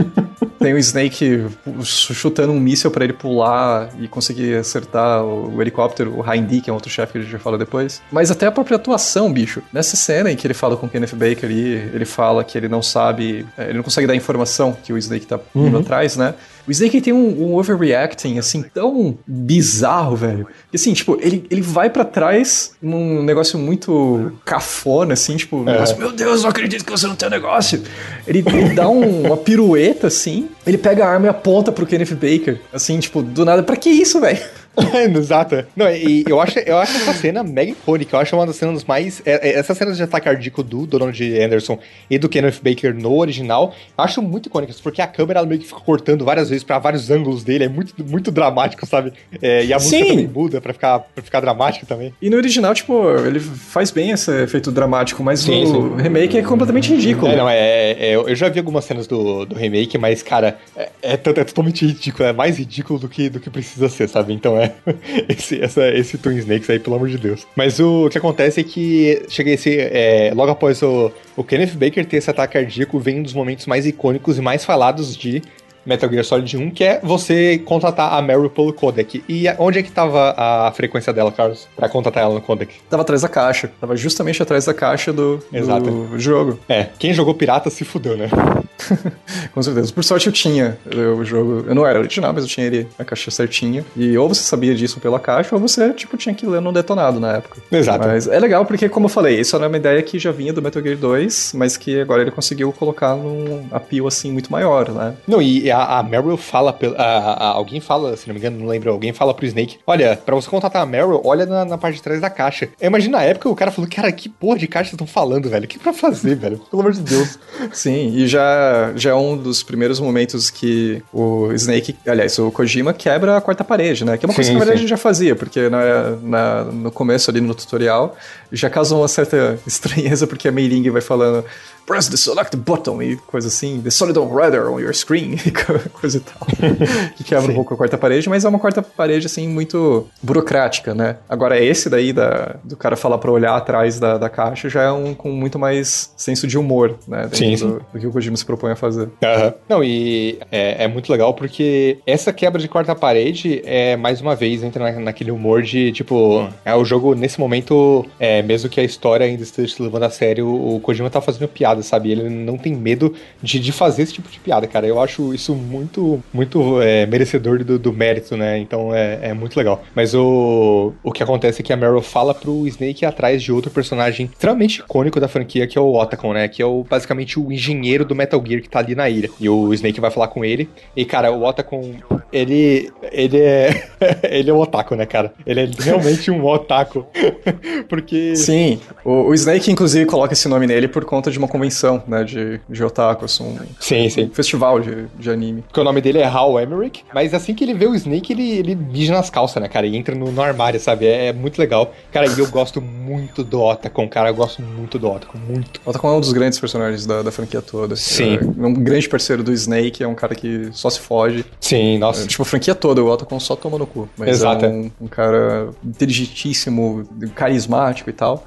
Tem 0.60 0.74
o 0.74 0.78
Snake 0.78 1.46
chutando 1.84 2.52
um 2.52 2.60
míssil 2.60 2.90
pra 2.90 3.04
ele 3.04 3.14
pular 3.14 3.90
e 4.00 4.08
conseguir 4.08 4.56
acertar 4.56 5.24
o, 5.24 5.56
o 5.56 5.62
helicóptero, 5.62 6.20
o 6.20 6.34
Hindy, 6.34 6.62
que 6.62 6.70
é 6.70 6.74
um 6.74 6.76
outro 6.76 6.90
chefe 6.90 7.14
que 7.14 7.18
a 7.20 7.22
gente 7.22 7.32
já 7.32 7.40
fala 7.40 7.58
depois. 7.58 7.77
Mas 8.12 8.32
até 8.32 8.46
a 8.48 8.52
própria 8.52 8.76
atuação, 8.76 9.32
bicho. 9.32 9.62
Nessa 9.72 9.96
cena 9.96 10.32
em 10.32 10.36
que 10.36 10.46
ele 10.48 10.54
fala 10.54 10.76
com 10.78 10.86
o 10.86 10.90
Kenneth 10.90 11.14
Baker 11.16 11.46
ali, 11.50 11.74
ele 11.94 12.06
fala 12.06 12.44
que 12.44 12.58
ele 12.58 12.68
não 12.68 12.82
sabe, 12.82 13.46
é, 13.58 13.66
ele 13.66 13.74
não 13.78 13.84
consegue 13.84 14.08
dar 14.08 14.16
informação 14.16 14.76
que 14.84 14.92
o 14.94 14.98
Snake 14.98 15.26
tá 15.26 15.40
indo 15.56 15.78
atrás, 15.80 16.16
né? 16.18 16.34
O 16.68 16.72
Snake 16.72 17.00
tem 17.00 17.14
um, 17.14 17.44
um 17.52 17.56
overreacting, 17.56 18.38
assim, 18.40 18.62
tão 18.62 19.18
bizarro, 19.26 20.18
velho. 20.18 20.48
Que, 20.70 20.76
assim, 20.76 20.92
tipo, 20.94 21.18
ele, 21.22 21.46
ele 21.50 21.62
vai 21.62 21.90
pra 21.90 22.04
trás 22.04 22.72
num 22.82 23.24
negócio 23.24 23.58
muito 23.58 24.34
cafona, 24.44 25.14
assim, 25.14 25.38
tipo, 25.38 25.58
um 25.58 25.64
negócio, 25.64 25.98
meu 25.98 26.12
Deus, 26.12 26.44
não 26.44 26.50
acredito 26.50 26.84
que 26.84 26.92
você 26.92 27.08
não 27.08 27.16
tem 27.16 27.28
um 27.30 27.32
negócio. 27.32 27.82
Ele, 28.28 28.44
ele 28.46 28.74
dá 28.76 28.90
um- 28.90 29.28
uma 29.28 29.38
pirueta, 29.38 30.08
assim, 30.08 30.50
ele 30.66 30.78
pega 30.78 31.06
a 31.06 31.10
arma 31.10 31.28
e 31.28 31.30
aponta 31.30 31.72
pro 31.72 31.86
Kenneth 31.86 32.16
Baker, 32.16 32.60
assim, 32.74 33.00
tipo, 33.00 33.22
do 33.22 33.46
nada, 33.46 33.64
pra 33.64 33.78
que 33.78 33.90
isso, 33.90 34.20
velho? 34.20 34.40
Exato. 35.18 35.66
Não, 35.76 35.90
e 35.90 36.24
eu 36.28 36.40
acho, 36.40 36.60
eu 36.60 36.78
acho 36.78 36.96
essa 36.98 37.14
cena 37.14 37.44
mega 37.44 37.72
icônica. 37.72 38.16
Eu 38.16 38.20
acho 38.20 38.36
uma 38.36 38.46
das 38.46 38.56
cenas 38.56 38.84
mais. 38.84 39.22
é- 39.26 39.50
é- 39.50 39.54
Essas 39.58 39.78
cenas 39.78 39.98
de 39.98 40.04
ataque 40.04 40.26
cardíaco 40.26 40.62
do 40.62 40.86
Donald 40.86 41.40
Anderson 41.40 41.80
e 42.10 42.18
do 42.18 42.30
Kenneth 42.30 42.60
Baker 42.62 42.94
no 42.94 43.16
original, 43.18 43.74
eu 43.98 44.04
acho 44.04 44.22
muito 44.22 44.48
icônicas, 44.48 44.80
porque 44.80 45.02
a 45.02 45.08
câmera 45.08 45.44
meio 45.46 45.60
que 45.62 45.68
fica 45.68 45.80
cortando 45.80 46.24
várias 46.24 46.50
vezes 46.50 46.64
pra 46.64 46.78
vários 46.80 47.10
ângulos 47.10 47.44
dele. 47.44 47.64
É 47.66 47.70
muito, 47.70 47.94
muito 48.06 48.32
dramático, 48.32 48.86
sabe? 48.86 49.14
É, 49.42 49.66
e 49.66 49.74
a 49.74 49.78
música 49.78 49.98
Sim. 50.04 50.10
também 50.10 50.28
muda 50.28 50.62
pra 50.62 50.74
ficar, 50.74 51.00
pra 51.00 51.24
ficar 51.24 51.40
dramática 51.40 51.86
também. 51.86 52.14
E 52.22 52.30
no 52.30 52.38
original, 52.38 52.74
tipo, 52.74 53.10
ele 53.26 53.40
faz 53.40 53.90
bem 53.92 54.12
esse 54.12 54.32
efeito 54.44 54.72
dramático, 54.72 55.24
mas 55.24 55.40
Sim, 55.40 55.66
no 55.72 55.96
remake 55.96 56.38
é 56.38 56.42
completamente 56.44 56.94
ridículo. 56.94 57.32
É, 57.32 57.36
não, 57.36 57.50
é, 57.50 57.92
é- 57.92 58.16
eu 58.16 58.36
já 58.36 58.50
vi 58.50 58.60
algumas 58.60 58.86
cenas 58.86 59.08
do, 59.08 59.46
do 59.46 59.56
remake, 59.56 59.98
mas, 59.98 60.22
cara, 60.22 60.58
é, 60.76 60.90
é, 61.02 61.14
é 61.14 61.18
totalmente 61.18 61.86
ridículo. 61.86 62.28
É 62.30 62.34
mais 62.34 62.58
ridículo 62.58 63.00
do 63.00 63.08
que, 63.10 63.30
do 63.30 63.40
que 63.40 63.50
precisa 63.50 63.90
ser, 63.90 64.08
sabe? 64.10 64.34
Então 64.34 64.58
é. 64.58 64.67
Esse, 65.30 65.62
essa, 65.62 65.88
esse 65.90 66.18
Twin 66.18 66.38
Snakes 66.38 66.70
aí, 66.70 66.80
pelo 66.80 66.96
amor 66.96 67.10
de 67.10 67.18
Deus. 67.18 67.46
Mas 67.56 67.80
o, 67.80 68.10
que 68.10 68.18
acontece 68.18 68.62
é 68.62 68.64
que 68.64 69.24
chega 69.30 69.52
esse. 69.52 69.78
é, 69.78 70.32
logo 70.36 70.52
após 70.52 70.82
o, 70.82 71.12
o 71.36 71.44
Kenneth 71.44 71.74
Baker 71.76 72.06
ter 72.06 72.18
esse 72.18 72.30
ataque 72.30 72.54
cardíaco, 72.54 73.00
vem 73.00 73.20
um 73.20 73.24
dos 73.24 73.34
momentos 73.34 73.66
mais 73.66 73.86
icônicos 73.86 74.38
e 74.38 74.42
mais 74.42 74.66
falados 74.66 75.16
de. 75.16 75.42
Metal 75.86 76.10
Gear 76.10 76.26
Solid 76.26 76.58
1, 76.58 76.70
que 76.72 76.84
é 76.84 77.00
você 77.02 77.60
contratar 77.60 78.12
a 78.12 78.22
Meryl 78.22 78.50
pelo 78.50 78.74
codec. 78.74 79.24
E 79.28 79.46
onde 79.58 79.80
é 79.80 79.84
que 79.84 79.90
tava 79.90 80.36
a 80.38 80.70
frequência 80.74 81.14
dela, 81.14 81.32
Carlos? 81.32 81.66
Pra 81.78 81.88
contratar 81.88 82.24
ela 82.24 82.34
no 82.34 82.42
codec? 82.42 82.74
Tava 82.90 83.04
atrás 83.04 83.22
da 83.22 83.30
caixa. 83.30 83.72
Tava 83.80 83.96
justamente 83.96 84.44
atrás 84.44 84.66
da 84.66 84.74
caixa 84.74 85.14
do, 85.14 85.40
Exato. 85.52 85.90
do 85.90 86.20
jogo. 86.20 86.60
É, 86.68 86.88
quem 87.00 87.14
jogou 87.14 87.34
pirata 87.34 87.70
se 87.70 87.86
fudeu, 87.86 88.18
né? 88.18 88.30
Com 89.54 89.62
certeza. 89.64 89.92
Por 89.94 90.04
sorte 90.04 90.28
eu 90.28 90.34
tinha 90.34 90.78
o 91.18 91.24
jogo. 91.24 91.66
Eu 91.68 91.76
não 91.76 91.86
era 91.86 92.00
original, 92.00 92.32
mas 92.34 92.44
eu 92.44 92.50
tinha 92.50 92.66
ele 92.68 92.88
a 92.98 93.04
caixa 93.04 93.32
certinha. 93.32 93.84
E 93.96 94.18
ou 94.18 94.28
você 94.30 94.42
sabia 94.42 94.74
disso 94.76 95.00
pela 95.00 95.20
caixa, 95.20 95.56
ou 95.56 95.62
você, 95.62 95.92
tipo, 95.94 96.16
tinha 96.18 96.34
que 96.34 96.46
ler 96.46 96.62
no 96.62 96.72
detonado 96.72 97.20
na 97.20 97.34
época. 97.38 97.58
Exato. 97.72 98.08
Mas 98.08 98.28
é 98.28 98.40
legal 98.40 98.66
porque, 98.66 98.88
como 98.90 99.06
eu 99.06 99.10
falei, 99.10 99.40
isso 99.40 99.56
era 99.56 99.68
uma 99.68 99.78
ideia 99.78 100.02
que 100.02 100.20
já 100.20 100.32
vinha 100.32 100.54
do 100.54 100.62
Metal 100.62 100.82
Gear 100.82 100.98
2, 100.98 101.54
mas 101.56 101.76
que 101.78 102.00
agora 102.02 102.22
ele 102.22 102.32
conseguiu 102.32 102.72
colocar 102.72 103.16
num 103.16 103.68
apio 103.72 104.08
assim 104.08 104.32
muito 104.32 104.52
maior, 104.52 104.90
né? 104.90 105.14
Não, 105.28 105.42
e 105.42 105.70
a, 105.72 106.00
a 106.00 106.04
Meryl 106.04 106.38
fala, 106.38 106.72
pel- 106.74 106.96
a, 106.98 107.04
a- 107.04 107.48
alguém 107.50 107.80
fala, 107.80 108.16
se 108.16 108.28
não 108.28 108.34
me 108.34 108.40
engano, 108.40 108.60
não 108.60 108.68
lembro, 108.68 108.92
alguém 108.92 109.14
fala 109.14 109.34
pro 109.34 109.46
Snake, 109.46 109.78
olha, 109.86 110.16
pra 110.16 110.36
você 110.36 110.50
contratar 110.50 110.82
a 110.82 110.86
Meryl, 110.86 111.22
olha 111.26 111.46
na, 111.46 111.66
na 111.66 111.78
parte 111.78 111.96
de 111.96 112.02
trás 112.04 112.22
da 112.22 112.30
caixa. 112.30 112.70
Eu 112.80 112.88
imagino 112.88 113.14
na 113.18 113.24
época 113.24 113.50
o 113.50 113.56
cara 113.56 113.72
falando, 113.72 113.92
cara, 113.92 114.12
que 114.12 114.30
porra 114.30 114.58
de 114.58 114.68
caixa 114.68 114.90
vocês 114.90 114.94
estão 114.94 115.08
falando, 115.08 115.50
velho? 115.50 115.66
O 115.66 115.68
que 115.68 115.80
pra 115.80 115.94
fazer, 115.94 116.36
velho? 116.38 116.58
Pelo 116.70 116.82
amor 116.82 116.94
de 116.94 117.02
Deus. 117.02 117.38
Sim, 117.72 118.14
e 118.16 118.28
já 118.28 118.67
já, 118.68 118.94
já 118.96 119.10
é 119.12 119.16
um 119.16 119.38
dos 119.38 119.64
primeiros 119.64 120.00
momentos 120.00 120.50
que 120.50 121.02
o 121.12 121.52
Snake, 121.54 121.96
aliás, 122.06 122.38
o 122.40 122.52
Kojima 122.52 122.94
quebra 122.94 123.38
a 123.38 123.42
quarta 123.42 123.64
parede, 123.64 124.06
né? 124.06 124.18
Que 124.18 124.26
é 124.26 124.28
uma 124.28 124.36
coisa 124.36 124.48
sim, 124.48 124.54
que 124.54 124.60
na 124.60 124.66
verdade 124.66 124.80
sim. 124.80 124.86
a 124.86 124.88
gente 124.88 124.90
já 124.90 124.98
fazia, 124.98 125.36
porque 125.36 125.70
na, 125.70 126.12
na, 126.22 126.64
no 126.66 126.92
começo 126.92 127.30
ali 127.30 127.42
no 127.42 127.56
tutorial 127.56 128.16
já 128.52 128.70
causou 128.70 129.02
uma 129.02 129.08
certa 129.08 129.60
estranheza, 129.66 130.28
porque 130.28 130.48
a 130.48 130.52
Mei 130.52 130.68
Ling 130.68 130.90
vai 130.90 131.02
falando 131.02 131.44
press 131.88 132.10
the 132.10 132.18
select 132.18 132.56
button 132.58 133.02
e 133.02 133.16
coisa 133.16 133.48
assim, 133.48 133.82
the 133.82 133.90
solid 133.90 134.20
radar 134.20 134.70
on 134.70 134.80
your 134.80 134.94
screen 134.94 135.38
coisa 136.00 136.18
e 136.18 136.20
tal. 136.20 136.48
que 137.16 137.24
quebra 137.24 137.46
Sim. 137.46 137.52
um 137.54 137.56
pouco 137.56 137.74
a 137.74 137.78
quarta 137.78 137.98
parede, 137.98 138.28
mas 138.28 138.44
é 138.44 138.50
uma 138.50 138.60
quarta 138.60 138.82
parede, 138.82 139.26
assim, 139.26 139.48
muito 139.48 140.06
burocrática, 140.22 140.94
né? 140.94 141.16
Agora, 141.30 141.60
esse 141.60 141.90
daí 141.90 142.12
da, 142.12 142.58
do 142.64 142.76
cara 142.76 142.98
falar 142.98 143.18
pra 143.18 143.32
olhar 143.32 143.56
atrás 143.56 144.00
da, 144.00 144.18
da 144.18 144.30
caixa 144.30 144.70
já 144.70 144.84
é 144.84 144.92
um 144.92 145.14
com 145.14 145.32
muito 145.32 145.58
mais 145.58 146.14
senso 146.18 146.46
de 146.46 146.58
humor, 146.58 146.98
né? 147.08 147.30
Sim, 147.32 147.56
sim. 147.56 147.68
Do, 147.68 147.86
do, 147.94 148.00
que 148.00 148.06
o 148.06 148.12
Kojima 148.12 148.36
se 148.36 148.46
propõe 148.46 148.72
a 148.72 148.76
fazer. 148.76 149.04
Uhum. 149.06 149.54
Não, 149.70 149.84
e 149.84 150.40
é, 150.52 150.84
é, 150.84 150.88
muito 150.88 151.10
legal 151.10 151.34
porque 151.34 152.00
essa 152.06 152.34
quebra 152.34 152.62
de 152.62 152.68
quarta 152.68 152.94
parede 152.94 153.62
é, 153.64 153.96
mais 153.96 154.20
uma 154.20 154.36
vez, 154.36 154.62
entra 154.62 154.92
na, 154.92 155.00
naquele 155.00 155.32
humor 155.32 155.62
de, 155.62 155.94
tipo, 155.94 156.50
é 156.66 156.76
o 156.76 156.84
jogo, 156.84 157.16
nesse 157.16 157.40
momento, 157.40 158.06
é, 158.20 158.42
mesmo 158.42 158.70
que 158.70 158.82
a 158.82 158.84
história 158.84 159.26
ainda 159.26 159.44
esteja 159.44 159.74
se 159.74 159.82
levando 159.82 160.04
a 160.04 160.10
sério, 160.10 160.48
o 160.48 160.82
Kojima 160.82 161.10
tá 161.10 161.22
fazendo 161.22 161.48
piada 161.48 161.77
piada, 161.78 161.84
sabe? 161.84 162.12
Ele 162.12 162.30
não 162.30 162.58
tem 162.58 162.76
medo 162.76 163.14
de, 163.42 163.60
de 163.60 163.72
fazer 163.72 164.04
esse 164.04 164.14
tipo 164.14 164.30
de 164.30 164.40
piada, 164.40 164.68
cara. 164.68 164.88
Eu 164.88 165.00
acho 165.00 165.34
isso 165.34 165.56
muito, 165.56 166.22
muito 166.34 166.82
é, 166.82 167.06
merecedor 167.06 167.64
do, 167.64 167.78
do, 167.78 167.94
mérito, 167.94 168.36
né? 168.36 168.58
Então 168.58 168.94
é, 168.94 169.20
é, 169.22 169.34
muito 169.34 169.56
legal. 169.56 169.84
Mas 169.96 170.14
o, 170.14 170.94
o 171.04 171.12
que 171.12 171.24
acontece 171.24 171.62
é 171.62 171.64
que 171.64 171.74
a 171.74 171.78
Meryl 171.78 172.02
fala 172.02 172.34
pro 172.34 172.68
Snake 172.68 173.06
atrás 173.06 173.42
de 173.42 173.52
outro 173.52 173.72
personagem 173.72 174.30
extremamente 174.32 174.80
icônico 174.80 175.20
da 175.20 175.28
franquia, 175.28 175.68
que 175.68 175.78
é 175.78 175.82
o 175.82 175.94
Otacon, 175.94 176.34
né? 176.34 176.48
Que 176.48 176.62
é 176.62 176.66
o, 176.66 176.84
basicamente 176.84 177.40
o 177.40 177.52
engenheiro 177.52 178.06
do 178.06 178.16
Metal 178.16 178.42
Gear 178.46 178.62
que 178.62 178.70
tá 178.70 178.80
ali 178.80 178.96
na 178.96 179.10
ilha. 179.10 179.30
E 179.40 179.50
o 179.50 179.74
Snake 179.74 180.00
vai 180.00 180.12
falar 180.12 180.28
com 180.28 180.44
ele. 180.44 180.70
E, 180.96 181.06
cara, 181.06 181.32
o 181.32 181.44
Otacon, 181.44 181.96
ele, 182.32 182.92
ele 183.12 183.40
é. 183.40 183.88
ele 184.30 184.50
é 184.50 184.54
um 184.54 184.60
otaku, 184.60 184.96
né, 184.96 185.06
cara? 185.06 185.34
Ele 185.46 185.62
é 185.62 185.70
realmente 185.80 186.30
um 186.32 186.46
otaku. 186.46 187.06
Porque. 187.90 188.36
Sim, 188.36 188.80
o, 189.04 189.30
o 189.30 189.34
Snake, 189.34 189.72
inclusive, 189.72 190.06
coloca 190.06 190.34
esse 190.34 190.48
nome 190.48 190.68
nele 190.68 190.88
por 190.88 191.06
conta 191.06 191.32
de 191.32 191.38
uma 191.38 191.48
convenção 191.48 191.67
convenção, 191.68 192.04
né, 192.08 192.24
de, 192.24 192.60
de 192.70 192.84
otakus, 192.84 193.40
um, 193.40 193.58
sim, 193.80 194.10
sim. 194.10 194.26
um 194.26 194.30
festival 194.30 194.80
de, 194.80 195.06
de 195.18 195.30
anime. 195.30 195.62
Porque 195.62 195.80
o 195.80 195.84
nome 195.84 196.02
dele 196.02 196.20
é 196.20 196.26
Hal 196.26 196.60
Emmerich, 196.60 197.04
mas 197.14 197.34
assim 197.34 197.54
que 197.54 197.64
ele 197.64 197.74
vê 197.74 197.86
o 197.86 197.96
Snake, 197.96 198.34
ele, 198.34 198.50
ele 198.52 198.76
mija 198.76 199.14
nas 199.14 199.30
calças, 199.30 199.62
né, 199.62 199.68
cara, 199.68 199.86
e 199.86 199.96
entra 199.96 200.16
no, 200.16 200.32
no 200.32 200.42
armário, 200.42 200.80
sabe? 200.80 201.06
É, 201.06 201.28
é, 201.28 201.34
muito 201.34 201.60
legal. 201.60 201.94
Cara, 202.12 202.28
e 202.28 202.40
eu 202.40 202.48
gosto 202.48 202.82
muito 202.82 203.44
do 203.44 203.62
Otacon, 203.62 204.08
cara, 204.08 204.30
eu 204.30 204.36
gosto 204.36 204.62
muito 204.62 204.98
do 204.98 205.10
Otacon, 205.10 205.38
muito. 205.38 205.82
O 205.86 205.90
Otacon 205.90 206.10
é 206.10 206.14
um 206.14 206.20
dos 206.20 206.32
grandes 206.32 206.60
personagens 206.60 207.06
da, 207.06 207.22
da 207.22 207.32
franquia 207.32 207.62
toda. 207.62 207.96
Sim. 207.96 208.36
É 208.36 208.66
um 208.66 208.74
grande 208.74 209.08
parceiro 209.10 209.44
do 209.44 209.52
Snake, 209.52 210.04
é 210.04 210.08
um 210.08 210.16
cara 210.16 210.36
que 210.36 210.70
só 210.72 210.90
se 210.90 211.00
foge. 211.00 211.46
Sim, 211.60 211.98
nossa. 211.98 212.24
É, 212.24 212.28
tipo, 212.28 212.42
a 212.42 212.46
franquia 212.46 212.76
toda, 212.76 213.04
o 213.04 213.08
Otacon 213.10 213.40
só 213.40 213.56
toma 213.56 213.78
no 213.78 213.86
cu. 213.86 214.10
Mas 214.18 214.30
Exato. 214.30 214.66
é 214.66 214.70
um, 214.70 214.92
um 215.02 215.08
cara 215.08 215.70
inteligentíssimo, 215.84 217.08
carismático 217.36 218.10
e 218.10 218.14
tal. 218.14 218.46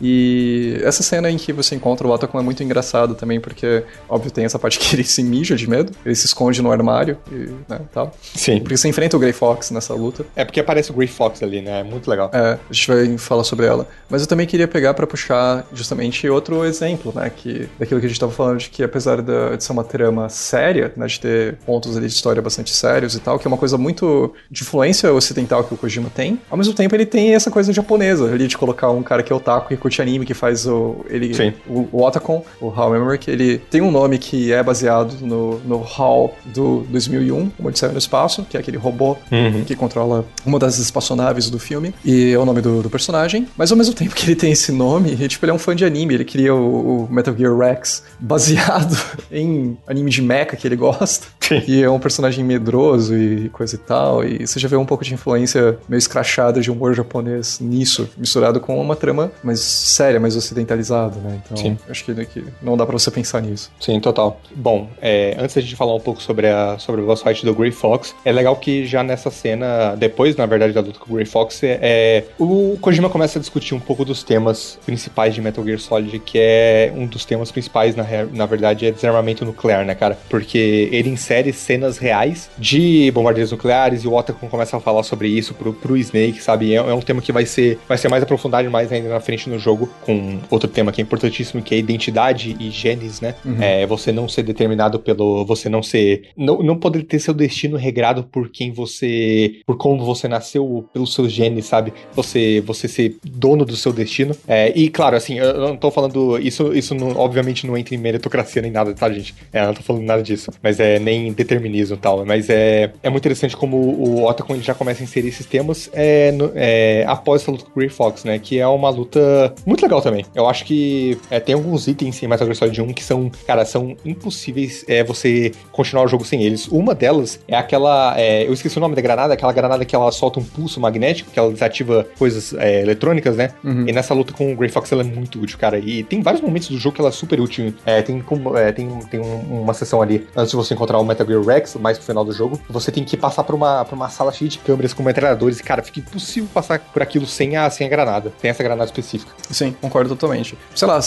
E 0.00 0.80
essa 0.82 1.02
cena 1.02 1.30
em 1.30 1.36
que 1.36 1.52
você 1.52 1.74
encontra 1.74 2.06
o 2.06 2.10
Otacon 2.10 2.38
é 2.38 2.42
muito 2.42 2.62
engraçado 2.62 3.14
também, 3.14 3.40
porque, 3.40 3.84
óbvio, 4.08 4.30
tem 4.30 4.44
essa 4.44 4.58
parte 4.58 4.78
que 4.78 4.94
ele 4.96 5.04
se 5.04 5.22
mija 5.22 5.56
de 5.56 5.68
medo, 5.68 5.92
ele 6.04 6.14
se 6.14 6.26
esconde 6.26 6.62
no 6.62 6.70
armário 6.70 7.18
e 7.30 7.50
né, 7.68 7.80
tal. 7.92 8.12
Sim. 8.34 8.60
Porque 8.60 8.76
você 8.76 8.88
enfrenta 8.88 9.16
o 9.16 9.20
Grey 9.20 9.32
Fox 9.32 9.70
nessa 9.70 9.94
luta. 9.94 10.24
É 10.34 10.44
porque 10.44 10.60
aparece 10.60 10.90
o 10.90 10.94
Grey 10.94 11.08
Fox 11.08 11.42
ali, 11.42 11.60
né? 11.60 11.80
É 11.80 11.84
muito 11.84 12.08
legal. 12.08 12.30
É, 12.32 12.58
a 12.68 12.72
gente 12.72 12.88
vai 12.88 13.18
falar 13.18 13.44
sobre 13.44 13.66
ela. 13.66 13.86
Mas 14.08 14.22
eu 14.22 14.26
também 14.26 14.46
queria 14.46 14.66
pegar 14.66 14.94
para 14.94 15.06
puxar 15.06 15.66
justamente 15.72 16.28
outro 16.28 16.64
exemplo, 16.64 17.12
né? 17.14 17.30
Que, 17.30 17.68
daquilo 17.78 18.00
que 18.00 18.06
a 18.06 18.08
gente 18.08 18.20
tava 18.20 18.32
falando, 18.32 18.58
de 18.58 18.70
que 18.70 18.82
apesar 18.82 19.20
de, 19.20 19.56
de 19.56 19.64
ser 19.64 19.72
uma 19.72 19.84
trama 19.84 20.28
séria, 20.28 20.92
né? 20.96 21.06
De 21.06 21.20
ter 21.20 21.56
pontos 21.66 21.96
ali 21.96 22.06
de 22.06 22.12
história 22.12 22.40
bastante 22.40 22.74
sérios 22.74 23.14
e 23.14 23.20
tal, 23.20 23.38
que 23.38 23.46
é 23.46 23.48
uma 23.48 23.56
coisa 23.56 23.76
muito 23.76 24.32
de 24.50 24.62
influência 24.62 25.12
ocidental 25.12 25.64
que 25.64 25.74
o 25.74 25.76
Kojima 25.76 26.10
tem, 26.10 26.40
ao 26.50 26.56
mesmo 26.56 26.74
tempo 26.74 26.94
ele 26.94 27.06
tem 27.06 27.34
essa 27.34 27.50
coisa 27.50 27.72
japonesa 27.72 28.32
ali 28.32 28.46
de 28.46 28.56
colocar 28.56 28.90
um 28.90 29.02
cara 29.02 29.22
que 29.22 29.32
é 29.32 29.36
otaku 29.36 29.72
e 29.72 29.76
curte 29.90 30.00
anime, 30.00 30.24
que 30.24 30.34
faz 30.34 30.66
o. 30.66 31.04
Ele, 31.08 31.34
Sim. 31.34 31.52
O, 31.68 31.88
o 31.92 32.02
Otacon, 32.04 32.44
o 32.60 32.70
HAL 32.70 32.96
Emmerich, 32.96 33.28
ele 33.28 33.58
tem 33.58 33.82
um 33.82 33.90
nome 33.90 34.18
que 34.18 34.52
é 34.52 34.62
baseado 34.62 35.14
no, 35.20 35.58
no 35.60 35.84
HAL 35.84 36.36
do 36.46 36.86
2001, 36.88 37.50
Uma 37.58 37.68
Odisseia 37.68 37.92
no 37.92 37.98
Espaço, 37.98 38.46
que 38.48 38.56
é 38.56 38.60
aquele 38.60 38.76
robô 38.76 39.16
uhum. 39.30 39.64
que 39.64 39.74
controla 39.74 40.24
uma 40.46 40.58
das 40.58 40.78
espaçonaves 40.78 41.50
do 41.50 41.58
filme, 41.58 41.92
e 42.04 42.32
é 42.32 42.38
o 42.38 42.44
nome 42.44 42.60
do, 42.60 42.82
do, 42.82 42.88
personagem. 42.88 43.48
Mas 43.56 43.70
ao 43.70 43.76
mesmo 43.76 43.94
tempo 43.94 44.14
que 44.14 44.24
ele 44.24 44.36
tem 44.36 44.52
esse 44.52 44.70
nome, 44.70 45.10
ele, 45.10 45.28
tipo, 45.28 45.44
ele 45.44 45.50
é 45.50 45.54
um 45.54 45.58
fã 45.58 45.74
de 45.74 45.84
anime, 45.84 46.14
ele 46.14 46.24
cria 46.24 46.54
o, 46.54 47.04
o 47.04 47.12
Metal 47.12 47.34
Gear 47.36 47.56
Rex 47.56 48.04
baseado 48.20 48.96
em 49.30 49.76
anime 49.86 50.10
de 50.10 50.22
mecha 50.22 50.56
que 50.56 50.66
ele 50.66 50.76
gosta. 50.76 51.26
Sim. 51.40 51.62
E 51.66 51.82
é 51.82 51.90
um 51.90 51.98
personagem 51.98 52.44
medroso 52.44 53.16
e 53.16 53.48
coisa 53.48 53.74
e 53.74 53.78
tal. 53.78 54.24
E 54.24 54.46
você 54.46 54.60
já 54.60 54.68
vê 54.68 54.76
um 54.76 54.86
pouco 54.86 55.04
de 55.04 55.12
influência 55.12 55.78
meio 55.88 55.98
escrachada 55.98 56.60
de 56.60 56.70
humor 56.70 56.94
japonês 56.94 57.58
nisso, 57.60 58.08
misturado 58.16 58.60
com 58.60 58.80
uma 58.80 58.94
trama 58.94 59.32
mais 59.42 59.60
séria, 59.88 60.20
mais 60.20 60.36
ocidentalizada, 60.36 61.18
né? 61.20 61.40
Então, 61.44 61.56
Sim. 61.56 61.78
acho 61.88 62.04
que, 62.04 62.14
que 62.26 62.44
não 62.62 62.76
dá 62.76 62.86
para 62.86 62.98
você 62.98 63.10
pensar 63.10 63.40
nisso. 63.40 63.70
Sim, 63.80 64.00
total. 64.00 64.40
Bom, 64.54 64.88
é, 65.00 65.36
antes 65.38 65.54
da 65.54 65.60
gente 65.60 65.76
falar 65.76 65.94
um 65.94 66.00
pouco 66.00 66.22
sobre, 66.22 66.48
a, 66.48 66.78
sobre 66.78 67.00
o 67.00 67.06
boss 67.06 67.22
fight 67.22 67.44
do 67.44 67.54
Grey 67.54 67.70
Fox, 67.70 68.14
é 68.24 68.32
legal 68.32 68.56
que 68.56 68.86
já 68.86 69.02
nessa 69.02 69.30
cena, 69.30 69.94
depois, 69.96 70.36
na 70.36 70.46
verdade, 70.46 70.72
da 70.72 70.80
luta 70.80 70.98
com 70.98 71.10
o 71.12 71.14
Grey 71.14 71.26
Fox, 71.26 71.62
é, 71.62 71.78
é, 71.82 72.24
o 72.38 72.78
Kojima 72.80 73.08
começa 73.08 73.38
a 73.38 73.40
discutir 73.40 73.74
um 73.74 73.80
pouco 73.80 74.04
dos 74.04 74.22
temas 74.22 74.78
principais 74.86 75.34
de 75.34 75.40
Metal 75.40 75.64
Gear 75.64 75.78
Solid, 75.78 76.18
que 76.20 76.38
é 76.38 76.92
um 76.94 77.06
dos 77.06 77.24
temas 77.24 77.50
principais, 77.50 77.96
na, 77.96 78.04
na 78.32 78.46
verdade, 78.46 78.86
é 78.86 78.90
desarmamento 78.90 79.44
nuclear, 79.44 79.84
né, 79.84 79.94
cara? 79.94 80.18
Porque 80.28 80.88
ele 80.92 81.10
insere 81.10 81.52
cenas 81.52 81.98
reais 81.98 82.50
de 82.58 83.10
bombardeiros 83.12 83.52
nucleares 83.52 84.04
e 84.04 84.08
o 84.08 84.14
Otacon 84.14 84.48
começa 84.48 84.76
a 84.76 84.80
falar 84.80 85.02
sobre 85.02 85.28
isso 85.28 85.54
pro, 85.54 85.72
pro 85.72 85.96
Snake, 85.96 86.42
sabe? 86.42 86.72
É, 86.74 86.76
é 86.76 86.94
um 86.94 87.00
tema 87.00 87.20
que 87.20 87.32
vai 87.32 87.46
ser, 87.46 87.78
vai 87.88 87.98
ser 87.98 88.08
mais 88.08 88.22
aprofundado 88.22 88.60
mais 88.68 88.92
ainda 88.92 89.08
na 89.08 89.20
frente 89.20 89.48
no 89.48 89.58
jogo, 89.58 89.69
com 89.76 90.38
outro 90.50 90.68
tema 90.68 90.92
que 90.92 91.00
é 91.00 91.04
importantíssimo, 91.04 91.62
que 91.62 91.74
é 91.74 91.78
identidade 91.78 92.56
e 92.58 92.70
genes, 92.70 93.20
né? 93.20 93.34
Uhum. 93.44 93.56
É 93.60 93.86
você 93.86 94.12
não 94.12 94.28
ser 94.28 94.42
determinado 94.42 94.98
pelo. 94.98 95.44
Você 95.44 95.68
não 95.68 95.82
ser. 95.82 96.28
Não, 96.36 96.62
não 96.62 96.76
poder 96.76 97.02
ter 97.04 97.18
seu 97.18 97.34
destino 97.34 97.76
regrado 97.76 98.24
por 98.24 98.48
quem 98.48 98.72
você. 98.72 99.60
por 99.66 99.76
como 99.76 100.04
você 100.04 100.28
nasceu, 100.28 100.88
pelos 100.92 101.14
seus 101.14 101.32
genes, 101.32 101.66
sabe? 101.66 101.92
Você, 102.14 102.62
você 102.66 102.88
ser 102.88 103.16
dono 103.24 103.64
do 103.64 103.76
seu 103.76 103.92
destino. 103.92 104.34
É, 104.46 104.72
e 104.76 104.88
claro, 104.88 105.16
assim, 105.16 105.38
eu 105.38 105.58
não 105.58 105.76
tô 105.76 105.90
falando. 105.90 106.38
Isso, 106.38 106.72
isso 106.74 106.94
não, 106.94 107.16
obviamente 107.16 107.66
não 107.66 107.76
entra 107.76 107.94
em 107.94 107.98
meritocracia 107.98 108.62
nem 108.62 108.70
nada, 108.70 108.94
tá, 108.94 109.10
gente? 109.10 109.34
É, 109.52 109.62
eu 109.62 109.66
não 109.66 109.74
tô 109.74 109.82
falando 109.82 110.04
nada 110.04 110.22
disso. 110.22 110.50
Mas 110.62 110.80
é 110.80 110.98
nem 110.98 111.32
determinismo 111.32 111.96
e 111.96 111.98
tal. 111.98 112.24
Mas 112.24 112.48
é, 112.48 112.92
é 113.02 113.10
muito 113.10 113.22
interessante 113.22 113.56
como 113.56 113.76
o 113.76 114.24
Otacon 114.26 114.60
já 114.60 114.74
começa 114.74 115.02
a 115.02 115.04
inserir 115.04 115.28
esses 115.28 115.46
temas 115.46 115.90
é, 115.92 116.32
no, 116.32 116.52
é, 116.54 117.04
após 117.06 117.42
essa 117.42 117.50
luta 117.50 117.64
com 117.64 117.70
o 117.70 117.74
Grey 117.74 117.88
Fox, 117.88 118.24
né? 118.24 118.38
Que 118.38 118.58
é 118.58 118.66
uma 118.66 118.90
luta 118.90 119.54
muito 119.66 119.82
legal 119.82 120.00
também. 120.00 120.24
Eu 120.34 120.48
acho 120.48 120.64
que 120.64 121.18
é, 121.30 121.40
tem 121.40 121.54
alguns 121.54 121.86
itens 121.86 122.22
em 122.22 122.26
Metal 122.26 122.46
Gear 122.46 122.56
Solid 122.56 122.82
1 122.82 122.92
que 122.92 123.04
são, 123.04 123.30
cara, 123.46 123.64
são 123.64 123.96
impossíveis 124.04 124.84
é, 124.88 125.02
você 125.04 125.52
continuar 125.72 126.04
o 126.04 126.08
jogo 126.08 126.24
sem 126.24 126.42
eles. 126.42 126.68
Uma 126.68 126.94
delas 126.94 127.40
é 127.46 127.56
aquela. 127.56 128.14
É, 128.18 128.46
eu 128.46 128.52
esqueci 128.52 128.76
o 128.78 128.80
nome 128.80 128.94
da 128.94 129.02
granada, 129.02 129.34
aquela 129.34 129.52
granada 129.52 129.84
que 129.84 129.94
ela 129.94 130.10
solta 130.12 130.40
um 130.40 130.44
pulso 130.44 130.80
magnético, 130.80 131.30
que 131.30 131.38
ela 131.38 131.50
desativa 131.50 132.06
coisas 132.18 132.54
é, 132.54 132.82
eletrônicas, 132.82 133.36
né? 133.36 133.50
Uhum. 133.62 133.88
E 133.88 133.92
nessa 133.92 134.14
luta 134.14 134.32
com 134.32 134.52
o 134.52 134.56
Grey 134.56 134.70
Fox 134.70 134.90
ela 134.92 135.02
é 135.02 135.04
muito 135.04 135.40
útil, 135.40 135.58
cara. 135.58 135.78
E 135.78 136.02
tem 136.02 136.22
vários 136.22 136.42
momentos 136.42 136.68
do 136.68 136.78
jogo 136.78 136.94
que 136.94 137.00
ela 137.00 137.10
é 137.10 137.12
super 137.12 137.40
útil. 137.40 137.74
É, 137.84 138.02
tem, 138.02 138.22
é, 138.56 138.72
tem, 138.72 138.88
tem 139.10 139.20
um, 139.20 139.62
uma 139.62 139.74
sessão 139.74 140.02
ali, 140.02 140.26
antes 140.36 140.50
de 140.50 140.56
você 140.56 140.74
encontrar 140.74 140.98
o 140.98 141.04
Metal 141.04 141.26
Gear 141.26 141.42
Rex, 141.42 141.74
mais 141.76 141.98
pro 141.98 142.06
final 142.06 142.24
do 142.24 142.32
jogo, 142.32 142.60
você 142.68 142.90
tem 142.90 143.04
que 143.04 143.16
passar 143.16 143.44
por 143.44 143.54
uma, 143.54 143.84
por 143.84 143.94
uma 143.94 144.08
sala 144.08 144.32
cheia 144.32 144.48
de 144.48 144.58
câmeras 144.58 144.92
com 144.92 145.02
metralhadores. 145.02 145.58
E, 145.58 145.62
cara, 145.62 145.82
fica 145.82 146.00
impossível 146.00 146.48
passar 146.52 146.78
por 146.78 147.02
aquilo 147.02 147.26
sem 147.26 147.56
a, 147.56 147.68
sem 147.70 147.86
a 147.86 147.90
granada. 147.90 148.32
Tem 148.40 148.50
essa 148.50 148.62
granada 148.62 148.84
específica. 148.84 149.32
Sim, 149.50 149.74
concordo 149.80 150.10
totalmente. 150.10 150.56
Sei 150.74 150.86
lá, 150.86 151.00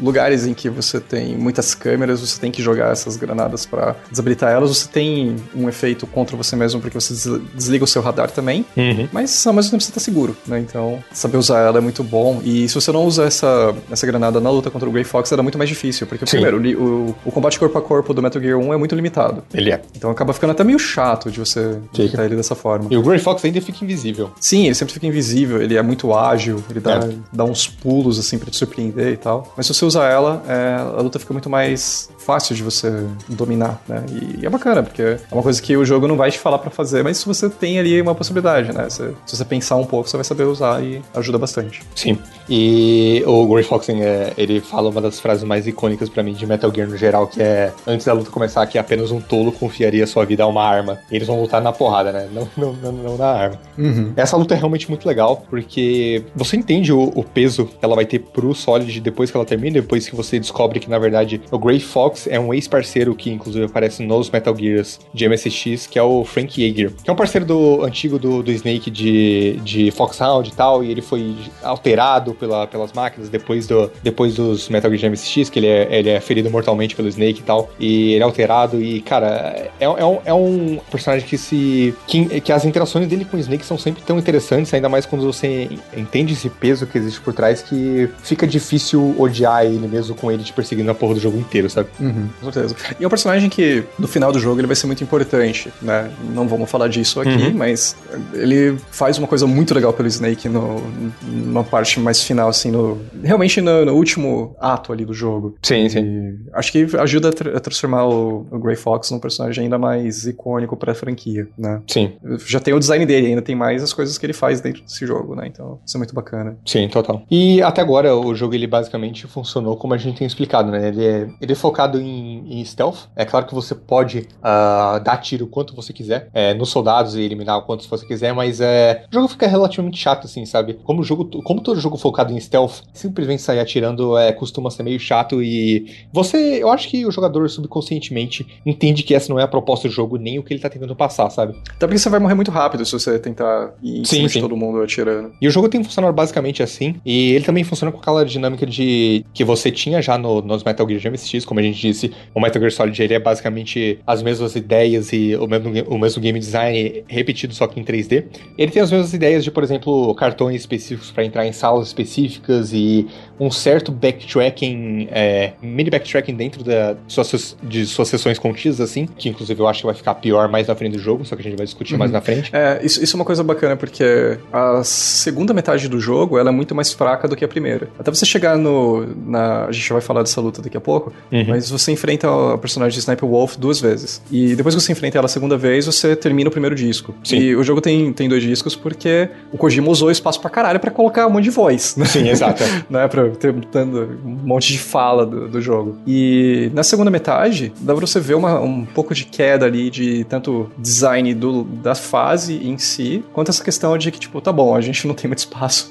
lugares 0.00 0.46
em 0.46 0.54
que 0.54 0.68
você 0.68 1.00
tem 1.00 1.36
muitas 1.36 1.74
câmeras, 1.74 2.20
você 2.20 2.40
tem 2.40 2.50
que 2.50 2.62
jogar 2.62 2.92
essas 2.92 3.16
granadas 3.16 3.66
para 3.66 3.96
desabilitar 4.10 4.52
elas. 4.52 4.70
Você 4.70 4.88
tem 4.88 5.36
um 5.54 5.68
efeito 5.68 6.06
contra 6.06 6.36
você 6.36 6.56
mesmo, 6.56 6.80
porque 6.80 6.98
você 6.98 7.14
desliga 7.54 7.84
o 7.84 7.86
seu 7.86 8.02
radar 8.02 8.30
também. 8.30 8.64
Uhum. 8.76 9.08
Mas 9.12 9.46
ao 9.46 9.52
mesmo 9.52 9.70
tempo 9.70 9.82
você 9.82 9.92
tá 9.92 10.00
seguro, 10.00 10.36
né? 10.46 10.58
Então, 10.58 11.02
saber 11.12 11.36
usar 11.36 11.60
ela 11.60 11.78
é 11.78 11.80
muito 11.80 12.02
bom. 12.02 12.40
E 12.44 12.68
se 12.68 12.74
você 12.74 12.92
não 12.92 13.04
usa 13.04 13.24
essa, 13.24 13.74
essa 13.90 14.06
granada 14.06 14.40
na 14.40 14.50
luta 14.50 14.70
contra 14.70 14.88
o 14.88 14.92
Grey 14.92 15.04
Fox, 15.04 15.30
era 15.32 15.42
muito 15.42 15.58
mais 15.58 15.68
difícil. 15.68 16.06
Porque, 16.06 16.26
Sim. 16.26 16.40
primeiro, 16.40 16.80
o, 16.80 17.16
o 17.24 17.32
combate 17.32 17.58
corpo 17.58 17.78
a 17.78 17.82
corpo 17.82 18.14
do 18.14 18.22
Metal 18.22 18.40
Gear 18.40 18.58
1 18.58 18.74
é 18.74 18.76
muito 18.76 18.94
limitado. 18.94 19.42
Ele 19.52 19.72
é. 19.72 19.80
Então 19.96 20.10
acaba 20.10 20.32
ficando 20.32 20.50
até 20.50 20.64
meio 20.64 20.78
chato 20.78 21.30
de 21.30 21.38
você 21.38 21.78
evitar 21.98 22.24
ele 22.24 22.36
dessa 22.36 22.54
forma. 22.54 22.86
E 22.90 22.96
o 22.96 23.02
Grey 23.02 23.18
Fox 23.18 23.44
ainda 23.44 23.60
fica 23.60 23.84
invisível. 23.84 24.30
Sim, 24.40 24.66
ele 24.66 24.74
sempre 24.74 24.94
fica 24.94 25.06
invisível, 25.06 25.60
ele 25.62 25.76
é 25.76 25.82
muito 25.82 26.14
ágil, 26.14 26.62
ele 26.70 26.80
dá, 26.80 26.96
é. 26.96 27.10
dá 27.32 27.44
uns 27.44 27.66
pulos 27.66 27.87
assim 28.18 28.38
pra 28.38 28.50
te 28.50 28.56
surpreender 28.56 29.12
e 29.12 29.16
tal. 29.16 29.52
Mas 29.56 29.66
se 29.66 29.74
você 29.74 29.84
usar 29.84 30.08
ela, 30.08 30.42
é, 30.46 30.74
a 30.98 31.00
luta 31.00 31.18
fica 31.18 31.32
muito 31.32 31.48
mais 31.50 32.10
fácil 32.28 32.54
de 32.54 32.62
você 32.62 33.06
dominar, 33.26 33.80
né? 33.88 34.04
E 34.10 34.44
é 34.44 34.50
bacana, 34.50 34.82
porque 34.82 35.00
é 35.00 35.18
uma 35.32 35.42
coisa 35.42 35.62
que 35.62 35.74
o 35.74 35.82
jogo 35.82 36.06
não 36.06 36.14
vai 36.14 36.30
te 36.30 36.38
falar 36.38 36.58
para 36.58 36.70
fazer, 36.70 37.02
mas 37.02 37.16
se 37.16 37.24
você 37.24 37.48
tem 37.48 37.78
ali 37.78 37.98
uma 38.02 38.14
possibilidade, 38.14 38.70
né? 38.70 38.86
Se, 38.90 39.14
se, 39.24 39.34
você 39.34 39.46
pensar 39.46 39.76
um 39.76 39.86
pouco, 39.86 40.10
você 40.10 40.18
vai 40.18 40.24
saber 40.24 40.44
usar 40.44 40.84
e 40.84 41.00
ajuda 41.16 41.38
bastante. 41.38 41.80
Sim. 41.94 42.18
E 42.46 43.22
o 43.26 43.46
Gray 43.46 43.64
Foxing, 43.64 44.02
é, 44.02 44.34
ele 44.36 44.60
fala 44.60 44.90
uma 44.90 45.00
das 45.00 45.18
frases 45.18 45.42
mais 45.42 45.66
icônicas 45.66 46.10
para 46.10 46.22
mim 46.22 46.34
de 46.34 46.46
Metal 46.46 46.70
Gear 46.70 46.86
no 46.86 46.98
geral, 46.98 47.26
que 47.28 47.40
é 47.40 47.72
antes 47.86 48.04
da 48.04 48.12
luta 48.12 48.30
começar, 48.30 48.66
que 48.66 48.76
apenas 48.76 49.10
um 49.10 49.22
tolo 49.22 49.50
confiaria 49.50 50.06
sua 50.06 50.26
vida 50.26 50.42
a 50.42 50.46
uma 50.46 50.62
arma. 50.62 50.98
E 51.10 51.16
eles 51.16 51.26
vão 51.26 51.40
lutar 51.40 51.62
na 51.62 51.72
porrada, 51.72 52.12
né? 52.12 52.28
Não, 52.30 52.46
não, 52.58 52.72
não, 52.74 52.92
não 52.92 53.16
na 53.16 53.26
arma. 53.26 53.58
Uhum. 53.78 54.12
Essa 54.14 54.36
luta 54.36 54.52
é 54.52 54.58
realmente 54.58 54.86
muito 54.90 55.08
legal, 55.08 55.46
porque 55.48 56.22
você 56.36 56.58
entende 56.58 56.92
o, 56.92 57.10
o, 57.14 57.24
peso 57.24 57.64
que 57.64 57.78
ela 57.80 57.94
vai 57.94 58.04
ter 58.04 58.18
pro 58.18 58.54
Solid 58.54 59.00
depois 59.00 59.30
que 59.30 59.36
ela 59.38 59.46
termina, 59.46 59.80
depois 59.80 60.06
que 60.06 60.14
você 60.14 60.38
descobre 60.38 60.78
que, 60.78 60.90
na 60.90 60.98
verdade, 60.98 61.40
o 61.50 61.58
Gray 61.58 61.80
Fox 61.80 62.17
é 62.26 62.38
um 62.38 62.52
ex-parceiro 62.52 63.14
que, 63.14 63.30
inclusive, 63.30 63.64
aparece 63.64 64.02
nos 64.02 64.30
Metal 64.30 64.56
Gears 64.56 65.00
de 65.12 65.28
MSX, 65.28 65.86
que 65.86 65.98
é 65.98 66.02
o 66.02 66.24
Frank 66.24 66.60
Yeager, 66.60 66.92
que 67.02 67.08
é 67.08 67.12
um 67.12 67.16
parceiro 67.16 67.46
do 67.46 67.82
antigo 67.82 68.18
do, 68.18 68.42
do 68.42 68.50
Snake 68.50 68.90
de, 68.90 69.60
de 69.62 69.90
Foxhound 69.90 70.48
e 70.48 70.52
tal, 70.52 70.82
e 70.82 70.90
ele 70.90 71.02
foi 71.02 71.36
alterado 71.62 72.34
pela, 72.34 72.66
pelas 72.66 72.92
máquinas 72.92 73.28
depois, 73.28 73.66
do, 73.66 73.90
depois 74.02 74.34
dos 74.34 74.68
Metal 74.68 74.90
Gear 74.90 75.00
de 75.00 75.10
MSX, 75.10 75.50
que 75.50 75.58
ele 75.58 75.66
é, 75.66 75.98
ele 75.98 76.10
é 76.10 76.20
ferido 76.20 76.50
mortalmente 76.50 76.94
pelo 76.94 77.08
Snake 77.08 77.40
e 77.40 77.44
tal, 77.44 77.70
e 77.78 78.12
ele 78.12 78.22
é 78.22 78.24
alterado, 78.24 78.82
e, 78.82 79.00
cara, 79.00 79.70
é, 79.78 79.84
é, 79.84 80.04
um, 80.04 80.18
é 80.24 80.34
um 80.34 80.80
personagem 80.90 81.26
que 81.26 81.38
se... 81.38 81.94
Que, 82.06 82.40
que 82.40 82.52
as 82.52 82.64
interações 82.64 83.06
dele 83.06 83.24
com 83.24 83.36
o 83.36 83.40
Snake 83.40 83.64
são 83.64 83.78
sempre 83.78 84.02
tão 84.02 84.18
interessantes, 84.18 84.72
ainda 84.72 84.88
mais 84.88 85.06
quando 85.06 85.24
você 85.24 85.68
entende 85.96 86.32
esse 86.32 86.48
peso 86.48 86.86
que 86.86 86.98
existe 86.98 87.20
por 87.20 87.34
trás, 87.34 87.62
que 87.62 88.08
fica 88.22 88.46
difícil 88.46 89.14
odiar 89.18 89.64
ele 89.64 89.86
mesmo 89.86 90.14
com 90.14 90.30
ele 90.30 90.42
te 90.42 90.52
perseguindo 90.52 90.86
na 90.86 90.94
porra 90.94 91.14
do 91.14 91.20
jogo 91.20 91.38
inteiro, 91.38 91.68
sabe? 91.68 91.88
Uhum, 92.08 92.28
com 92.40 92.52
certeza. 92.52 92.76
E 92.98 93.04
é 93.04 93.06
um 93.06 93.10
personagem 93.10 93.48
que, 93.48 93.84
no 93.98 94.08
final 94.08 94.32
do 94.32 94.38
jogo, 94.38 94.60
ele 94.60 94.66
vai 94.66 94.76
ser 94.76 94.86
muito 94.86 95.02
importante, 95.02 95.72
né? 95.82 96.10
Não 96.34 96.48
vamos 96.48 96.70
falar 96.70 96.88
disso 96.88 97.20
aqui, 97.20 97.30
uhum. 97.30 97.54
mas 97.54 97.96
ele 98.32 98.76
faz 98.90 99.18
uma 99.18 99.26
coisa 99.26 99.46
muito 99.46 99.74
legal 99.74 99.92
pelo 99.92 100.08
Snake 100.08 100.48
no, 100.48 100.80
numa 101.22 101.64
parte 101.64 102.00
mais 102.00 102.22
final, 102.22 102.48
assim, 102.48 102.70
no, 102.70 102.98
realmente 103.22 103.60
no, 103.60 103.84
no 103.84 103.94
último 103.94 104.56
ato 104.60 104.92
ali 104.92 105.04
do 105.04 105.12
jogo. 105.12 105.56
Sim, 105.62 105.84
e 105.84 105.90
sim. 105.90 106.38
Acho 106.52 106.72
que 106.72 106.86
ajuda 106.98 107.28
a, 107.28 107.32
tra 107.32 107.56
a 107.56 107.60
transformar 107.60 108.06
o, 108.06 108.46
o 108.50 108.58
Grey 108.58 108.76
Fox 108.76 109.10
num 109.10 109.18
personagem 109.18 109.64
ainda 109.64 109.78
mais 109.78 110.26
icônico 110.26 110.76
pra 110.76 110.94
franquia, 110.94 111.48
né? 111.56 111.80
Sim. 111.86 112.12
Já 112.46 112.60
tem 112.60 112.74
o 112.74 112.78
design 112.78 113.04
dele, 113.04 113.28
ainda 113.28 113.42
tem 113.42 113.54
mais 113.54 113.82
as 113.82 113.92
coisas 113.92 114.16
que 114.16 114.26
ele 114.26 114.32
faz 114.32 114.60
dentro 114.60 114.82
desse 114.82 115.06
jogo, 115.06 115.34
né? 115.34 115.46
Então, 115.46 115.78
isso 115.84 115.96
é 115.96 115.98
muito 115.98 116.14
bacana. 116.14 116.56
Sim, 116.64 116.88
total. 116.88 117.22
E 117.30 117.60
até 117.62 117.80
agora, 117.80 118.16
o 118.16 118.34
jogo, 118.34 118.54
ele 118.54 118.66
basicamente 118.66 119.26
funcionou 119.26 119.76
como 119.76 119.94
a 119.94 119.98
gente 119.98 120.18
tem 120.18 120.26
explicado, 120.26 120.70
né? 120.70 120.88
Ele 120.88 121.04
é, 121.04 121.28
ele 121.40 121.52
é 121.52 121.54
focado 121.54 121.97
em, 122.00 122.60
em 122.60 122.64
stealth. 122.64 123.08
É 123.16 123.24
claro 123.24 123.46
que 123.46 123.54
você 123.54 123.74
pode 123.74 124.28
uh, 124.38 125.00
dar 125.02 125.18
tiro 125.18 125.46
quanto 125.46 125.74
você 125.74 125.92
quiser 125.92 126.28
é, 126.32 126.54
nos 126.54 126.70
soldados 126.70 127.14
e 127.14 127.22
eliminar 127.22 127.58
o 127.58 127.62
quanto 127.62 127.88
você 127.88 128.06
quiser, 128.06 128.32
mas 128.32 128.60
é, 128.60 129.04
o 129.10 129.14
jogo 129.14 129.28
fica 129.28 129.46
relativamente 129.46 129.98
chato, 129.98 130.26
assim, 130.26 130.44
sabe? 130.44 130.74
Como, 130.84 131.02
jogo, 131.02 131.42
como 131.42 131.60
todo 131.60 131.80
jogo 131.80 131.96
focado 131.96 132.32
em 132.32 132.40
stealth, 132.40 132.82
simplesmente 132.92 133.42
sair 133.42 133.60
atirando 133.60 134.16
é, 134.16 134.32
costuma 134.32 134.70
ser 134.70 134.82
meio 134.82 134.98
chato 134.98 135.42
e 135.42 135.86
você, 136.12 136.62
eu 136.62 136.70
acho 136.70 136.88
que 136.88 137.06
o 137.06 137.10
jogador 137.10 137.48
subconscientemente 137.48 138.46
entende 138.64 139.02
que 139.02 139.14
essa 139.14 139.32
não 139.32 139.38
é 139.38 139.42
a 139.42 139.48
proposta 139.48 139.88
do 139.88 139.94
jogo, 139.94 140.16
nem 140.16 140.38
o 140.38 140.42
que 140.42 140.52
ele 140.52 140.60
tá 140.60 140.68
tentando 140.68 140.94
passar, 140.94 141.30
sabe? 141.30 141.56
Até 141.68 141.86
porque 141.86 141.98
você 141.98 142.08
vai 142.08 142.20
morrer 142.20 142.34
muito 142.34 142.50
rápido 142.50 142.84
se 142.84 142.92
você 142.92 143.18
tentar 143.18 143.74
ir 143.82 144.00
em 144.00 144.04
sim, 144.04 144.16
cima 144.16 144.28
sim. 144.28 144.34
de 144.38 144.40
todo 144.40 144.56
mundo 144.56 144.82
atirando. 144.82 145.32
E 145.40 145.48
o 145.48 145.50
jogo 145.50 145.68
tem 145.68 145.82
funcionado 145.82 146.14
basicamente 146.14 146.62
assim, 146.62 146.96
e 147.04 147.32
ele 147.32 147.44
também 147.44 147.64
funciona 147.64 147.92
com 147.92 147.98
aquela 147.98 148.24
dinâmica 148.24 148.66
de 148.66 149.24
que 149.32 149.44
você 149.44 149.70
tinha 149.70 150.00
já 150.00 150.18
no, 150.18 150.42
nos 150.42 150.62
Metal 150.64 150.88
Gear 150.88 151.12
MSX, 151.12 151.44
como 151.44 151.60
a 151.60 151.62
gente 151.62 151.77
disse, 151.80 152.12
o 152.34 152.40
Metal 152.40 152.60
Gear 152.60 152.72
Solid 152.72 153.02
ele 153.02 153.14
é 153.14 153.18
basicamente 153.18 153.98
as 154.06 154.22
mesmas 154.22 154.54
ideias 154.56 155.12
e 155.12 155.36
o 155.36 155.46
mesmo, 155.46 155.72
o 155.86 155.98
mesmo 155.98 156.22
game 156.22 156.38
design 156.38 157.04
repetido 157.08 157.54
só 157.54 157.66
que 157.66 157.80
em 157.80 157.84
3D. 157.84 158.24
Ele 158.56 158.70
tem 158.70 158.82
as 158.82 158.90
mesmas 158.90 159.12
ideias 159.12 159.44
de, 159.44 159.50
por 159.50 159.62
exemplo, 159.62 160.14
cartões 160.14 160.60
específicos 160.60 161.10
para 161.10 161.24
entrar 161.24 161.46
em 161.46 161.52
salas 161.52 161.88
específicas 161.88 162.72
e 162.72 163.06
um 163.38 163.50
certo 163.50 163.92
backtracking, 163.92 165.08
é, 165.10 165.52
mini 165.62 165.90
backtracking 165.90 166.34
dentro 166.34 166.64
da, 166.64 166.96
suas, 167.06 167.56
de 167.62 167.86
suas 167.86 168.08
sessões 168.08 168.38
contidas, 168.38 168.80
assim, 168.80 169.06
que 169.06 169.28
inclusive 169.28 169.60
eu 169.60 169.68
acho 169.68 169.80
que 169.80 169.86
vai 169.86 169.94
ficar 169.94 170.14
pior 170.14 170.48
mais 170.48 170.66
na 170.66 170.74
frente 170.74 170.92
do 170.92 170.98
jogo, 170.98 171.24
só 171.24 171.36
que 171.36 171.42
a 171.42 171.44
gente 171.44 171.56
vai 171.56 171.64
discutir 171.64 171.94
uhum. 171.94 171.98
mais 171.98 172.10
na 172.10 172.20
frente. 172.20 172.50
É, 172.54 172.80
isso, 172.82 173.02
isso 173.02 173.16
é 173.16 173.18
uma 173.18 173.24
coisa 173.24 173.44
bacana, 173.44 173.76
porque 173.76 174.38
a 174.52 174.82
segunda 174.84 175.54
metade 175.54 175.88
do 175.88 176.00
jogo 176.00 176.38
ela 176.38 176.50
é 176.50 176.52
muito 176.52 176.74
mais 176.74 176.92
fraca 176.92 177.28
do 177.28 177.36
que 177.36 177.44
a 177.44 177.48
primeira. 177.48 177.88
Até 177.98 178.10
você 178.10 178.26
chegar 178.26 178.56
no. 178.56 179.06
Na, 179.26 179.66
a 179.66 179.72
gente 179.72 179.92
vai 179.92 180.00
falar 180.00 180.22
dessa 180.22 180.40
luta 180.40 180.62
daqui 180.62 180.76
a 180.76 180.80
pouco, 180.80 181.12
uhum. 181.30 181.46
mas 181.48 181.67
você 181.70 181.92
enfrenta 181.92 182.28
a 182.54 182.58
personagem 182.58 182.94
de 182.94 183.00
Sniper 183.00 183.28
Wolf 183.28 183.56
duas 183.56 183.80
vezes. 183.80 184.22
E 184.30 184.54
depois 184.54 184.74
que 184.74 184.80
você 184.80 184.92
enfrenta 184.92 185.18
ela 185.18 185.26
a 185.26 185.28
segunda 185.28 185.56
vez, 185.56 185.86
você 185.86 186.14
termina 186.14 186.48
o 186.48 186.50
primeiro 186.50 186.74
disco. 186.74 187.14
Sim. 187.24 187.36
E 187.36 187.56
o 187.56 187.62
jogo 187.62 187.80
tem, 187.80 188.12
tem 188.12 188.28
dois 188.28 188.42
discos 188.42 188.74
porque 188.76 189.28
o 189.52 189.58
Kojima 189.58 189.88
usou 189.88 190.10
espaço 190.10 190.40
pra 190.40 190.50
caralho 190.50 190.80
pra 190.80 190.90
colocar 190.90 191.26
um 191.26 191.30
monte 191.30 191.44
de 191.44 191.50
voz. 191.50 191.96
Né? 191.96 192.04
Sim, 192.06 192.28
exato. 192.28 192.62
né? 192.88 193.06
Pra 193.08 193.28
ter 193.30 193.54
um 193.54 194.38
monte 194.44 194.72
de 194.72 194.78
fala 194.78 195.26
do, 195.26 195.48
do 195.48 195.60
jogo. 195.60 195.96
E 196.06 196.70
na 196.74 196.82
segunda 196.82 197.10
metade, 197.10 197.72
dá 197.80 197.94
pra 197.94 198.06
você 198.06 198.20
ver 198.20 198.34
uma, 198.34 198.60
um 198.60 198.84
pouco 198.84 199.14
de 199.14 199.24
queda 199.24 199.66
ali 199.66 199.90
de 199.90 200.24
tanto 200.24 200.70
design 200.78 201.34
do, 201.34 201.64
da 201.64 201.94
fase 201.94 202.54
em 202.56 202.78
si, 202.78 203.24
quanto 203.32 203.50
essa 203.50 203.62
questão 203.62 203.96
de 203.96 204.10
que, 204.10 204.18
tipo, 204.18 204.40
tá 204.40 204.52
bom, 204.52 204.74
a 204.74 204.80
gente 204.80 205.06
não 205.06 205.14
tem 205.14 205.28
muito 205.28 205.38
espaço 205.38 205.90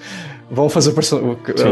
vão 0.50 0.70
fazer 0.70 0.94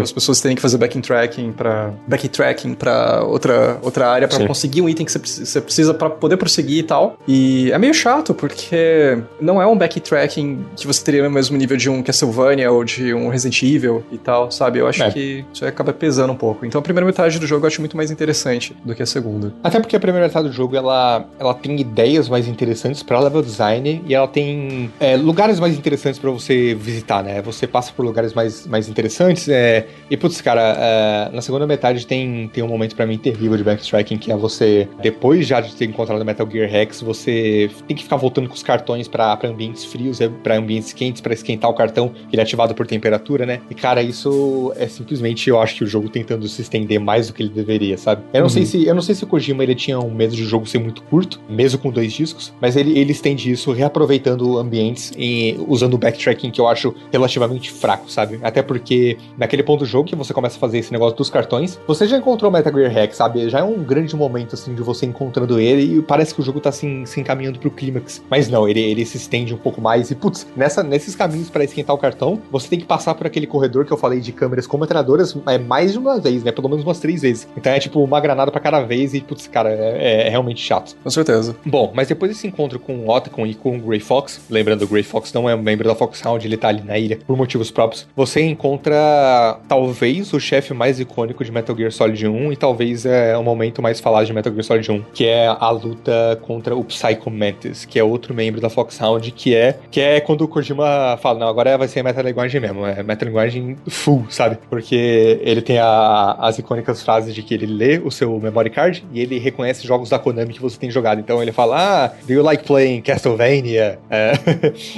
as 0.01 0.11
pessoas 0.11 0.41
terem 0.41 0.55
que 0.55 0.61
fazer 0.61 0.77
backtracking 0.77 1.51
para 1.51 1.93
backtracking 2.07 2.73
para 2.73 3.23
outra 3.23 3.79
outra 3.81 4.09
área 4.09 4.27
para 4.27 4.45
conseguir 4.45 4.81
um 4.81 4.89
item 4.89 5.05
que 5.05 5.11
você 5.11 5.61
precisa 5.61 5.93
para 5.93 6.09
poder 6.09 6.37
prosseguir 6.37 6.79
e 6.79 6.83
tal. 6.83 7.17
E 7.27 7.71
é 7.71 7.77
meio 7.77 7.93
chato 7.93 8.33
porque 8.33 9.17
não 9.39 9.61
é 9.61 9.67
um 9.67 9.77
backtracking 9.77 10.65
que 10.75 10.85
você 10.85 11.03
teria 11.03 11.23
no 11.23 11.29
mesmo 11.29 11.57
nível 11.57 11.77
de 11.77 11.89
um 11.89 12.03
Castlevania 12.03 12.71
ou 12.71 12.83
de 12.83 13.13
um 13.13 13.29
Resident 13.29 13.61
Evil 13.63 14.03
e 14.11 14.17
tal, 14.17 14.51
sabe? 14.51 14.79
Eu 14.79 14.87
acho 14.87 15.03
é. 15.03 15.11
que 15.11 15.45
isso 15.53 15.65
acaba 15.65 15.93
pesando 15.93 16.33
um 16.33 16.37
pouco. 16.37 16.65
Então 16.65 16.79
a 16.79 16.81
primeira 16.81 17.05
metade 17.05 17.39
do 17.39 17.47
jogo 17.47 17.65
eu 17.65 17.67
acho 17.67 17.81
muito 17.81 17.95
mais 17.95 18.11
interessante 18.11 18.75
do 18.83 18.93
que 18.93 19.03
a 19.03 19.05
segunda. 19.05 19.53
Até 19.63 19.79
porque 19.79 19.95
a 19.95 19.99
primeira 19.99 20.27
metade 20.27 20.47
do 20.47 20.53
jogo 20.53 20.75
ela 20.75 21.25
ela 21.39 21.53
tem 21.53 21.79
ideias 21.79 22.27
mais 22.27 22.47
interessantes 22.47 23.01
para 23.01 23.19
level 23.19 23.41
design 23.41 24.03
e 24.05 24.13
ela 24.13 24.27
tem 24.27 24.91
é, 24.99 25.15
lugares 25.15 25.59
mais 25.59 25.77
interessantes 25.77 26.19
para 26.19 26.31
você 26.31 26.75
visitar, 26.75 27.23
né? 27.23 27.41
Você 27.41 27.67
passa 27.67 27.91
por 27.95 28.03
lugares 28.05 28.33
mais 28.33 28.64
mais, 28.67 28.87
interessantes. 28.89 29.47
É... 29.47 29.87
E, 30.09 30.17
putz, 30.17 30.41
cara, 30.41 30.61
é... 30.77 31.35
na 31.35 31.41
segunda 31.41 31.65
metade 31.65 32.05
tem, 32.05 32.49
tem 32.53 32.63
um 32.63 32.67
momento 32.67 32.95
para 32.95 33.05
mim 33.05 33.17
terrível 33.17 33.57
de 33.57 33.63
backtracking, 33.63 34.17
que 34.17 34.31
é 34.31 34.35
você, 34.35 34.87
depois 35.01 35.47
já 35.47 35.61
de 35.61 35.75
ter 35.75 35.85
encontrado 35.85 36.21
o 36.21 36.25
Metal 36.25 36.47
Gear 36.49 36.69
Rex, 36.69 37.01
você 37.01 37.69
tem 37.87 37.95
que 37.95 38.03
ficar 38.03 38.15
voltando 38.15 38.47
com 38.47 38.55
os 38.55 38.63
cartões 38.63 39.07
para 39.07 39.37
ambientes 39.43 39.85
frios, 39.85 40.21
é, 40.21 40.27
para 40.27 40.57
ambientes 40.57 40.93
quentes, 40.93 41.21
para 41.21 41.33
esquentar 41.33 41.69
o 41.69 41.73
cartão, 41.73 42.09
que 42.09 42.35
ele 42.35 42.41
é 42.41 42.43
ativado 42.43 42.73
por 42.73 42.87
temperatura, 42.87 43.45
né? 43.45 43.61
E, 43.69 43.75
cara, 43.75 44.01
isso 44.01 44.73
é 44.77 44.87
simplesmente, 44.87 45.49
eu 45.49 45.59
acho 45.59 45.75
que 45.75 45.83
o 45.83 45.87
jogo 45.87 46.09
tentando 46.09 46.47
se 46.47 46.61
estender 46.61 46.99
mais 46.99 47.27
do 47.27 47.33
que 47.33 47.43
ele 47.43 47.49
deveria, 47.49 47.97
sabe? 47.97 48.23
Eu 48.33 48.39
não 48.39 48.43
uhum. 48.43 48.49
sei 48.49 48.65
se 48.65 48.85
eu 48.85 48.95
não 48.95 49.01
sei 49.01 49.15
se 49.15 49.23
o 49.23 49.27
Kojima 49.27 49.63
ele 49.63 49.75
tinha 49.75 49.99
um 49.99 50.11
medo 50.11 50.35
de 50.35 50.43
o 50.43 50.45
jogo 50.45 50.65
ser 50.65 50.79
muito 50.79 51.01
curto, 51.03 51.39
mesmo 51.49 51.79
com 51.79 51.91
dois 51.91 52.13
discos, 52.13 52.53
mas 52.61 52.75
ele, 52.75 52.97
ele 52.97 53.11
estende 53.11 53.51
isso 53.51 53.71
reaproveitando 53.71 54.57
ambientes 54.57 55.11
e 55.17 55.55
usando 55.67 55.95
o 55.95 55.97
backtracking 55.97 56.51
que 56.51 56.59
eu 56.59 56.67
acho 56.67 56.93
relativamente 57.11 57.71
fraco, 57.71 58.09
sabe? 58.09 58.39
Até 58.55 58.63
porque 58.63 59.17
naquele 59.37 59.61
ponto 59.63 59.79
do 59.79 59.85
jogo 59.85 60.07
que 60.07 60.15
você 60.15 60.33
começa 60.33 60.55
a 60.55 60.59
fazer 60.59 60.77
esse 60.77 60.89
negócio 60.89 61.17
dos 61.17 61.29
cartões, 61.29 61.77
você 61.85 62.07
já 62.07 62.17
encontrou 62.17 62.49
o 62.49 62.53
Metal 62.53 62.71
Gear 62.71 62.89
Rex, 62.89 63.17
sabe? 63.17 63.49
Já 63.49 63.59
é 63.59 63.63
um 63.63 63.83
grande 63.83 64.15
momento, 64.15 64.55
assim, 64.55 64.73
de 64.73 64.81
você 64.81 65.05
encontrando 65.05 65.59
ele 65.59 65.97
e 65.97 66.01
parece 66.01 66.33
que 66.33 66.39
o 66.39 66.43
jogo 66.43 66.61
tá, 66.61 66.69
assim, 66.69 67.05
se 67.05 67.19
encaminhando 67.19 67.59
pro 67.59 67.69
clímax. 67.69 68.23
Mas 68.29 68.47
não, 68.47 68.65
ele, 68.65 68.79
ele 68.79 69.05
se 69.05 69.17
estende 69.17 69.53
um 69.53 69.57
pouco 69.57 69.81
mais 69.81 70.09
e, 70.09 70.15
putz, 70.15 70.47
nessa, 70.55 70.81
nesses 70.81 71.17
caminhos 71.17 71.49
para 71.49 71.65
esquentar 71.65 71.93
o 71.93 71.99
cartão, 71.99 72.41
você 72.49 72.69
tem 72.69 72.79
que 72.79 72.85
passar 72.85 73.13
por 73.13 73.27
aquele 73.27 73.45
corredor 73.45 73.83
que 73.83 73.91
eu 73.91 73.97
falei 73.97 74.21
de 74.21 74.31
câmeras 74.31 74.65
com 74.65 74.77
metralhadoras 74.77 75.35
é, 75.47 75.57
mais 75.57 75.91
de 75.91 75.97
uma 75.97 76.17
vez, 76.17 76.41
né? 76.41 76.53
Pelo 76.53 76.69
menos 76.69 76.85
umas 76.85 76.99
três 76.99 77.23
vezes. 77.23 77.45
Então 77.57 77.73
é 77.73 77.79
tipo 77.79 78.01
uma 78.01 78.21
granada 78.21 78.51
para 78.51 78.61
cada 78.61 78.79
vez 78.79 79.13
e, 79.13 79.19
putz, 79.19 79.47
cara, 79.47 79.69
é, 79.69 80.27
é, 80.27 80.29
realmente 80.29 80.61
chato. 80.61 80.95
Com 81.03 81.09
certeza. 81.09 81.57
Bom, 81.65 81.91
mas 81.93 82.07
depois 82.07 82.31
desse 82.31 82.47
encontro 82.47 82.79
com 82.79 82.99
o 82.99 83.09
Otacon 83.09 83.45
e 83.45 83.53
com 83.53 83.75
o 83.75 83.81
Grey 83.81 83.99
Fox, 83.99 84.39
lembrando, 84.49 84.83
o 84.83 84.87
Grey 84.87 85.03
Fox 85.03 85.33
não 85.33 85.49
é 85.49 85.53
um 85.53 85.61
membro 85.61 85.89
da 85.89 85.93
Foxhound, 85.93 86.47
ele 86.47 86.55
tá 86.55 86.69
ali 86.69 86.81
na 86.81 86.97
ilha 86.97 87.19
por 87.27 87.35
motivos 87.35 87.69
próprios, 87.69 88.07
você 88.15 88.44
encontra 88.45 89.59
talvez 89.67 90.33
o 90.33 90.39
chefe 90.39 90.73
mais 90.73 90.99
icônico 90.99 91.43
de 91.43 91.51
Metal 91.51 91.75
Gear 91.75 91.91
Solid 91.91 92.27
1 92.27 92.53
e 92.53 92.55
talvez 92.55 93.05
é 93.05 93.37
o 93.37 93.43
momento 93.43 93.81
mais 93.81 93.99
falado 93.99 94.25
de 94.25 94.33
Metal 94.33 94.51
Gear 94.51 94.63
Solid 94.63 94.91
1, 94.91 95.03
que 95.13 95.25
é 95.25 95.47
a 95.47 95.69
luta 95.69 96.39
contra 96.41 96.75
o 96.75 96.83
Psycho 96.83 97.29
Mantis, 97.29 97.85
que 97.85 97.99
é 97.99 98.03
outro 98.03 98.33
membro 98.33 98.61
da 98.61 98.69
Foxhound, 98.69 99.31
que 99.31 99.55
é 99.55 99.77
que 99.91 99.99
é 100.01 100.19
quando 100.19 100.41
o 100.41 100.47
Kojima 100.47 101.17
fala, 101.21 101.39
não, 101.39 101.47
agora 101.47 101.77
vai 101.77 101.87
ser 101.87 102.03
Metal 102.03 102.23
Linguagem 102.23 102.61
mesmo, 102.61 102.85
é 102.85 103.03
Metal 103.03 103.27
Linguagem 103.27 103.75
full, 103.87 104.25
sabe? 104.29 104.57
Porque 104.69 105.39
ele 105.41 105.61
tem 105.61 105.79
a, 105.79 106.35
as 106.39 106.57
icônicas 106.57 107.01
frases 107.01 107.33
de 107.33 107.41
que 107.41 107.53
ele 107.53 107.65
lê 107.65 107.97
o 107.97 108.11
seu 108.11 108.39
memory 108.39 108.69
card 108.69 109.05
e 109.11 109.21
ele 109.21 109.39
reconhece 109.39 109.85
jogos 109.85 110.09
da 110.09 110.19
Konami 110.19 110.53
que 110.53 110.61
você 110.61 110.77
tem 110.77 110.89
jogado. 110.89 111.19
Então 111.19 111.41
ele 111.41 111.51
fala, 111.51 112.05
ah, 112.05 112.11
do 112.25 112.33
you 112.33 112.43
like 112.43 112.63
playing 112.63 113.01
Castlevania? 113.01 113.99
É. 114.09 114.33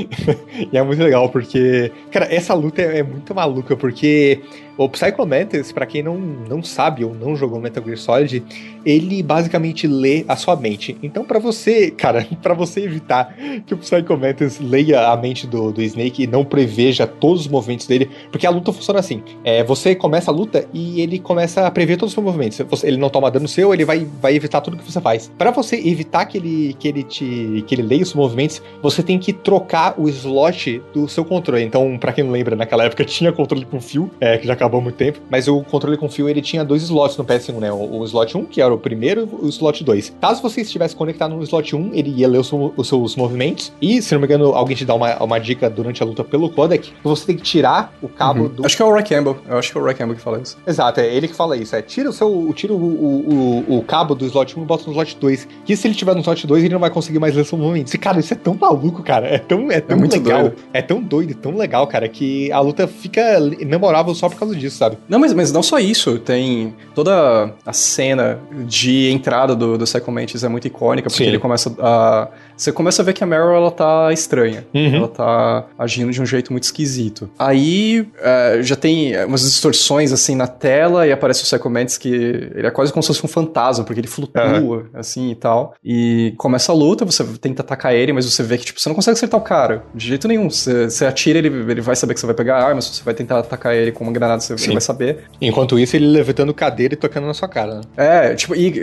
e 0.71 0.77
é 0.77 0.83
muito 0.83 1.01
legal 1.01 1.29
porque, 1.29 1.91
cara, 2.11 2.33
essa 2.33 2.53
luta 2.53 2.81
é, 2.81 2.99
é 2.99 3.03
muito 3.03 3.33
maluca, 3.37 3.77
porque 3.77 4.41
o 4.77 4.87
Psycho 4.87 5.25
Mantis, 5.25 5.71
pra 5.71 5.85
quem 5.85 6.03
não, 6.03 6.17
não 6.17 6.61
sabe 6.61 7.03
ou 7.03 7.13
não 7.13 7.35
jogou 7.35 7.59
Metal 7.59 7.83
Gear 7.83 7.97
Solid, 7.97 8.43
ele 8.85 9.23
basicamente 9.23 9.87
lê 9.87 10.23
a 10.27 10.35
sua 10.35 10.55
mente. 10.55 10.97
Então, 11.01 11.25
para 11.25 11.39
você, 11.39 11.91
cara, 11.97 12.25
para 12.41 12.53
você 12.53 12.81
evitar 12.81 13.35
que 13.65 13.73
o 13.73 13.77
Psycho 13.77 14.17
Mantis 14.17 14.59
leia 14.59 15.07
a 15.07 15.17
mente 15.17 15.47
do, 15.47 15.71
do 15.71 15.81
Snake 15.81 16.23
e 16.23 16.27
não 16.27 16.45
preveja 16.45 17.07
todos 17.07 17.41
os 17.41 17.47
movimentos 17.47 17.87
dele, 17.87 18.09
porque 18.31 18.45
a 18.45 18.49
luta 18.49 18.71
funciona 18.71 18.99
assim: 18.99 19.23
é, 19.43 19.63
você 19.63 19.95
começa 19.95 20.31
a 20.31 20.33
luta 20.33 20.67
e 20.73 21.01
ele 21.01 21.19
começa 21.19 21.65
a 21.65 21.71
prever 21.71 21.97
todos 21.97 22.11
os 22.11 22.13
seus 22.13 22.25
movimentos. 22.25 22.59
Ele 22.83 22.97
não 22.97 23.09
toma 23.09 23.31
dano 23.31 23.47
seu, 23.47 23.73
ele 23.73 23.83
vai, 23.83 24.07
vai 24.21 24.35
evitar 24.35 24.61
tudo 24.61 24.77
que 24.77 24.89
você 24.89 25.01
faz. 25.01 25.31
Para 25.37 25.51
você 25.51 25.75
evitar 25.75 26.25
que 26.25 26.37
ele, 26.37 26.75
que 26.79 26.87
ele 26.87 27.03
te 27.03 27.63
que 27.65 27.73
ele 27.75 27.81
leia 27.81 28.03
os 28.03 28.13
movimentos, 28.13 28.61
você 28.81 29.01
tem 29.01 29.17
que 29.17 29.33
trocar 29.33 29.95
o 29.99 30.07
slot 30.07 30.81
do 30.93 31.07
seu 31.07 31.25
controle. 31.25 31.63
Então, 31.63 31.97
para 31.97 32.13
quem 32.13 32.23
não 32.23 32.31
lembra, 32.31 32.55
naquela 32.55 32.83
época 32.83 33.03
tinha 33.05 33.31
controle 33.31 33.65
com 33.65 33.81
fio, 33.81 34.11
é, 34.19 34.37
que 34.37 34.45
já 34.45 34.55
acabou 34.67 34.79
há 34.79 34.83
muito 34.83 34.95
tempo, 34.95 35.19
mas 35.29 35.47
o 35.47 35.61
controle 35.63 35.97
com 35.97 36.09
fio 36.09 36.29
ele 36.29 36.41
tinha 36.41 36.63
dois 36.63 36.83
slots 36.83 37.17
no 37.17 37.25
PS1, 37.25 37.59
né? 37.59 37.71
O, 37.71 37.99
o 37.99 38.05
slot 38.05 38.37
1, 38.37 38.45
que 38.45 38.61
era 38.61 38.73
o 38.73 38.77
primeiro, 38.77 39.21
e 39.41 39.45
o 39.45 39.49
slot 39.49 39.83
2. 39.83 40.15
Caso 40.21 40.41
você 40.41 40.61
estivesse 40.61 40.95
conectado 40.95 41.35
no 41.35 41.43
slot 41.43 41.75
1, 41.75 41.91
ele 41.93 42.09
ia 42.11 42.27
ler 42.27 42.39
os, 42.39 42.51
os 42.51 42.87
seus 42.87 43.15
movimentos, 43.15 43.71
e 43.81 44.01
se 44.01 44.13
não 44.13 44.21
me 44.21 44.27
engano, 44.27 44.53
alguém 44.53 44.75
te 44.75 44.85
dá 44.85 44.93
uma, 44.93 45.21
uma 45.23 45.39
dica 45.39 45.69
durante 45.69 46.03
a 46.03 46.05
luta 46.05 46.23
pelo 46.23 46.49
codec, 46.49 46.91
que 46.91 47.03
você 47.03 47.25
tem 47.25 47.35
que 47.35 47.43
tirar 47.43 47.93
o 48.01 48.07
cabo 48.07 48.43
uhum. 48.43 48.49
do. 48.49 48.65
Acho 48.65 48.75
que 48.75 48.81
é 48.81 48.85
o 48.85 48.91
Roy 48.91 49.03
Campbell. 49.03 49.37
Eu 49.47 49.57
acho 49.57 49.71
que 49.71 49.77
é 49.77 49.81
o 49.81 49.83
Roy 49.83 49.93
Campbell 49.93 50.15
que 50.15 50.21
fala 50.21 50.39
isso. 50.39 50.57
Exato, 50.67 50.99
é 50.99 51.13
ele 51.13 51.27
que 51.27 51.35
fala 51.35 51.55
isso. 51.55 51.75
É 51.75 51.81
tira 51.81 52.09
o 52.09 52.13
seu. 52.13 52.53
Tira 52.53 52.73
o, 52.73 52.77
o, 52.77 53.63
o, 53.69 53.77
o 53.77 53.83
cabo 53.83 54.13
do 54.15 54.25
slot 54.25 54.57
1 54.57 54.61
e 54.61 54.65
bota 54.65 54.83
no 54.85 54.91
slot 54.91 55.17
2. 55.19 55.47
Que 55.65 55.75
se 55.75 55.87
ele 55.87 55.95
tiver 55.95 56.13
no 56.13 56.21
slot 56.21 56.45
2, 56.45 56.63
ele 56.63 56.73
não 56.73 56.79
vai 56.79 56.89
conseguir 56.89 57.19
mais 57.19 57.35
ler 57.35 57.45
seus 57.45 57.59
movimentos. 57.59 57.93
E, 57.93 57.97
cara, 57.97 58.19
isso 58.19 58.33
é 58.33 58.37
tão 58.37 58.57
maluco, 58.59 59.03
cara. 59.03 59.27
É 59.27 59.37
tão, 59.37 59.71
é 59.71 59.79
tão 59.79 59.97
é 59.97 60.07
legal. 60.07 60.41
Doido. 60.41 60.55
É 60.73 60.81
tão 60.81 61.01
doido, 61.01 61.35
tão 61.35 61.55
legal, 61.55 61.87
cara, 61.87 62.07
que 62.07 62.51
a 62.51 62.59
luta 62.59 62.87
fica 62.87 63.39
memorável 63.65 64.13
só 64.15 64.29
por 64.29 64.37
causa 64.37 64.55
disso, 64.57 64.77
sabe? 64.77 64.97
Não, 65.07 65.19
mas, 65.19 65.33
mas 65.33 65.51
não 65.51 65.63
só 65.63 65.79
isso. 65.79 66.19
Tem 66.19 66.75
toda 66.95 67.53
a 67.65 67.73
cena 67.73 68.39
de 68.65 69.09
entrada 69.11 69.55
do, 69.55 69.77
do 69.77 69.85
Psycho 69.85 70.11
Mantis 70.11 70.43
é 70.43 70.49
muito 70.49 70.67
icônica, 70.67 71.09
porque 71.09 71.23
Sim. 71.23 71.29
ele 71.29 71.39
começa 71.39 71.75
a 71.79 72.27
você 72.57 72.71
começa 72.71 73.03
a 73.03 73.05
ver 73.05 73.13
que 73.13 73.23
a 73.23 73.27
Meryl 73.27 73.53
ela 73.53 73.69
tá 73.69 74.11
estranha. 74.11 74.65
Uhum. 74.73 74.95
Ela 74.95 75.07
tá 75.07 75.65
agindo 75.77 76.11
de 76.11 76.19
um 76.19 76.25
jeito 76.25 76.51
muito 76.51 76.63
esquisito. 76.63 77.29
Aí 77.37 78.09
é, 78.19 78.59
já 78.63 78.75
tem 78.75 79.15
umas 79.25 79.41
distorções 79.41 80.11
assim 80.11 80.35
na 80.35 80.47
tela 80.47 81.05
e 81.05 81.11
aparece 81.11 81.43
o 81.43 81.45
Psycho 81.45 81.69
Mantis 81.69 81.99
que 81.99 82.09
ele 82.09 82.65
é 82.65 82.71
quase 82.71 82.91
como 82.91 83.03
se 83.03 83.07
fosse 83.07 83.23
um 83.23 83.29
fantasma, 83.29 83.85
porque 83.85 84.01
ele 84.01 84.07
flutua 84.07 84.59
uhum. 84.59 84.85
assim 84.95 85.29
e 85.29 85.35
tal. 85.35 85.75
E 85.85 86.33
começa 86.37 86.71
a 86.71 86.75
luta, 86.75 87.05
você 87.05 87.23
tenta 87.39 87.61
atacar 87.61 87.93
ele, 87.93 88.11
mas 88.11 88.25
você 88.25 88.41
vê 88.41 88.57
que 88.57 88.65
tipo, 88.65 88.81
você 88.81 88.89
não 88.89 88.95
consegue 88.95 89.13
acertar 89.13 89.39
o 89.39 89.43
cara 89.43 89.83
de 89.93 90.07
jeito 90.07 90.27
nenhum. 90.27 90.49
Você, 90.49 90.89
você 90.89 91.05
atira, 91.05 91.37
ele, 91.37 91.49
ele 91.49 91.81
vai 91.81 91.95
saber 91.95 92.15
que 92.15 92.19
você 92.19 92.25
vai 92.25 92.35
pegar 92.35 92.57
a 92.57 92.65
arma, 92.65 92.81
você 92.81 93.03
vai 93.03 93.13
tentar 93.13 93.37
atacar 93.37 93.75
ele 93.75 93.91
com 93.91 94.03
uma 94.03 94.11
granada, 94.13 94.41
você 94.55 94.71
vai 94.71 94.81
saber. 94.81 95.23
Enquanto 95.41 95.79
isso, 95.79 95.95
ele 95.95 96.07
levitando 96.07 96.53
cadeira 96.53 96.93
e 96.93 96.97
tocando 96.97 97.27
na 97.27 97.33
sua 97.33 97.47
cara. 97.47 97.75
Né? 97.75 97.81
É, 97.97 98.35
tipo, 98.35 98.55
e 98.55 98.73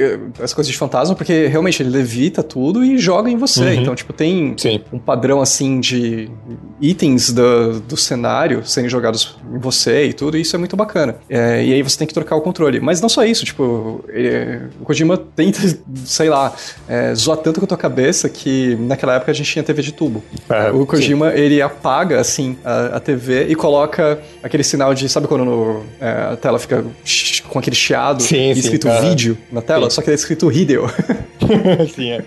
as 0.42 0.52
coisas 0.52 0.70
de 0.70 0.76
fantasma, 0.76 1.14
porque 1.14 1.46
realmente 1.46 1.82
ele 1.82 1.90
levita 1.90 2.42
tudo 2.42 2.84
e 2.84 2.98
joga 2.98 3.30
em 3.30 3.36
você. 3.36 3.64
Uhum. 3.64 3.72
Então, 3.72 3.94
tipo, 3.94 4.12
tem 4.12 4.54
Sim. 4.56 4.80
um 4.92 4.98
padrão 4.98 5.40
assim 5.40 5.80
de 5.80 6.30
itens 6.80 7.32
do, 7.32 7.80
do 7.80 7.96
cenário 7.96 8.64
serem 8.66 8.88
jogados 8.88 9.36
em 9.52 9.58
você 9.58 10.06
e 10.06 10.12
tudo, 10.12 10.36
e 10.36 10.40
isso 10.40 10.54
é 10.56 10.58
muito 10.58 10.76
bacana. 10.76 11.16
É, 11.28 11.64
e 11.64 11.72
aí 11.72 11.82
você 11.82 11.98
tem 11.98 12.06
que 12.06 12.14
trocar 12.14 12.36
o 12.36 12.40
controle. 12.40 12.80
Mas 12.80 13.00
não 13.00 13.08
só 13.08 13.24
isso, 13.24 13.44
tipo, 13.44 14.04
ele, 14.08 14.68
o 14.80 14.84
Kojima 14.84 15.16
tenta, 15.16 15.60
sei 16.04 16.28
lá, 16.28 16.52
é, 16.88 17.14
zoar 17.14 17.38
tanto 17.38 17.60
com 17.60 17.64
a 17.64 17.68
tua 17.68 17.78
cabeça 17.78 18.28
que 18.28 18.76
naquela 18.80 19.14
época 19.14 19.30
a 19.30 19.34
gente 19.34 19.50
tinha 19.50 19.62
TV 19.62 19.82
de 19.82 19.92
tubo. 19.92 20.22
É, 20.48 20.70
o 20.70 20.86
Kojima, 20.86 21.30
sim. 21.30 21.38
ele 21.38 21.62
apaga, 21.62 22.20
assim, 22.20 22.56
a, 22.64 22.96
a, 22.96 23.00
TV 23.00 23.46
e 23.48 23.54
coloca 23.54 24.18
aquele 24.42 24.64
sinal 24.64 24.94
de, 24.94 25.08
sabe 25.08 25.26
quando 25.26 25.43
no, 25.44 25.84
é, 26.00 26.32
a 26.32 26.36
tela 26.36 26.58
fica 26.58 26.84
com 27.48 27.58
aquele 27.58 27.76
chiado 27.76 28.22
sim, 28.22 28.36
e 28.36 28.50
escrito 28.52 28.88
sim, 28.88 29.08
vídeo 29.08 29.38
na 29.50 29.62
tela? 29.62 29.90
Só 29.90 30.02
que 30.02 30.10
é 30.10 30.14
escrito 30.14 30.50
Hideo. 30.50 30.86
sim, 31.94 32.10
é 32.10 32.24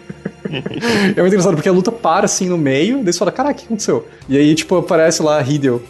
é 1.16 1.22
muito 1.22 1.34
engraçado, 1.34 1.56
porque 1.56 1.70
a 1.70 1.72
luta 1.72 1.92
para 1.92 2.26
assim 2.26 2.48
no 2.48 2.58
meio, 2.58 3.04
daí 3.04 3.14
você 3.14 3.20
fala, 3.20 3.32
caraca, 3.32 3.56
o 3.56 3.58
que 3.60 3.66
aconteceu? 3.66 4.08
E 4.28 4.38
aí, 4.38 4.56
tipo, 4.56 4.76
aparece 4.78 5.22
lá 5.22 5.42
Hideo, 5.42 5.82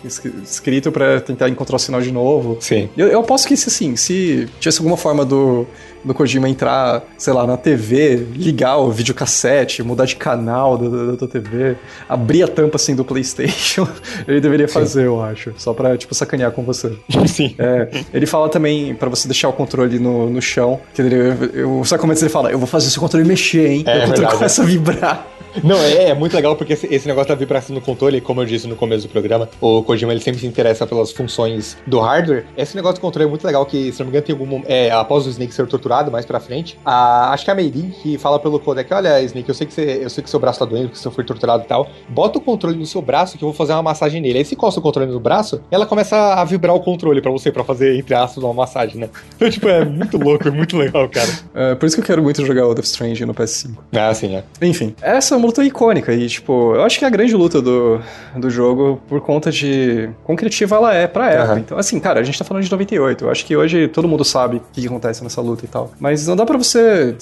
escrito 0.43 0.91
para 0.91 1.21
tentar 1.21 1.49
encontrar 1.49 1.75
o 1.75 1.79
sinal 1.79 2.01
de 2.01 2.11
novo. 2.11 2.57
Sim. 2.59 2.89
Eu, 2.97 3.07
eu 3.07 3.19
aposto 3.19 3.47
que, 3.47 3.53
assim, 3.53 3.95
se 3.95 4.47
tivesse 4.59 4.79
alguma 4.79 4.97
forma 4.97 5.25
do 5.25 5.67
do 6.07 6.13
Kojima 6.13 6.49
entrar, 6.49 7.03
sei 7.17 7.33
lá, 7.33 7.45
na 7.45 7.57
TV, 7.57 8.25
ligar 8.33 8.77
o 8.77 8.89
videocassete, 8.89 9.83
mudar 9.83 10.05
de 10.05 10.15
canal 10.15 10.77
da, 10.77 11.15
da, 11.15 11.27
TV, 11.27 11.75
abrir 12.07 12.43
a 12.43 12.47
tampa 12.47 12.77
assim 12.77 12.95
do 12.95 13.03
PlayStation, 13.03 13.87
ele 14.27 14.39
deveria 14.39 14.67
fazer, 14.67 15.01
Sim. 15.01 15.05
eu 15.05 15.21
acho. 15.21 15.53
Só 15.57 15.73
pra, 15.73 15.97
tipo, 15.97 16.15
sacanear 16.15 16.51
com 16.51 16.63
você. 16.63 16.93
Sim. 17.27 17.55
É, 17.57 17.89
ele 18.13 18.25
fala 18.25 18.49
também 18.49 18.95
para 18.95 19.09
você 19.09 19.27
deixar 19.27 19.49
o 19.49 19.53
controle 19.53 19.99
no, 19.99 20.29
no 20.29 20.41
chão. 20.41 20.79
Que 20.93 21.01
ele, 21.01 21.15
eu, 21.53 21.83
sabe 21.83 21.99
como 21.99 22.13
é 22.13 22.15
que 22.15 22.21
ele 22.21 22.29
fala? 22.29 22.51
Eu 22.51 22.57
vou 22.57 22.67
fazer 22.67 22.87
esse 22.87 22.99
controle 22.99 23.25
mexer, 23.27 23.67
hein? 23.67 23.83
É, 23.85 24.05
controle 24.07 24.27
começa 24.47 24.61
a 24.61 24.65
vibrar. 24.65 25.36
Não, 25.63 25.77
é, 25.77 26.09
é, 26.09 26.13
muito 26.13 26.35
legal 26.35 26.55
porque 26.55 26.73
esse, 26.73 26.87
esse, 26.93 27.07
negócio 27.07 27.29
da 27.29 27.35
vibração 27.35 27.73
no 27.73 27.81
controle, 27.81 28.21
como 28.21 28.41
eu 28.41 28.45
disse 28.45 28.67
no 28.67 28.75
começo 28.75 29.07
do 29.07 29.11
programa, 29.11 29.49
o 29.59 29.83
Kojima 29.83 30.11
ele 30.11 30.21
sempre 30.21 30.39
se 30.39 30.47
interessa 30.47 30.85
pelas 30.85 31.11
funções 31.11 31.77
do 31.85 31.99
hardware. 31.99 32.45
Esse 32.55 32.75
negócio 32.75 32.97
do 32.97 33.01
controle 33.01 33.27
é 33.27 33.29
muito 33.29 33.45
legal 33.45 33.65
que, 33.65 33.91
se 33.91 33.99
não 33.99 34.05
me 34.05 34.11
engano, 34.11 34.25
tem 34.25 34.35
algum. 34.35 34.61
É, 34.65 34.91
após 34.91 35.25
o 35.25 35.29
Snake 35.29 35.53
ser 35.53 35.67
torturado 35.67 36.11
mais 36.11 36.25
pra 36.25 36.39
frente, 36.39 36.77
a, 36.85 37.31
acho 37.31 37.43
que 37.43 37.49
é 37.49 37.53
a 37.53 37.55
Meirin 37.55 37.89
que 38.01 38.17
fala 38.17 38.39
pelo 38.39 38.59
codec: 38.59 38.93
Olha, 38.93 39.21
Snake, 39.21 39.49
eu 39.49 39.55
sei 39.55 39.67
que 39.67 39.73
você, 39.73 39.99
eu 40.03 40.09
sei 40.09 40.23
que 40.23 40.29
seu 40.29 40.39
braço 40.39 40.59
tá 40.59 40.65
doendo, 40.65 40.89
que 40.89 40.97
você 40.97 41.09
foi 41.09 41.23
torturado 41.23 41.63
e 41.63 41.67
tal. 41.67 41.89
Bota 42.09 42.37
o 42.37 42.41
controle 42.41 42.77
no 42.77 42.85
seu 42.85 43.01
braço 43.01 43.37
que 43.37 43.43
eu 43.43 43.47
vou 43.49 43.55
fazer 43.55 43.73
uma 43.73 43.83
massagem 43.83 44.21
nele. 44.21 44.39
Aí 44.39 44.45
se 44.45 44.55
costa 44.55 44.79
o 44.79 44.83
controle 44.83 45.11
no 45.11 45.19
braço, 45.19 45.61
ela 45.71 45.85
começa 45.85 46.15
a 46.15 46.43
vibrar 46.43 46.75
o 46.75 46.79
controle 46.79 47.21
pra 47.21 47.31
você, 47.31 47.51
pra 47.51 47.63
fazer, 47.63 47.97
entre 47.97 48.13
aspas, 48.13 48.43
uma 48.43 48.53
massagem, 48.53 48.97
né? 49.01 49.09
Então, 49.35 49.49
tipo, 49.49 49.67
é 49.67 49.83
muito 49.85 50.17
louco, 50.17 50.47
é 50.47 50.51
muito 50.51 50.77
legal, 50.77 51.07
cara. 51.09 51.29
É, 51.53 51.75
por 51.75 51.85
isso 51.85 51.95
que 51.95 52.01
eu 52.01 52.05
quero 52.05 52.23
muito 52.23 52.45
jogar 52.45 52.67
o 52.67 52.73
Death 52.73 52.85
Strange 52.85 53.25
no 53.25 53.33
PS5. 53.33 53.77
Ah, 53.93 54.13
sim, 54.13 54.35
é. 54.35 54.43
Enfim, 54.61 54.95
essa 55.01 55.35
é 55.35 55.37
uma 55.37 55.46
luta 55.47 55.63
icônica 55.63 56.13
e 56.13 56.27
tipo, 56.27 56.75
eu 56.75 56.83
acho 56.83 56.99
que 56.99 57.05
é 57.05 57.07
a 57.07 57.11
grande 57.11 57.35
luta 57.35 57.61
do, 57.61 57.99
do 58.35 58.49
jogo 58.49 59.01
por 59.07 59.21
conta 59.21 59.51
de 59.51 60.09
quão 60.23 60.35
criativa 60.35 60.75
ela 60.75 60.93
é 60.93 61.07
pra 61.07 61.31
época. 61.31 61.53
Uhum. 61.53 61.59
Então, 61.59 61.77
assim, 61.77 61.99
cara, 61.99 62.19
a 62.19 62.23
gente 62.23 62.37
tá 62.37 62.45
falando 62.45 62.63
de 62.63 62.71
98. 62.71 63.25
Eu 63.25 63.31
acho 63.31 63.45
que 63.45 63.55
hoje 63.55 63.87
todo 63.87 64.07
mundo 64.07 64.23
sabe 64.23 64.57
o 64.57 64.61
que, 64.71 64.81
que 64.81 64.87
acontece 64.87 65.23
nessa 65.23 65.41
luta 65.41 65.65
e 65.65 65.67
tal. 65.67 65.91
Mas 65.99 66.27
não 66.27 66.35
dá 66.35 66.45
pra 66.45 66.57
você 66.57 67.15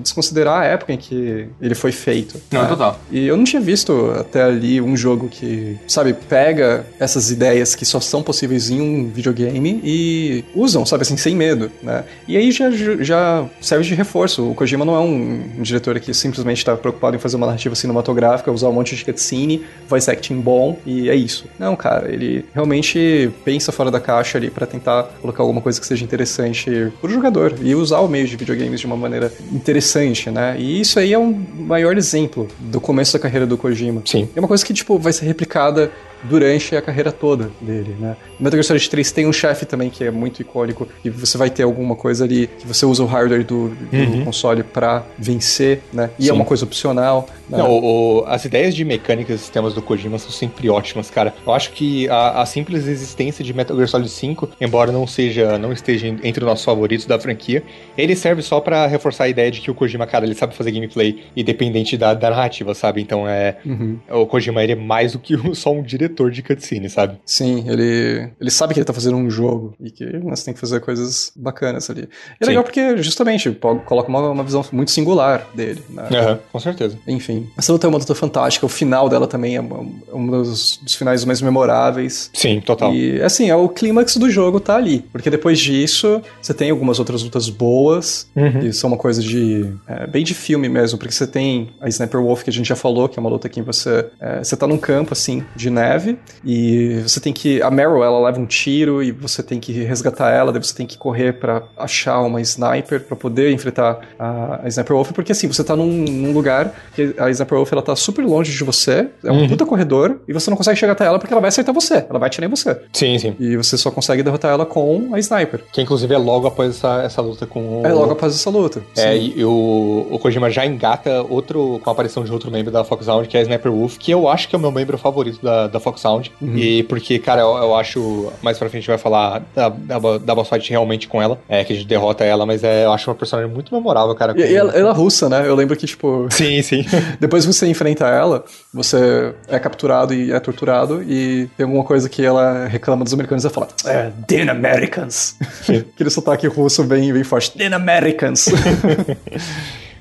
desconsiderar 0.00 0.62
a 0.62 0.64
época 0.64 0.92
em 0.92 0.96
que 0.96 1.48
ele 1.60 1.74
foi 1.74 1.92
feito. 1.92 2.40
Não, 2.50 2.62
né? 2.62 2.68
total. 2.68 2.98
E 3.10 3.26
eu 3.26 3.36
não 3.36 3.44
tinha 3.44 3.60
visto 3.60 4.12
até 4.18 4.42
ali 4.42 4.80
um 4.80 4.96
jogo 4.96 5.28
que, 5.28 5.78
sabe, 5.86 6.12
pega 6.12 6.86
essas 6.98 7.30
ideias 7.30 7.74
que 7.74 7.84
só 7.84 8.00
são 8.00 8.22
possíveis 8.22 8.70
em 8.70 8.80
um 8.80 9.10
videogame 9.10 9.80
e 9.82 10.44
usam, 10.54 10.86
sabe, 10.86 11.02
assim, 11.02 11.16
sem 11.16 11.34
medo, 11.34 11.70
né? 11.82 12.04
E 12.28 12.36
aí 12.36 12.50
já, 12.52 12.70
já 13.00 13.44
serve 13.60 13.84
de 13.84 13.94
reforço. 13.94 14.50
O 14.50 14.54
Kojima 14.54 14.84
não 14.84 14.94
é 14.94 15.00
um, 15.00 15.50
um 15.58 15.62
diretor 15.62 15.98
que 16.00 16.14
simplesmente 16.14 16.64
tá 16.64 16.76
preocupado 16.76 17.16
em 17.16 17.18
fazer 17.18 17.36
uma 17.36 17.46
narrativa 17.46 17.71
cinematográfica 17.74 18.50
usar 18.50 18.68
um 18.68 18.72
monte 18.72 18.96
de 18.96 19.04
cutscene, 19.04 19.64
voice 19.88 20.10
acting 20.10 20.40
bom 20.40 20.78
e 20.84 21.08
é 21.08 21.14
isso. 21.14 21.46
Não, 21.58 21.74
cara, 21.76 22.12
ele 22.12 22.44
realmente 22.54 23.30
pensa 23.44 23.72
fora 23.72 23.90
da 23.90 24.00
caixa 24.00 24.38
ali 24.38 24.50
para 24.50 24.66
tentar 24.66 25.04
colocar 25.20 25.42
alguma 25.42 25.60
coisa 25.60 25.80
que 25.80 25.86
seja 25.86 26.04
interessante 26.04 26.92
pro 27.00 27.10
jogador 27.10 27.54
e 27.60 27.74
usar 27.74 28.00
o 28.00 28.08
meio 28.08 28.26
de 28.26 28.36
videogames 28.36 28.80
de 28.80 28.86
uma 28.86 28.96
maneira 28.96 29.32
interessante, 29.52 30.30
né? 30.30 30.56
E 30.58 30.80
isso 30.80 30.98
aí 30.98 31.12
é 31.12 31.18
um 31.18 31.32
maior 31.56 31.96
exemplo 31.96 32.48
do 32.58 32.80
começo 32.80 33.12
da 33.12 33.18
carreira 33.18 33.46
do 33.46 33.56
Kojima. 33.56 34.02
Sim. 34.04 34.28
É 34.34 34.38
uma 34.38 34.48
coisa 34.48 34.64
que, 34.64 34.74
tipo, 34.74 34.98
vai 34.98 35.12
ser 35.12 35.26
replicada 35.26 35.90
durante 36.22 36.76
a 36.76 36.82
carreira 36.82 37.10
toda 37.10 37.50
dele, 37.60 37.96
né? 37.98 38.16
Metal 38.38 38.56
Gear 38.56 38.64
Solid 38.64 38.90
3 38.90 39.12
tem 39.12 39.26
um 39.26 39.32
chefe 39.32 39.66
também 39.66 39.90
que 39.90 40.04
é 40.04 40.10
muito 40.10 40.40
icônico 40.40 40.88
e 41.04 41.10
você 41.10 41.36
vai 41.36 41.50
ter 41.50 41.62
alguma 41.62 41.94
coisa 41.96 42.24
ali 42.24 42.48
que 42.58 42.66
você 42.66 42.86
usa 42.86 43.02
o 43.02 43.06
hardware 43.06 43.44
do, 43.44 43.68
do 43.68 43.96
uhum. 43.96 44.24
console 44.24 44.62
para 44.62 45.04
vencer, 45.18 45.80
né? 45.92 46.10
E 46.18 46.22
é 46.22 46.26
Sim. 46.26 46.30
é 46.30 46.32
uma 46.34 46.44
coisa 46.44 46.64
opcional. 46.64 47.28
Né? 47.48 47.58
Não, 47.58 47.70
o, 47.70 48.20
o, 48.20 48.24
as 48.26 48.44
ideias 48.44 48.74
de 48.74 48.84
mecânicas 48.84 49.36
e 49.36 49.38
sistemas 49.38 49.74
do 49.74 49.82
Kojima 49.82 50.18
são 50.18 50.30
sempre 50.30 50.68
ótimas, 50.70 51.10
cara. 51.10 51.34
Eu 51.46 51.52
acho 51.52 51.72
que 51.72 52.08
a, 52.08 52.42
a, 52.42 52.46
simples 52.46 52.86
existência 52.86 53.44
de 53.44 53.52
Metal 53.52 53.76
Gear 53.76 53.88
Solid 53.88 54.08
5, 54.08 54.50
embora 54.60 54.90
não 54.92 55.06
seja, 55.06 55.58
não 55.58 55.72
esteja 55.72 56.06
entre 56.06 56.44
os 56.44 56.46
nossos 56.46 56.64
favoritos 56.64 57.06
da 57.06 57.18
franquia, 57.18 57.62
ele 57.96 58.16
serve 58.16 58.42
só 58.42 58.60
para 58.60 58.86
reforçar 58.86 59.24
a 59.24 59.28
ideia 59.28 59.50
de 59.50 59.60
que 59.60 59.70
o 59.70 59.74
Kojima, 59.74 60.06
cara, 60.06 60.24
ele 60.24 60.34
sabe 60.34 60.54
fazer 60.54 60.72
gameplay 60.72 61.24
independente 61.36 61.96
da, 61.96 62.14
da 62.14 62.30
narrativa, 62.30 62.74
sabe? 62.74 63.00
Então 63.02 63.28
é 63.28 63.56
uhum. 63.64 63.98
o 64.10 64.26
Kojima 64.26 64.62
ele 64.62 64.72
é 64.72 64.76
mais 64.76 65.12
do 65.12 65.18
que 65.18 65.36
só 65.54 65.72
um 65.72 65.82
diretor 65.82 66.11
diretor 66.12 66.30
de 66.30 66.42
cutscene, 66.42 66.88
sabe? 66.88 67.18
Sim, 67.24 67.64
ele, 67.68 68.30
ele 68.40 68.50
sabe 68.50 68.74
que 68.74 68.80
ele 68.80 68.84
tá 68.84 68.92
fazendo 68.92 69.16
um 69.16 69.30
jogo 69.30 69.74
e 69.80 69.90
que 69.90 70.18
você 70.18 70.44
tem 70.44 70.54
que 70.54 70.60
fazer 70.60 70.80
coisas 70.80 71.32
bacanas 71.34 71.88
ali. 71.90 72.08
E 72.40 72.44
é 72.44 72.46
legal 72.46 72.62
porque, 72.62 72.96
justamente, 72.98 73.50
coloca 73.84 74.08
uma, 74.08 74.30
uma 74.30 74.44
visão 74.44 74.64
muito 74.72 74.90
singular 74.90 75.46
dele. 75.54 75.82
Né? 75.88 76.02
Uhum, 76.10 76.38
com 76.52 76.60
certeza. 76.60 76.98
Enfim, 77.06 77.48
essa 77.56 77.72
luta 77.72 77.86
é 77.86 77.88
uma 77.88 77.98
luta 77.98 78.14
fantástica, 78.14 78.66
o 78.66 78.68
final 78.68 79.08
dela 79.08 79.26
também 79.26 79.56
é 79.56 79.60
um 79.60 80.26
dos, 80.26 80.78
dos 80.82 80.94
finais 80.94 81.24
mais 81.24 81.40
memoráveis. 81.40 82.30
Sim, 82.32 82.60
total. 82.60 82.94
E, 82.94 83.20
assim, 83.22 83.48
é 83.48 83.56
o 83.56 83.68
clímax 83.68 84.16
do 84.16 84.30
jogo 84.30 84.60
tá 84.60 84.76
ali. 84.76 85.04
Porque 85.10 85.30
depois 85.30 85.58
disso, 85.58 86.20
você 86.40 86.52
tem 86.52 86.70
algumas 86.70 86.98
outras 86.98 87.22
lutas 87.22 87.48
boas, 87.48 88.28
uhum. 88.36 88.60
que 88.60 88.72
são 88.72 88.88
uma 88.88 88.96
coisa 88.96 89.22
de... 89.22 89.72
É, 89.86 90.06
bem 90.06 90.24
de 90.24 90.34
filme 90.34 90.68
mesmo, 90.68 90.98
porque 90.98 91.14
você 91.14 91.26
tem 91.26 91.70
a 91.80 91.88
Sniper 91.88 92.20
Wolf, 92.20 92.42
que 92.42 92.50
a 92.50 92.52
gente 92.52 92.68
já 92.68 92.76
falou, 92.76 93.08
que 93.08 93.18
é 93.18 93.20
uma 93.20 93.30
luta 93.30 93.48
que 93.48 93.62
você... 93.62 94.06
É, 94.20 94.42
você 94.42 94.56
tá 94.56 94.66
num 94.66 94.78
campo, 94.78 95.12
assim, 95.12 95.44
de 95.56 95.70
neve, 95.70 96.01
neve 96.02 96.18
e 96.44 97.00
você 97.02 97.20
tem 97.20 97.32
que. 97.32 97.62
A 97.62 97.70
Meryl, 97.70 98.02
ela 98.02 98.20
leva 98.20 98.40
um 98.40 98.46
tiro 98.46 99.02
e 99.02 99.12
você 99.12 99.42
tem 99.42 99.60
que 99.60 99.72
resgatar 99.84 100.30
ela, 100.30 100.52
daí 100.52 100.62
você 100.62 100.74
tem 100.74 100.86
que 100.86 100.98
correr 100.98 101.34
para 101.34 101.62
achar 101.76 102.20
uma 102.20 102.40
sniper 102.40 103.00
para 103.00 103.16
poder 103.16 103.52
enfrentar 103.52 104.00
a, 104.18 104.60
a, 104.64 104.68
Sniper 104.68 104.96
Wolf, 104.96 105.12
porque 105.12 105.32
assim, 105.32 105.46
você 105.46 105.62
tá 105.62 105.76
num, 105.76 105.86
num, 105.86 106.32
lugar 106.32 106.74
que 106.94 107.14
a 107.18 107.30
Sniper 107.30 107.58
Wolf 107.58 107.72
ela 107.72 107.82
tá 107.82 107.94
super 107.94 108.24
longe 108.24 108.52
de 108.52 108.64
você, 108.64 109.08
é 109.24 109.30
um 109.30 109.42
uhum. 109.42 109.48
puta 109.48 109.64
corredor, 109.64 110.20
e 110.26 110.32
você 110.32 110.50
não 110.50 110.56
consegue 110.56 110.78
chegar 110.78 110.92
até 110.92 111.04
ela 111.04 111.18
porque 111.18 111.32
ela 111.32 111.40
vai 111.40 111.48
acertar 111.48 111.74
você, 111.74 112.04
ela 112.08 112.18
vai 112.18 112.26
atirar 112.26 112.46
em 112.46 112.50
você. 112.50 112.80
Sim, 112.92 113.18
sim. 113.18 113.36
E 113.38 113.56
você 113.56 113.76
só 113.76 113.90
consegue 113.90 114.22
derrotar 114.22 114.50
ela 114.50 114.66
com 114.66 115.14
a 115.14 115.18
sniper. 115.18 115.62
Que 115.72 115.80
inclusive 115.80 116.12
é 116.14 116.18
logo 116.18 116.46
após 116.46 116.70
essa, 116.70 117.02
essa 117.02 117.22
luta 117.22 117.46
com 117.46 117.82
o... 117.82 117.86
É 117.86 117.92
logo 117.92 118.12
após 118.12 118.34
essa 118.34 118.50
luta. 118.50 118.82
É, 118.96 119.12
sim. 119.12 119.34
e 119.36 119.44
o, 119.44 120.06
o 120.10 120.18
Kojima 120.18 120.50
já 120.50 120.64
engata 120.64 121.22
outro, 121.22 121.80
com 121.82 121.90
a 121.90 121.92
aparição 121.92 122.24
de 122.24 122.32
outro 122.32 122.50
membro 122.50 122.72
da 122.72 122.84
Fox 122.84 123.04
Sound, 123.04 123.28
que 123.28 123.36
é 123.36 123.40
a 123.40 123.42
Sniper 123.42 123.70
Wolf, 123.70 123.96
que 123.98 124.10
eu 124.10 124.28
acho 124.28 124.48
que 124.48 124.56
é 124.56 124.58
o 124.58 124.60
meu 124.60 124.72
membro 124.72 124.96
favorito 124.98 125.42
da, 125.42 125.66
da 125.66 125.80
Fox 125.80 125.91
Sound. 125.98 126.32
Uhum. 126.40 126.56
E 126.56 126.82
porque, 126.84 127.18
cara, 127.18 127.42
eu, 127.42 127.56
eu, 127.56 127.74
acho. 127.74 128.32
Mais 128.42 128.58
pra 128.58 128.68
frente 128.68 128.80
a 128.80 128.82
gente 128.82 128.88
vai 128.88 128.98
falar 128.98 129.42
da, 129.54 129.68
da, 129.68 129.98
da 130.18 130.34
boss 130.34 130.48
fight 130.48 130.70
realmente 130.70 131.08
com 131.08 131.20
ela, 131.20 131.38
é, 131.48 131.64
que 131.64 131.72
a 131.72 131.76
gente 131.76 131.86
derrota 131.86 132.24
ela, 132.24 132.44
mas 132.46 132.64
é, 132.64 132.84
eu 132.84 132.92
acho 132.92 133.10
uma 133.10 133.16
personagem 133.16 133.50
muito 133.50 133.74
memorável, 133.74 134.14
cara. 134.14 134.34
E, 134.38 134.54
ela, 134.54 134.72
ela, 134.72 134.90
é 134.90 134.92
russa, 134.92 135.28
né? 135.28 135.46
Eu 135.46 135.54
lembro 135.54 135.76
que, 135.76 135.86
tipo. 135.86 136.26
Sim, 136.32 136.62
sim. 136.62 136.84
depois 137.20 137.44
você 137.44 137.66
enfrenta 137.66 138.06
ela, 138.06 138.44
você 138.72 139.34
é 139.48 139.58
capturado 139.58 140.14
e 140.14 140.32
é 140.32 140.40
torturado, 140.40 141.02
e 141.02 141.48
tem 141.56 141.64
alguma 141.64 141.84
coisa 141.84 142.08
que 142.08 142.24
ela 142.24 142.66
reclama 142.66 143.04
dos 143.04 143.12
americanos 143.12 143.44
e 143.44 143.46
ela 143.46 143.54
fala: 143.54 143.68
é, 143.86 144.10
The 144.26 144.42
Americans. 144.50 145.36
Aquele 145.68 146.10
sotaque 146.10 146.46
russo 146.46 146.84
bem, 146.84 147.12
bem 147.12 147.24
forte. 147.24 147.56
The 147.56 147.66
Americans. 147.66 148.48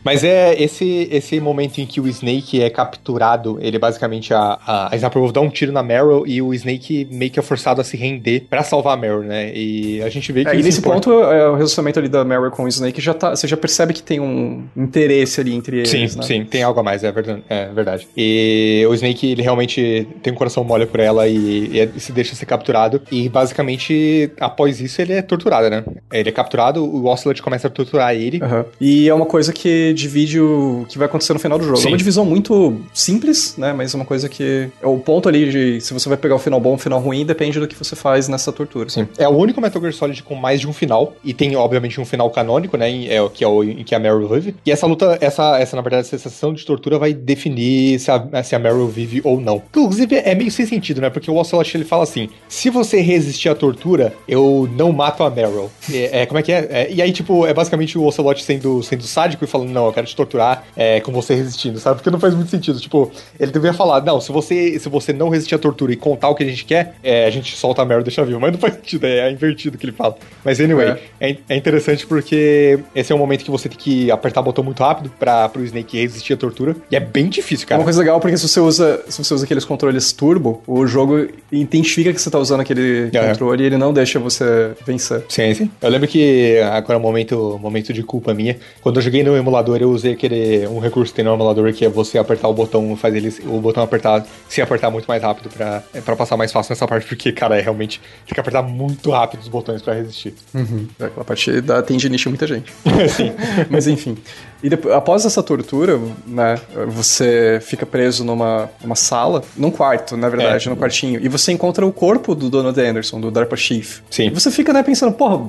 Mas 0.03 0.23
é 0.23 0.61
esse 0.61 1.07
esse 1.11 1.39
momento 1.39 1.79
em 1.79 1.85
que 1.85 1.99
o 1.99 2.07
Snake 2.07 2.61
é 2.61 2.69
capturado, 2.69 3.57
ele 3.61 3.77
basicamente 3.77 4.33
a, 4.33 4.59
a, 4.65 4.95
a 4.95 5.31
dá 5.31 5.41
um 5.41 5.49
tiro 5.49 5.71
na 5.71 5.83
Meryl 5.83 6.23
e 6.25 6.41
o 6.41 6.53
Snake 6.53 7.07
meio 7.11 7.31
que 7.31 7.39
é 7.39 7.43
forçado 7.43 7.81
a 7.81 7.83
se 7.83 7.97
render 7.97 8.45
para 8.49 8.63
salvar 8.63 8.93
a 8.93 8.97
Meryl, 8.97 9.23
né? 9.23 9.51
E 9.53 10.01
a 10.01 10.09
gente 10.09 10.31
vê 10.31 10.43
que. 10.43 10.51
É, 10.51 10.59
e 10.59 10.63
nesse 10.63 10.79
importa. 10.79 11.09
ponto, 11.09 11.23
é, 11.23 11.49
o 11.49 11.55
relacionamento 11.55 11.99
ali 11.99 12.09
da 12.09 12.23
Meryl 12.23 12.51
com 12.51 12.63
o 12.63 12.67
Snake 12.67 13.01
já 13.01 13.13
tá. 13.13 13.35
Você 13.35 13.47
já 13.47 13.57
percebe 13.57 13.93
que 13.93 14.01
tem 14.01 14.19
um 14.19 14.63
interesse 14.75 15.39
ali 15.41 15.53
entre 15.53 15.77
eles. 15.77 15.89
Sim, 15.89 16.01
né? 16.01 16.23
sim, 16.23 16.45
tem 16.45 16.63
algo 16.63 16.79
a 16.79 16.83
mais, 16.83 17.03
é 17.03 17.11
verdade, 17.11 17.43
é 17.49 17.65
verdade. 17.67 18.07
E 18.15 18.85
o 18.89 18.93
Snake, 18.93 19.31
ele 19.31 19.41
realmente 19.41 20.07
tem 20.21 20.33
um 20.33 20.35
coração 20.35 20.63
mole 20.63 20.85
por 20.85 20.99
ela 20.99 21.27
e, 21.27 21.69
e, 21.71 21.79
é, 21.79 21.89
e 21.95 21.99
se 21.99 22.11
deixa 22.11 22.35
ser 22.35 22.45
capturado. 22.45 23.01
E 23.11 23.29
basicamente, 23.29 24.31
após 24.39 24.81
isso, 24.81 25.01
ele 25.01 25.13
é 25.13 25.21
torturado, 25.21 25.69
né? 25.69 25.83
Ele 26.11 26.29
é 26.29 26.31
capturado, 26.31 26.83
o 26.83 27.05
Ocelot 27.05 27.41
começa 27.41 27.67
a 27.67 27.69
torturar 27.69 28.15
ele. 28.15 28.41
Uhum. 28.41 28.65
E 28.79 29.07
é 29.07 29.13
uma 29.13 29.25
coisa 29.25 29.53
que 29.53 29.90
divide 29.93 30.39
o 30.39 30.85
que 30.87 30.97
vai 30.97 31.07
acontecer 31.07 31.33
no 31.33 31.39
final 31.39 31.57
do 31.57 31.65
jogo. 31.65 31.77
Sim. 31.77 31.87
É 31.87 31.91
uma 31.91 31.97
divisão 31.97 32.25
muito 32.25 32.79
simples, 32.93 33.55
né? 33.57 33.73
Mas 33.73 33.93
é 33.93 33.97
uma 33.97 34.05
coisa 34.05 34.27
que 34.29 34.69
é 34.81 34.87
o 34.87 34.97
ponto 34.97 35.27
ali 35.27 35.49
de 35.49 35.81
se 35.81 35.93
você 35.93 36.07
vai 36.09 36.17
pegar 36.17 36.35
o 36.35 36.39
final 36.39 36.59
bom 36.59 36.69
ou 36.69 36.75
o 36.75 36.79
final 36.79 36.99
ruim, 36.99 37.25
depende 37.25 37.59
do 37.59 37.67
que 37.67 37.75
você 37.75 37.95
faz 37.95 38.27
nessa 38.27 38.51
tortura. 38.51 38.89
Sim. 38.89 39.07
É 39.17 39.27
o 39.27 39.31
único 39.31 39.61
Metal 39.61 39.81
Gear 39.81 39.93
Solid 39.93 40.23
com 40.23 40.35
mais 40.35 40.59
de 40.59 40.67
um 40.67 40.73
final. 40.73 41.15
E 41.23 41.33
tem, 41.33 41.55
obviamente, 41.55 41.99
um 41.99 42.05
final 42.05 42.29
canônico, 42.29 42.77
né? 42.77 43.05
É, 43.05 43.29
que 43.29 43.43
é 43.43 43.47
o 43.47 43.63
em 43.63 43.83
que 43.83 43.95
a 43.95 43.99
Meryl 43.99 44.27
vive. 44.27 44.55
E 44.65 44.71
essa 44.71 44.85
luta, 44.85 45.17
essa, 45.21 45.57
essa 45.59 45.75
na 45.75 45.81
verdade, 45.81 46.07
essa 46.07 46.17
sessão 46.17 46.53
de 46.53 46.65
tortura 46.65 46.97
vai 46.97 47.13
definir 47.13 47.99
se 47.99 48.11
a, 48.11 48.43
se 48.43 48.55
a 48.55 48.59
Meryl 48.59 48.87
vive 48.87 49.21
ou 49.23 49.39
não. 49.39 49.61
Inclusive, 49.69 50.15
é 50.15 50.35
meio 50.35 50.51
sem 50.51 50.65
sentido, 50.65 51.01
né? 51.01 51.09
Porque 51.09 51.29
o 51.29 51.35
Ocelot 51.35 51.75
ele 51.75 51.85
fala 51.85 52.03
assim: 52.03 52.29
se 52.47 52.69
você 52.69 53.01
resistir 53.01 53.49
à 53.49 53.55
tortura, 53.55 54.13
eu 54.27 54.69
não 54.75 54.91
mato 54.91 55.23
a 55.23 55.29
Meryl. 55.29 55.69
É, 55.91 56.21
é 56.21 56.25
como 56.25 56.39
é 56.39 56.43
que 56.43 56.51
é? 56.51 56.67
é? 56.69 56.91
E 56.91 57.01
aí, 57.01 57.11
tipo, 57.11 57.45
é 57.45 57.53
basicamente 57.53 57.97
o 57.97 58.05
Ocelot 58.05 58.43
sendo, 58.43 58.81
sendo 58.83 59.03
sádico 59.03 59.43
e 59.43 59.47
falando: 59.47 59.69
não, 59.69 59.80
eu 59.85 59.93
quero 59.93 60.07
te 60.07 60.15
torturar 60.15 60.63
é, 60.75 60.99
com 60.99 61.11
você 61.11 61.35
resistindo, 61.35 61.79
sabe? 61.79 61.97
Porque 61.97 62.09
não 62.09 62.19
faz 62.19 62.33
muito 62.33 62.49
sentido. 62.49 62.79
Tipo, 62.79 63.11
ele 63.39 63.51
deveria 63.51 63.73
falar, 63.73 64.01
não, 64.01 64.19
se 64.19 64.31
você, 64.31 64.79
se 64.79 64.89
você 64.89 65.13
não 65.13 65.29
resistir 65.29 65.55
à 65.55 65.59
tortura 65.59 65.91
e 65.91 65.95
contar 65.95 66.29
o 66.29 66.35
que 66.35 66.43
a 66.43 66.47
gente 66.47 66.65
quer, 66.65 66.95
é, 67.03 67.25
a 67.25 67.29
gente 67.29 67.55
solta 67.55 67.81
a 67.81 67.85
merda 67.85 68.01
e 68.01 68.05
deixa 68.05 68.23
vivo. 68.23 68.39
Mas 68.39 68.51
não 68.51 68.59
faz 68.59 68.75
sentido, 68.75 69.05
é, 69.05 69.29
é 69.29 69.31
invertido 69.31 69.77
que 69.77 69.85
ele 69.85 69.93
fala. 69.93 70.15
Mas 70.43 70.59
anyway, 70.59 70.97
é. 71.19 71.31
é. 71.31 71.37
é, 71.49 71.55
interessante 71.55 72.05
porque 72.05 72.79
esse 72.95 73.11
é 73.11 73.15
um 73.15 73.19
momento 73.19 73.43
que 73.43 73.51
você 73.51 73.69
tem 73.69 73.77
que 73.77 74.11
apertar 74.11 74.41
o 74.41 74.43
botão 74.43 74.63
muito 74.63 74.81
rápido 74.81 75.11
pra, 75.19 75.47
pro 75.49 75.63
Snake 75.63 75.99
resistir 75.99 76.33
à 76.33 76.37
tortura. 76.37 76.75
E 76.89 76.95
é 76.95 76.99
bem 76.99 77.29
difícil, 77.29 77.67
cara. 77.67 77.79
É 77.79 77.81
uma 77.81 77.85
coisa 77.85 77.99
legal 77.99 78.19
porque 78.19 78.37
se 78.37 78.47
você 78.47 78.59
usa, 78.59 79.03
se 79.07 79.23
você 79.23 79.33
usa 79.33 79.45
aqueles 79.45 79.65
controles 79.65 80.11
turbo, 80.11 80.61
o 80.67 80.85
jogo 80.85 81.27
identifica 81.51 82.13
que 82.13 82.21
você 82.21 82.29
tá 82.29 82.39
usando 82.39 82.61
aquele 82.61 83.09
é. 83.13 83.29
controle 83.29 83.63
e 83.63 83.65
ele 83.67 83.77
não 83.77 83.93
deixa 83.93 84.19
você 84.19 84.71
vencer. 84.85 85.23
Sim, 85.29 85.53
sim. 85.53 85.71
Eu 85.81 85.89
lembro 85.89 86.07
que 86.07 86.59
agora 86.59 86.95
é 86.95 86.97
um 86.97 87.01
momento, 87.01 87.59
momento 87.61 87.93
de 87.93 88.03
culpa 88.03 88.33
minha. 88.33 88.57
Quando 88.81 88.97
eu 88.97 89.01
joguei 89.01 89.23
no 89.23 89.35
emulador, 89.35 89.70
eu 89.79 89.91
usei 89.91 90.13
aquele 90.13 90.67
um 90.67 90.79
recurso 90.79 91.11
que 91.11 91.15
tem 91.15 91.25
no 91.25 91.33
emulador 91.33 91.71
que 91.73 91.85
é 91.85 91.89
você 91.89 92.17
apertar 92.17 92.47
o 92.47 92.53
botão, 92.53 92.95
faz 92.95 93.15
ele, 93.15 93.33
o 93.45 93.59
botão 93.59 93.83
apertar, 93.83 94.25
se 94.49 94.61
apertar 94.61 94.89
muito 94.89 95.05
mais 95.05 95.21
rápido 95.21 95.49
pra, 95.49 95.83
é, 95.93 96.01
pra 96.01 96.15
passar 96.15 96.35
mais 96.35 96.51
fácil 96.51 96.71
nessa 96.71 96.85
parte, 96.87 97.07
porque, 97.07 97.31
cara, 97.31 97.57
é 97.57 97.61
realmente 97.61 98.01
tem 98.25 98.33
que 98.33 98.39
apertar 98.39 98.61
muito 98.61 99.11
rápido 99.11 99.41
os 99.41 99.47
botões 99.47 99.81
pra 99.81 99.93
resistir. 99.93 100.33
Uhum. 100.53 100.87
É, 100.99 101.05
aquela 101.05 101.25
parte 101.25 101.61
da 101.61 101.81
tendinite 101.81 102.27
muita 102.27 102.47
gente. 102.47 102.71
Sim. 103.15 103.31
Mas 103.69 103.87
enfim. 103.87 104.17
E 104.63 104.69
depois, 104.69 104.93
após 104.93 105.25
essa 105.25 105.41
tortura, 105.41 105.99
né, 106.25 106.59
você 106.87 107.59
fica 107.61 107.85
preso 107.85 108.23
numa, 108.23 108.69
numa 108.81 108.95
sala, 108.95 109.43
num 109.57 109.71
quarto, 109.71 110.15
na 110.15 110.29
verdade, 110.29 110.67
é. 110.67 110.69
no 110.69 110.77
quartinho, 110.77 111.19
e 111.21 111.27
você 111.27 111.51
encontra 111.51 111.85
o 111.85 111.91
corpo 111.91 112.35
do 112.35 112.49
Donald 112.49 112.79
Anderson, 112.79 113.19
do 113.19 113.31
DARPA 113.31 113.55
Chief. 113.55 113.99
Sim. 114.09 114.27
E 114.27 114.29
você 114.29 114.51
fica, 114.51 114.71
né, 114.71 114.83
pensando, 114.83 115.13
porra, 115.13 115.41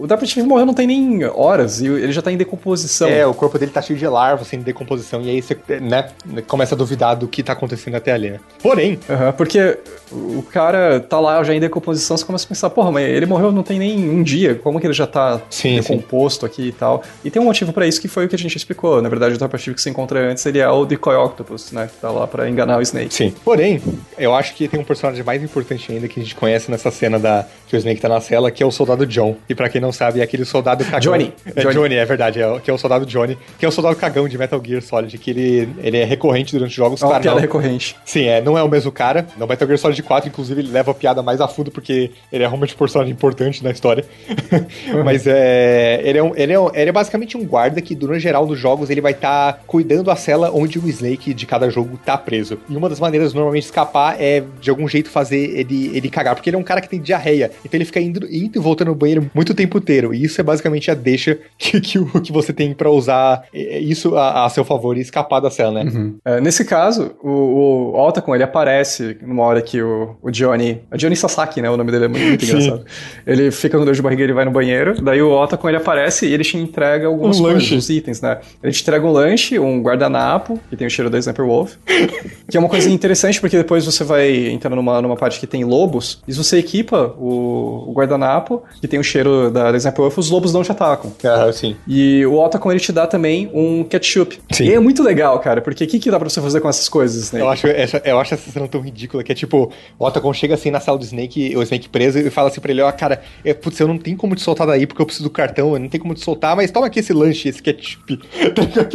o 0.00 0.06
Darth 0.06 0.24
Chief 0.24 0.44
morreu 0.46 0.64
não 0.64 0.72
tem 0.72 0.86
nem 0.86 1.24
horas 1.26 1.80
e 1.80 1.86
ele 1.86 2.12
já 2.12 2.22
tá 2.22 2.32
em 2.32 2.36
decomposição. 2.36 3.08
É, 3.08 3.26
o 3.26 3.34
corpo 3.34 3.58
dele 3.58 3.70
tá 3.70 3.82
cheio 3.82 3.98
de 3.98 4.06
larvas, 4.06 4.46
assim, 4.46 4.56
em 4.56 4.62
decomposição, 4.62 5.20
e 5.20 5.28
aí 5.28 5.42
você, 5.42 5.56
né, 5.80 6.08
começa 6.46 6.74
a 6.74 6.78
duvidar 6.78 7.16
do 7.16 7.28
que 7.28 7.42
tá 7.42 7.52
acontecendo 7.52 7.96
até 7.96 8.12
ali, 8.12 8.30
né? 8.30 8.40
Porém... 8.62 8.98
Uhum, 9.08 9.32
porque 9.36 9.78
o 10.10 10.42
cara 10.42 11.00
tá 11.00 11.20
lá 11.20 11.42
já 11.44 11.54
em 11.54 11.60
decomposição, 11.60 12.16
você 12.16 12.24
começa 12.24 12.46
a 12.46 12.48
pensar, 12.48 12.70
porra, 12.70 12.90
mas 12.90 13.08
ele 13.08 13.26
morreu 13.26 13.52
não 13.52 13.62
tem 13.62 13.78
nem 13.78 14.08
um 14.08 14.22
dia, 14.22 14.54
como 14.54 14.80
que 14.80 14.86
ele 14.86 14.94
já 14.94 15.06
tá 15.06 15.40
sim, 15.50 15.76
decomposto 15.76 16.46
sim. 16.46 16.52
aqui 16.52 16.68
e 16.68 16.72
tal? 16.72 17.02
E 17.24 17.30
tem 17.30 17.40
um 17.40 17.44
motivo 17.44 17.72
para 17.72 17.86
isso 17.86 18.00
que 18.00 18.08
foi 18.08 18.24
o 18.24 18.28
que 18.28 18.34
a 18.34 18.38
gente 18.38 18.49
explicou. 18.56 19.00
Na 19.02 19.08
verdade, 19.08 19.34
o 19.34 19.58
Chief 19.58 19.74
que 19.74 19.82
você 19.82 19.90
encontra 19.90 20.20
antes, 20.30 20.44
ele 20.46 20.58
é 20.58 20.68
o 20.68 20.84
Decoy 20.84 21.14
Octopus, 21.16 21.72
né, 21.72 21.88
que 21.92 22.00
tá 22.00 22.10
lá 22.10 22.26
pra 22.26 22.48
enganar 22.48 22.78
o 22.78 22.82
Snake. 22.82 23.12
Sim. 23.12 23.34
Porém, 23.44 23.82
eu 24.18 24.34
acho 24.34 24.54
que 24.54 24.68
tem 24.68 24.80
um 24.80 24.84
personagem 24.84 25.22
mais 25.24 25.42
importante 25.42 25.92
ainda 25.92 26.08
que 26.08 26.20
a 26.20 26.22
gente 26.22 26.34
conhece 26.34 26.70
nessa 26.70 26.90
cena 26.90 27.18
da 27.18 27.46
que 27.66 27.76
o 27.76 27.78
Snake 27.78 28.00
tá 28.00 28.08
na 28.08 28.20
cela, 28.20 28.50
que 28.50 28.62
é 28.62 28.66
o 28.66 28.70
soldado 28.70 29.06
John. 29.06 29.36
E 29.48 29.54
para 29.54 29.68
quem 29.68 29.80
não 29.80 29.92
sabe, 29.92 30.20
é 30.20 30.22
aquele 30.24 30.44
soldado 30.44 30.84
cagão. 30.84 31.00
Johnny. 31.00 31.32
É 31.46 31.62
Johnny, 31.62 31.74
Johnny 31.74 31.94
é 31.94 32.04
verdade, 32.04 32.42
é, 32.42 32.58
que 32.58 32.68
é 32.68 32.74
o 32.74 32.78
soldado 32.78 33.06
Johnny, 33.06 33.38
que 33.58 33.64
é 33.64 33.68
o 33.68 33.70
soldado 33.70 33.94
cagão 33.94 34.28
de 34.28 34.36
Metal 34.36 34.60
Gear 34.64 34.82
Solid, 34.82 35.16
que 35.18 35.30
ele, 35.30 35.68
ele 35.78 35.98
é 35.98 36.04
recorrente 36.04 36.52
durante 36.52 36.70
os 36.70 36.74
jogos. 36.74 37.00
É 37.00 37.06
uma 37.06 37.20
piada 37.20 37.36
não, 37.36 37.40
recorrente. 37.40 37.96
Sim, 38.04 38.26
é, 38.26 38.40
não 38.40 38.58
é 38.58 38.62
o 38.62 38.68
mesmo 38.68 38.90
cara. 38.90 39.26
No 39.36 39.46
Metal 39.46 39.68
Gear 39.68 39.78
Solid 39.78 40.02
4, 40.02 40.28
inclusive, 40.28 40.60
ele 40.60 40.72
leva 40.72 40.90
a 40.90 40.94
piada 40.94 41.22
mais 41.22 41.40
a 41.40 41.46
fundo, 41.46 41.70
porque 41.70 42.10
ele 42.32 42.42
é 42.42 42.46
realmente 42.46 42.74
um 42.74 42.78
personagem 42.78 43.12
importante 43.12 43.62
na 43.62 43.70
história. 43.70 44.04
Mas 45.04 45.26
é, 45.26 46.00
ele, 46.02 46.18
é 46.18 46.22
um, 46.22 46.32
ele, 46.34 46.52
é 46.52 46.58
um, 46.58 46.74
ele 46.74 46.90
é 46.90 46.92
basicamente 46.92 47.36
um 47.36 47.44
guarda 47.44 47.80
que, 47.80 47.94
durante 47.94 48.20
geral, 48.20 48.39
nos 48.46 48.58
jogos, 48.58 48.90
ele 48.90 49.00
vai 49.00 49.12
estar 49.12 49.52
tá 49.52 49.60
cuidando 49.66 50.10
a 50.10 50.16
cela 50.16 50.50
onde 50.52 50.78
o 50.78 50.88
Snake 50.88 51.34
de 51.34 51.46
cada 51.46 51.70
jogo 51.70 51.98
tá 52.04 52.16
preso. 52.16 52.58
E 52.68 52.76
uma 52.76 52.88
das 52.88 53.00
maneiras 53.00 53.34
normalmente 53.34 53.62
de 53.62 53.66
escapar 53.66 54.16
é, 54.20 54.42
de 54.60 54.70
algum 54.70 54.86
jeito, 54.88 55.10
fazer 55.10 55.58
ele, 55.58 55.90
ele 55.94 56.08
cagar, 56.08 56.34
porque 56.34 56.50
ele 56.50 56.56
é 56.56 56.58
um 56.58 56.64
cara 56.64 56.80
que 56.80 56.88
tem 56.88 57.00
diarreia. 57.00 57.50
Então 57.64 57.76
ele 57.76 57.84
fica 57.84 58.00
indo, 58.00 58.26
indo 58.30 58.58
e 58.58 58.60
voltando 58.60 58.88
no 58.88 58.94
banheiro 58.94 59.30
muito 59.34 59.54
tempo 59.54 59.78
inteiro. 59.78 60.14
E 60.14 60.24
isso 60.24 60.40
é 60.40 60.44
basicamente 60.44 60.90
a 60.90 60.94
deixa 60.94 61.38
que, 61.58 61.80
que, 61.80 62.20
que 62.20 62.32
você 62.32 62.52
tem 62.52 62.74
para 62.74 62.90
usar 62.90 63.44
é, 63.52 63.78
isso 63.78 64.16
a, 64.16 64.44
a, 64.44 64.48
seu 64.48 64.64
favor 64.64 64.96
e 64.96 65.00
escapar 65.00 65.40
da 65.40 65.50
cela, 65.50 65.84
né? 65.84 65.90
Uhum. 65.90 66.16
É, 66.24 66.40
nesse 66.40 66.64
caso, 66.64 67.12
o, 67.22 67.92
o 67.94 68.08
Otacon, 68.08 68.34
ele 68.34 68.44
aparece 68.44 69.18
numa 69.22 69.44
hora 69.44 69.62
que 69.62 69.80
o, 69.82 70.16
o 70.22 70.30
Johnny... 70.30 70.80
A 70.90 70.96
Johnny 70.96 71.16
Sasaki, 71.16 71.60
né? 71.60 71.70
O 71.70 71.76
nome 71.76 71.90
dele 71.92 72.06
é 72.06 72.08
muito, 72.08 72.24
muito 72.26 72.44
engraçado. 72.44 72.84
Ele 73.26 73.50
fica 73.50 73.78
no 73.78 73.84
dor 73.84 73.94
de 73.94 74.02
barriga, 74.02 74.22
ele 74.22 74.32
vai 74.32 74.44
no 74.44 74.50
banheiro, 74.50 75.00
daí 75.02 75.22
o 75.22 75.30
Otacon, 75.30 75.68
ele 75.68 75.76
aparece 75.76 76.26
e 76.26 76.32
ele 76.32 76.44
te 76.44 76.56
entrega 76.56 77.06
alguns 77.06 77.40
um 77.40 77.50
itens, 77.90 78.20
né? 78.20 78.29
Ele 78.62 78.72
te 78.72 78.82
entrega 78.82 79.06
um 79.06 79.10
lanche, 79.10 79.58
um 79.58 79.82
guardanapo, 79.82 80.60
que 80.68 80.76
tem 80.76 80.86
o 80.86 80.90
cheiro 80.90 81.10
da 81.10 81.18
Sniper 81.18 81.44
Wolf, 81.44 81.74
que 82.48 82.56
é 82.56 82.60
uma 82.60 82.68
coisa 82.68 82.90
interessante 82.90 83.40
porque 83.40 83.56
depois 83.56 83.84
você 83.84 84.04
vai 84.04 84.48
entrar 84.48 84.74
numa, 84.74 85.00
numa 85.00 85.16
parte 85.16 85.40
que 85.40 85.46
tem 85.46 85.64
lobos, 85.64 86.22
e 86.26 86.32
você 86.32 86.58
equipa 86.58 87.14
o, 87.18 87.86
o 87.88 87.92
guardanapo, 87.92 88.62
que 88.80 88.88
tem 88.88 88.98
o 88.98 89.04
cheiro 89.04 89.50
da, 89.50 89.72
da 89.72 89.78
Sniper 89.78 90.02
Wolf, 90.02 90.18
os 90.18 90.30
lobos 90.30 90.52
não 90.52 90.62
te 90.62 90.72
atacam. 90.72 91.12
Ah, 91.24 91.52
sim. 91.52 91.76
E 91.86 92.24
o 92.26 92.38
Otacon, 92.38 92.70
ele 92.70 92.80
te 92.80 92.92
dá 92.92 93.06
também 93.06 93.50
um 93.52 93.84
ketchup. 93.84 94.38
Sim. 94.52 94.64
E 94.64 94.74
é 94.74 94.80
muito 94.80 95.02
legal, 95.02 95.38
cara, 95.40 95.60
porque 95.60 95.84
o 95.84 95.86
que, 95.86 95.98
que 95.98 96.10
dá 96.10 96.18
pra 96.18 96.28
você 96.28 96.40
fazer 96.40 96.60
com 96.60 96.68
essas 96.68 96.88
coisas, 96.88 97.32
né? 97.32 97.40
Eu 97.40 97.48
acho, 97.48 97.66
essa, 97.66 98.02
eu 98.04 98.18
acho 98.18 98.34
essa 98.34 98.50
cena 98.50 98.68
tão 98.68 98.80
ridícula, 98.80 99.22
que 99.22 99.32
é 99.32 99.34
tipo, 99.34 99.72
o 99.98 100.04
Otacon 100.04 100.32
chega 100.32 100.54
assim 100.54 100.70
na 100.70 100.80
sala 100.80 100.98
do 100.98 101.04
Snake, 101.04 101.56
o 101.56 101.62
Snake 101.62 101.88
preso, 101.88 102.18
e 102.18 102.30
fala 102.30 102.48
assim 102.48 102.60
pra 102.60 102.70
ele, 102.70 102.82
ó, 102.82 102.88
oh, 102.88 102.92
cara, 102.92 103.22
é, 103.44 103.54
putz, 103.54 103.78
eu 103.80 103.88
não 103.88 103.98
tenho 103.98 104.16
como 104.16 104.34
te 104.34 104.42
soltar 104.42 104.66
daí, 104.66 104.86
porque 104.86 105.00
eu 105.00 105.06
preciso 105.06 105.24
do 105.24 105.30
cartão, 105.30 105.74
eu 105.74 105.78
não 105.78 105.88
tenho 105.88 106.02
como 106.02 106.14
te 106.14 106.20
soltar, 106.20 106.56
mas 106.56 106.70
toma 106.70 106.86
aqui 106.86 107.00
esse 107.00 107.12
lanche, 107.12 107.48
esse 107.48 107.62
ketchup. 107.62 108.19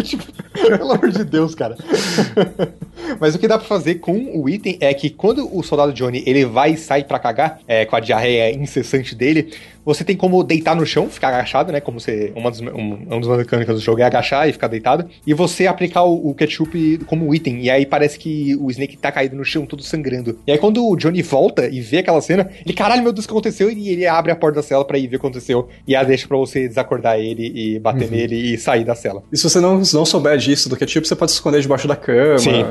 Tipo, 0.04 0.26
pelo 0.54 0.92
amor 0.94 1.12
de 1.12 1.24
Deus, 1.24 1.56
cara. 1.56 1.76
Mas 3.20 3.36
o 3.36 3.40
que 3.40 3.48
dá 3.48 3.58
pra 3.58 3.68
fazer 3.68 3.96
com 3.96 4.40
o 4.40 4.50
item 4.50 4.78
é 4.80 4.94
que 4.94 5.10
quando 5.10 5.56
o 5.56 5.64
soldado 5.64 5.94
Johnny 5.94 6.24
ele 6.26 6.46
vai 6.46 6.72
e 6.72 6.78
sai 6.78 7.04
pra 7.04 7.20
cagar, 7.20 7.60
é, 7.68 7.86
com 7.86 7.96
a 7.96 8.00
diarreia 8.00 8.54
incessante 8.56 9.16
dele, 9.16 9.52
você 9.86 10.04
tem 10.04 10.18
como 10.18 10.44
deitar 10.44 10.76
no 10.76 10.86
chão, 10.86 11.08
ficar 11.10 11.28
agachado, 11.28 11.72
né? 11.72 11.80
Como 11.80 12.00
você. 12.00 12.34
Uma 12.36 12.50
dos, 12.50 12.60
um, 12.60 12.98
uma 13.08 13.20
das 13.20 13.38
mecânicas 13.38 13.76
do 13.76 13.82
jogo 13.82 14.02
é 14.02 14.04
agachar 14.04 14.50
e 14.50 14.52
ficar 14.52 14.68
deitado. 14.68 15.08
E 15.26 15.34
você 15.34 15.68
aplicar 15.68 16.04
o, 16.04 16.30
o, 16.30 16.34
ketchup 16.34 17.00
como 17.06 17.34
item. 17.34 17.62
E 17.62 17.70
aí 17.70 17.86
parece 17.86 18.18
que 18.18 18.56
o 18.56 18.72
Snake 18.72 18.98
tá 18.98 19.12
caído 19.12 19.36
no 19.36 19.46
chão, 19.46 19.66
todo 19.66 19.84
sangrando. 19.84 20.40
E 20.48 20.52
aí 20.52 20.58
quando 20.58 20.86
o 20.86 20.96
Johnny 20.96 21.22
volta 21.22 21.68
e 21.68 21.80
vê 21.82 22.00
aquela 22.00 22.20
cena, 22.20 22.50
ele, 22.66 22.74
caralho, 22.74 23.04
meu 23.04 23.14
Deus, 23.14 23.26
o 23.26 23.28
que 23.28 23.34
aconteceu? 23.34 23.72
E 23.72 23.90
ele 23.90 24.08
abre 24.08 24.32
a 24.32 24.36
porta 24.36 24.56
da 24.56 24.64
cela 24.64 24.84
pra 24.84 24.98
ir 24.98 25.08
ver 25.08 25.18
o 25.18 25.20
que 25.20 25.26
aconteceu. 25.28 25.70
E 25.88 25.96
aí 25.96 26.06
deixa 26.06 26.28
pra 26.28 26.38
você 26.38 26.68
desacordar 26.68 27.20
ele 27.20 27.52
e 27.56 27.80
bater 27.80 28.06
uhum. 28.06 28.12
nele 28.12 28.54
e 28.54 28.58
sair 28.58 28.84
da 28.84 28.96
cela. 28.96 29.22
E 29.32 29.38
se 29.38 29.44
você 29.44 29.60
não, 29.60 29.78
não 29.94 30.06
souber 30.06 30.38
disso 30.38 30.68
do 30.68 30.76
ketchup, 30.76 31.08
você 31.08 31.16
pode 31.16 31.32
se 31.32 31.38
esconder 31.38 31.62
debaixo 31.62 31.88
da 31.88 31.96
cama, 31.96 32.40
Sim. 32.40 32.66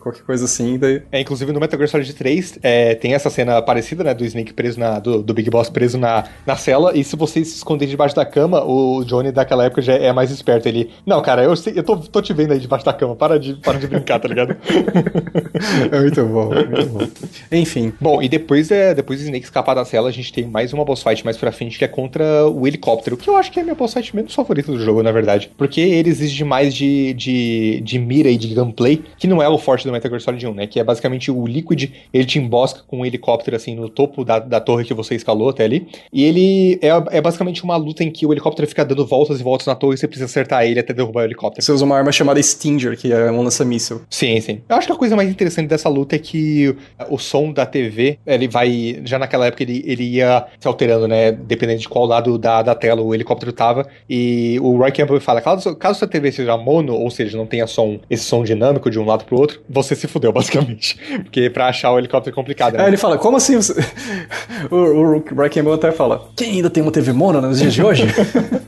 Qualquer 0.00 0.22
coisa 0.22 0.44
assim. 0.44 0.78
Daí... 0.78 1.02
É, 1.10 1.20
inclusive 1.20 1.52
no 1.52 1.60
Metal 1.60 1.78
Gear 1.78 1.88
Solid 1.88 2.14
3 2.14 2.58
é, 2.62 2.94
tem 2.94 3.14
essa 3.14 3.30
cena 3.30 3.60
parecida, 3.62 4.04
né? 4.04 4.14
Do 4.14 4.24
Snake 4.24 4.52
preso 4.52 4.78
na. 4.78 4.98
Do, 4.98 5.22
do 5.22 5.34
Big 5.34 5.50
Boss 5.50 5.68
preso 5.70 5.98
na, 5.98 6.24
na 6.46 6.56
cela. 6.56 6.96
E 6.96 7.04
se 7.04 7.16
você 7.16 7.44
se 7.44 7.56
esconder 7.56 7.86
debaixo 7.86 8.14
da 8.14 8.24
cama, 8.24 8.64
o 8.64 9.04
Johnny 9.04 9.32
daquela 9.32 9.64
época 9.64 9.82
já 9.82 9.94
é 9.94 10.12
mais 10.12 10.30
esperto. 10.30 10.68
Ele, 10.68 10.90
não, 11.06 11.20
cara, 11.22 11.42
eu, 11.42 11.54
sei, 11.56 11.74
eu 11.76 11.82
tô, 11.82 11.96
tô 11.96 12.20
te 12.20 12.32
vendo 12.32 12.52
aí 12.52 12.58
debaixo 12.58 12.84
da 12.84 12.92
cama, 12.92 13.14
para 13.16 13.38
de, 13.38 13.54
para 13.54 13.78
de 13.78 13.86
brincar, 13.86 14.18
tá 14.18 14.28
ligado? 14.28 14.56
é 15.92 16.00
muito 16.00 16.24
bom, 16.24 16.54
é 16.54 16.64
muito 16.64 16.86
bom. 16.86 17.08
Enfim. 17.52 17.92
Bom, 18.00 18.22
e 18.22 18.28
depois, 18.28 18.70
é, 18.70 18.94
depois 18.94 19.20
do 19.20 19.24
Snake 19.24 19.44
escapar 19.44 19.74
da 19.74 19.84
cela, 19.84 20.08
a 20.08 20.12
gente 20.12 20.32
tem 20.32 20.46
mais 20.46 20.72
uma 20.72 20.84
boss 20.84 21.02
fight 21.02 21.24
mais 21.24 21.36
pra 21.36 21.52
frente, 21.52 21.78
que 21.78 21.84
é 21.84 21.88
contra 21.88 22.46
o 22.48 22.66
helicóptero, 22.66 23.16
que 23.16 23.28
eu 23.28 23.36
acho 23.36 23.50
que 23.50 23.58
é 23.58 23.62
a 23.62 23.64
minha 23.64 23.74
boss 23.74 23.94
fight 23.94 24.14
menos 24.14 24.34
favorita 24.34 24.72
do 24.72 24.80
jogo, 24.80 25.02
na 25.02 25.12
verdade. 25.12 25.50
Porque 25.56 25.80
ele 25.80 26.08
exige 26.08 26.44
mais 26.44 26.74
de, 26.74 27.14
de, 27.14 27.80
de 27.82 27.98
mira 27.98 28.30
e 28.30 28.36
de 28.36 28.54
gameplay, 28.54 29.02
que 29.18 29.26
não 29.26 29.42
é 29.42 29.48
o 29.48 29.58
forte 29.68 29.84
do 29.84 29.92
Metal 29.92 30.10
Gear 30.10 30.22
Solid 30.22 30.46
1, 30.46 30.54
né? 30.54 30.66
Que 30.66 30.80
é 30.80 30.84
basicamente 30.84 31.30
o 31.30 31.46
Liquid, 31.46 31.90
ele 32.10 32.24
te 32.24 32.38
embosca 32.38 32.80
com 32.86 33.00
um 33.00 33.04
helicóptero, 33.04 33.54
assim, 33.54 33.74
no 33.74 33.90
topo 33.90 34.24
da, 34.24 34.38
da 34.38 34.60
torre 34.60 34.82
que 34.82 34.94
você 34.94 35.14
escalou 35.14 35.50
até 35.50 35.64
ali. 35.64 35.86
E 36.10 36.24
ele 36.24 36.78
é, 36.80 37.18
é 37.18 37.20
basicamente 37.20 37.62
uma 37.62 37.76
luta 37.76 38.02
em 38.02 38.10
que 38.10 38.24
o 38.24 38.32
helicóptero 38.32 38.66
fica 38.66 38.82
dando 38.82 39.04
voltas 39.04 39.40
e 39.40 39.42
voltas 39.42 39.66
na 39.66 39.74
torre 39.74 39.96
e 39.96 39.98
você 39.98 40.08
precisa 40.08 40.24
acertar 40.24 40.64
ele 40.64 40.80
até 40.80 40.94
derrubar 40.94 41.20
o 41.20 41.24
helicóptero. 41.26 41.62
Você 41.62 41.70
usa 41.70 41.84
uma 41.84 41.98
arma 41.98 42.10
chamada 42.10 42.42
Stinger, 42.42 42.96
que 42.96 43.12
é 43.12 43.30
um 43.30 43.42
lança-míssel. 43.42 44.00
Sim, 44.08 44.40
sim. 44.40 44.62
Eu 44.66 44.76
acho 44.76 44.86
que 44.86 44.92
a 44.94 44.96
coisa 44.96 45.14
mais 45.14 45.28
interessante 45.28 45.68
dessa 45.68 45.90
luta 45.90 46.16
é 46.16 46.18
que 46.18 46.74
o 47.10 47.18
som 47.18 47.52
da 47.52 47.66
TV, 47.66 48.18
ele 48.26 48.48
vai. 48.48 49.02
Já 49.04 49.18
naquela 49.18 49.48
época 49.48 49.64
ele, 49.64 49.82
ele 49.84 50.04
ia 50.04 50.46
se 50.58 50.66
alterando, 50.66 51.06
né? 51.06 51.30
Dependendo 51.30 51.80
de 51.80 51.88
qual 51.90 52.06
lado 52.06 52.38
da, 52.38 52.62
da 52.62 52.74
tela 52.74 53.02
o 53.02 53.14
helicóptero 53.14 53.52
tava. 53.52 53.86
E 54.08 54.58
o 54.62 54.78
Roy 54.78 54.92
Campbell 54.92 55.20
fala: 55.20 55.42
caso, 55.42 55.76
caso 55.76 55.98
sua 55.98 56.08
TV 56.08 56.32
seja 56.32 56.56
mono, 56.56 56.94
ou 56.94 57.10
seja, 57.10 57.36
não 57.36 57.46
tenha 57.46 57.66
som, 57.66 58.00
esse 58.08 58.24
som 58.24 58.42
dinâmico 58.42 58.90
de 58.90 58.98
um 58.98 59.04
lado 59.04 59.26
pro 59.26 59.38
outro, 59.38 59.57
você 59.68 59.94
se 59.94 60.06
fudeu, 60.06 60.32
basicamente. 60.32 60.98
Porque 61.24 61.48
pra 61.50 61.68
achar 61.68 61.92
o 61.92 61.98
helicóptero 61.98 62.34
é 62.34 62.36
complicado, 62.36 62.76
né? 62.76 62.84
É, 62.84 62.88
ele 62.88 62.96
fala: 62.96 63.18
como 63.18 63.36
assim? 63.36 63.56
Você... 63.56 63.74
o, 64.70 65.16
o 65.16 65.22
Campbell 65.22 65.72
até 65.72 65.92
fala: 65.92 66.28
quem 66.36 66.52
ainda 66.52 66.70
tem 66.70 66.82
uma 66.82 66.92
TV 66.92 67.12
mono 67.12 67.40
nos 67.40 67.58
dias 67.58 67.72
de 67.72 67.82
hoje? 67.82 68.04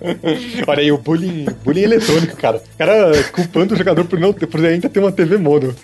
Olha 0.66 0.80
aí, 0.80 0.92
o 0.92 0.98
bullying, 0.98 1.46
bullying 1.64 1.82
eletrônico, 1.82 2.36
cara. 2.36 2.58
O 2.58 2.78
cara 2.78 3.24
culpando 3.32 3.74
o 3.74 3.76
jogador 3.76 4.04
por, 4.04 4.18
não, 4.18 4.32
por 4.32 4.64
ainda 4.64 4.88
ter 4.88 5.00
uma 5.00 5.12
TV 5.12 5.36
mono. 5.36 5.74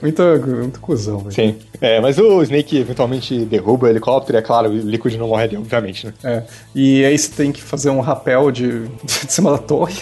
muito, 0.00 0.22
muito 0.46 0.80
cuzão, 0.80 1.18
velho. 1.18 1.32
Sim. 1.32 1.56
É, 1.80 2.00
mas 2.00 2.18
o 2.18 2.42
Snake 2.42 2.78
eventualmente 2.78 3.44
derruba 3.44 3.86
o 3.86 3.90
helicóptero 3.90 4.38
é 4.38 4.42
claro, 4.42 4.68
o 4.68 4.76
Liquid 4.76 5.14
não 5.14 5.28
morre 5.28 5.44
ali, 5.44 5.56
obviamente, 5.56 6.06
né? 6.06 6.12
É. 6.24 6.42
E 6.74 7.04
aí 7.04 7.16
você 7.16 7.30
tem 7.30 7.52
que 7.52 7.62
fazer 7.62 7.90
um 7.90 8.00
rapel 8.00 8.50
de, 8.50 8.88
de 8.88 9.32
cima 9.32 9.52
da 9.52 9.58
torre 9.58 9.94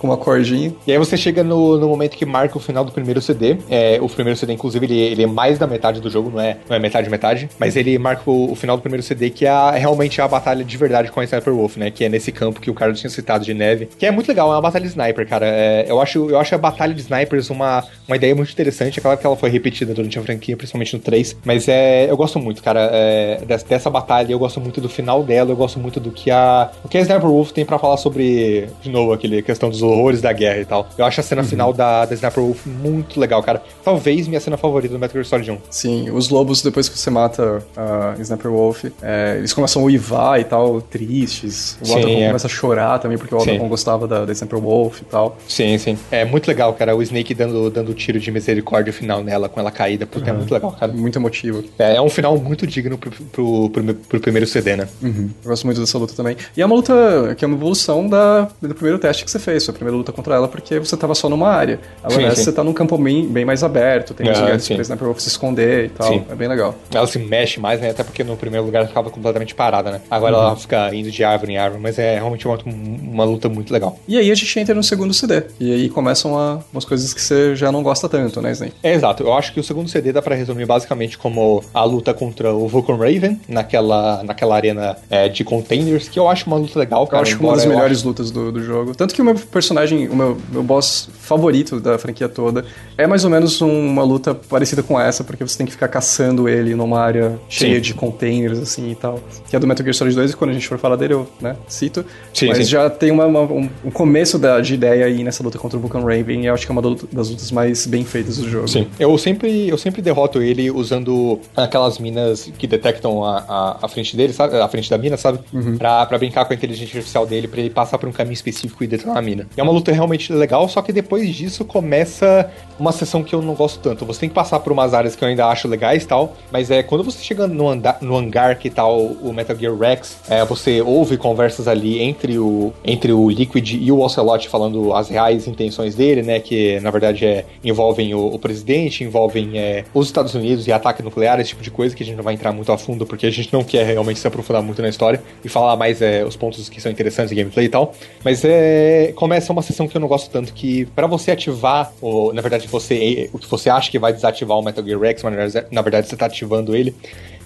com 0.00 0.06
uma 0.06 0.16
cordinha. 0.16 0.72
E 0.86 0.92
aí 0.92 0.98
você 0.98 1.16
chega 1.16 1.44
no, 1.44 1.78
no 1.78 1.88
momento 1.88 2.16
que 2.16 2.24
marca 2.24 2.56
o 2.56 2.60
final 2.60 2.84
do 2.84 2.90
primeiro 2.90 3.20
CD. 3.20 3.58
É, 3.68 3.98
o 4.00 4.08
primeiro 4.08 4.38
CD, 4.38 4.54
inclusive, 4.54 4.86
ele, 4.86 4.98
ele 4.98 5.22
é 5.24 5.26
mais 5.26 5.58
da 5.58 5.66
metade 5.66 6.00
do 6.00 6.10
jogo, 6.10 6.30
não 6.30 6.40
é, 6.40 6.56
não 6.68 6.76
é 6.76 6.78
metade 6.78 7.08
metade. 7.10 7.48
Mas 7.58 7.76
ele 7.76 7.98
marca 7.98 8.28
o, 8.30 8.52
o 8.52 8.54
final 8.54 8.76
do 8.76 8.80
primeiro 8.80 9.02
CD, 9.02 9.30
que 9.30 9.44
é 9.44 9.50
a, 9.50 9.72
realmente 9.72 10.20
a 10.20 10.26
batalha 10.26 10.64
de 10.64 10.76
verdade 10.76 11.10
com 11.10 11.20
a 11.20 11.24
Sniper 11.24 11.52
Wolf, 11.52 11.76
né? 11.76 11.90
Que 11.90 12.04
é 12.04 12.08
nesse 12.08 12.32
campo 12.32 12.60
que 12.60 12.70
o 12.70 12.74
cara 12.74 12.92
tinha 12.94 13.10
citado 13.10 13.44
de 13.44 13.52
neve. 13.52 13.88
Que 13.98 14.06
é 14.06 14.10
muito 14.10 14.28
legal, 14.28 14.50
é 14.50 14.54
uma 14.54 14.62
batalha 14.62 14.84
de 14.84 14.90
sniper, 14.90 15.28
cara. 15.28 15.46
É, 15.46 15.84
eu, 15.88 16.00
acho, 16.00 16.30
eu 16.30 16.38
acho 16.38 16.54
a 16.54 16.58
batalha 16.58 16.94
de 16.94 17.00
snipers 17.00 17.50
uma, 17.50 17.84
uma 18.08 18.16
ideia 18.16 18.34
muito 18.34 18.50
interessante. 18.50 18.98
É 18.98 19.02
claro 19.02 19.18
que 19.18 19.26
ela 19.26 19.36
foi 19.36 19.50
repetida 19.50 19.92
durante 19.92 20.18
a 20.18 20.22
franquia, 20.22 20.56
principalmente 20.56 20.94
no 20.94 21.00
3. 21.00 21.36
Mas 21.44 21.68
é, 21.68 22.10
eu 22.10 22.16
gosto 22.16 22.38
muito, 22.38 22.62
cara, 22.62 22.88
é, 22.92 23.42
dessa, 23.46 23.66
dessa 23.66 23.90
batalha. 23.90 24.32
Eu 24.32 24.38
gosto 24.38 24.60
muito 24.60 24.80
do 24.80 24.88
final 24.88 25.22
dela. 25.22 25.50
Eu 25.50 25.56
gosto 25.56 25.78
muito 25.78 26.00
do 26.00 26.10
que 26.10 26.30
a, 26.30 26.70
o 26.82 26.88
que 26.88 26.96
a 26.96 27.00
Sniper 27.00 27.28
Wolf 27.28 27.52
tem 27.52 27.64
para 27.64 27.78
falar 27.78 27.96
sobre, 27.96 28.68
de 28.82 28.88
novo, 28.88 29.12
aquele 29.12 29.42
questão 29.42 29.68
dos 29.68 29.82
horrores 29.90 30.20
da 30.20 30.32
guerra 30.32 30.60
e 30.60 30.64
tal. 30.64 30.88
Eu 30.96 31.04
acho 31.04 31.20
a 31.20 31.22
cena 31.22 31.42
uhum. 31.42 31.48
final 31.48 31.72
da, 31.72 32.04
da 32.04 32.14
Sniper 32.14 32.42
Wolf 32.42 32.66
muito 32.66 33.18
legal, 33.18 33.42
cara. 33.42 33.62
Talvez 33.84 34.28
minha 34.28 34.40
cena 34.40 34.56
favorita 34.56 34.92
do 34.92 34.98
Metal 34.98 35.14
Gear 35.14 35.24
Solid 35.24 35.50
1. 35.50 35.58
Sim, 35.70 36.10
os 36.10 36.28
lobos, 36.28 36.62
depois 36.62 36.88
que 36.88 36.98
você 36.98 37.10
mata 37.10 37.62
a 37.76 38.14
Sniper 38.20 38.50
Wolf, 38.50 38.84
é, 39.02 39.36
eles 39.38 39.52
começam 39.52 39.82
a 39.82 39.84
uivar 39.84 40.40
e 40.40 40.44
tal, 40.44 40.80
tristes. 40.80 41.78
O 41.80 41.92
Otacon 41.92 42.08
é. 42.08 42.26
começa 42.26 42.46
a 42.46 42.50
chorar 42.50 42.98
também, 42.98 43.18
porque 43.18 43.34
o 43.34 43.38
Otacon 43.38 43.68
gostava 43.68 44.06
da, 44.06 44.24
da 44.24 44.32
Sniper 44.32 44.58
Wolf 44.58 45.00
e 45.00 45.04
tal. 45.04 45.36
Sim, 45.48 45.76
sim. 45.78 45.98
É 46.10 46.24
muito 46.24 46.48
legal, 46.48 46.72
cara. 46.74 46.94
O 46.94 47.02
Snake 47.02 47.34
dando, 47.34 47.70
dando 47.70 47.94
tiro 47.94 48.18
de 48.18 48.30
misericórdia 48.30 48.92
final 48.92 49.22
nela, 49.22 49.48
com 49.48 49.60
ela 49.60 49.70
caída, 49.70 50.06
porque 50.06 50.28
uhum. 50.30 50.36
é 50.36 50.38
muito 50.38 50.52
legal, 50.52 50.72
cara. 50.72 50.92
Muito 50.92 51.18
emotivo. 51.18 51.64
É, 51.78 51.96
é 51.96 52.00
um 52.00 52.08
final 52.08 52.36
muito 52.36 52.66
digno 52.66 52.98
pro, 52.98 53.10
pro, 53.10 53.70
pro, 53.70 53.94
pro 53.94 54.20
primeiro 54.20 54.46
CD, 54.46 54.76
né? 54.76 54.88
Uhum. 55.02 55.30
Eu 55.42 55.50
gosto 55.50 55.64
muito 55.64 55.80
dessa 55.80 55.98
luta 55.98 56.14
também. 56.14 56.36
E 56.56 56.62
é 56.62 56.66
uma 56.66 56.74
luta 56.74 57.34
que 57.36 57.44
é 57.44 57.48
uma 57.48 57.56
evolução 57.56 58.08
da, 58.08 58.48
do 58.60 58.74
primeiro 58.74 58.98
teste 58.98 59.24
que 59.24 59.30
você 59.30 59.38
fez, 59.38 59.62
sua 59.62 59.74
primeira 59.80 59.96
luta 59.96 60.12
contra 60.12 60.34
ela, 60.34 60.46
porque 60.46 60.78
você 60.78 60.96
tava 60.96 61.14
só 61.14 61.28
numa 61.28 61.48
área. 61.48 61.80
Agora 62.02 62.30
sim, 62.30 62.36
sim. 62.36 62.44
você 62.44 62.52
tá 62.52 62.62
num 62.62 62.72
campo 62.72 62.96
bem, 62.98 63.26
bem 63.26 63.44
mais 63.44 63.64
aberto, 63.64 64.14
tem 64.14 64.30
os 64.30 64.38
lugares 64.38 64.68
pra 64.68 64.82
Sniper 64.82 65.06
Wolf 65.06 65.18
se 65.20 65.28
esconder 65.28 65.86
e 65.86 65.88
tal. 65.88 66.08
Sim. 66.08 66.24
É 66.30 66.34
bem 66.34 66.48
legal. 66.48 66.74
Ela 66.92 67.06
se 67.06 67.18
mexe 67.18 67.58
mais, 67.58 67.80
né? 67.80 67.90
Até 67.90 68.04
porque 68.04 68.22
no 68.22 68.36
primeiro 68.36 68.64
lugar 68.64 68.80
ela 68.80 68.88
ficava 68.88 69.10
completamente 69.10 69.54
parada, 69.54 69.90
né? 69.90 70.00
Agora 70.10 70.36
uhum. 70.36 70.42
ela 70.42 70.56
fica 70.56 70.94
indo 70.94 71.10
de 71.10 71.24
árvore 71.24 71.52
em 71.52 71.56
árvore, 71.56 71.82
mas 71.82 71.98
é 71.98 72.14
realmente 72.14 72.46
uma, 72.46 72.58
uma 72.64 73.24
luta 73.24 73.48
muito 73.48 73.72
legal. 73.72 73.98
E 74.06 74.18
aí 74.18 74.30
a 74.30 74.34
gente 74.34 74.58
entra 74.58 74.74
no 74.74 74.82
segundo 74.82 75.12
CD. 75.14 75.42
E 75.58 75.72
aí 75.72 75.88
começam 75.88 76.38
a, 76.38 76.60
umas 76.72 76.84
coisas 76.84 77.14
que 77.14 77.20
você 77.20 77.56
já 77.56 77.72
não 77.72 77.82
gosta 77.82 78.08
tanto, 78.08 78.40
né, 78.40 78.52
Snake? 78.52 78.74
É, 78.82 78.92
exato. 78.92 79.22
Eu 79.22 79.32
acho 79.32 79.52
que 79.52 79.60
o 79.60 79.64
segundo 79.64 79.88
CD 79.88 80.12
dá 80.12 80.20
pra 80.20 80.34
resumir 80.34 80.66
basicamente 80.66 81.16
como 81.16 81.62
a 81.72 81.84
luta 81.84 82.12
contra 82.12 82.52
o 82.52 82.68
Vulcan 82.68 82.96
Raven 82.96 83.40
naquela, 83.48 84.22
naquela 84.22 84.56
arena 84.56 84.96
é, 85.08 85.28
de 85.28 85.44
containers, 85.44 86.08
que 86.08 86.18
eu 86.18 86.28
acho 86.28 86.46
uma 86.46 86.56
luta 86.56 86.78
legal, 86.78 87.06
cara. 87.06 87.22
Eu 87.22 87.22
acho 87.22 87.42
uma 87.42 87.54
das 87.54 87.64
melhores 87.64 87.98
acho... 87.98 88.08
lutas 88.08 88.30
do, 88.30 88.52
do 88.52 88.62
jogo. 88.62 88.94
Tanto 88.94 89.14
que 89.14 89.22
o 89.22 89.24
meu 89.24 89.34
personagem, 89.34 89.69
o 89.74 90.16
meu, 90.16 90.36
meu 90.50 90.62
boss 90.62 91.08
favorito 91.20 91.80
da 91.80 91.98
franquia 91.98 92.28
toda 92.28 92.64
é 92.98 93.06
mais 93.06 93.24
ou 93.24 93.30
menos 93.30 93.60
uma 93.60 94.02
luta 94.02 94.34
parecida 94.34 94.82
com 94.82 95.00
essa, 95.00 95.24
porque 95.24 95.46
você 95.46 95.56
tem 95.56 95.66
que 95.66 95.72
ficar 95.72 95.88
caçando 95.88 96.48
ele 96.48 96.74
numa 96.74 97.00
área 97.00 97.38
cheia 97.48 97.76
sim. 97.76 97.80
de 97.80 97.94
containers, 97.94 98.58
assim 98.58 98.90
e 98.90 98.94
tal. 98.94 99.20
Que 99.48 99.56
é 99.56 99.58
do 99.58 99.66
Metal 99.66 99.84
Gear 99.84 99.94
Solid 99.94 100.14
2, 100.14 100.32
e 100.32 100.36
quando 100.36 100.50
a 100.50 100.52
gente 100.52 100.68
for 100.68 100.78
falar 100.78 100.96
dele, 100.96 101.14
eu 101.14 101.28
né, 101.40 101.56
cito. 101.68 102.04
Sim, 102.34 102.48
Mas 102.48 102.58
sim. 102.58 102.64
já 102.64 102.90
tem 102.90 103.10
uma, 103.10 103.26
uma, 103.26 103.40
um, 103.42 103.70
um, 103.84 103.90
começo 103.90 104.38
da, 104.38 104.60
de 104.60 104.74
ideia 104.74 105.06
aí 105.06 105.24
nessa 105.24 105.42
luta 105.42 105.58
contra 105.58 105.78
o 105.78 105.80
Vulcan 105.80 106.00
Raven, 106.00 106.42
e 106.42 106.46
eu 106.46 106.54
acho 106.54 106.66
que 106.66 106.72
é 106.72 106.74
uma 106.74 106.82
das 106.82 107.30
lutas 107.30 107.50
mais 107.50 107.86
bem 107.86 108.04
feitas 108.04 108.36
do 108.38 108.48
jogo. 108.48 108.68
Sim. 108.68 108.86
Eu 108.98 109.16
sempre, 109.16 109.68
eu 109.68 109.78
sempre 109.78 110.02
derroto 110.02 110.42
ele 110.42 110.70
usando 110.70 111.40
aquelas 111.56 111.98
minas 111.98 112.52
que 112.58 112.66
detectam 112.66 113.24
a, 113.24 113.44
a, 113.48 113.78
a 113.82 113.88
frente 113.88 114.16
dele, 114.16 114.32
sabe? 114.32 114.56
A 114.56 114.68
frente 114.68 114.90
da 114.90 114.98
mina, 114.98 115.16
sabe? 115.16 115.38
Uhum. 115.52 115.78
Pra, 115.78 116.04
pra 116.06 116.18
brincar 116.18 116.44
com 116.44 116.52
a 116.52 116.56
inteligência 116.56 116.98
artificial 116.98 117.26
dele, 117.26 117.48
pra 117.48 117.60
ele 117.60 117.70
passar 117.70 117.98
por 117.98 118.08
um 118.08 118.12
caminho 118.12 118.34
específico 118.34 118.82
e 118.84 118.86
detonar 118.86 119.16
a 119.16 119.22
mina. 119.22 119.46
É 119.60 119.62
uma 119.62 119.72
luta 119.72 119.92
realmente 119.92 120.32
legal, 120.32 120.66
só 120.70 120.80
que 120.80 120.90
depois 120.90 121.28
disso 121.36 121.66
começa 121.66 122.50
uma 122.78 122.92
sessão 122.92 123.22
que 123.22 123.34
eu 123.34 123.42
não 123.42 123.52
gosto 123.52 123.78
tanto. 123.78 124.06
Você 124.06 124.20
tem 124.20 124.28
que 124.30 124.34
passar 124.34 124.58
por 124.60 124.72
umas 124.72 124.94
áreas 124.94 125.14
que 125.14 125.22
eu 125.22 125.28
ainda 125.28 125.46
acho 125.46 125.68
legais 125.68 126.02
e 126.02 126.06
tal, 126.06 126.34
mas 126.50 126.70
é 126.70 126.82
quando 126.82 127.04
você 127.04 127.22
chega 127.22 127.46
no, 127.46 127.68
andar, 127.68 127.98
no 128.00 128.16
hangar 128.16 128.58
que 128.58 128.70
tá 128.70 128.86
o, 128.88 129.30
Metal 129.34 129.54
Gear 129.54 129.76
Rex, 129.76 130.16
é, 130.30 130.42
você 130.46 130.80
ouve 130.80 131.18
conversas 131.18 131.68
ali 131.68 132.00
entre 132.00 132.38
o, 132.38 132.72
entre 132.82 133.12
o 133.12 133.28
Liquid 133.28 133.74
e 133.74 133.92
o 133.92 134.00
Ocelot 134.00 134.48
falando 134.48 134.94
as 134.94 135.10
reais 135.10 135.46
intenções 135.46 135.94
dele, 135.94 136.22
né? 136.22 136.40
Que 136.40 136.80
na 136.80 136.90
verdade 136.90 137.26
é, 137.26 137.44
envolvem 137.62 138.14
o, 138.14 138.34
o 138.34 138.38
presidente, 138.38 139.04
envolvem 139.04 139.58
é, 139.58 139.84
os 139.92 140.06
Estados 140.06 140.34
Unidos 140.34 140.66
e 140.66 140.72
ataque 140.72 141.02
nuclear, 141.02 141.38
esse 141.38 141.50
tipo 141.50 141.62
de 141.62 141.70
coisa 141.70 141.94
que 141.94 142.02
a 142.02 142.06
gente 142.06 142.16
não 142.16 142.24
vai 142.24 142.32
entrar 142.32 142.50
muito 142.50 142.72
a 142.72 142.78
fundo 142.78 143.04
porque 143.04 143.26
a 143.26 143.30
gente 143.30 143.52
não 143.52 143.62
quer 143.62 143.84
realmente 143.84 144.20
se 144.20 144.26
aprofundar 144.26 144.62
muito 144.62 144.80
na 144.80 144.88
história 144.88 145.22
e 145.44 145.50
falar 145.50 145.76
mais 145.76 146.00
é, 146.00 146.24
os 146.24 146.34
pontos 146.34 146.70
que 146.70 146.80
são 146.80 146.90
interessantes 146.90 147.30
em 147.30 147.36
gameplay 147.36 147.66
e 147.66 147.68
tal. 147.68 147.92
Mas 148.24 148.42
é, 148.42 149.12
começa 149.14 149.39
uma 149.48 149.62
sessão 149.62 149.88
que 149.88 149.96
eu 149.96 150.00
não 150.00 150.08
gosto 150.08 150.30
tanto 150.30 150.52
que 150.52 150.86
para 150.86 151.06
você 151.06 151.30
ativar, 151.30 151.92
ou 152.00 152.32
na 152.32 152.42
verdade 152.42 152.66
você 152.68 153.30
o 153.32 153.38
que 153.38 153.48
você 153.48 153.70
acha 153.70 153.90
que 153.90 153.98
vai 153.98 154.12
desativar 154.12 154.58
o 154.58 154.62
Metal 154.62 154.84
Gear 154.84 155.00
Rex, 155.00 155.22
mas 155.22 155.54
na 155.70 155.82
verdade 155.82 156.08
você 156.08 156.16
tá 156.16 156.26
ativando 156.26 156.74
ele 156.74 156.94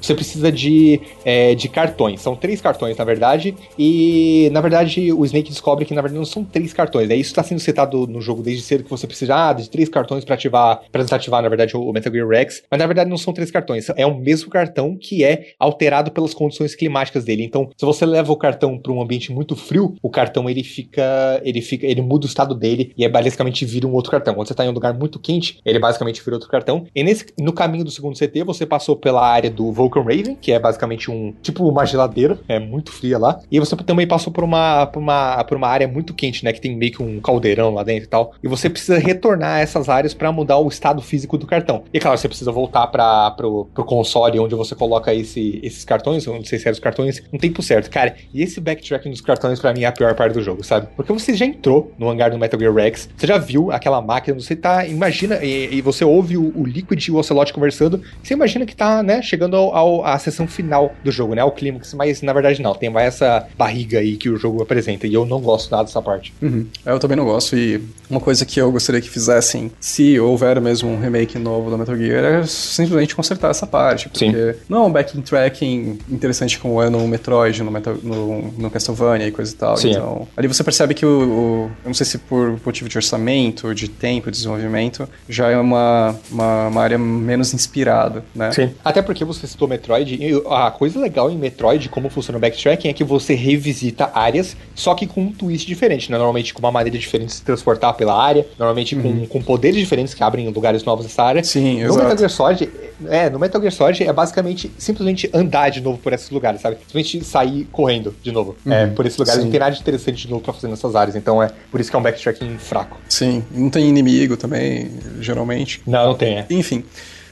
você 0.05 0.15
precisa 0.15 0.51
de, 0.51 1.01
é, 1.25 1.55
de 1.55 1.69
cartões. 1.69 2.21
São 2.21 2.37
três 2.37 2.61
cartões, 2.61 2.97
na 2.97 3.05
verdade. 3.05 3.55
E, 3.79 4.49
na 4.53 4.61
verdade, 4.61 5.13
o 5.13 5.25
Snake 5.25 5.51
descobre 5.51 5.85
que, 5.85 5.95
na 5.95 6.03
verdade, 6.03 6.19
não 6.19 6.27
são 6.27 6.45
três 6.45 6.73
cartões. 6.73 7.11
É 7.11 7.17
isso 7.17 7.31
está 7.31 7.43
sendo 7.43 7.61
citado 7.61 8.07
no 8.07 8.21
jogo 8.21 8.43
desde 8.43 8.63
cedo, 8.63 8.85
que 8.85 8.91
você 8.91 9.07
precisa 9.07 9.51
ah, 9.51 9.53
de 9.53 9.69
três 9.69 9.89
cartões 9.89 10.25
para 10.25 10.35
ativar, 10.35 10.83
para 10.91 11.03
desativar, 11.03 11.43
na 11.43 11.49
verdade, 11.49 11.77
o 11.77 11.93
Metal 11.93 12.13
Gear 12.13 12.29
Rex. 12.29 12.63
Mas, 12.71 12.79
na 12.79 12.87
verdade, 12.87 13.11
não 13.11 13.17
são 13.17 13.33
três 13.33 13.51
cartões. 13.51 13.89
É 13.97 14.07
o 14.07 14.15
mesmo 14.15 14.51
cartão 14.51 14.97
que 14.97 15.25
é 15.25 15.53
alterado 15.59 16.11
pelas 16.11 16.35
condições 16.35 16.75
climáticas 16.75 17.25
dele. 17.25 17.45
Então, 17.45 17.71
se 17.77 17.85
você 17.85 18.05
leva 18.05 18.33
o 18.33 18.37
cartão 18.37 18.79
para 18.79 18.93
um 18.93 19.01
ambiente 19.01 19.33
muito 19.33 19.57
frio, 19.57 19.95
o 20.03 20.11
cartão 20.11 20.49
ele 20.49 20.63
fica, 20.63 21.41
ele 21.45 21.61
fica, 21.61 21.87
ele 21.87 22.03
muda 22.03 22.27
o 22.27 22.29
estado 22.29 22.55
dele 22.55 22.93
e 22.97 23.05
é 23.05 23.09
basicamente 23.09 23.65
vira 23.65 23.87
um 23.87 23.93
outro 23.93 24.11
cartão. 24.11 24.35
Quando 24.35 24.47
você 24.47 24.53
está 24.53 24.65
em 24.65 24.69
um 24.69 24.73
lugar 24.73 24.95
muito 24.95 25.19
quente, 25.19 25.59
ele 25.65 25.79
basicamente 25.79 26.23
vira 26.23 26.37
outro 26.37 26.51
cartão. 26.51 26.87
E 26.95 27.03
nesse, 27.03 27.27
no 27.39 27.53
caminho 27.53 27.85
do 27.85 27.91
segundo 27.91 28.19
CT, 28.19 28.45
você 28.45 28.67
passou 28.67 28.97
pela 28.97 29.27
área 29.27 29.51
do 29.51 29.73
Vulcan 29.95 30.03
Raven, 30.03 30.37
que 30.41 30.53
é 30.53 30.59
basicamente 30.59 31.11
um 31.11 31.33
tipo 31.43 31.69
uma 31.69 31.87
geladeira, 31.87 32.39
é 32.49 32.59
muito 32.59 32.91
fria 32.91 33.19
lá. 33.19 33.41
E 33.51 33.61
você 33.61 33.77
também 33.77 34.07
passou 34.07 34.33
por 34.33 34.43
uma, 34.43 34.87
por 34.87 34.99
uma, 34.99 35.45
por 35.45 35.57
uma 35.57 35.69
área 35.69 35.87
muito 35.87 36.13
quente, 36.13 36.45
né, 36.45 36.53
que 36.53 36.61
tem 36.61 36.77
meio 36.77 36.93
que 36.93 37.03
um 37.03 37.21
caldeirão 37.21 37.73
lá 37.73 37.83
dentro 37.83 38.05
e 38.05 38.09
tal. 38.09 38.35
E 38.43 38.49
você 38.49 38.69
precisa 38.69 38.99
retornar 38.99 39.57
a 39.57 39.61
essas 39.61 39.89
áreas 39.89 40.13
para 40.15 40.33
mudar 40.33 40.59
o 40.59 40.69
estado 40.69 41.01
físico 41.01 41.39
do 41.39 41.47
cartão. 41.47 41.85
E 41.93 42.01
claro, 42.01 42.19
você 42.19 42.29
precisa 42.29 42.51
voltar 42.51 42.87
para 42.89 43.31
pro, 43.33 43.67
pro 43.73 43.85
console 43.85 44.39
onde 44.39 44.55
você 44.55 44.75
coloca 44.75 45.15
esse, 45.15 45.61
esses 45.63 45.85
cartões, 45.85 46.27
não 46.27 46.45
sei 46.45 46.59
se 46.59 46.67
eram 46.67 46.75
os 46.75 46.81
cartões, 46.81 47.23
no 47.33 47.39
tempo 47.39 47.63
certo. 47.63 47.91
Cara, 47.91 48.17
e 48.33 48.43
esse 48.43 48.61
backtracking 48.61 49.11
dos 49.11 49.21
cartões 49.21 49.61
para 49.61 49.73
mim 49.73 49.83
é 49.83 49.87
a 49.87 49.93
pior 49.93 50.15
parte 50.15 50.33
do 50.35 50.43
jogo, 50.43 50.65
sabe? 50.65 50.89
Porque 50.97 51.13
você 51.13 51.35
já 51.35 51.45
entrou 51.45 51.93
no 51.99 52.09
hangar 52.09 52.31
do 52.31 52.39
Metal 52.39 52.59
Gear 52.59 52.75
Rex, 52.75 53.09
você 53.17 53.27
já 53.27 53.39
viu 53.39 53.71
aquela 53.71 54.01
máquina, 54.01 54.39
você 54.39 54.57
tá, 54.57 54.87
imagina, 54.87 55.45
e, 55.45 55.77
e 55.77 55.81
você 55.81 56.05
ouve 56.05 56.37
o, 56.37 56.53
o 56.57 56.65
Liquid 56.65 57.05
e 57.07 57.11
o 57.11 57.17
Ocelot 57.17 57.53
conversando, 57.53 58.03
você 58.23 58.35
imagina 58.35 58.67
que 58.67 58.75
tá, 58.75 59.03
né, 59.03 59.23
chegando 59.23 59.57
ao, 59.57 59.75
à 60.05 60.19
sessão 60.19 60.47
final 60.47 60.95
do 61.03 61.11
jogo, 61.11 61.35
né, 61.35 61.45
o 61.45 61.51
clímax, 61.51 61.95
mas 61.95 62.23
na 62.23 62.33
verdade 62.33 62.63
não, 62.63 62.75
tem 62.75 62.91
mais 62.91 63.09
essa 63.15 63.47
barriga 63.57 63.99
aí 63.99 64.17
que 64.17 64.29
o 64.29 64.37
jogo 64.37 64.63
apresenta, 64.63 65.07
e 65.07 65.15
eu 65.15 65.25
não 65.25 65.41
gosto 65.41 65.71
nada 65.71 65.85
dessa 65.85 66.01
parte. 66.01 66.33
Uhum. 66.41 66.67
Eu 66.85 66.99
também 66.99 67.17
não 67.17 67.25
gosto, 67.25 67.57
e 67.57 67.83
uma 68.09 68.21
coisa 68.21 68.45
que 68.45 68.61
eu 68.61 68.71
gostaria 68.71 69.01
que 69.01 69.11
fizessem, 69.11 69.71
se 69.81 70.19
houver 70.19 70.61
mesmo 70.61 70.91
um 70.91 71.01
remake 71.01 71.39
novo 71.39 71.71
do 71.71 71.79
Metal 71.79 71.97
Gear, 71.97 72.25
é 72.25 72.47
simplesmente 72.47 73.15
consertar 73.15 73.51
essa 73.51 73.67
parte, 73.67 74.09
porque 74.09 74.31
Sim. 74.31 74.59
não 74.69 74.85
é 74.85 74.87
um 74.87 74.93
backing 74.93 75.21
tracking 75.21 75.99
interessante 76.11 76.59
como 76.59 76.83
é 76.83 76.89
no 76.89 77.07
Metroid, 77.07 77.63
no, 77.63 77.71
Metal, 77.71 77.97
no, 78.03 78.53
no 78.53 78.71
Castlevania 78.71 79.29
e 79.29 79.33
coisa 79.33 79.53
e 79.53 79.57
tal, 79.57 79.77
Sim. 79.77 79.91
então 79.91 80.29
ali 80.37 80.49
você 80.49 80.63
percebe 80.65 80.95
que 80.95 81.05
o, 81.05 81.09
o, 81.09 81.71
eu 81.85 81.89
não 81.89 81.95
sei 81.95 82.07
se 82.07 82.19
por 82.19 82.59
motivo 82.65 82.89
de 82.89 82.97
orçamento, 82.97 83.75
de 83.75 83.89
tempo, 83.89 84.31
de 84.31 84.37
desenvolvimento, 84.37 85.09
já 85.29 85.51
é 85.51 85.59
uma, 85.59 86.15
uma, 86.31 86.69
uma 86.69 86.83
área 86.83 86.99
menos 86.99 87.55
inspirada, 87.55 88.25
né? 88.35 88.53
Sim. 88.53 88.71
Até 88.85 89.03
porque 89.03 89.25
você 89.25 89.47
citou 89.47 89.64
Metroid, 89.69 90.19
a 90.49 90.71
coisa 90.71 90.99
legal 90.99 91.31
em 91.31 91.37
Metroid, 91.37 91.89
como 91.89 92.09
funciona 92.09 92.39
o 92.39 92.41
backtracking, 92.41 92.89
é 92.89 92.93
que 92.93 93.05
você 93.05 93.35
revisita 93.35 94.11
áreas, 94.15 94.57
só 94.75 94.95
que 94.95 95.07
com 95.07 95.23
um 95.23 95.33
twist 95.33 95.67
diferente, 95.67 96.11
né? 96.11 96.17
Normalmente 96.17 96.53
com 96.53 96.61
uma 96.61 96.71
maneira 96.71 96.99
diferente 96.99 97.29
de 97.29 97.35
se 97.35 97.43
transportar 97.43 97.95
pela 97.95 98.21
área, 98.21 98.47
normalmente 98.59 98.95
uhum. 98.95 99.21
com, 99.21 99.27
com 99.27 99.43
poderes 99.43 99.79
diferentes 99.79 100.15
que 100.15 100.23
abrem 100.23 100.49
lugares 100.49 100.85
novos 100.85 101.05
nessa 101.05 101.23
área. 101.23 101.45
Sim, 101.45 101.85
no 101.85 101.97
Metal 101.97 102.17
Gear 102.17 102.31
Solid, 102.31 102.71
é, 103.07 103.31
no 103.31 103.39
Metal 103.39 103.61
Gear 103.61 103.73
Solid 103.73 104.03
é 104.03 104.13
basicamente 104.13 104.71
simplesmente 104.79 105.29
andar 105.33 105.71
de 105.71 105.81
novo 105.81 105.99
por 105.99 106.13
esses 106.13 106.31
lugares, 106.31 106.61
sabe? 106.61 106.77
Simplesmente 106.77 107.25
sair 107.25 107.67
correndo 107.73 108.15
de 108.23 108.33
novo. 108.33 108.57
Uhum. 108.65 108.73
É, 108.73 108.87
por 108.87 109.07
esses 109.07 109.19
lugares 109.19 109.41
Sim. 109.41 109.47
não 109.47 109.51
tem 109.51 109.61
nada 109.61 109.75
de 109.75 109.81
interessante 109.81 110.23
de 110.23 110.31
novo 110.31 110.43
pra 110.43 110.53
fazer 110.53 110.69
nessas 110.69 110.95
áreas, 110.95 111.17
então 111.17 111.43
é 111.43 111.51
por 111.71 111.81
isso 111.81 111.91
que 111.91 111.97
é 111.97 111.99
um 111.99 112.03
backtracking 112.03 112.59
fraco. 112.59 112.99
Sim, 113.09 113.45
não 113.51 113.71
tem 113.71 113.89
inimigo 113.89 114.37
também, 114.37 114.91
geralmente. 115.21 115.83
Não, 115.87 116.09
não 116.09 116.15
tem, 116.15 116.39
é. 116.39 116.47
Enfim. 116.51 116.85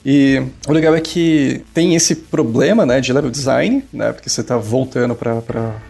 E 0.04 0.42
o 0.66 0.72
legal 0.72 0.94
é 0.94 1.00
que 1.00 1.64
tem 1.72 1.94
esse 1.94 2.14
problema, 2.14 2.84
né, 2.84 3.00
de 3.00 3.12
level 3.12 3.30
design, 3.30 3.84
né, 3.92 4.12
porque 4.12 4.28
você 4.28 4.40
está 4.40 4.56
voltando 4.56 5.14
para 5.14 5.42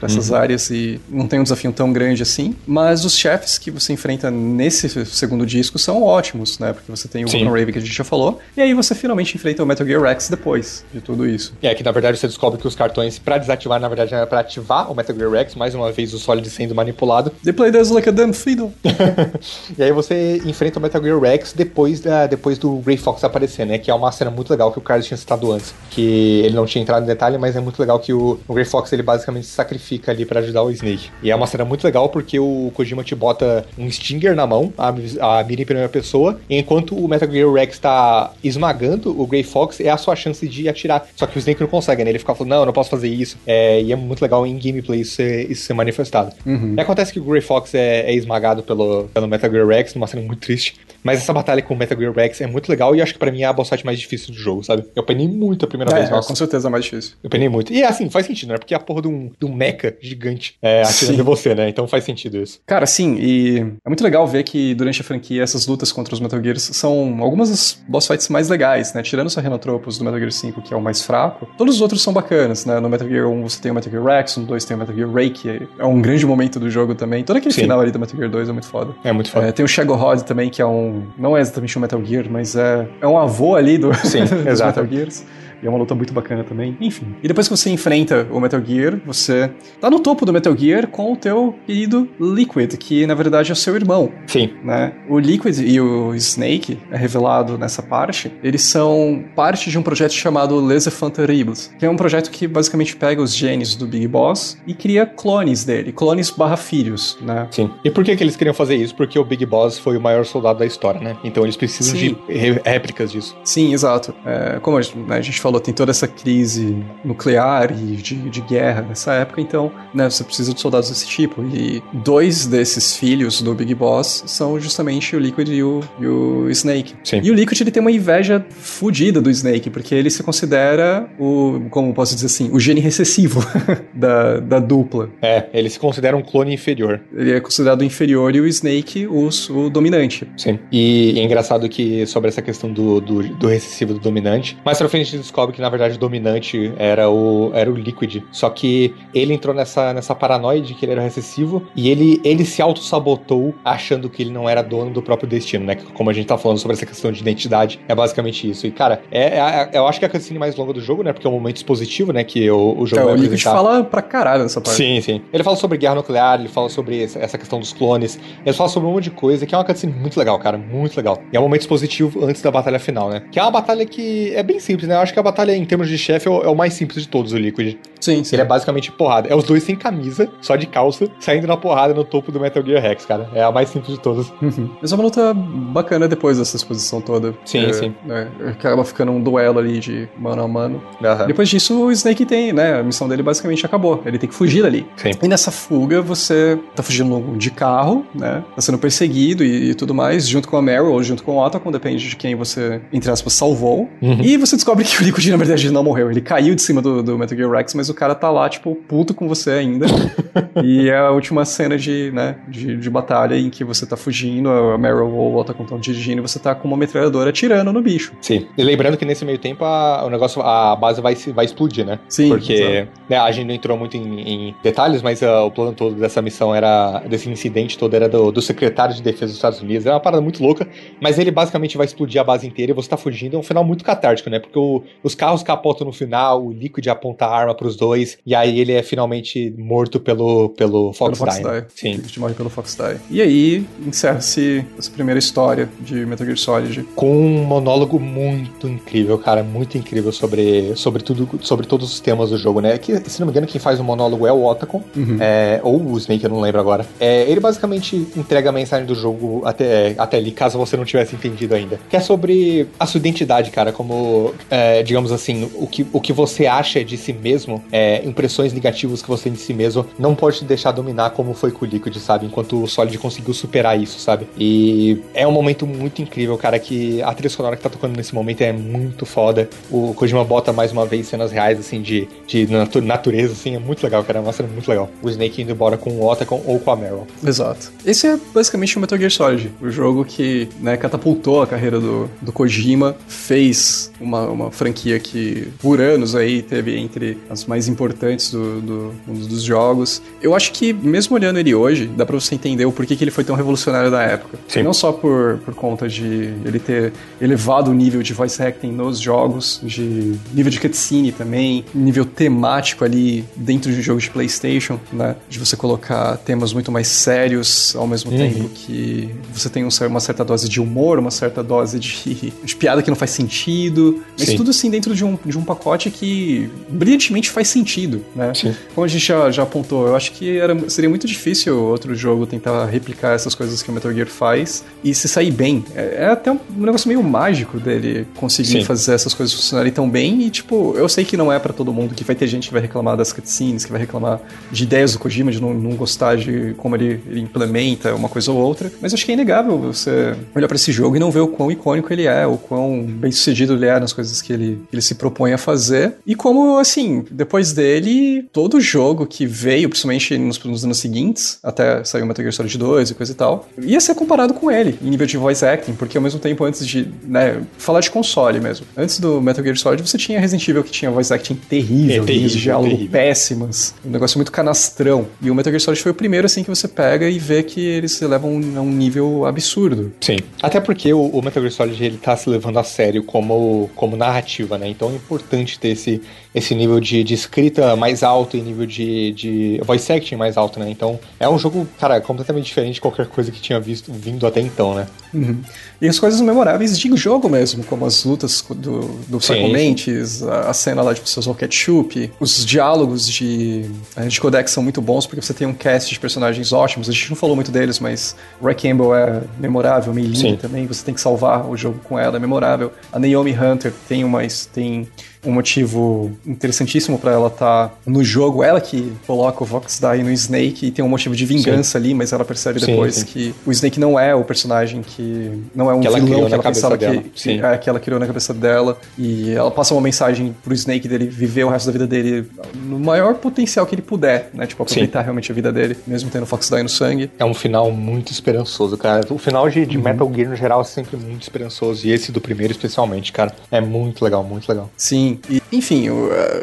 essas 0.02 0.30
uhum. 0.30 0.36
áreas 0.36 0.70
e 0.70 1.00
não 1.08 1.26
tem 1.26 1.40
um 1.40 1.42
desafio 1.42 1.72
tão 1.72 1.92
grande 1.92 2.22
assim, 2.22 2.54
mas 2.66 3.04
os 3.04 3.16
chefes 3.16 3.58
que 3.58 3.70
você 3.70 3.92
enfrenta 3.92 4.30
nesse 4.30 5.04
segundo 5.06 5.46
disco 5.46 5.78
são 5.78 6.02
ótimos, 6.02 6.58
né, 6.58 6.72
porque 6.72 6.90
você 6.90 7.08
tem 7.08 7.24
o 7.24 7.28
Vulcan 7.28 7.50
Raven 7.50 7.72
que 7.72 7.78
a 7.78 7.82
gente 7.82 7.94
já 7.94 8.04
falou, 8.04 8.40
e 8.56 8.60
aí 8.60 8.74
você 8.74 8.94
finalmente 8.94 9.36
enfrenta 9.36 9.62
o 9.62 9.66
Metal 9.66 9.86
Gear 9.86 10.02
Rex 10.02 10.28
depois 10.28 10.84
de 10.92 11.00
tudo 11.00 11.26
isso. 11.26 11.54
É, 11.62 11.74
que 11.74 11.82
na 11.82 11.92
verdade 11.92 12.18
você 12.18 12.26
descobre 12.26 12.60
que 12.60 12.66
os 12.66 12.74
cartões 12.74 13.18
para 13.18 13.38
desativar, 13.38 13.80
na 13.80 13.88
verdade, 13.88 14.14
é 14.14 14.26
para 14.26 14.40
ativar 14.40 14.90
o 14.90 14.94
Metal 14.94 15.16
Gear 15.16 15.30
Rex, 15.30 15.54
mais 15.54 15.74
uma 15.74 15.90
vez 15.90 16.12
o 16.12 16.18
Solid 16.18 16.48
sendo 16.50 16.74
manipulado. 16.74 17.32
They 17.42 17.52
play 17.52 17.70
this 17.70 17.90
like 17.90 18.08
a 18.08 18.12
damn 18.12 18.32
fiddle. 18.32 18.72
e 19.78 19.82
aí 19.82 19.92
você 19.92 20.42
enfrenta 20.44 20.78
o 20.78 20.82
Metal 20.82 21.02
Gear 21.02 21.20
Rex 21.20 21.52
depois, 21.52 22.00
da, 22.00 22.26
depois 22.26 22.58
do 22.58 22.76
Grey 22.76 22.96
Fox 22.96 23.24
aparecer, 23.24 23.66
né, 23.66 23.78
que 23.78 23.90
é 23.90 23.94
uma 23.94 24.01
cena 24.10 24.30
muito 24.30 24.50
legal 24.50 24.72
que 24.72 24.78
o 24.78 24.82
Carlos 24.82 25.06
tinha 25.06 25.16
citado 25.16 25.52
antes, 25.52 25.74
que 25.90 26.40
ele 26.44 26.54
não 26.54 26.66
tinha 26.66 26.82
entrado 26.82 27.04
em 27.04 27.06
detalhe, 27.06 27.38
mas 27.38 27.54
é 27.54 27.60
muito 27.60 27.78
legal 27.78 28.00
que 28.00 28.12
o, 28.12 28.40
o 28.48 28.54
Grey 28.54 28.64
Fox 28.64 28.92
ele 28.92 29.02
basicamente 29.02 29.46
se 29.46 29.52
sacrifica 29.52 30.10
ali 30.10 30.24
para 30.24 30.40
ajudar 30.40 30.62
o 30.62 30.70
Snake. 30.70 31.10
E 31.22 31.30
é 31.30 31.36
uma 31.36 31.46
cena 31.46 31.64
muito 31.64 31.84
legal 31.84 32.08
porque 32.08 32.38
o 32.38 32.72
Kojima 32.74 33.04
te 33.04 33.14
bota 33.14 33.64
um 33.78 33.90
Stinger 33.90 34.34
na 34.34 34.46
mão, 34.46 34.72
a, 34.76 34.88
a 34.88 35.44
mira 35.44 35.62
em 35.62 35.66
primeira 35.66 35.88
pessoa, 35.88 36.40
e 36.48 36.58
enquanto 36.58 36.96
o 36.96 37.06
Metal 37.06 37.30
Gear 37.30 37.52
Rex 37.52 37.78
tá 37.78 38.32
esmagando 38.42 39.20
o 39.20 39.26
Grey 39.26 39.42
Fox, 39.42 39.80
é 39.80 39.90
a 39.90 39.96
sua 39.96 40.16
chance 40.16 40.48
de 40.48 40.68
atirar. 40.68 41.06
Só 41.14 41.26
que 41.26 41.36
o 41.36 41.38
Snake 41.38 41.60
não 41.60 41.68
consegue, 41.68 42.02
né? 42.02 42.10
Ele 42.10 42.18
fica 42.18 42.34
falando, 42.34 42.50
não, 42.50 42.60
eu 42.60 42.66
não 42.66 42.72
posso 42.72 42.90
fazer 42.90 43.08
isso. 43.08 43.36
É, 43.46 43.80
e 43.80 43.92
é 43.92 43.96
muito 43.96 44.22
legal 44.22 44.46
em 44.46 44.58
gameplay 44.58 45.00
isso 45.00 45.16
ser, 45.16 45.50
isso 45.50 45.64
ser 45.64 45.74
manifestado. 45.74 46.32
Uhum. 46.44 46.74
E 46.76 46.80
acontece 46.80 47.12
que 47.12 47.20
o 47.20 47.24
Grey 47.24 47.42
Fox 47.42 47.74
é, 47.74 48.00
é 48.00 48.14
esmagado 48.14 48.62
pelo, 48.62 49.04
pelo 49.12 49.28
Metal 49.28 49.50
Gear 49.50 49.66
Rex, 49.66 49.94
numa 49.94 50.06
cena 50.06 50.22
muito 50.22 50.40
triste. 50.40 50.76
Mas 51.02 51.18
essa 51.18 51.32
batalha 51.32 51.62
com 51.62 51.74
o 51.74 51.76
Metal 51.76 51.98
Gear 51.98 52.12
Rex 52.12 52.40
é 52.40 52.46
muito 52.46 52.68
legal 52.68 52.94
e 52.94 53.02
acho 53.02 53.12
que 53.12 53.18
para 53.18 53.30
mim 53.30 53.42
é 53.42 53.46
a 53.46 53.52
boss 53.52 53.68
fight 53.68 53.84
mais 53.84 53.98
difícil 53.98 54.32
do 54.32 54.38
jogo, 54.38 54.62
sabe? 54.62 54.84
Eu 54.94 55.02
penei 55.02 55.28
muito 55.28 55.64
a 55.64 55.68
primeira 55.68 55.92
é, 55.92 55.98
vez. 55.98 56.10
Nossa. 56.10 56.28
com 56.28 56.34
certeza 56.34 56.68
é 56.68 56.70
mais 56.70 56.84
difícil. 56.84 57.14
Eu 57.22 57.30
penei 57.30 57.48
muito. 57.48 57.72
E 57.72 57.82
assim, 57.82 58.08
faz 58.08 58.26
sentido, 58.26 58.50
né? 58.50 58.58
Porque 58.58 58.74
é 58.74 58.76
a 58.76 58.80
porra 58.80 59.02
de 59.02 59.08
um, 59.08 59.30
de 59.38 59.46
um 59.46 59.54
mecha 59.54 59.96
gigante 60.00 60.56
é, 60.60 60.82
atirando 60.82 61.20
em 61.20 61.24
você, 61.24 61.54
né? 61.54 61.68
Então 61.68 61.86
faz 61.86 62.04
sentido 62.04 62.36
isso. 62.36 62.60
Cara, 62.66 62.86
sim, 62.86 63.16
e 63.18 63.58
é 63.84 63.88
muito 63.88 64.04
legal 64.04 64.26
ver 64.26 64.42
que 64.42 64.74
durante 64.74 65.00
a 65.00 65.04
franquia 65.04 65.42
essas 65.42 65.66
lutas 65.66 65.90
contra 65.90 66.14
os 66.14 66.20
Metal 66.20 66.42
Gears 66.42 66.62
são 66.62 67.18
algumas 67.20 67.50
das 67.50 67.82
boss 67.88 68.06
fights 68.06 68.28
mais 68.28 68.48
legais, 68.48 68.92
né? 68.92 69.02
Tirando 69.02 69.28
o 69.28 69.40
Rhenotropos 69.40 69.98
do 69.98 70.04
Metal 70.04 70.18
Gear 70.18 70.32
5, 70.32 70.62
que 70.62 70.74
é 70.74 70.76
o 70.76 70.80
mais 70.80 71.02
fraco, 71.02 71.48
todos 71.56 71.76
os 71.76 71.80
outros 71.80 72.02
são 72.02 72.12
bacanas, 72.12 72.64
né? 72.66 72.78
No 72.80 72.88
Metal 72.88 73.08
Gear 73.08 73.28
1 73.28 73.42
você 73.42 73.60
tem 73.60 73.70
o 73.70 73.74
Metal 73.74 73.90
Gear 73.90 74.04
Rex, 74.04 74.36
no 74.36 74.44
2 74.44 74.64
tem 74.64 74.76
o 74.76 74.80
Metal 74.80 74.94
Gear 74.94 75.10
Ray, 75.10 75.30
que 75.30 75.68
é 75.78 75.84
um 75.84 76.00
grande 76.00 76.26
momento 76.26 76.60
do 76.60 76.70
jogo 76.70 76.94
também. 76.94 77.24
Todo 77.24 77.36
aquele 77.36 77.54
sim. 77.54 77.62
final 77.62 77.80
ali 77.80 77.90
do 77.90 77.98
Metal 77.98 78.16
Gear 78.16 78.30
2 78.30 78.48
é 78.48 78.52
muito 78.52 78.66
foda. 78.66 78.94
É 79.04 79.12
muito 79.12 79.30
foda. 79.30 79.48
É, 79.48 79.52
tem 79.52 79.64
o 79.64 79.68
Shagorod 79.68 80.24
também, 80.24 80.50
que 80.50 80.60
é 80.60 80.66
um. 80.66 80.91
Não 81.18 81.36
é 81.36 81.40
exatamente 81.40 81.78
um 81.78 81.80
Metal 81.80 82.04
Gear, 82.04 82.26
mas 82.30 82.56
é, 82.56 82.88
é 83.00 83.06
um 83.06 83.18
avô 83.18 83.54
ali 83.54 83.78
do, 83.78 83.92
Sim, 83.94 84.24
dos 84.44 84.60
Metal 84.60 84.86
Gears. 84.86 85.24
E 85.62 85.66
é 85.66 85.68
uma 85.68 85.78
luta 85.78 85.94
muito 85.94 86.12
bacana 86.12 86.42
também. 86.42 86.76
Enfim. 86.80 87.14
E 87.22 87.28
depois 87.28 87.48
que 87.48 87.56
você 87.56 87.70
enfrenta 87.70 88.26
o 88.30 88.40
Metal 88.40 88.60
Gear, 88.64 89.00
você 89.06 89.50
tá 89.80 89.88
no 89.88 90.00
topo 90.00 90.26
do 90.26 90.32
Metal 90.32 90.56
Gear 90.56 90.88
com 90.88 91.12
o 91.12 91.16
teu 91.16 91.54
querido 91.66 92.08
Liquid, 92.20 92.76
que 92.76 93.06
na 93.06 93.14
verdade 93.14 93.50
é 93.50 93.52
o 93.52 93.56
seu 93.56 93.74
irmão. 93.76 94.10
Sim. 94.26 94.50
Né? 94.64 94.92
O 95.08 95.18
Liquid 95.18 95.58
e 95.58 95.80
o 95.80 96.14
Snake, 96.14 96.78
é 96.90 96.96
revelado 96.96 97.56
nessa 97.56 97.82
parte, 97.82 98.32
eles 98.42 98.62
são 98.62 99.24
parte 99.36 99.70
de 99.70 99.78
um 99.78 99.82
projeto 99.82 100.12
chamado 100.12 100.58
Les 100.64 100.86
Enfants 100.86 101.16
Terribles, 101.16 101.74
que 101.78 101.86
é 101.86 101.90
um 101.90 101.96
projeto 101.96 102.30
que 102.30 102.46
basicamente 102.46 102.96
pega 102.96 103.22
os 103.22 103.34
genes 103.34 103.74
do 103.74 103.86
Big 103.86 104.08
Boss 104.08 104.58
e 104.66 104.74
cria 104.74 105.06
clones 105.06 105.64
dele, 105.64 105.92
clones 105.92 106.30
barra 106.30 106.56
filhos, 106.56 107.18
né? 107.20 107.46
Sim. 107.50 107.70
E 107.84 107.90
por 107.90 108.04
que, 108.04 108.16
que 108.16 108.22
eles 108.22 108.36
queriam 108.36 108.54
fazer 108.54 108.76
isso? 108.76 108.94
Porque 108.94 109.18
o 109.18 109.24
Big 109.24 109.44
Boss 109.46 109.78
foi 109.78 109.96
o 109.96 110.00
maior 110.00 110.24
soldado 110.24 110.58
da 110.58 110.66
história, 110.66 111.00
né? 111.00 111.16
Então 111.22 111.42
eles 111.44 111.56
precisam 111.56 111.98
Sim. 111.98 112.16
de 112.26 112.60
réplicas 112.64 113.12
disso. 113.12 113.36
Sim, 113.44 113.72
exato. 113.72 114.14
É, 114.24 114.58
como 114.60 114.76
a 114.76 114.82
gente, 114.82 114.98
né, 114.98 115.16
a 115.16 115.20
gente 115.20 115.40
falou 115.40 115.51
falou, 115.52 115.60
tem 115.60 115.74
toda 115.74 115.90
essa 115.90 116.08
crise 116.08 116.82
nuclear 117.04 117.72
e 117.72 117.96
de, 117.96 118.30
de 118.30 118.40
guerra 118.40 118.82
nessa 118.82 119.12
época, 119.14 119.40
então 119.40 119.70
né, 119.92 120.08
você 120.08 120.24
precisa 120.24 120.54
de 120.54 120.60
soldados 120.60 120.88
desse 120.88 121.06
tipo. 121.06 121.42
E 121.54 121.82
dois 121.92 122.46
desses 122.46 122.96
filhos 122.96 123.42
do 123.42 123.54
Big 123.54 123.74
Boss 123.74 124.24
são 124.26 124.58
justamente 124.58 125.14
o 125.14 125.18
Liquid 125.18 125.48
e 125.48 125.62
o, 125.62 125.80
e 126.00 126.06
o 126.06 126.50
Snake. 126.50 126.94
Sim. 127.04 127.20
E 127.22 127.30
o 127.30 127.34
Liquid 127.34 127.60
ele 127.60 127.70
tem 127.70 127.80
uma 127.80 127.90
inveja 127.90 128.44
fodida 128.50 129.20
do 129.20 129.30
Snake, 129.30 129.68
porque 129.68 129.94
ele 129.94 130.10
se 130.10 130.22
considera 130.22 131.08
o, 131.18 131.60
como 131.70 131.92
posso 131.92 132.14
dizer 132.14 132.26
assim, 132.26 132.50
o 132.52 132.58
gene 132.58 132.80
recessivo 132.80 133.40
da, 133.92 134.40
da 134.40 134.58
dupla. 134.58 135.10
É, 135.20 135.46
ele 135.52 135.68
se 135.68 135.78
considera 135.78 136.16
um 136.16 136.22
clone 136.22 136.54
inferior. 136.54 137.00
Ele 137.12 137.32
é 137.32 137.40
considerado 137.40 137.84
inferior 137.84 138.34
e 138.34 138.40
o 138.40 138.46
Snake 138.46 139.06
os, 139.06 139.50
o 139.50 139.68
dominante. 139.68 140.26
Sim. 140.36 140.58
E, 140.70 141.12
e 141.12 141.20
é 141.20 141.24
engraçado 141.24 141.68
que 141.68 142.06
sobre 142.06 142.28
essa 142.28 142.40
questão 142.40 142.72
do, 142.72 143.00
do, 143.00 143.22
do 143.22 143.46
recessivo 143.46 143.94
do 143.94 144.00
dominante, 144.00 144.56
mais 144.64 144.78
pra 144.78 144.88
frente 144.88 145.02
a 145.02 145.10
gente 145.10 145.18
descobre 145.22 145.41
descobre 145.42 145.54
que 145.54 145.60
na 145.60 145.68
verdade 145.68 145.96
o 145.96 145.98
dominante 145.98 146.72
era 146.76 147.10
o, 147.10 147.50
era 147.54 147.70
o 147.70 147.74
Liquid. 147.74 148.22
Só 148.30 148.48
que 148.50 148.94
ele 149.14 149.34
entrou 149.34 149.54
nessa, 149.54 149.92
nessa 149.92 150.14
paranoia 150.14 150.60
de 150.60 150.74
que 150.74 150.84
ele 150.84 150.92
era 150.92 151.02
recessivo 151.02 151.62
e 151.74 151.88
ele, 151.88 152.20
ele 152.24 152.44
se 152.44 152.62
auto-sabotou 152.62 153.54
achando 153.64 154.08
que 154.08 154.22
ele 154.22 154.30
não 154.30 154.48
era 154.48 154.62
dono 154.62 154.90
do 154.90 155.02
próprio 155.02 155.28
destino, 155.28 155.64
né? 155.64 155.76
Como 155.94 156.10
a 156.10 156.12
gente 156.12 156.26
tá 156.26 156.38
falando 156.38 156.58
sobre 156.58 156.76
essa 156.76 156.86
questão 156.86 157.10
de 157.10 157.20
identidade, 157.20 157.80
é 157.88 157.94
basicamente 157.94 158.48
isso. 158.48 158.66
E, 158.66 158.70
cara, 158.70 159.02
é, 159.10 159.38
é 159.38 159.70
eu 159.74 159.86
acho 159.86 159.98
que 159.98 160.04
é 160.04 160.08
a 160.08 160.10
cutscene 160.10 160.38
mais 160.38 160.56
longa 160.56 160.72
do 160.72 160.80
jogo, 160.80 161.02
né? 161.02 161.12
Porque 161.12 161.26
é 161.26 161.30
um 161.30 161.34
momento 161.34 161.56
expositivo, 161.56 162.12
né? 162.12 162.24
Que 162.24 162.50
o, 162.50 162.78
o 162.78 162.86
jogo 162.86 163.02
é, 163.02 163.04
vai 163.04 163.14
o 163.14 163.16
Liquid 163.16 163.42
fala 163.42 163.84
pra 163.84 164.02
caralho 164.02 164.42
nessa 164.42 164.60
parte. 164.60 164.76
Sim, 164.76 165.00
sim. 165.00 165.22
Ele 165.32 165.42
fala 165.42 165.56
sobre 165.56 165.78
guerra 165.78 165.96
nuclear, 165.96 166.38
ele 166.38 166.48
fala 166.48 166.68
sobre 166.68 167.02
essa 167.02 167.36
questão 167.36 167.58
dos 167.58 167.72
clones, 167.72 168.18
ele 168.44 168.54
fala 168.54 168.68
sobre 168.68 168.88
um 168.88 168.92
monte 168.92 169.04
de 169.04 169.10
coisa, 169.10 169.46
que 169.46 169.54
é 169.54 169.58
uma 169.58 169.64
cutscene 169.64 169.92
muito 169.92 170.18
legal, 170.18 170.38
cara, 170.38 170.56
muito 170.56 170.96
legal. 170.96 171.18
E 171.32 171.36
é 171.36 171.40
um 171.40 171.42
momento 171.42 171.62
expositivo 171.62 172.24
antes 172.24 172.42
da 172.42 172.50
batalha 172.50 172.78
final, 172.78 173.10
né? 173.10 173.22
Que 173.30 173.38
é 173.38 173.42
uma 173.42 173.50
batalha 173.50 173.84
que 173.84 174.32
é 174.34 174.42
bem 174.42 174.60
simples, 174.60 174.88
né? 174.88 174.94
Eu 174.94 175.00
acho 175.00 175.12
que 175.12 175.18
a 175.22 175.24
batalha, 175.24 175.56
em 175.56 175.64
termos 175.64 175.88
de 175.88 175.96
chefe, 175.96 176.28
é 176.28 176.30
o 176.30 176.54
mais 176.54 176.74
simples 176.74 177.02
de 177.02 177.08
todos, 177.08 177.32
o 177.32 177.38
Liquid. 177.38 177.76
Sim, 178.00 178.24
sim. 178.24 178.34
Ele 178.34 178.42
é 178.42 178.44
basicamente 178.44 178.90
porrada. 178.90 179.28
É 179.28 179.34
os 179.34 179.44
dois 179.44 179.62
sem 179.62 179.76
camisa, 179.76 180.28
só 180.40 180.56
de 180.56 180.66
calça, 180.66 181.08
saindo 181.20 181.46
na 181.46 181.56
porrada 181.56 181.94
no 181.94 182.04
topo 182.04 182.32
do 182.32 182.40
Metal 182.40 182.64
Gear 182.64 182.82
Rex, 182.82 183.06
cara. 183.06 183.30
É 183.32 183.42
a 183.42 183.52
mais 183.52 183.68
simples 183.68 183.94
de 183.94 184.00
todas. 184.00 184.28
Uhum. 184.42 184.70
Mas 184.80 184.90
é 184.90 184.94
uma 184.94 185.04
luta 185.04 185.32
bacana 185.32 186.08
depois 186.08 186.38
dessa 186.38 186.56
exposição 186.56 187.00
toda. 187.00 187.34
Sim, 187.44 187.64
é, 187.64 187.72
sim. 187.72 187.94
É, 188.08 188.48
acaba 188.48 188.84
ficando 188.84 189.12
um 189.12 189.22
duelo 189.22 189.60
ali 189.60 189.78
de 189.78 190.08
mano 190.18 190.42
a 190.42 190.48
mano. 190.48 190.82
Uhum. 191.00 191.26
Depois 191.26 191.48
disso, 191.48 191.80
o 191.80 191.92
Snake 191.92 192.26
tem, 192.26 192.52
né? 192.52 192.80
A 192.80 192.82
missão 192.82 193.08
dele 193.08 193.22
basicamente 193.22 193.64
acabou. 193.64 194.02
Ele 194.04 194.18
tem 194.18 194.28
que 194.28 194.34
fugir 194.34 194.62
dali. 194.62 194.84
Sim. 194.96 195.12
E 195.22 195.28
nessa 195.28 195.52
fuga, 195.52 196.02
você 196.02 196.58
tá 196.74 196.82
fugindo 196.82 197.36
de 197.36 197.50
carro, 197.50 198.04
né? 198.12 198.42
Tá 198.54 198.60
sendo 198.60 198.78
perseguido 198.78 199.44
e, 199.44 199.70
e 199.70 199.74
tudo 199.74 199.94
mais, 199.94 200.26
junto 200.26 200.48
com 200.48 200.56
a 200.56 200.62
Meryl 200.62 200.92
ou 200.92 201.02
junto 201.02 201.22
com 201.22 201.36
o 201.36 201.44
Otacon, 201.44 201.70
depende 201.70 202.08
de 202.08 202.16
quem 202.16 202.34
você, 202.34 202.80
entre 202.92 203.10
aspas, 203.10 203.32
salvou. 203.32 203.88
Uhum. 204.00 204.20
E 204.22 204.36
você 204.36 204.56
descobre 204.56 204.84
que 204.84 205.00
o 205.00 205.04
Liquid, 205.12 205.28
na 205.28 205.36
verdade, 205.36 205.70
não 205.70 205.84
morreu. 205.84 206.10
Ele 206.10 206.22
caiu 206.22 206.54
de 206.54 206.62
cima 206.62 206.80
do, 206.80 207.02
do 207.02 207.18
Metal 207.18 207.36
Gear 207.36 207.50
Rex, 207.50 207.74
mas 207.74 207.90
o 207.90 207.94
cara 207.94 208.14
tá 208.14 208.30
lá, 208.30 208.48
tipo, 208.48 208.74
puto 208.74 209.12
com 209.12 209.28
você 209.28 209.50
ainda. 209.50 209.84
e 210.64 210.88
é 210.88 210.96
a 210.96 211.10
última 211.10 211.44
cena 211.44 211.76
de, 211.76 212.10
né, 212.12 212.36
de, 212.48 212.76
de 212.78 212.90
batalha 212.90 213.38
em 213.38 213.50
que 213.50 213.62
você 213.62 213.84
tá 213.84 213.96
fugindo, 213.96 214.48
a 214.48 214.78
Meryl 214.78 215.12
ou 215.12 215.32
o 215.32 215.36
Otacon 215.36 215.64
estão 215.64 215.78
dirigindo 215.78 216.18
e 216.18 216.22
você 216.22 216.38
tá 216.38 216.54
com 216.54 216.66
uma 216.66 216.76
metralhadora 216.76 217.28
atirando 217.28 217.72
no 217.72 217.82
bicho. 217.82 218.12
Sim. 218.22 218.46
E 218.56 218.64
lembrando 218.64 218.96
que 218.96 219.04
nesse 219.04 219.24
meio 219.24 219.38
tempo 219.38 219.64
a, 219.64 220.04
o 220.04 220.10
negócio, 220.10 220.40
a 220.40 220.74
base 220.74 221.00
vai, 221.02 221.14
vai 221.14 221.44
explodir, 221.44 221.84
né? 221.84 221.98
Sim. 222.08 222.30
Porque 222.30 222.88
né, 223.08 223.18
a 223.18 223.30
gente 223.30 223.46
não 223.46 223.54
entrou 223.54 223.76
muito 223.76 223.96
em, 223.96 224.20
em 224.20 224.54
detalhes, 224.62 225.02
mas 225.02 225.20
uh, 225.20 225.46
o 225.46 225.50
plano 225.50 225.72
todo 225.74 225.94
dessa 225.94 226.22
missão 226.22 226.54
era, 226.54 227.00
desse 227.00 227.28
incidente 227.28 227.76
todo 227.76 227.94
era 227.94 228.08
do, 228.08 228.32
do 228.32 228.40
secretário 228.40 228.94
de 228.94 229.02
defesa 229.02 229.26
dos 229.26 229.34
Estados 229.34 229.60
Unidos. 229.60 229.86
É 229.86 229.90
uma 229.90 230.00
parada 230.00 230.22
muito 230.22 230.42
louca, 230.42 230.66
mas 231.00 231.18
ele 231.18 231.30
basicamente 231.30 231.76
vai 231.76 231.84
explodir 231.84 232.20
a 232.20 232.24
base 232.24 232.46
inteira 232.46 232.72
e 232.72 232.74
você 232.74 232.88
tá 232.88 232.96
fugindo. 232.96 233.36
É 233.36 233.38
um 233.38 233.42
final 233.42 233.62
muito 233.62 233.84
catártico, 233.84 234.30
né? 234.30 234.38
Porque 234.38 234.58
o, 234.58 234.82
os 235.02 235.14
carros 235.14 235.42
capotam 235.42 235.86
no 235.86 235.92
final, 235.92 236.44
o 236.46 236.52
Liquid 236.52 236.86
aponta 236.88 237.26
a 237.26 237.36
arma 237.36 237.54
pros 237.54 237.76
dois, 237.76 238.18
e 238.24 238.34
aí 238.34 238.58
ele 238.60 238.72
é 238.72 238.82
finalmente 238.82 239.52
morto 239.58 239.98
pelo, 240.00 240.50
pelo 240.50 240.92
Fox, 240.92 241.18
Pelo 241.18 241.30
Fox 241.30 241.36
Die. 241.42 241.44
né? 241.44 241.60
Die. 241.60 241.66
Sim. 241.80 241.92
Liquid 241.96 242.16
morre 242.18 242.34
pelo 242.34 242.50
Fox 242.50 242.76
Die. 242.76 242.96
E 243.10 243.20
aí, 243.22 243.66
encerra-se 243.86 244.64
essa 244.78 244.90
primeira 244.90 245.18
história 245.18 245.68
de 245.80 245.94
Metal 246.06 246.26
Gear 246.26 246.38
Solid. 246.38 246.82
com 246.94 247.10
um 247.16 247.44
monólogo 247.44 247.98
muito 248.00 248.68
incrível, 248.68 249.18
cara, 249.18 249.42
muito 249.42 249.76
incrível 249.78 250.12
sobre, 250.12 250.74
sobre 250.76 251.02
tudo, 251.02 251.28
sobre 251.42 251.66
todos 251.66 251.92
os 251.92 252.00
temas 252.00 252.30
do 252.30 252.38
jogo, 252.38 252.60
né? 252.60 252.76
Que, 252.78 252.96
se 253.08 253.20
não 253.20 253.26
me 253.26 253.32
engano, 253.32 253.46
quem 253.46 253.60
faz 253.60 253.78
o 253.80 253.84
monólogo 253.84 254.26
é 254.26 254.32
o 254.32 254.44
Otacon, 254.44 254.82
Uhum. 254.96 255.16
é, 255.20 255.60
ou 255.62 255.80
o 255.82 255.98
Snake, 255.98 256.24
eu 256.24 256.30
não 256.30 256.40
lembro 256.40 256.60
agora. 256.60 256.84
É, 257.00 257.22
ele 257.30 257.40
basicamente 257.40 257.96
entrega 258.16 258.48
a 258.50 258.52
mensagem 258.52 258.86
do 258.86 258.94
jogo 258.94 259.42
até, 259.44 259.94
até 259.98 260.16
ali, 260.16 260.30
caso 260.32 260.58
você 260.58 260.76
não 260.76 260.84
tivesse 260.84 261.14
entendido 261.14 261.54
ainda. 261.54 261.78
Que 261.88 261.96
é 261.96 262.00
sobre 262.00 262.66
a 262.78 262.86
sua 262.86 262.98
identidade, 262.98 263.50
cara, 263.50 263.72
como, 263.72 264.34
é, 264.50 264.82
digamos 264.92 265.10
assim, 265.10 265.50
o 265.54 265.66
que, 265.66 265.86
o 265.90 266.00
que 266.02 266.12
você 266.12 266.44
acha 266.44 266.84
de 266.84 266.98
si 266.98 267.14
mesmo, 267.14 267.64
é, 267.72 268.04
impressões 268.04 268.52
negativas 268.52 269.00
que 269.00 269.08
você 269.08 269.24
tem 269.24 269.32
de 269.32 269.38
si 269.38 269.54
mesmo, 269.54 269.86
não 269.98 270.14
pode 270.14 270.40
te 270.40 270.44
deixar 270.44 270.70
dominar 270.70 271.10
como 271.10 271.32
foi 271.32 271.50
com 271.50 271.64
o 271.64 271.68
Liquid, 271.68 271.96
sabe? 271.96 272.26
Enquanto 272.26 272.62
o 272.62 272.68
Solid 272.68 272.98
conseguiu 272.98 273.32
superar 273.32 273.80
isso, 273.80 273.98
sabe? 273.98 274.26
E 274.38 275.00
é 275.14 275.26
um 275.26 275.32
momento 275.32 275.66
muito 275.66 276.02
incrível, 276.02 276.36
cara, 276.36 276.58
que 276.58 277.00
a 277.00 277.14
trilha 277.14 277.30
sonora 277.30 277.56
que 277.56 277.62
tá 277.62 277.70
tocando 277.70 277.96
nesse 277.96 278.14
momento 278.14 278.42
é 278.42 278.52
muito 278.52 279.06
foda. 279.06 279.48
O 279.70 279.94
Kojima 279.94 280.22
bota 280.24 280.52
mais 280.52 280.72
uma 280.72 280.84
vez 280.84 281.06
cenas 281.06 281.32
reais, 281.32 281.58
assim, 281.58 281.80
de, 281.80 282.06
de 282.26 282.46
natu- 282.46 282.82
natureza, 282.82 283.32
assim, 283.32 283.56
é 283.56 283.58
muito 283.58 283.82
legal, 283.82 284.04
cara, 284.04 284.18
é 284.18 284.22
uma 284.22 284.32
cena 284.34 284.50
muito 284.50 284.68
legal. 284.68 284.90
O 285.02 285.08
Snake 285.08 285.40
indo 285.40 285.52
embora 285.52 285.78
com 285.78 285.88
o 285.90 286.06
Otacon 286.06 286.42
ou 286.44 286.58
com 286.58 286.70
a 286.70 286.76
Meryl. 286.76 287.06
Exato. 287.26 287.72
Esse 287.86 288.06
é 288.08 288.18
basicamente 288.34 288.76
o 288.76 288.80
Metal 288.80 288.98
Gear 288.98 289.10
Solid, 289.10 289.50
o 289.62 289.70
jogo 289.70 290.04
que 290.04 290.50
né, 290.60 290.76
catapultou 290.76 291.40
a 291.40 291.46
carreira 291.46 291.80
do, 291.80 292.10
do 292.20 292.30
Kojima, 292.30 292.94
fez 293.08 293.90
uma, 293.98 294.26
uma 294.26 294.50
franquia 294.50 294.81
que 295.00 295.48
por 295.60 295.80
anos 295.80 296.14
aí 296.14 296.42
teve 296.42 296.76
entre 296.78 297.18
as 297.28 297.44
mais 297.46 297.68
importantes 297.68 298.30
do, 298.30 298.60
do, 298.60 298.94
um 299.08 299.14
dos 299.14 299.42
jogos. 299.42 300.02
Eu 300.20 300.34
acho 300.34 300.52
que 300.52 300.72
mesmo 300.72 301.16
olhando 301.16 301.38
ele 301.38 301.54
hoje, 301.54 301.86
dá 301.86 302.04
pra 302.06 302.18
você 302.18 302.34
entender 302.34 302.64
o 302.64 302.72
porquê 302.72 302.96
que 302.96 303.04
ele 303.04 303.10
foi 303.10 303.24
tão 303.24 303.36
revolucionário 303.36 303.90
na 303.90 304.02
época. 304.02 304.38
Sim. 304.48 304.62
Não 304.62 304.72
só 304.72 304.92
por, 304.92 305.38
por 305.44 305.54
conta 305.54 305.88
de 305.88 306.32
ele 306.44 306.58
ter 306.58 306.92
elevado 307.20 307.70
o 307.70 307.74
nível 307.74 308.02
de 308.02 308.12
voice 308.12 308.42
acting 308.42 308.70
nos 308.72 308.98
jogos, 308.98 309.60
de 309.62 310.14
nível 310.32 310.50
de 310.50 310.60
cutscene 310.60 311.12
também, 311.12 311.64
nível 311.74 312.04
temático 312.04 312.84
ali 312.84 313.24
dentro 313.36 313.72
de 313.72 313.78
um 313.78 313.82
jogo 313.82 314.00
de 314.00 314.10
PlayStation, 314.10 314.78
né? 314.92 315.16
De 315.28 315.38
você 315.38 315.56
colocar 315.56 316.16
temas 316.18 316.52
muito 316.52 316.70
mais 316.70 316.88
sérios 316.88 317.74
ao 317.76 317.86
mesmo 317.86 318.10
Uhum. 318.12 318.16
tempo 318.18 318.48
que 318.50 319.10
você 319.32 319.48
tem 319.48 319.64
um 319.64 319.68
uma 319.88 320.00
certa 320.00 320.24
dose 320.24 320.48
de 320.48 320.60
humor, 320.60 320.98
uma 320.98 321.10
certa 321.10 321.42
dose 321.42 321.78
de, 321.78 322.32
de 322.44 322.56
piada 322.56 322.82
que 322.82 322.90
não 322.90 322.96
faz 322.96 323.10
sentido, 323.10 324.02
mas 324.18 324.28
Sim. 324.28 324.36
tudo 324.36 324.50
assim 324.50 324.70
dentro 324.72 324.94
de 324.94 325.04
um, 325.04 325.18
de 325.24 325.36
um 325.36 325.44
pacote 325.44 325.90
que 325.90 326.50
brilhantemente 326.68 327.30
faz 327.30 327.48
sentido, 327.48 328.02
né? 328.16 328.32
Sim. 328.34 328.54
Como 328.74 328.84
a 328.84 328.88
gente 328.88 329.06
já, 329.06 329.30
já 329.30 329.42
apontou, 329.42 329.86
eu 329.86 329.94
acho 329.94 330.12
que 330.12 330.38
era, 330.38 330.68
seria 330.70 330.88
muito 330.88 331.06
difícil 331.06 331.62
outro 331.62 331.94
jogo 331.94 332.26
tentar 332.26 332.64
replicar 332.64 333.14
essas 333.14 333.34
coisas 333.34 333.62
que 333.62 333.70
o 333.70 333.72
Metal 333.72 333.92
Gear 333.92 334.08
faz 334.08 334.64
e 334.82 334.94
se 334.94 335.06
sair 335.08 335.30
bem. 335.30 335.62
É, 335.74 336.04
é 336.04 336.06
até 336.06 336.32
um, 336.32 336.38
um 336.56 336.64
negócio 336.64 336.88
meio 336.88 337.02
mágico 337.02 337.60
dele 337.60 338.06
conseguir 338.16 338.60
Sim. 338.60 338.64
fazer 338.64 338.94
essas 338.94 339.12
coisas 339.12 339.34
funcionarem 339.34 339.70
tão 339.70 339.88
bem 339.88 340.22
e, 340.22 340.30
tipo, 340.30 340.74
eu 340.76 340.88
sei 340.88 341.04
que 341.04 341.16
não 341.16 341.30
é 341.30 341.38
pra 341.38 341.52
todo 341.52 341.72
mundo, 341.72 341.94
que 341.94 342.02
vai 342.02 342.16
ter 342.16 342.26
gente 342.26 342.48
que 342.48 342.52
vai 342.52 342.62
reclamar 342.62 342.96
das 342.96 343.12
cutscenes, 343.12 343.64
que 343.64 343.70
vai 343.70 343.80
reclamar 343.80 344.20
de 344.50 344.62
ideias 344.62 344.94
do 344.94 344.98
Kojima, 344.98 345.30
de 345.30 345.40
não, 345.40 345.52
não 345.52 345.76
gostar 345.76 346.16
de 346.16 346.54
como 346.56 346.76
ele, 346.76 347.00
ele 347.06 347.20
implementa 347.20 347.94
uma 347.94 348.08
coisa 348.08 348.32
ou 348.32 348.38
outra, 348.38 348.72
mas 348.80 348.94
acho 348.94 349.04
que 349.04 349.12
é 349.12 349.14
inegável 349.14 349.58
você 349.58 350.16
olhar 350.34 350.48
pra 350.48 350.56
esse 350.56 350.72
jogo 350.72 350.96
e 350.96 350.98
não 350.98 351.10
ver 351.10 351.20
o 351.20 351.28
quão 351.28 351.50
icônico 351.50 351.92
ele 351.92 352.06
é, 352.06 352.26
o 352.26 352.38
quão 352.38 352.82
bem 352.82 353.12
sucedido 353.12 353.54
ele 353.54 353.66
é 353.66 353.78
nas 353.78 353.92
coisas 353.92 354.22
que 354.22 354.32
ele, 354.32 354.61
que 354.70 354.74
ele 354.74 354.82
se 354.82 354.94
propõe 354.94 355.32
a 355.32 355.38
fazer 355.38 355.94
e 356.06 356.14
como, 356.14 356.58
assim, 356.58 357.04
depois 357.10 357.52
dele, 357.52 358.24
todo 358.32 358.60
jogo 358.60 359.06
que 359.06 359.26
veio, 359.26 359.68
principalmente 359.68 360.16
nos, 360.18 360.42
nos 360.42 360.64
anos 360.64 360.78
seguintes, 360.78 361.38
até 361.42 361.84
sair 361.84 362.02
o 362.02 362.06
Metal 362.06 362.22
Gear 362.22 362.32
Solid 362.32 362.58
2 362.58 362.90
e 362.90 362.94
coisa 362.94 363.12
e 363.12 363.14
tal, 363.14 363.48
ia 363.60 363.80
ser 363.80 363.94
comparado 363.94 364.34
com 364.34 364.50
ele 364.50 364.78
em 364.82 364.90
nível 364.90 365.06
de 365.06 365.16
voice 365.16 365.44
acting, 365.44 365.72
porque 365.74 365.96
ao 365.96 366.02
mesmo 366.02 366.18
tempo, 366.20 366.44
antes 366.44 366.66
de 366.66 366.88
né, 367.04 367.40
falar 367.58 367.80
de 367.80 367.90
console 367.90 368.40
mesmo, 368.40 368.66
antes 368.76 368.98
do 369.00 369.20
Metal 369.20 369.42
Gear 369.44 369.56
Solid, 369.56 369.82
você 369.82 369.98
tinha 369.98 370.20
Resident 370.20 370.46
Evil 370.48 370.62
que 370.64 370.70
tinha 370.70 370.90
voice 370.90 371.12
acting 371.12 371.34
terrível, 371.48 372.02
É, 372.02 372.06
terrível, 372.06 372.28
de 372.28 372.40
diálogo 372.40 372.68
terrível. 372.70 372.92
péssimas, 372.92 373.74
um 373.84 373.90
negócio 373.90 374.18
muito 374.18 374.32
canastrão. 374.32 375.06
E 375.20 375.30
o 375.30 375.34
Metal 375.34 375.50
Gear 375.52 375.60
Solid 375.60 375.82
foi 375.82 375.92
o 375.92 375.94
primeiro, 375.94 376.26
assim, 376.26 376.42
que 376.42 376.50
você 376.50 376.66
pega 376.68 377.08
e 377.08 377.18
vê 377.18 377.42
que 377.42 377.60
eles 377.64 377.92
se 377.92 378.06
levam 378.06 378.30
a 378.56 378.60
um 378.60 378.70
nível 378.72 379.24
absurdo. 379.26 379.92
Sim. 380.00 380.18
Até 380.42 380.60
porque 380.60 380.92
o, 380.92 381.00
o 381.06 381.22
Metal 381.22 381.42
Gear 381.42 381.52
Solid 381.52 381.82
ele 381.84 381.96
tá 381.98 382.16
se 382.16 382.28
levando 382.28 382.58
a 382.58 382.64
sério 382.64 383.02
como, 383.04 383.70
como 383.74 383.96
narrativa, 383.96 384.51
né? 384.58 384.68
Então 384.68 384.90
é 384.90 384.94
importante 384.94 385.58
ter 385.58 385.68
esse, 385.68 386.02
esse 386.34 386.54
nível 386.54 386.80
de, 386.80 387.04
de 387.04 387.14
escrita 387.14 387.76
mais 387.76 388.02
alto 388.02 388.36
e 388.36 388.40
nível 388.40 388.66
de, 388.66 389.12
de 389.12 389.60
voice 389.64 389.92
acting 389.92 390.16
mais 390.16 390.36
alto, 390.36 390.58
né? 390.58 390.70
Então 390.70 390.98
é 391.20 391.28
um 391.28 391.38
jogo, 391.38 391.66
cara, 391.78 392.00
completamente 392.00 392.46
diferente 392.46 392.74
de 392.74 392.80
qualquer 392.80 393.06
coisa 393.06 393.30
que 393.30 393.40
tinha 393.40 393.60
visto 393.60 393.92
vindo 393.92 394.26
até 394.26 394.40
então, 394.40 394.74
né? 394.74 394.86
Uhum. 395.12 395.40
E 395.80 395.88
as 395.88 395.98
coisas 395.98 396.20
memoráveis 396.20 396.78
de 396.78 396.92
jogo 396.96 397.28
mesmo, 397.28 397.64
como 397.64 397.84
as 397.84 398.04
lutas 398.04 398.44
do, 398.48 398.80
do 399.08 399.20
Sim, 399.20 399.34
Psychomentes, 399.34 400.22
a, 400.22 400.50
a 400.50 400.54
cena 400.54 400.82
lá 400.82 400.92
de 400.92 401.00
você 401.00 401.18
usar 401.18 401.30
o 401.30 401.34
ketchup, 401.34 402.10
os 402.20 402.44
diálogos 402.44 403.08
de, 403.08 403.66
eh, 403.96 404.06
de 404.06 404.20
Codex 404.20 404.50
são 404.52 404.62
muito 404.62 404.80
bons 404.80 405.06
porque 405.06 405.20
você 405.20 405.34
tem 405.34 405.46
um 405.46 405.54
cast 405.54 405.92
de 405.92 405.98
personagens 405.98 406.52
ótimos. 406.52 406.88
A 406.88 406.92
gente 406.92 407.10
não 407.10 407.16
falou 407.16 407.34
muito 407.34 407.50
deles, 407.50 407.78
mas 407.78 408.16
Ray 408.42 408.54
Campbell 408.54 408.94
é 408.94 409.22
memorável. 409.38 409.92
Lin 409.92 410.36
também, 410.36 410.66
você 410.66 410.84
tem 410.84 410.94
que 410.94 411.00
salvar 411.00 411.48
o 411.48 411.56
jogo 411.56 411.80
com 411.84 411.98
ela, 411.98 412.16
é 412.16 412.20
memorável. 412.20 412.72
A 412.92 412.98
Naomi 412.98 413.32
Hunter 413.32 413.72
tem 413.88 414.04
uma, 414.04 414.20
tem 414.52 414.88
um 415.24 415.30
motivo 415.32 416.10
interessantíssimo 416.26 416.98
pra 416.98 417.12
ela 417.12 417.28
estar 417.28 417.78
no 417.86 418.02
jogo. 418.02 418.42
Ela 418.42 418.60
que 418.60 418.92
coloca 419.06 419.42
o 419.42 419.46
Vox 419.46 419.78
Die 419.80 420.02
no 420.02 420.10
Snake 420.10 420.66
e 420.66 420.70
tem 420.70 420.84
um 420.84 420.88
motivo 420.88 421.14
de 421.14 421.24
vingança 421.24 421.78
ali, 421.78 421.94
mas 421.94 422.12
ela 422.12 422.24
percebe 422.24 422.58
Sim, 422.60 422.66
depois 422.66 422.94
sim. 422.96 423.04
que 423.06 423.34
o 423.46 423.52
Snake 423.52 423.78
não 423.78 423.98
é 423.98 424.14
o 424.14 424.24
personagem 424.24 424.82
que. 424.82 425.30
não 425.54 425.70
é 425.70 425.74
um 425.74 425.80
Que 425.80 425.86
ela 425.86 426.00
vilão 426.00 426.26
que 426.26 426.34
ela 426.34 426.42
pensava 426.42 426.76
que, 426.78 426.98
que, 427.10 427.20
Sim. 427.20 427.40
é, 427.42 427.56
que 427.58 427.68
ela 427.68 427.78
criou 427.80 427.98
na 428.00 428.06
cabeça 428.06 428.34
dela. 428.34 428.78
E 428.98 429.30
ela 429.32 429.50
passa 429.50 429.74
uma 429.74 429.80
mensagem 429.80 430.34
pro 430.42 430.52
Snake 430.54 430.88
dele 430.88 431.06
viver 431.06 431.44
o 431.44 431.48
resto 431.48 431.66
da 431.66 431.72
vida 431.72 431.86
dele 431.86 432.26
no 432.54 432.78
maior 432.78 433.14
potencial 433.14 433.64
que 433.66 433.74
ele 433.74 433.82
puder, 433.82 434.30
né? 434.34 434.46
Tipo, 434.46 434.62
aproveitar 434.62 435.02
realmente 435.02 435.30
a 435.30 435.34
vida 435.34 435.52
dele, 435.52 435.76
mesmo 435.86 436.10
tendo 436.10 436.24
o 436.24 436.26
Fox 436.26 436.48
Die 436.50 436.62
no 436.62 436.68
sangue. 436.68 437.10
É 437.18 437.24
um 437.24 437.34
final 437.34 437.70
muito 437.70 438.10
esperançoso, 438.12 438.76
cara. 438.76 439.06
O 439.10 439.18
final 439.18 439.48
de, 439.48 439.60
Uhum. 439.60 439.66
de 439.66 439.78
Metal 439.78 440.12
Gear 440.14 440.30
no 440.30 440.36
geral 440.36 440.60
é 440.60 440.64
sempre 440.64 440.96
muito 440.96 441.22
esperançoso. 441.22 441.86
E 441.86 441.92
esse 441.92 442.10
do 442.10 442.20
primeiro, 442.20 442.52
especialmente, 442.52 443.12
cara. 443.12 443.32
É 443.50 443.60
muito 443.60 444.02
legal, 444.04 444.24
muito 444.24 444.48
legal. 444.48 444.70
Sim, 444.76 445.11
e, 445.30 445.42
enfim, 445.52 445.88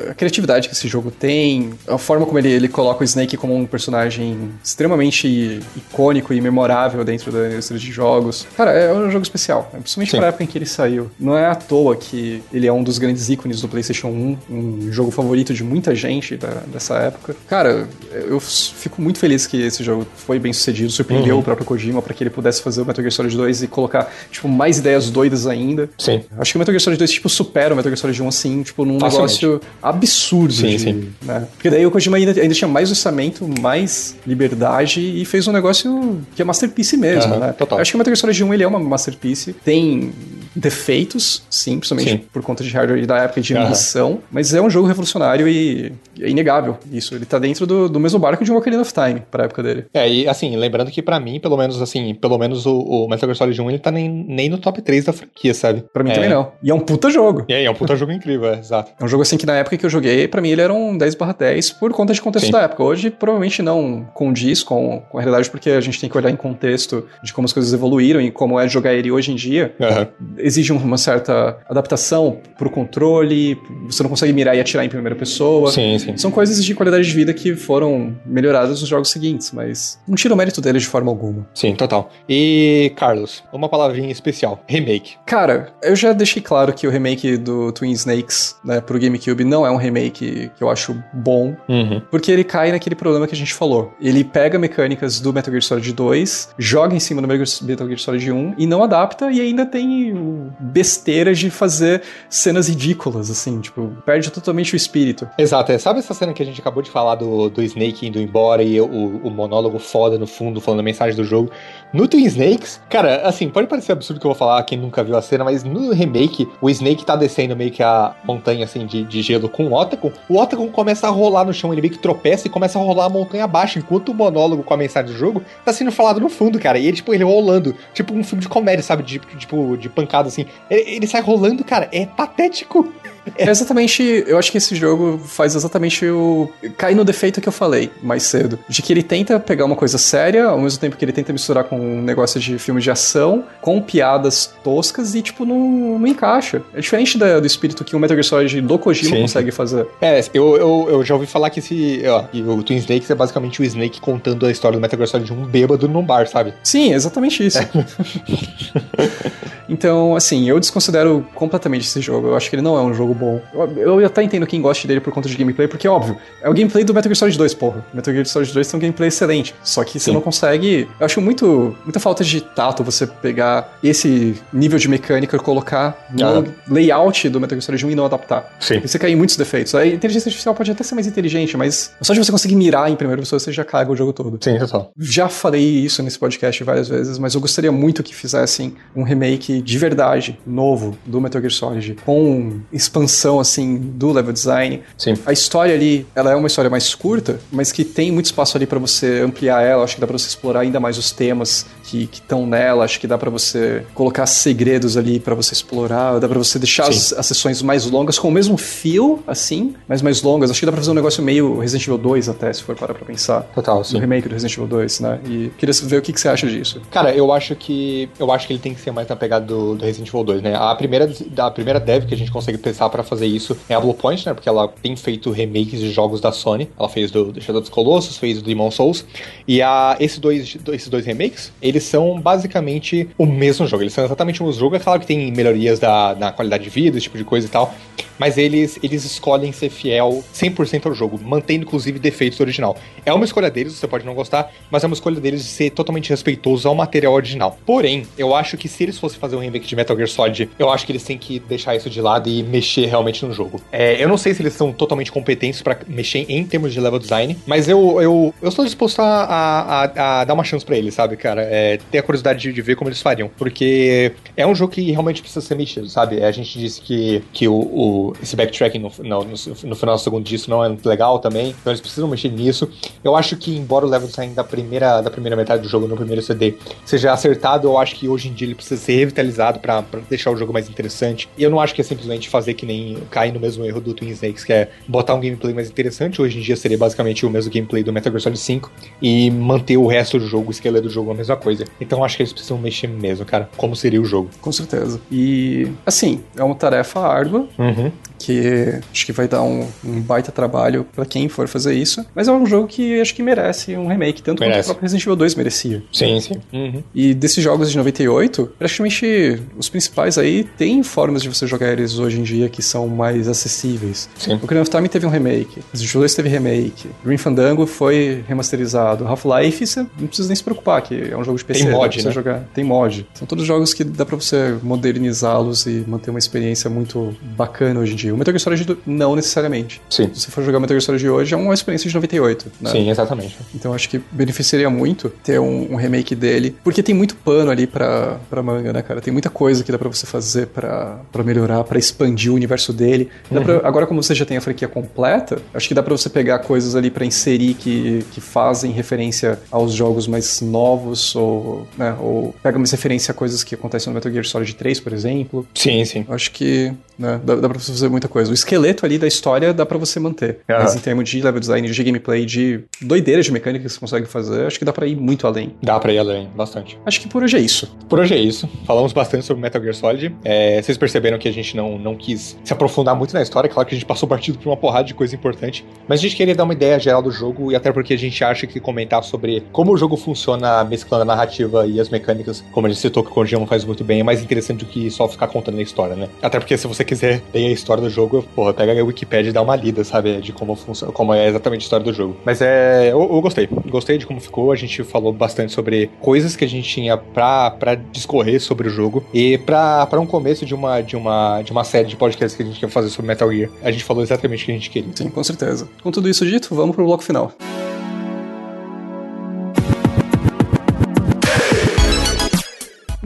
a 0.10 0.14
criatividade 0.14 0.68
que 0.70 0.74
esse 0.76 0.88
jogo 0.88 1.12
tem, 1.12 1.72
a 1.88 1.98
forma 1.98 2.26
como 2.26 2.38
ele, 2.40 2.50
ele 2.50 2.68
coloca 2.68 3.02
o 3.02 3.04
Snake 3.04 3.38
como 3.38 3.56
um 3.56 3.66
personagem 3.66 4.52
extremamente 4.64 5.60
icônico 5.76 6.34
e 6.34 6.42
memorável 6.42 7.04
dentro 7.04 7.32
da 7.32 7.48
indústria 7.50 7.80
de 7.80 7.92
jogos. 7.92 8.48
Cara, 8.58 8.72
é 8.72 8.94
um 8.94 9.10
jogo 9.12 9.24
especial, 9.24 9.70
né? 9.74 9.80
principalmente 9.80 10.12
Sim. 10.12 10.18
pra 10.18 10.28
época 10.28 10.44
em 10.44 10.48
que 10.48 10.58
ele 10.58 10.66
saiu. 10.66 11.10
Não 11.20 11.38
é 11.38 11.46
à 11.46 11.56
toa 11.56 11.96
que 11.96 12.42
ele 12.52 12.68
é 12.68 12.74
um 12.74 12.84
dos 12.84 12.98
grandes 12.98 13.30
ícones 13.30 13.62
do 13.62 13.68
PlayStation 13.68 14.08
1, 14.08 14.38
um 14.50 14.92
jogo 14.92 15.12
favorito 15.12 15.54
de 15.54 15.64
muita 15.64 15.94
gente 15.94 16.36
da- 16.38 16.64
dessa 16.68 16.96
época. 16.96 17.36
Cara, 17.48 17.88
eu 18.12 18.40
fico 18.40 19.02
muito 19.02 19.20
feliz 19.20 19.46
que 19.46 19.62
esse 19.62 19.84
jogo 19.84 20.06
foi 20.16 20.40
bem 20.40 20.54
sucedido, 20.54 20.90
surpreendeu 20.92 21.36
Uhum. 21.36 21.42
o 21.42 21.44
próprio 21.44 21.66
Kojima 21.66 22.02
pra 22.02 22.14
que 22.14 22.24
ele 22.24 22.30
pudesse 22.30 22.62
fazer 22.62 22.82
o 22.82 22.86
Metal 22.86 23.04
Gear 23.04 23.12
Solid 23.12 23.36
2 23.38 23.64
e 23.64 23.68
colocar, 23.68 24.12
tipo, 24.32 24.48
mais 24.48 24.80
ideias 24.80 25.10
doidas 25.10 25.46
ainda. 25.48 25.90
Sim. 25.98 26.24
Acho 26.38 26.52
que 26.54 26.58
o 26.58 26.60
Metal 26.60 26.74
Gear 26.74 26.82
Solid 26.82 26.98
2, 26.98 27.12
tipo, 27.12 27.30
supera 27.30 27.50
supera 27.50 27.74
o 27.74 27.78
Metal 27.78 27.90
Gear 27.90 27.98
Solid 27.98 28.22
1 28.24 28.28
assim, 28.28 28.59
tipo, 28.64 28.86
num 28.86 29.00
Facilmente. 29.00 29.46
negócio 29.46 29.62
absurdo. 29.82 30.54
Sim, 30.54 30.68
de- 30.68 30.80
sim. 30.80 31.10
Né? 31.24 31.48
Porque 31.56 31.70
daí 31.70 31.86
o 31.86 31.92
Kojima 31.92 32.18
ainda, 32.18 32.40
ainda 32.40 32.54
tinha 32.54 32.68
mais 32.68 32.90
orçamento, 32.90 33.48
mais 33.62 34.16
liberdade 34.26 35.00
e 35.02 35.24
fez 35.26 35.48
um 35.48 35.52
negócio 35.52 36.20
que 36.36 36.42
é 36.42 36.46
masterpiece 36.46 36.96
mesmo, 36.98 37.34
Aham, 37.34 37.40
né? 37.48 37.52
total. 37.54 37.78
Eu 37.78 37.82
acho 37.82 37.92
que 37.92 37.96
o 37.96 37.98
Metal 37.98 38.12
Gear 38.16 38.22
Solid 38.22 38.44
1 38.44 38.54
ele 38.54 38.64
é 38.64 38.68
uma 38.68 38.80
masterpiece, 38.80 39.54
tem 39.66 40.12
defeitos, 40.56 41.44
sim, 41.50 41.78
principalmente 41.78 42.12
Sim. 42.12 42.18
por 42.32 42.42
conta 42.42 42.64
de 42.64 42.70
hardware 42.70 43.06
da 43.06 43.18
época 43.18 43.42
de 43.42 43.56
Aham. 43.56 43.68
ambição, 43.68 44.20
mas 44.32 44.54
é 44.54 44.62
um 44.62 44.70
jogo 44.70 44.88
revolucionário 44.88 45.48
e 45.48 45.92
é 46.20 46.30
inegável 46.30 46.78
isso. 46.92 47.16
Ele 47.16 47.26
tá 47.26 47.40
dentro 47.40 47.66
do, 47.66 47.88
do 47.88 48.00
mesmo 48.00 48.20
barco 48.20 48.44
de 48.44 48.52
um 48.52 48.58
Ocarina 48.58 48.82
of 48.82 48.94
Time, 48.94 49.22
pra 49.32 49.46
época 49.46 49.64
dele. 49.64 49.86
É, 49.94 50.10
e 50.10 50.28
assim, 50.28 50.56
lembrando 50.56 50.92
que 50.92 51.02
pra 51.02 51.20
mim, 51.20 51.40
pelo 51.40 51.58
menos 51.58 51.82
assim, 51.82 52.14
pelo 52.16 52.38
menos 52.38 52.66
o, 52.66 52.78
o 52.78 53.08
Metal 53.08 53.28
Gear 53.28 53.36
Solid 53.36 53.62
1, 53.62 53.70
ele 53.70 53.80
tá 53.80 53.92
nem, 53.92 54.10
nem 54.10 54.50
no 54.50 54.58
top 54.58 54.82
3 54.82 55.06
da 55.06 55.14
franquia, 55.14 55.54
sabe? 55.54 55.84
Pra 55.94 56.04
mim 56.04 56.12
é. 56.12 56.14
também 56.14 56.30
não. 56.30 56.52
E 56.62 56.70
é 56.70 56.74
um 56.74 56.80
puta 56.80 57.10
jogo. 57.10 57.46
E 57.48 57.54
aí, 57.54 57.66
é 57.66 57.72
um 57.72 57.76
puta 57.76 57.96
jogo 57.96 58.12
incrível, 58.12 58.54
é, 58.54 58.60
exato. 58.60 58.92
É 59.00 59.04
um 59.04 59.08
jogo 59.08 59.24
assim 59.24 59.38
que 59.38 59.46
na 59.46 59.56
época 59.56 59.78
que 59.78 59.86
eu 59.86 59.90
joguei, 59.90 60.28
pra 60.28 60.42
mim 60.42 60.50
ele 60.50 60.62
era 60.62 60.74
um 60.74 60.98
10 60.98 61.16
10 61.38 61.72
por 61.72 61.92
conta 61.94 62.14
de 62.14 62.22
contexto 62.22 62.48
Sim. 62.48 62.52
da 62.52 62.62
época. 62.62 62.84
Hoje 62.84 63.10
provavelmente 63.10 63.62
não 63.62 64.08
condiz 64.14 64.64
com, 64.64 65.02
com 65.10 65.18
a 65.18 65.22
realidade, 65.22 65.50
porque 65.50 65.70
a 65.70 65.82
gente 65.82 66.00
tem 66.00 66.10
que 66.10 66.18
olhar 66.18 66.30
em 66.30 66.36
contexto 66.36 67.08
de 67.24 67.34
como 67.34 67.46
as 67.46 67.54
coisas 67.54 67.74
evoluíram 67.74 68.22
e 68.22 68.32
como 68.32 68.60
é 68.60 68.68
jogar 68.68 68.94
ele 68.94 69.12
hoje 69.12 69.32
em 69.32 69.36
dia. 69.36 69.74
Aham. 69.80 70.08
Exige 70.40 70.72
uma 70.72 70.98
certa 70.98 71.58
adaptação 71.70 72.38
pro 72.58 72.70
controle, 72.70 73.58
você 73.86 74.02
não 74.04 74.10
consegue 74.10 74.34
mirar 74.34 74.56
e 74.56 74.60
atirar 74.60 74.86
em 74.86 74.90
primeira 74.90 75.16
pessoa. 75.16 75.72
Sim, 75.72 75.98
sim. 76.00 76.18
São 76.18 76.32
coisas 76.32 76.64
de 76.64 76.74
qualidade 76.76 77.06
de 77.08 77.14
vida 77.14 77.34
que 77.34 77.56
foram 77.56 78.16
melhoradas 78.26 78.80
nos 78.82 78.90
jogos 78.90 79.10
seguintes, 79.10 79.52
mas 79.52 80.00
não 80.08 80.16
tira 80.16 80.34
o 80.34 80.38
mérito 80.38 80.62
dele 80.62 80.80
de 80.80 80.86
forma 80.88 81.10
alguma. 81.12 81.48
Sim, 81.54 81.76
total. 81.76 82.10
E, 82.28 82.92
Carlos, 82.96 83.44
uma 83.52 83.68
palavrinha 83.70 84.12
especial: 84.12 84.64
remake. 84.68 85.14
Cara, 85.26 85.74
eu 85.84 85.96
já 85.96 86.14
deixei 86.14 86.42
claro 86.42 86.74
que 86.74 86.88
o 86.88 86.90
remake 86.92 87.38
do 87.38 87.72
Twin 87.72 87.92
Snakes, 87.92 88.56
né, 88.64 88.82
pro 88.82 89.00
GameCube 89.00 89.44
não 89.44 89.66
é 89.66 89.72
um 89.72 89.78
remake 89.78 90.52
que 90.58 90.64
eu 90.64 90.70
acho 90.70 90.96
bom, 91.14 91.56
Uhum. 91.68 92.02
porque 92.12 92.32
ele 92.32 92.44
cai 92.44 92.72
naquele 92.72 92.96
problema 92.96 93.28
que 93.28 93.34
a 93.34 93.38
gente 93.38 93.54
falou. 93.54 93.94
Ele 94.02 94.24
pega 94.24 94.58
mecânicas 94.60 95.20
do 95.20 95.34
Metal 95.34 95.52
Gear 95.52 95.64
Solid 95.64 95.94
2, 95.94 96.50
joga 96.58 96.96
em 96.96 97.00
cima 97.00 97.22
do 97.22 97.28
Metal 97.28 97.46
Gear- 97.88 98.00
Solid 98.00 98.32
1 98.32 98.54
e 98.58 98.66
não 98.66 98.84
adapta, 98.84 99.32
e 99.32 99.42
ainda 99.42 99.66
tem 99.66 100.14
besteiras 100.60 101.38
de 101.38 101.50
fazer 101.50 102.02
cenas 102.30 102.68
ridículas, 102.68 103.30
assim, 103.30 103.60
tipo, 103.60 103.96
perde 104.06 104.30
totalmente 104.32 104.74
o 104.74 104.78
espírito. 104.78 105.28
Exato, 105.38 105.72
é. 105.72 105.78
sabe 105.78 106.00
essa 106.00 106.14
cena 106.14 106.34
que 106.34 106.42
a 106.42 106.46
gente 106.46 106.60
acabou 106.60 106.82
de 106.84 106.90
falar 106.90 107.16
do, 107.16 107.50
do 107.50 107.62
Snake 107.62 108.08
indo 108.08 108.20
embora 108.20 108.64
e 108.64 108.80
o, 108.80 108.86
o 108.88 109.30
monólogo 109.30 109.80
foda 109.80 110.18
no 110.18 110.28
fundo, 110.28 110.60
falando 110.60 110.82
a 110.82 110.84
mensagem 110.84 111.16
do 111.16 111.24
jogo? 111.24 111.52
No 111.94 112.08
Twin 112.08 112.26
Snakes, 112.26 112.82
cara, 112.90 113.28
assim, 113.28 113.50
pode 113.50 113.68
parecer 113.68 113.92
absurdo 113.92 114.20
que 114.20 114.26
eu 114.26 114.32
vou 114.32 114.38
falar, 114.38 114.62
quem 114.64 114.78
nunca 114.78 115.04
viu 115.04 115.16
a 115.16 115.22
cena, 115.22 115.44
mas 115.44 115.64
no 115.64 115.92
remake, 115.92 116.48
o 116.62 116.70
Snake 116.70 117.06
tá 117.06 117.16
descendo 117.16 117.56
meio 117.56 117.72
que 117.72 117.82
a 117.82 118.16
montanha, 118.24 118.66
assim, 118.66 118.86
de, 118.86 119.04
de 119.04 119.22
gelo 119.22 119.50
com 119.50 119.68
o 119.68 119.74
Otacon. 119.74 120.12
O 120.28 120.40
Otacon 120.40 120.68
começa 120.70 121.08
a 121.08 121.10
rolar 121.10 121.46
no 121.46 121.54
chão, 121.54 121.72
ele 121.72 121.82
meio 121.82 121.94
que 121.94 122.00
tropeça 122.00 122.48
e 122.48 122.50
começa 122.50 122.78
a 122.78 122.82
rolar 122.82 123.06
a 123.06 123.10
montanha 123.10 123.44
abaixo, 123.44 123.80
enquanto 123.80 124.10
o 124.10 124.14
monólogo 124.14 124.64
com 124.64 124.74
a 124.74 124.78
mensagem 124.78 125.12
do 125.12 125.18
jogo 125.18 125.42
tá 125.64 125.72
sendo 125.72 125.92
falado 125.92 126.20
no 126.20 126.30
fundo, 126.30 126.60
cara. 126.60 126.78
E 126.78 126.88
ele, 126.88 126.98
tipo, 126.98 127.14
ele 127.14 127.24
rolando, 127.24 127.76
tipo 127.94 128.14
um 128.14 128.24
filme 128.24 128.42
de 128.42 128.50
comédia, 128.50 128.84
sabe? 128.84 129.04
De, 129.04 129.20
tipo, 129.20 129.78
de 129.78 129.90
pancada, 129.90 130.19
assim. 130.28 130.46
Ele, 130.70 130.96
ele 130.96 131.08
sai 131.08 131.22
rolando, 131.22 131.64
cara, 131.64 131.88
é 131.92 132.06
patético. 132.06 132.92
É 133.38 133.48
exatamente, 133.48 134.24
eu 134.26 134.40
acho 134.40 134.52
que 134.52 134.58
esse 134.58 134.76
jogo 134.76 135.20
faz 135.24 135.54
exatamente 135.54 136.04
o. 136.06 136.50
cai 136.78 136.96
no 136.96 137.06
defeito 137.06 137.40
que 137.40 137.48
eu 137.48 137.54
falei 137.54 137.92
mais 138.02 138.24
cedo. 138.24 138.58
De 138.68 138.82
que 138.82 138.92
ele 138.92 139.04
tenta 139.04 139.40
pegar 139.40 139.66
uma 139.66 139.76
coisa 139.76 140.00
séria, 140.00 140.46
ao 140.46 140.60
mesmo 140.60 140.80
tempo 140.80 140.98
que 140.98 141.06
ele 141.06 141.12
tenta 141.12 141.32
misturar 141.32 141.66
com 141.66 141.80
um 141.80 142.02
negócio 142.02 142.40
de 142.40 142.58
filme 142.58 142.82
de 142.82 142.90
ação, 142.90 143.44
com 143.62 143.80
piadas 143.82 144.52
toscas 144.64 145.14
e, 145.14 145.22
tipo, 145.22 145.46
não, 145.46 146.00
não 146.00 146.08
encaixa. 146.08 146.62
É 146.74 146.82
diferente 146.82 147.18
da- 147.18 147.40
do 147.40 147.46
espírito 147.46 147.84
que 147.84 147.96
o 147.96 148.00
Metal 148.00 148.16
Gear 148.16 148.24
Solid 148.24 148.62
do 148.62 148.80
Kojima 148.80 149.16
Sim, 149.16 149.22
consegue 149.22 149.52
fazer. 149.52 149.86
É, 150.02 150.24
eu, 150.34 150.58
eu, 150.58 150.88
eu 150.90 151.04
já 151.04 151.14
ouvi 151.14 151.28
falar 151.28 151.50
que 151.52 151.60
esse. 151.60 152.02
Ó, 152.08 152.24
que 152.24 152.42
o 152.42 152.64
Twin 152.64 152.78
Snakes 152.78 153.10
é 153.12 153.16
basicamente 153.16 153.62
o 153.62 153.66
Snake 153.66 154.02
contando 154.02 154.46
a 154.46 154.52
história 154.52 154.78
do 154.78 154.82
Metal 154.82 154.98
Gear 154.98 155.10
Solid 155.10 155.32
1 155.32 155.46
bêbado 155.46 155.88
num 155.88 156.04
bar, 156.04 156.26
sabe? 156.28 156.54
Sim, 156.64 156.94
exatamente 156.94 157.46
isso. 157.46 157.60
então, 159.68 160.09
assim, 160.16 160.50
eu 160.50 160.60
desconsidero 160.60 161.26
completamente 161.36 161.88
esse 161.88 162.02
jogo. 162.02 162.28
Eu 162.28 162.36
acho 162.36 162.50
que 162.50 162.56
ele 162.56 162.62
não 162.64 162.78
é 162.78 162.82
um 162.82 162.94
jogo 162.94 163.14
bom. 163.14 163.42
Eu, 163.76 164.02
eu 164.02 164.06
até 164.06 164.24
entendo 164.24 164.46
quem 164.46 164.62
goste 164.62 164.88
dele 164.88 165.00
por 165.00 165.14
conta 165.14 165.28
de 165.30 165.36
gameplay, 165.36 165.68
porque, 165.68 165.88
óbvio, 165.88 166.18
é 166.42 166.50
o 166.50 166.54
gameplay 166.54 166.84
do 166.84 166.94
Metal 166.94 167.10
Gear 167.10 167.16
Solid 167.16 167.38
2, 167.38 167.54
porra. 167.54 167.86
Metal 167.94 168.14
Gear 168.14 168.26
Solid 168.26 168.54
2 168.54 168.68
tem 168.68 168.78
um 168.78 168.82
gameplay 168.82 169.08
excelente. 169.08 169.56
Só 169.64 169.84
que 169.84 170.00
você 170.00 170.06
Sim. 170.06 170.14
não 170.14 170.22
consegue. 170.22 170.88
Eu 171.00 171.06
acho 171.06 171.22
muito, 171.22 171.76
muita 171.84 172.00
falta 172.00 172.24
de 172.24 172.42
tato 172.42 172.84
você 172.84 173.06
pegar 173.08 173.78
esse 173.84 174.36
nível 174.54 174.78
de 174.80 174.88
mecânica 174.88 175.38
e 175.38 175.40
colocar 175.40 176.08
no 176.12 176.26
Aham. 176.26 176.46
layout 176.70 177.30
do 177.30 177.40
Metal 177.40 177.56
Gear 177.56 177.66
Solid 177.66 177.86
1 177.86 177.92
e 177.92 177.96
não 177.96 178.06
adaptar. 178.06 178.56
Sim. 178.60 178.80
Você 178.80 178.98
cai 179.00 179.12
em 179.12 179.16
muitos 179.16 179.36
defeitos. 179.38 179.74
A 179.76 179.86
inteligência 179.86 180.30
artificial 180.30 180.54
pode 180.56 180.72
até 180.72 180.84
ser 180.84 180.96
mais 180.96 181.08
inteligente, 181.08 181.56
mas 181.58 181.94
só 182.02 182.14
de 182.14 182.20
você 182.24 182.32
conseguir 182.32 182.56
mirar 182.56 182.90
em 182.90 182.96
primeira 182.96 183.22
pessoa, 183.22 183.40
você 183.40 183.52
já 183.52 183.64
caga 183.64 183.92
o 183.92 183.96
jogo 183.96 184.14
todo. 184.14 184.38
Sim, 184.42 184.58
total. 184.58 184.92
Já 184.98 185.30
falei 185.30 185.64
isso 185.64 186.02
nesse 186.04 186.18
podcast 186.18 186.64
várias 186.64 186.88
vezes, 186.88 187.18
mas 187.18 187.34
eu 187.34 187.42
gostaria 187.42 187.72
muito 187.72 188.04
que 188.04 188.14
fizessem 188.16 188.76
um 188.96 189.04
remake 189.04 189.62
de 189.62 189.78
verdade, 189.78 189.99
novo, 190.46 190.98
do 191.06 191.20
Metal 191.20 191.42
Gear 191.42 191.52
Solid, 191.52 191.98
com 192.06 192.60
expansão, 192.72 193.40
assim, 193.40 193.78
do 193.78 194.12
level 194.12 194.34
design. 194.34 194.82
Sim. 194.98 195.14
A 195.26 195.32
história 195.32 195.74
ali, 195.74 196.06
ela 196.16 196.32
é 196.32 196.36
uma 196.36 196.48
história 196.48 196.70
mais 196.70 196.94
curta, 196.96 197.40
mas 197.52 197.72
que 197.72 197.84
tem 197.84 198.12
muito 198.12 198.26
espaço 198.26 198.58
ali 198.58 198.66
pra 198.66 198.80
você 198.80 199.22
ampliar 199.22 199.62
ela. 199.62 199.84
Acho 199.84 199.96
que 199.96 200.02
dá 200.02 200.08
pra 200.08 200.18
você 200.18 200.28
explorar 200.28 200.62
ainda 200.62 200.80
mais 200.80 200.98
os 200.98 201.12
temas 201.12 201.66
que 201.84 202.10
estão 202.12 202.46
nela. 202.46 202.84
Acho 202.86 203.00
que 203.00 203.08
dá 203.08 203.18
pra 203.18 203.30
você 203.30 203.84
colocar 203.94 204.26
segredos 204.26 204.98
ali 204.98 205.20
pra 205.20 205.36
você 205.36 205.54
explorar. 205.54 206.20
Dá 206.20 206.28
pra 206.28 206.38
você 206.38 206.60
deixar 206.60 206.88
as, 206.88 207.14
as 207.14 207.26
sessões 207.26 207.62
mais 207.62 207.86
longas 207.86 208.20
com 208.20 208.28
o 208.28 208.32
mesmo 208.32 208.58
fio, 208.58 209.24
assim, 209.28 209.76
mas 209.88 210.02
mais 210.02 210.22
longas. 210.22 210.52
Acho 210.52 210.60
que 210.60 210.66
dá 210.66 210.72
pra 210.72 210.82
fazer 210.82 210.92
um 210.92 210.96
negócio 210.96 211.24
meio 211.24 211.60
Resident 211.60 211.84
Evil 211.88 211.98
2 211.98 212.30
até, 212.30 212.52
se 212.54 212.64
for 212.64 212.76
parar 212.76 212.94
pra 212.94 213.06
pensar 213.06 213.42
Total, 213.56 213.80
no 213.80 213.84
sim. 213.86 214.00
remake 214.00 214.28
do 214.28 214.34
Resident 214.34 214.54
Evil 214.54 214.68
2, 214.68 215.00
né? 215.00 215.20
E 215.26 215.52
queria 215.58 215.74
ver 215.84 215.98
o 215.98 216.02
que, 216.02 216.14
que 216.14 216.20
você 216.20 216.30
acha 216.30 216.48
disso. 216.48 216.82
Cara, 216.92 217.14
eu 217.14 217.32
acho 217.32 217.56
que. 217.56 218.10
Eu 218.20 218.32
acho 218.32 218.48
que 218.48 218.54
ele 218.54 218.60
tem 218.60 218.74
que 218.74 218.82
ser 218.82 218.92
mais 218.92 219.08
na 219.08 219.16
pegada 219.16 219.46
do, 219.46 219.76
do 219.76 219.86
Resident 219.90 220.08
Evil 220.08 220.24
2, 220.24 220.42
né? 220.42 220.56
A 220.56 220.74
primeira, 220.76 221.12
a 221.38 221.52
primeira 221.52 221.80
dev 221.80 222.06
que 222.06 222.14
a 222.14 222.18
gente 222.18 222.32
consegue 222.32 222.58
pensar 222.58 222.90
pra 222.90 223.04
fazer 223.04 223.26
isso 223.26 223.58
é 223.68 223.76
a 223.76 223.80
Bluepoint, 223.80 224.26
né? 224.26 224.34
Porque 224.34 224.48
ela 224.48 224.68
tem 224.68 224.96
feito 224.96 225.32
remakes 225.32 225.80
de 225.80 225.92
jogos 225.92 226.22
da 226.22 226.32
Sony. 226.32 226.70
Ela 226.78 226.90
fez 226.90 227.12
do, 227.12 227.32
do 227.32 227.42
Shadow 227.42 227.62
of 227.62 227.70
the 227.70 227.74
Colossus, 227.74 228.18
fez 228.18 228.38
do 228.38 228.44
Demon 228.44 228.72
Souls. 228.72 229.06
E 229.48 229.62
a, 229.62 229.98
esses, 230.00 230.20
dois, 230.20 230.58
esses 230.72 230.88
dois 230.88 231.06
remakes, 231.06 231.52
eles 231.62 231.84
são 231.84 232.20
basicamente 232.20 233.10
o 233.18 233.26
mesmo 233.26 233.68
jogo. 233.68 233.84
Eles 233.84 233.94
são 233.94 234.04
exatamente 234.06 234.42
o 234.42 234.46
mesmo 234.46 234.60
jogo. 234.60 234.76
É 234.76 234.80
claro 234.80 235.00
que 235.00 235.08
tem 235.08 235.32
melhorias 235.32 235.80
da, 235.80 236.16
na 236.16 236.32
qualidade 236.32 236.64
de 236.64 236.70
vida, 236.70 236.98
esse 236.98 237.04
tipo 237.04 237.18
de 237.18 237.24
coisa 237.24 237.48
e 237.48 237.50
tal. 237.50 237.74
Mas 238.18 238.38
eles, 238.38 238.78
eles 238.84 239.06
escolhem 239.06 239.52
ser 239.54 239.70
fiel 239.70 240.22
100% 240.34 240.88
ao 240.88 240.94
jogo, 240.94 241.18
mantendo 241.24 241.64
inclusive 241.64 241.98
defeitos 241.98 242.38
do 242.38 242.42
original. 242.42 242.78
É 243.06 243.14
uma 243.14 243.24
escolha 243.24 243.50
deles, 243.50 243.74
você 243.74 243.88
pode 243.88 244.06
não 244.06 244.14
gostar, 244.14 244.52
mas 244.70 244.84
é 244.84 244.88
uma 244.88 244.94
escolha 244.94 245.22
deles 245.22 245.42
de 245.42 245.48
ser 245.48 245.70
totalmente 245.70 246.10
respeitoso 246.10 246.68
ao 246.68 246.76
material 246.76 247.14
original. 247.14 247.58
Porém, 247.66 248.06
eu 248.18 248.36
acho 248.36 248.58
que 248.58 248.68
se 248.68 248.84
eles 248.84 249.00
fossem 249.00 249.18
fazer 249.18 249.38
um 249.38 249.40
remake 249.40 249.66
de 249.66 249.76
Metal 249.80 249.96
Gear 249.96 250.10
Solid, 250.10 250.50
eu 250.60 250.70
acho 250.70 250.86
que 250.86 250.92
eles 250.92 251.04
têm 251.04 251.18
que 251.18 251.40
deixar 251.40 251.76
isso 251.76 251.90
de 251.90 252.02
lado 252.02 252.28
e 252.30 252.44
mexer 252.44 252.86
realmente 252.86 253.26
no 253.26 253.34
jogo. 253.34 253.62
É, 253.72 254.02
eu 254.04 254.08
não 254.10 254.18
sei 254.18 254.34
se 254.34 254.42
eles 254.42 254.54
são 254.54 254.72
totalmente 254.74 255.12
competentes 255.12 255.62
pra 255.62 255.78
mexer 255.88 256.26
em 256.30 256.44
termos 256.46 256.74
de 256.74 256.80
level 256.80 257.00
design, 257.00 257.38
mas 257.48 257.68
eu, 257.70 258.02
eu, 258.02 258.34
eu 258.42 258.50
estou 258.50 258.66
disposto 258.66 259.00
a, 259.00 259.06
a, 259.06 260.20
a- 260.22 260.24
dar 260.26 260.34
uma 260.34 260.44
chance 260.44 260.66
pra 260.66 260.78
eles, 260.78 260.94
sabe, 260.94 261.16
cara? 261.18 261.42
É, 261.44 261.78
ter 261.92 262.00
a 262.00 262.04
curiosidade 262.04 262.40
de, 262.40 262.52
de 262.54 262.62
ver 262.62 262.76
como 262.76 262.90
eles 262.90 263.02
fariam. 263.02 263.30
Porque 263.38 264.12
é 264.36 264.46
um 264.46 264.54
jogo 264.54 264.74
que 264.74 264.92
realmente 264.92 265.22
precisa 265.22 265.42
ser 265.46 265.56
mexido, 265.56 265.88
sabe? 265.90 266.24
A 266.24 266.32
gente 266.32 266.58
disse 266.60 266.82
que, 266.82 267.24
que 267.32 267.48
o, 267.48 267.54
o- 267.56 268.14
esse 268.22 268.36
backtracking 268.36 268.80
no, 268.80 268.92
no, 269.00 269.24
no, 269.24 269.34
no 269.64 269.76
final 269.76 269.96
do 269.96 270.02
segundo 270.02 270.24
disco 270.26 270.50
não 270.52 270.64
é 270.64 270.68
muito 270.70 270.88
legal 270.88 271.20
também, 271.20 271.50
então 271.60 271.72
eles 271.72 271.82
precisam 271.82 272.08
mexer 272.10 272.30
nisso. 272.30 272.70
Eu 273.04 273.16
acho 273.16 273.38
que, 273.38 273.56
embora 273.56 273.86
o 273.86 273.90
level 273.90 274.08
design 274.08 274.34
da 274.34 274.44
primeira, 274.44 275.02
da 275.02 275.10
primeira 275.10 275.36
metade 275.36 275.62
do 275.64 275.70
jogo, 275.70 275.88
no 275.88 275.96
primeiro 275.96 276.22
CD, 276.22 276.56
seja 276.86 277.12
acertado, 277.14 277.68
eu 277.68 277.78
acho 277.78 277.96
que 277.96 278.08
hoje 278.08 278.28
em 278.30 278.34
dia 278.34 278.48
ele 278.48 278.56
precisa 278.56 278.80
ser 278.82 278.98
revitalizado 278.98 279.60
pra, 279.70 279.84
pra 279.84 280.00
deixar 280.10 280.32
o 280.32 280.36
jogo 280.36 280.52
mais 280.52 280.68
interessante. 280.68 281.30
E 281.38 281.44
eu 281.44 281.50
não 281.52 281.60
acho 281.60 281.76
que 281.76 281.82
é 281.82 281.84
simplesmente 281.84 282.28
fazer 282.28 282.56
que 282.56 282.66
nem 282.66 282.98
cair 283.12 283.32
no 283.32 283.40
mesmo 283.40 283.64
erro 283.64 283.80
do 283.80 283.94
Twin 283.94 284.10
Snakes, 284.10 284.44
que 284.44 284.52
é 284.52 284.70
botar 284.88 285.14
um 285.14 285.20
gameplay 285.20 285.54
mais 285.54 285.70
interessante. 285.70 286.22
Hoje 286.22 286.40
em 286.40 286.42
dia 286.42 286.56
seria 286.56 286.78
basicamente 286.78 287.26
o 287.26 287.30
mesmo 287.30 287.52
gameplay 287.52 287.84
do 287.84 287.94
Metal 287.94 288.12
Gear 288.12 288.22
Solid 288.22 288.40
5 288.40 288.72
e 289.02 289.30
manter 289.30 289.78
o 289.78 289.86
resto 289.86 290.18
do 290.18 290.26
jogo, 290.28 290.48
o 290.48 290.52
esqueleto 290.52 290.88
do 290.88 290.90
jogo, 290.90 291.12
a 291.12 291.14
mesma 291.14 291.36
coisa. 291.36 291.66
Então 291.80 292.04
acho 292.04 292.18
que 292.18 292.24
eles 292.24 292.34
precisam 292.34 292.58
mexer 292.58 292.88
mesmo, 292.88 293.26
cara. 293.26 293.50
Como 293.58 293.76
seria 293.76 294.02
o 294.02 294.06
jogo? 294.06 294.30
Com 294.42 294.52
certeza. 294.52 295.00
E, 295.12 295.68
assim, 295.86 296.22
é 296.36 296.44
uma 296.44 296.56
tarefa 296.56 297.00
árdua, 297.00 297.48
Uhum. 297.58 297.92
Que 298.20 298.80
acho 298.92 299.06
que 299.06 299.12
vai 299.12 299.28
dar 299.28 299.42
um, 299.42 299.68
um 299.84 300.02
baita 300.02 300.32
trabalho 300.32 300.86
para 300.94 301.06
quem 301.06 301.30
for 301.30 301.48
fazer 301.48 301.74
isso. 301.74 302.06
Mas 302.14 302.28
é 302.28 302.32
um 302.32 302.46
jogo 302.46 302.68
que 302.68 303.00
acho 303.00 303.16
que 303.16 303.24
merece 303.24 303.76
um 303.76 303.88
remake, 303.88 304.22
tanto 304.22 304.40
merece. 304.42 304.60
quanto 304.60 304.64
o 304.64 304.68
próprio 304.68 304.82
Resident 304.84 305.04
Evil 305.04 305.16
2 305.16 305.36
merecia. 305.36 305.84
Sim, 305.92 306.20
sim. 306.20 306.36
Uhum. 306.52 306.84
E 306.94 307.14
desses 307.14 307.44
jogos 307.44 307.72
de 307.72 307.78
98, 307.78 308.52
praticamente 308.60 309.42
os 309.58 309.70
principais 309.70 310.18
aí 310.18 310.44
tem 310.44 310.84
formas 310.84 311.22
de 311.22 311.30
você 311.30 311.48
jogar 311.48 311.72
eles 311.72 311.98
hoje 311.98 312.20
em 312.20 312.24
dia 312.24 312.50
que 312.50 312.62
são 312.62 312.88
mais 312.88 313.28
acessíveis. 313.28 314.10
Sim. 314.18 314.34
O 314.34 314.44
Ocarina 314.44 314.62
of 314.62 314.70
Time 314.70 314.90
teve 314.90 315.06
um 315.06 315.10
remake, 315.10 315.62
Resident 315.72 315.90
Evil 315.90 316.02
2 316.02 316.16
teve 316.16 316.30
remake, 316.30 316.90
Green 317.04 317.18
Fandango 317.18 317.66
foi 317.66 318.24
remasterizado, 318.28 319.08
Half-Life 319.08 319.66
você 319.66 319.86
não 320.00 320.08
precisa 320.08 320.28
nem 320.28 320.36
se 320.36 320.44
preocupar, 320.44 320.82
que 320.82 321.10
é 321.12 321.18
um 321.18 321.24
jogo 321.24 321.38
de 321.38 321.46
PC. 321.46 321.64
Tem 321.64 321.72
mod, 321.72 322.04
né? 322.04 322.12
Jogar. 322.12 322.40
Tem 322.54 322.64
mod. 322.64 323.08
São 323.14 323.28
todos 323.28 323.46
jogos 323.46 323.74
que 323.74 323.84
dá 323.84 324.06
pra 324.06 324.16
você 324.16 324.58
modernizá-los 324.62 325.66
e 325.66 325.84
manter 325.88 326.10
uma 326.10 326.20
experiência 326.20 326.70
muito 326.70 327.16
bacana 327.22 327.80
hoje 327.80 327.94
em 327.94 327.96
dia. 327.96 328.09
O 328.12 328.18
Metal 328.18 328.32
Gear 328.32 328.40
Solid 328.40 328.78
não 328.86 329.16
necessariamente. 329.16 329.82
Sim. 329.90 330.10
Se 330.14 330.22
você 330.22 330.32
for 330.32 330.44
jogar 330.44 330.60
Metal 330.60 330.76
Gear 330.76 330.82
Solid 330.82 331.10
hoje, 331.10 331.34
é 331.34 331.38
uma 331.38 331.54
experiência 331.54 331.88
de 331.88 331.96
98, 331.96 332.52
né? 332.62 332.72
Sim, 332.72 332.90
exatamente. 332.90 333.38
Então 333.54 333.74
acho 333.74 333.90
que 333.90 334.02
beneficiaria 334.12 334.70
muito 334.70 335.10
ter 335.24 335.40
um, 335.40 335.74
um, 335.74 335.76
remake 335.76 336.16
dele, 336.16 336.56
porque 336.64 336.84
tem 336.84 336.96
muito 336.96 337.16
pano 337.16 337.52
ali 337.52 337.68
pra, 337.68 338.18
pra 338.30 338.44
manga, 338.44 338.74
né, 338.74 338.82
cara? 338.82 339.02
Tem 339.02 339.12
muita 339.12 339.30
coisa 339.30 339.64
que 339.64 339.72
dá 339.72 339.78
pra 339.78 339.88
você 339.88 340.06
fazer 340.06 340.48
pra, 340.48 341.00
pra 341.12 341.24
melhorar, 341.24 341.64
pra 341.64 341.80
expandir 341.80 342.32
o 342.32 342.36
universo 342.36 342.74
dele. 342.74 343.10
Uhum. 343.32 343.44
Pra, 343.44 343.68
agora, 343.68 343.86
como 343.86 344.02
você 344.02 344.14
já 344.16 344.26
tem 344.26 344.38
a 344.38 344.42
franquia 344.42 344.68
completa, 344.68 345.40
acho 345.54 345.68
que 345.68 345.74
dá 345.74 345.84
pra 345.84 345.96
você 345.96 346.10
pegar 346.10 346.40
coisas 346.40 346.76
ali 346.76 346.90
pra 346.90 347.06
inserir 347.06 347.54
que, 347.54 348.06
que 348.12 348.22
fazem 348.22 348.72
referência 348.72 349.40
aos 349.52 349.74
jogos 349.74 350.08
mais 350.08 350.42
novos, 350.42 351.16
ou, 351.16 351.68
né, 351.78 351.96
ou 352.00 352.34
pega 352.42 352.58
mais 352.58 352.72
referência 352.72 353.12
a 353.12 353.16
coisas 353.16 353.44
que 353.44 353.56
acontecem 353.56 353.92
no 353.92 353.96
Metal 353.96 354.12
Gear 354.12 354.26
Solid 354.26 354.56
3, 354.56 354.80
por 354.80 354.94
exemplo. 354.94 355.48
Sim, 355.54 355.84
sim. 355.86 356.06
Acho 356.10 356.32
que 356.32 356.74
né, 357.00 357.20
dá, 357.24 357.36
dá 357.36 357.50
pra 357.50 357.58
você 357.58 357.72
fazer 357.72 357.90
muita 357.90 358.08
coisa. 358.08 358.30
O 358.30 358.34
esqueleto 358.34 358.86
ali 358.86 358.98
da 358.98 359.08
história 359.08 359.54
dá 359.54 359.66
pra 359.66 359.78
você 359.78 360.00
manter. 360.00 360.40
Uhum. 360.50 360.56
Mas 360.60 360.76
em 360.76 360.80
termos 360.80 361.10
de 361.10 361.22
level 361.22 361.40
design, 361.40 361.70
de 361.70 361.84
gameplay, 361.84 362.26
de 362.26 362.66
doideiras 362.82 363.26
de 363.26 363.32
mecânica 363.32 363.64
que 363.64 363.72
você 363.72 363.80
consegue 363.80 364.06
fazer, 364.06 364.46
acho 364.46 364.60
que 364.60 364.66
dá 364.66 364.74
pra 364.74 364.86
ir 364.86 364.96
muito 364.96 365.26
além. 365.26 365.56
Dá 365.64 365.80
pra 365.80 365.94
ir 365.94 365.98
além, 365.98 366.30
bastante. 366.36 366.78
Acho 366.86 367.00
que 367.00 367.08
por 367.08 367.24
hoje 367.24 367.38
é 367.38 367.40
isso. 367.40 367.74
Por 367.88 368.00
hoje 368.00 368.14
é 368.14 368.20
isso. 368.20 368.50
Falamos 368.66 368.92
bastante 368.92 369.26
sobre 369.26 369.42
Metal 369.42 369.62
Gear 369.62 369.74
Solid. 369.74 370.16
É, 370.24 370.62
vocês 370.62 370.78
perceberam 370.78 371.18
que 371.18 371.28
a 371.28 371.34
gente 371.34 371.56
não, 371.56 371.80
não 371.80 371.96
quis 371.96 372.38
se 372.44 372.54
aprofundar 372.54 372.96
muito 372.96 373.14
na 373.14 373.22
história. 373.22 373.50
Claro 373.50 373.68
que 373.68 373.76
a 373.76 373.78
gente 373.78 373.88
passou 373.88 374.08
partido 374.08 374.38
por 374.38 374.50
uma 374.50 374.58
porrada 374.58 374.86
de 374.86 374.94
coisa 374.94 375.16
importante. 375.16 375.66
Mas 375.88 376.00
a 376.00 376.02
gente 376.02 376.16
queria 376.16 376.36
dar 376.36 376.44
uma 376.44 376.54
ideia 376.54 376.78
geral 376.80 377.02
do 377.02 377.12
jogo 377.12 377.52
e 377.52 377.56
até 377.56 377.72
porque 377.72 377.94
a 377.94 377.98
gente 377.98 378.22
acha 378.24 378.46
que 378.46 378.60
comentar 378.60 379.04
sobre 379.04 379.44
como 379.52 379.72
o 379.72 379.78
jogo 379.78 379.96
funciona 379.96 380.64
mesclando 380.64 381.04
a 381.04 381.06
narrativa 381.06 381.66
e 381.66 381.80
as 381.80 381.90
mecânicas, 381.90 382.44
como 382.52 382.68
a 382.68 382.70
gente 382.70 382.82
citou 382.82 383.04
que 383.04 383.10
o 383.10 383.14
Kojima 383.14 383.48
faz 383.48 383.64
muito 383.64 383.84
bem, 383.84 384.02
é 384.02 384.04
mais 384.04 384.22
interessante 384.22 384.60
do 384.60 384.66
que 384.66 384.90
só 384.92 385.08
ficar 385.08 385.28
contando 385.28 385.60
a 385.60 385.62
história, 385.62 385.96
né? 385.96 386.10
Até 386.22 386.40
porque 386.40 386.58
se 386.58 386.68
você 386.68 386.84
quiser 386.90 387.22
ler 387.34 387.48
a 387.48 387.52
história 387.52 387.84
do 387.84 387.90
jogo, 387.90 388.24
porra, 388.36 388.54
pega 388.54 388.80
a 388.80 388.84
Wikipedia 388.84 389.30
e 389.30 389.34
dá 389.34 389.42
uma 389.42 389.56
lida, 389.56 389.84
sabe? 389.84 390.20
De 390.22 390.34
como 390.34 390.56
funciona, 390.56 390.92
como 390.92 391.14
é 391.14 391.28
exatamente 391.28 391.62
a 391.62 391.64
história 391.64 391.86
do 391.86 391.94
jogo. 391.94 392.18
Mas 392.26 392.42
é. 392.42 392.90
Eu, 392.92 393.02
eu 393.02 393.22
gostei. 393.22 393.48
Gostei 393.68 393.98
de 393.98 394.06
como 394.06 394.20
ficou. 394.20 394.52
A 394.52 394.56
gente 394.56 394.84
falou 394.84 395.14
bastante 395.14 395.54
sobre 395.54 395.90
coisas 396.00 396.36
que 396.36 396.44
a 396.44 396.48
gente 396.48 396.68
tinha 396.68 396.98
pra, 396.98 397.52
pra 397.52 397.76
discorrer 397.76 398.42
sobre 398.42 398.68
o 398.68 398.72
jogo. 398.72 399.04
E 399.14 399.38
pra, 399.38 399.86
pra 399.86 400.00
um 400.00 400.06
começo 400.06 400.46
de 400.46 400.56
uma, 400.56 400.82
de, 400.82 400.96
uma, 400.96 401.42
de 401.42 401.52
uma 401.52 401.64
série 401.64 401.88
de 401.88 401.96
podcasts 401.96 402.36
que 402.36 402.44
a 402.44 402.46
gente 402.46 402.60
quer 402.60 402.70
fazer 402.70 402.90
sobre 402.90 403.08
Metal 403.08 403.32
Gear, 403.32 403.50
a 403.62 403.72
gente 403.72 403.84
falou 403.84 404.02
exatamente 404.02 404.44
o 404.44 404.46
que 404.48 404.52
a 404.52 404.56
gente 404.56 404.70
queria. 404.70 404.90
Sim, 404.96 405.10
com 405.10 405.24
certeza. 405.24 405.70
Com 405.84 405.92
tudo 405.92 406.10
isso 406.10 406.26
dito, 406.26 406.54
vamos 406.56 406.76
pro 406.76 406.86
bloco 406.86 407.04
final. 407.04 407.32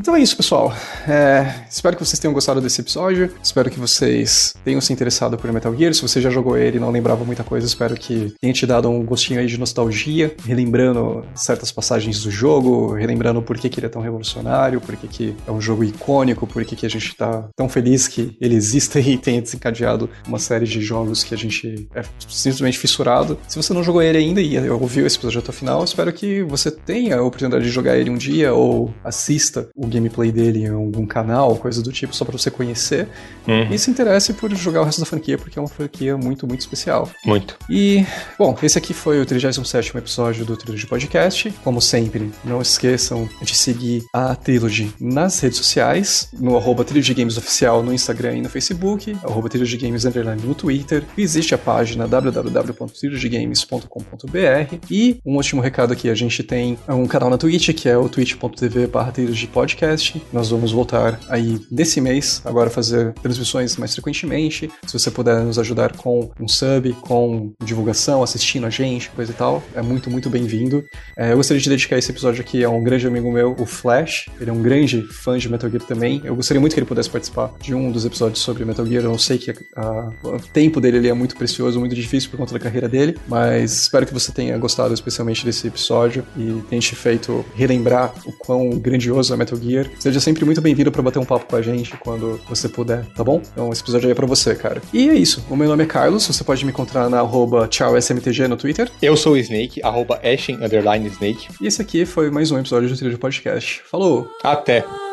Então 0.03 0.17
é 0.17 0.19
isso, 0.21 0.35
pessoal. 0.35 0.75
É, 1.07 1.63
espero 1.69 1.95
que 1.95 2.05
vocês 2.05 2.19
tenham 2.19 2.33
gostado 2.33 2.59
desse 2.59 2.81
episódio. 2.81 3.33
Espero 3.41 3.69
que 3.69 3.79
vocês 3.79 4.53
tenham 4.61 4.81
se 4.81 4.91
interessado 4.91 5.37
por 5.37 5.49
Metal 5.49 5.73
Gear. 5.73 5.93
Se 5.93 6.01
você 6.01 6.19
já 6.19 6.29
jogou 6.29 6.57
ele 6.57 6.75
e 6.75 6.79
não 6.79 6.91
lembrava 6.91 7.23
muita 7.23 7.41
coisa, 7.41 7.65
espero 7.65 7.95
que 7.95 8.33
tenha 8.41 8.51
te 8.51 8.65
dado 8.65 8.89
um 8.89 9.05
gostinho 9.05 9.39
aí 9.39 9.47
de 9.47 9.57
nostalgia, 9.57 10.35
relembrando 10.45 11.25
certas 11.33 11.71
passagens 11.71 12.21
do 12.21 12.29
jogo, 12.29 12.93
relembrando 12.93 13.41
por 13.41 13.57
que, 13.57 13.69
que 13.69 13.79
ele 13.79 13.85
é 13.85 13.89
tão 13.89 14.01
revolucionário, 14.01 14.81
por 14.81 14.93
que, 14.97 15.07
que 15.07 15.35
é 15.47 15.51
um 15.53 15.61
jogo 15.61 15.85
icônico, 15.85 16.45
por 16.45 16.65
que, 16.65 16.75
que 16.75 16.85
a 16.85 16.89
gente 16.89 17.15
tá 17.15 17.47
tão 17.55 17.69
feliz 17.69 18.05
que 18.05 18.35
ele 18.41 18.55
exista 18.55 18.99
e 18.99 19.17
tenha 19.17 19.41
desencadeado 19.41 20.09
uma 20.27 20.37
série 20.37 20.65
de 20.65 20.81
jogos 20.81 21.23
que 21.23 21.33
a 21.33 21.37
gente 21.37 21.87
é 21.95 22.03
simplesmente 22.27 22.77
fissurado. 22.77 23.39
Se 23.47 23.55
você 23.55 23.73
não 23.73 23.81
jogou 23.81 24.01
ele 24.01 24.17
ainda 24.17 24.41
e 24.41 24.69
ouviu 24.69 25.07
esse 25.07 25.15
episódio 25.15 25.39
até 25.39 25.51
o 25.51 25.53
final, 25.53 25.81
espero 25.81 26.11
que 26.11 26.43
você 26.43 26.69
tenha 26.69 27.15
a 27.15 27.23
oportunidade 27.23 27.63
de 27.63 27.71
jogar 27.71 27.97
ele 27.97 28.09
um 28.09 28.17
dia 28.17 28.53
ou 28.53 28.93
assista 29.01 29.69
o 29.73 29.92
gameplay 29.93 30.31
dele 30.31 30.65
em 30.65 30.69
algum 30.69 31.05
canal, 31.05 31.55
coisa 31.55 31.81
do 31.81 31.91
tipo, 31.91 32.15
só 32.15 32.25
para 32.25 32.37
você 32.37 32.51
conhecer. 32.51 33.07
Uhum. 33.47 33.71
E 33.71 33.79
se 33.79 33.89
interesse 33.89 34.33
por 34.33 34.53
jogar 34.55 34.81
o 34.81 34.83
resto 34.83 34.99
da 34.99 35.05
franquia, 35.05 35.37
porque 35.37 35.57
é 35.57 35.61
uma 35.61 35.67
franquia 35.67 36.17
muito, 36.17 36.47
muito 36.47 36.61
especial. 36.61 37.09
Muito. 37.25 37.57
E, 37.69 38.05
bom, 38.37 38.57
esse 38.61 38.77
aqui 38.77 38.93
foi 38.93 39.21
o 39.21 39.25
37 39.25 39.97
episódio 39.97 40.45
do 40.45 40.57
Trilogy 40.57 40.87
Podcast. 40.87 41.53
Como 41.63 41.81
sempre, 41.81 42.31
não 42.43 42.61
esqueçam 42.61 43.29
de 43.41 43.55
seguir 43.55 44.03
a 44.13 44.35
Trilogy 44.35 44.93
nas 44.99 45.39
redes 45.39 45.57
sociais, 45.57 46.27
no 46.33 46.57
arroba 46.57 46.83
Trilogy 46.83 47.13
Games 47.13 47.37
Oficial 47.37 47.81
no 47.83 47.93
Instagram 47.93 48.37
e 48.37 48.41
no 48.41 48.49
Facebook, 48.49 49.15
arroba 49.23 49.47
Trilogy 49.49 49.77
Games 49.77 50.03
Underline 50.05 50.41
no 50.41 50.55
Twitter. 50.55 51.03
Visite 51.15 51.55
a 51.55 51.57
página 51.57 52.07
www.trilogygames.com.br 52.07 54.77
e 54.89 55.19
um 55.25 55.35
último 55.35 55.61
recado 55.61 55.93
aqui, 55.93 56.09
a 56.09 56.15
gente 56.15 56.43
tem 56.43 56.77
um 56.87 57.07
canal 57.07 57.29
na 57.29 57.37
Twitch, 57.37 57.69
que 57.73 57.87
é 57.87 57.97
o 57.97 58.09
twitch.tv 58.09 58.87
barra 58.87 59.13
Podcast 59.51 59.82
podcast. 59.83 60.23
Nós 60.31 60.49
vamos 60.49 60.71
voltar 60.71 61.19
aí 61.27 61.59
desse 61.69 61.99
mês, 61.99 62.41
agora 62.45 62.69
fazer 62.69 63.13
transmissões 63.21 63.75
mais 63.75 63.93
frequentemente. 63.93 64.71
Se 64.85 64.93
você 64.93 65.11
puder 65.11 65.41
nos 65.41 65.59
ajudar 65.59 65.95
com 65.95 66.31
um 66.39 66.47
sub, 66.47 66.93
com 67.01 67.51
divulgação, 67.63 68.23
assistindo 68.23 68.65
a 68.65 68.69
gente, 68.69 69.09
coisa 69.09 69.31
e 69.31 69.35
tal, 69.35 69.61
é 69.75 69.81
muito, 69.81 70.09
muito 70.09 70.29
bem-vindo. 70.29 70.83
É, 71.17 71.33
eu 71.33 71.37
gostaria 71.37 71.61
de 71.61 71.69
dedicar 71.69 71.97
esse 71.97 72.11
episódio 72.11 72.41
aqui 72.41 72.63
a 72.63 72.69
um 72.69 72.83
grande 72.83 73.05
amigo 73.05 73.31
meu, 73.31 73.55
o 73.59 73.65
Flash. 73.65 74.29
Ele 74.39 74.49
é 74.49 74.53
um 74.53 74.61
grande 74.61 75.01
fã 75.11 75.37
de 75.37 75.49
Metal 75.49 75.69
Gear 75.69 75.83
também. 75.83 76.21
Eu 76.23 76.35
gostaria 76.35 76.61
muito 76.61 76.73
que 76.73 76.79
ele 76.79 76.87
pudesse 76.87 77.09
participar 77.09 77.51
de 77.59 77.75
um 77.75 77.91
dos 77.91 78.05
episódios 78.05 78.39
sobre 78.39 78.63
Metal 78.63 78.85
Gear. 78.85 79.03
Eu 79.03 79.17
sei 79.17 79.37
que 79.37 79.51
a, 79.51 79.55
a, 79.75 80.09
o 80.23 80.39
tempo 80.39 80.79
dele 80.79 81.07
é 81.07 81.13
muito 81.13 81.35
precioso, 81.35 81.79
muito 81.79 81.95
difícil 81.95 82.29
por 82.29 82.37
conta 82.37 82.53
da 82.53 82.59
carreira 82.59 82.87
dele, 82.87 83.17
mas 83.27 83.73
espero 83.81 84.05
que 84.05 84.13
você 84.13 84.31
tenha 84.31 84.57
gostado 84.57 84.93
especialmente 84.93 85.45
desse 85.45 85.67
episódio 85.67 86.25
e 86.37 86.61
tenha 86.69 86.81
te 86.81 86.95
feito 86.95 87.45
relembrar 87.55 88.13
o 88.25 88.31
quão 88.31 88.69
grandioso 88.79 89.33
é 89.33 89.37
Metal 89.37 89.59
Gear 89.59 89.72
Gear. 89.73 89.89
Seja 89.99 90.19
sempre 90.19 90.45
muito 90.45 90.61
bem-vindo 90.61 90.91
para 90.91 91.01
bater 91.01 91.19
um 91.19 91.25
papo 91.25 91.45
com 91.45 91.55
a 91.55 91.61
gente 91.61 91.97
quando 91.97 92.39
você 92.47 92.69
puder, 92.69 93.05
tá 93.15 93.23
bom? 93.23 93.41
Então 93.51 93.71
esse 93.71 93.81
episódio 93.81 94.07
aí 94.07 94.11
é 94.11 94.15
pra 94.15 94.27
você, 94.27 94.55
cara. 94.55 94.81
E 94.93 95.09
é 95.09 95.15
isso. 95.15 95.43
O 95.49 95.55
meu 95.55 95.67
nome 95.67 95.83
é 95.83 95.87
Carlos, 95.87 96.25
você 96.25 96.43
pode 96.43 96.63
me 96.65 96.71
encontrar 96.71 97.09
na 97.09 97.19
arroba 97.19 97.67
tchausmtg 97.67 98.47
no 98.47 98.57
Twitter. 98.57 98.89
Eu 99.01 99.17
sou 99.17 99.33
o 99.33 99.37
Snake, 99.37 99.81
arroba 99.83 100.19
Ashen, 100.23 100.57
underline 100.57 101.07
Snake. 101.07 101.47
E 101.61 101.67
esse 101.67 101.81
aqui 101.81 102.05
foi 102.05 102.29
mais 102.29 102.51
um 102.51 102.59
episódio 102.59 102.89
do 102.89 102.97
Trilho 102.97 103.17
Podcast. 103.17 103.81
Falou! 103.89 104.29
Até! 104.43 105.12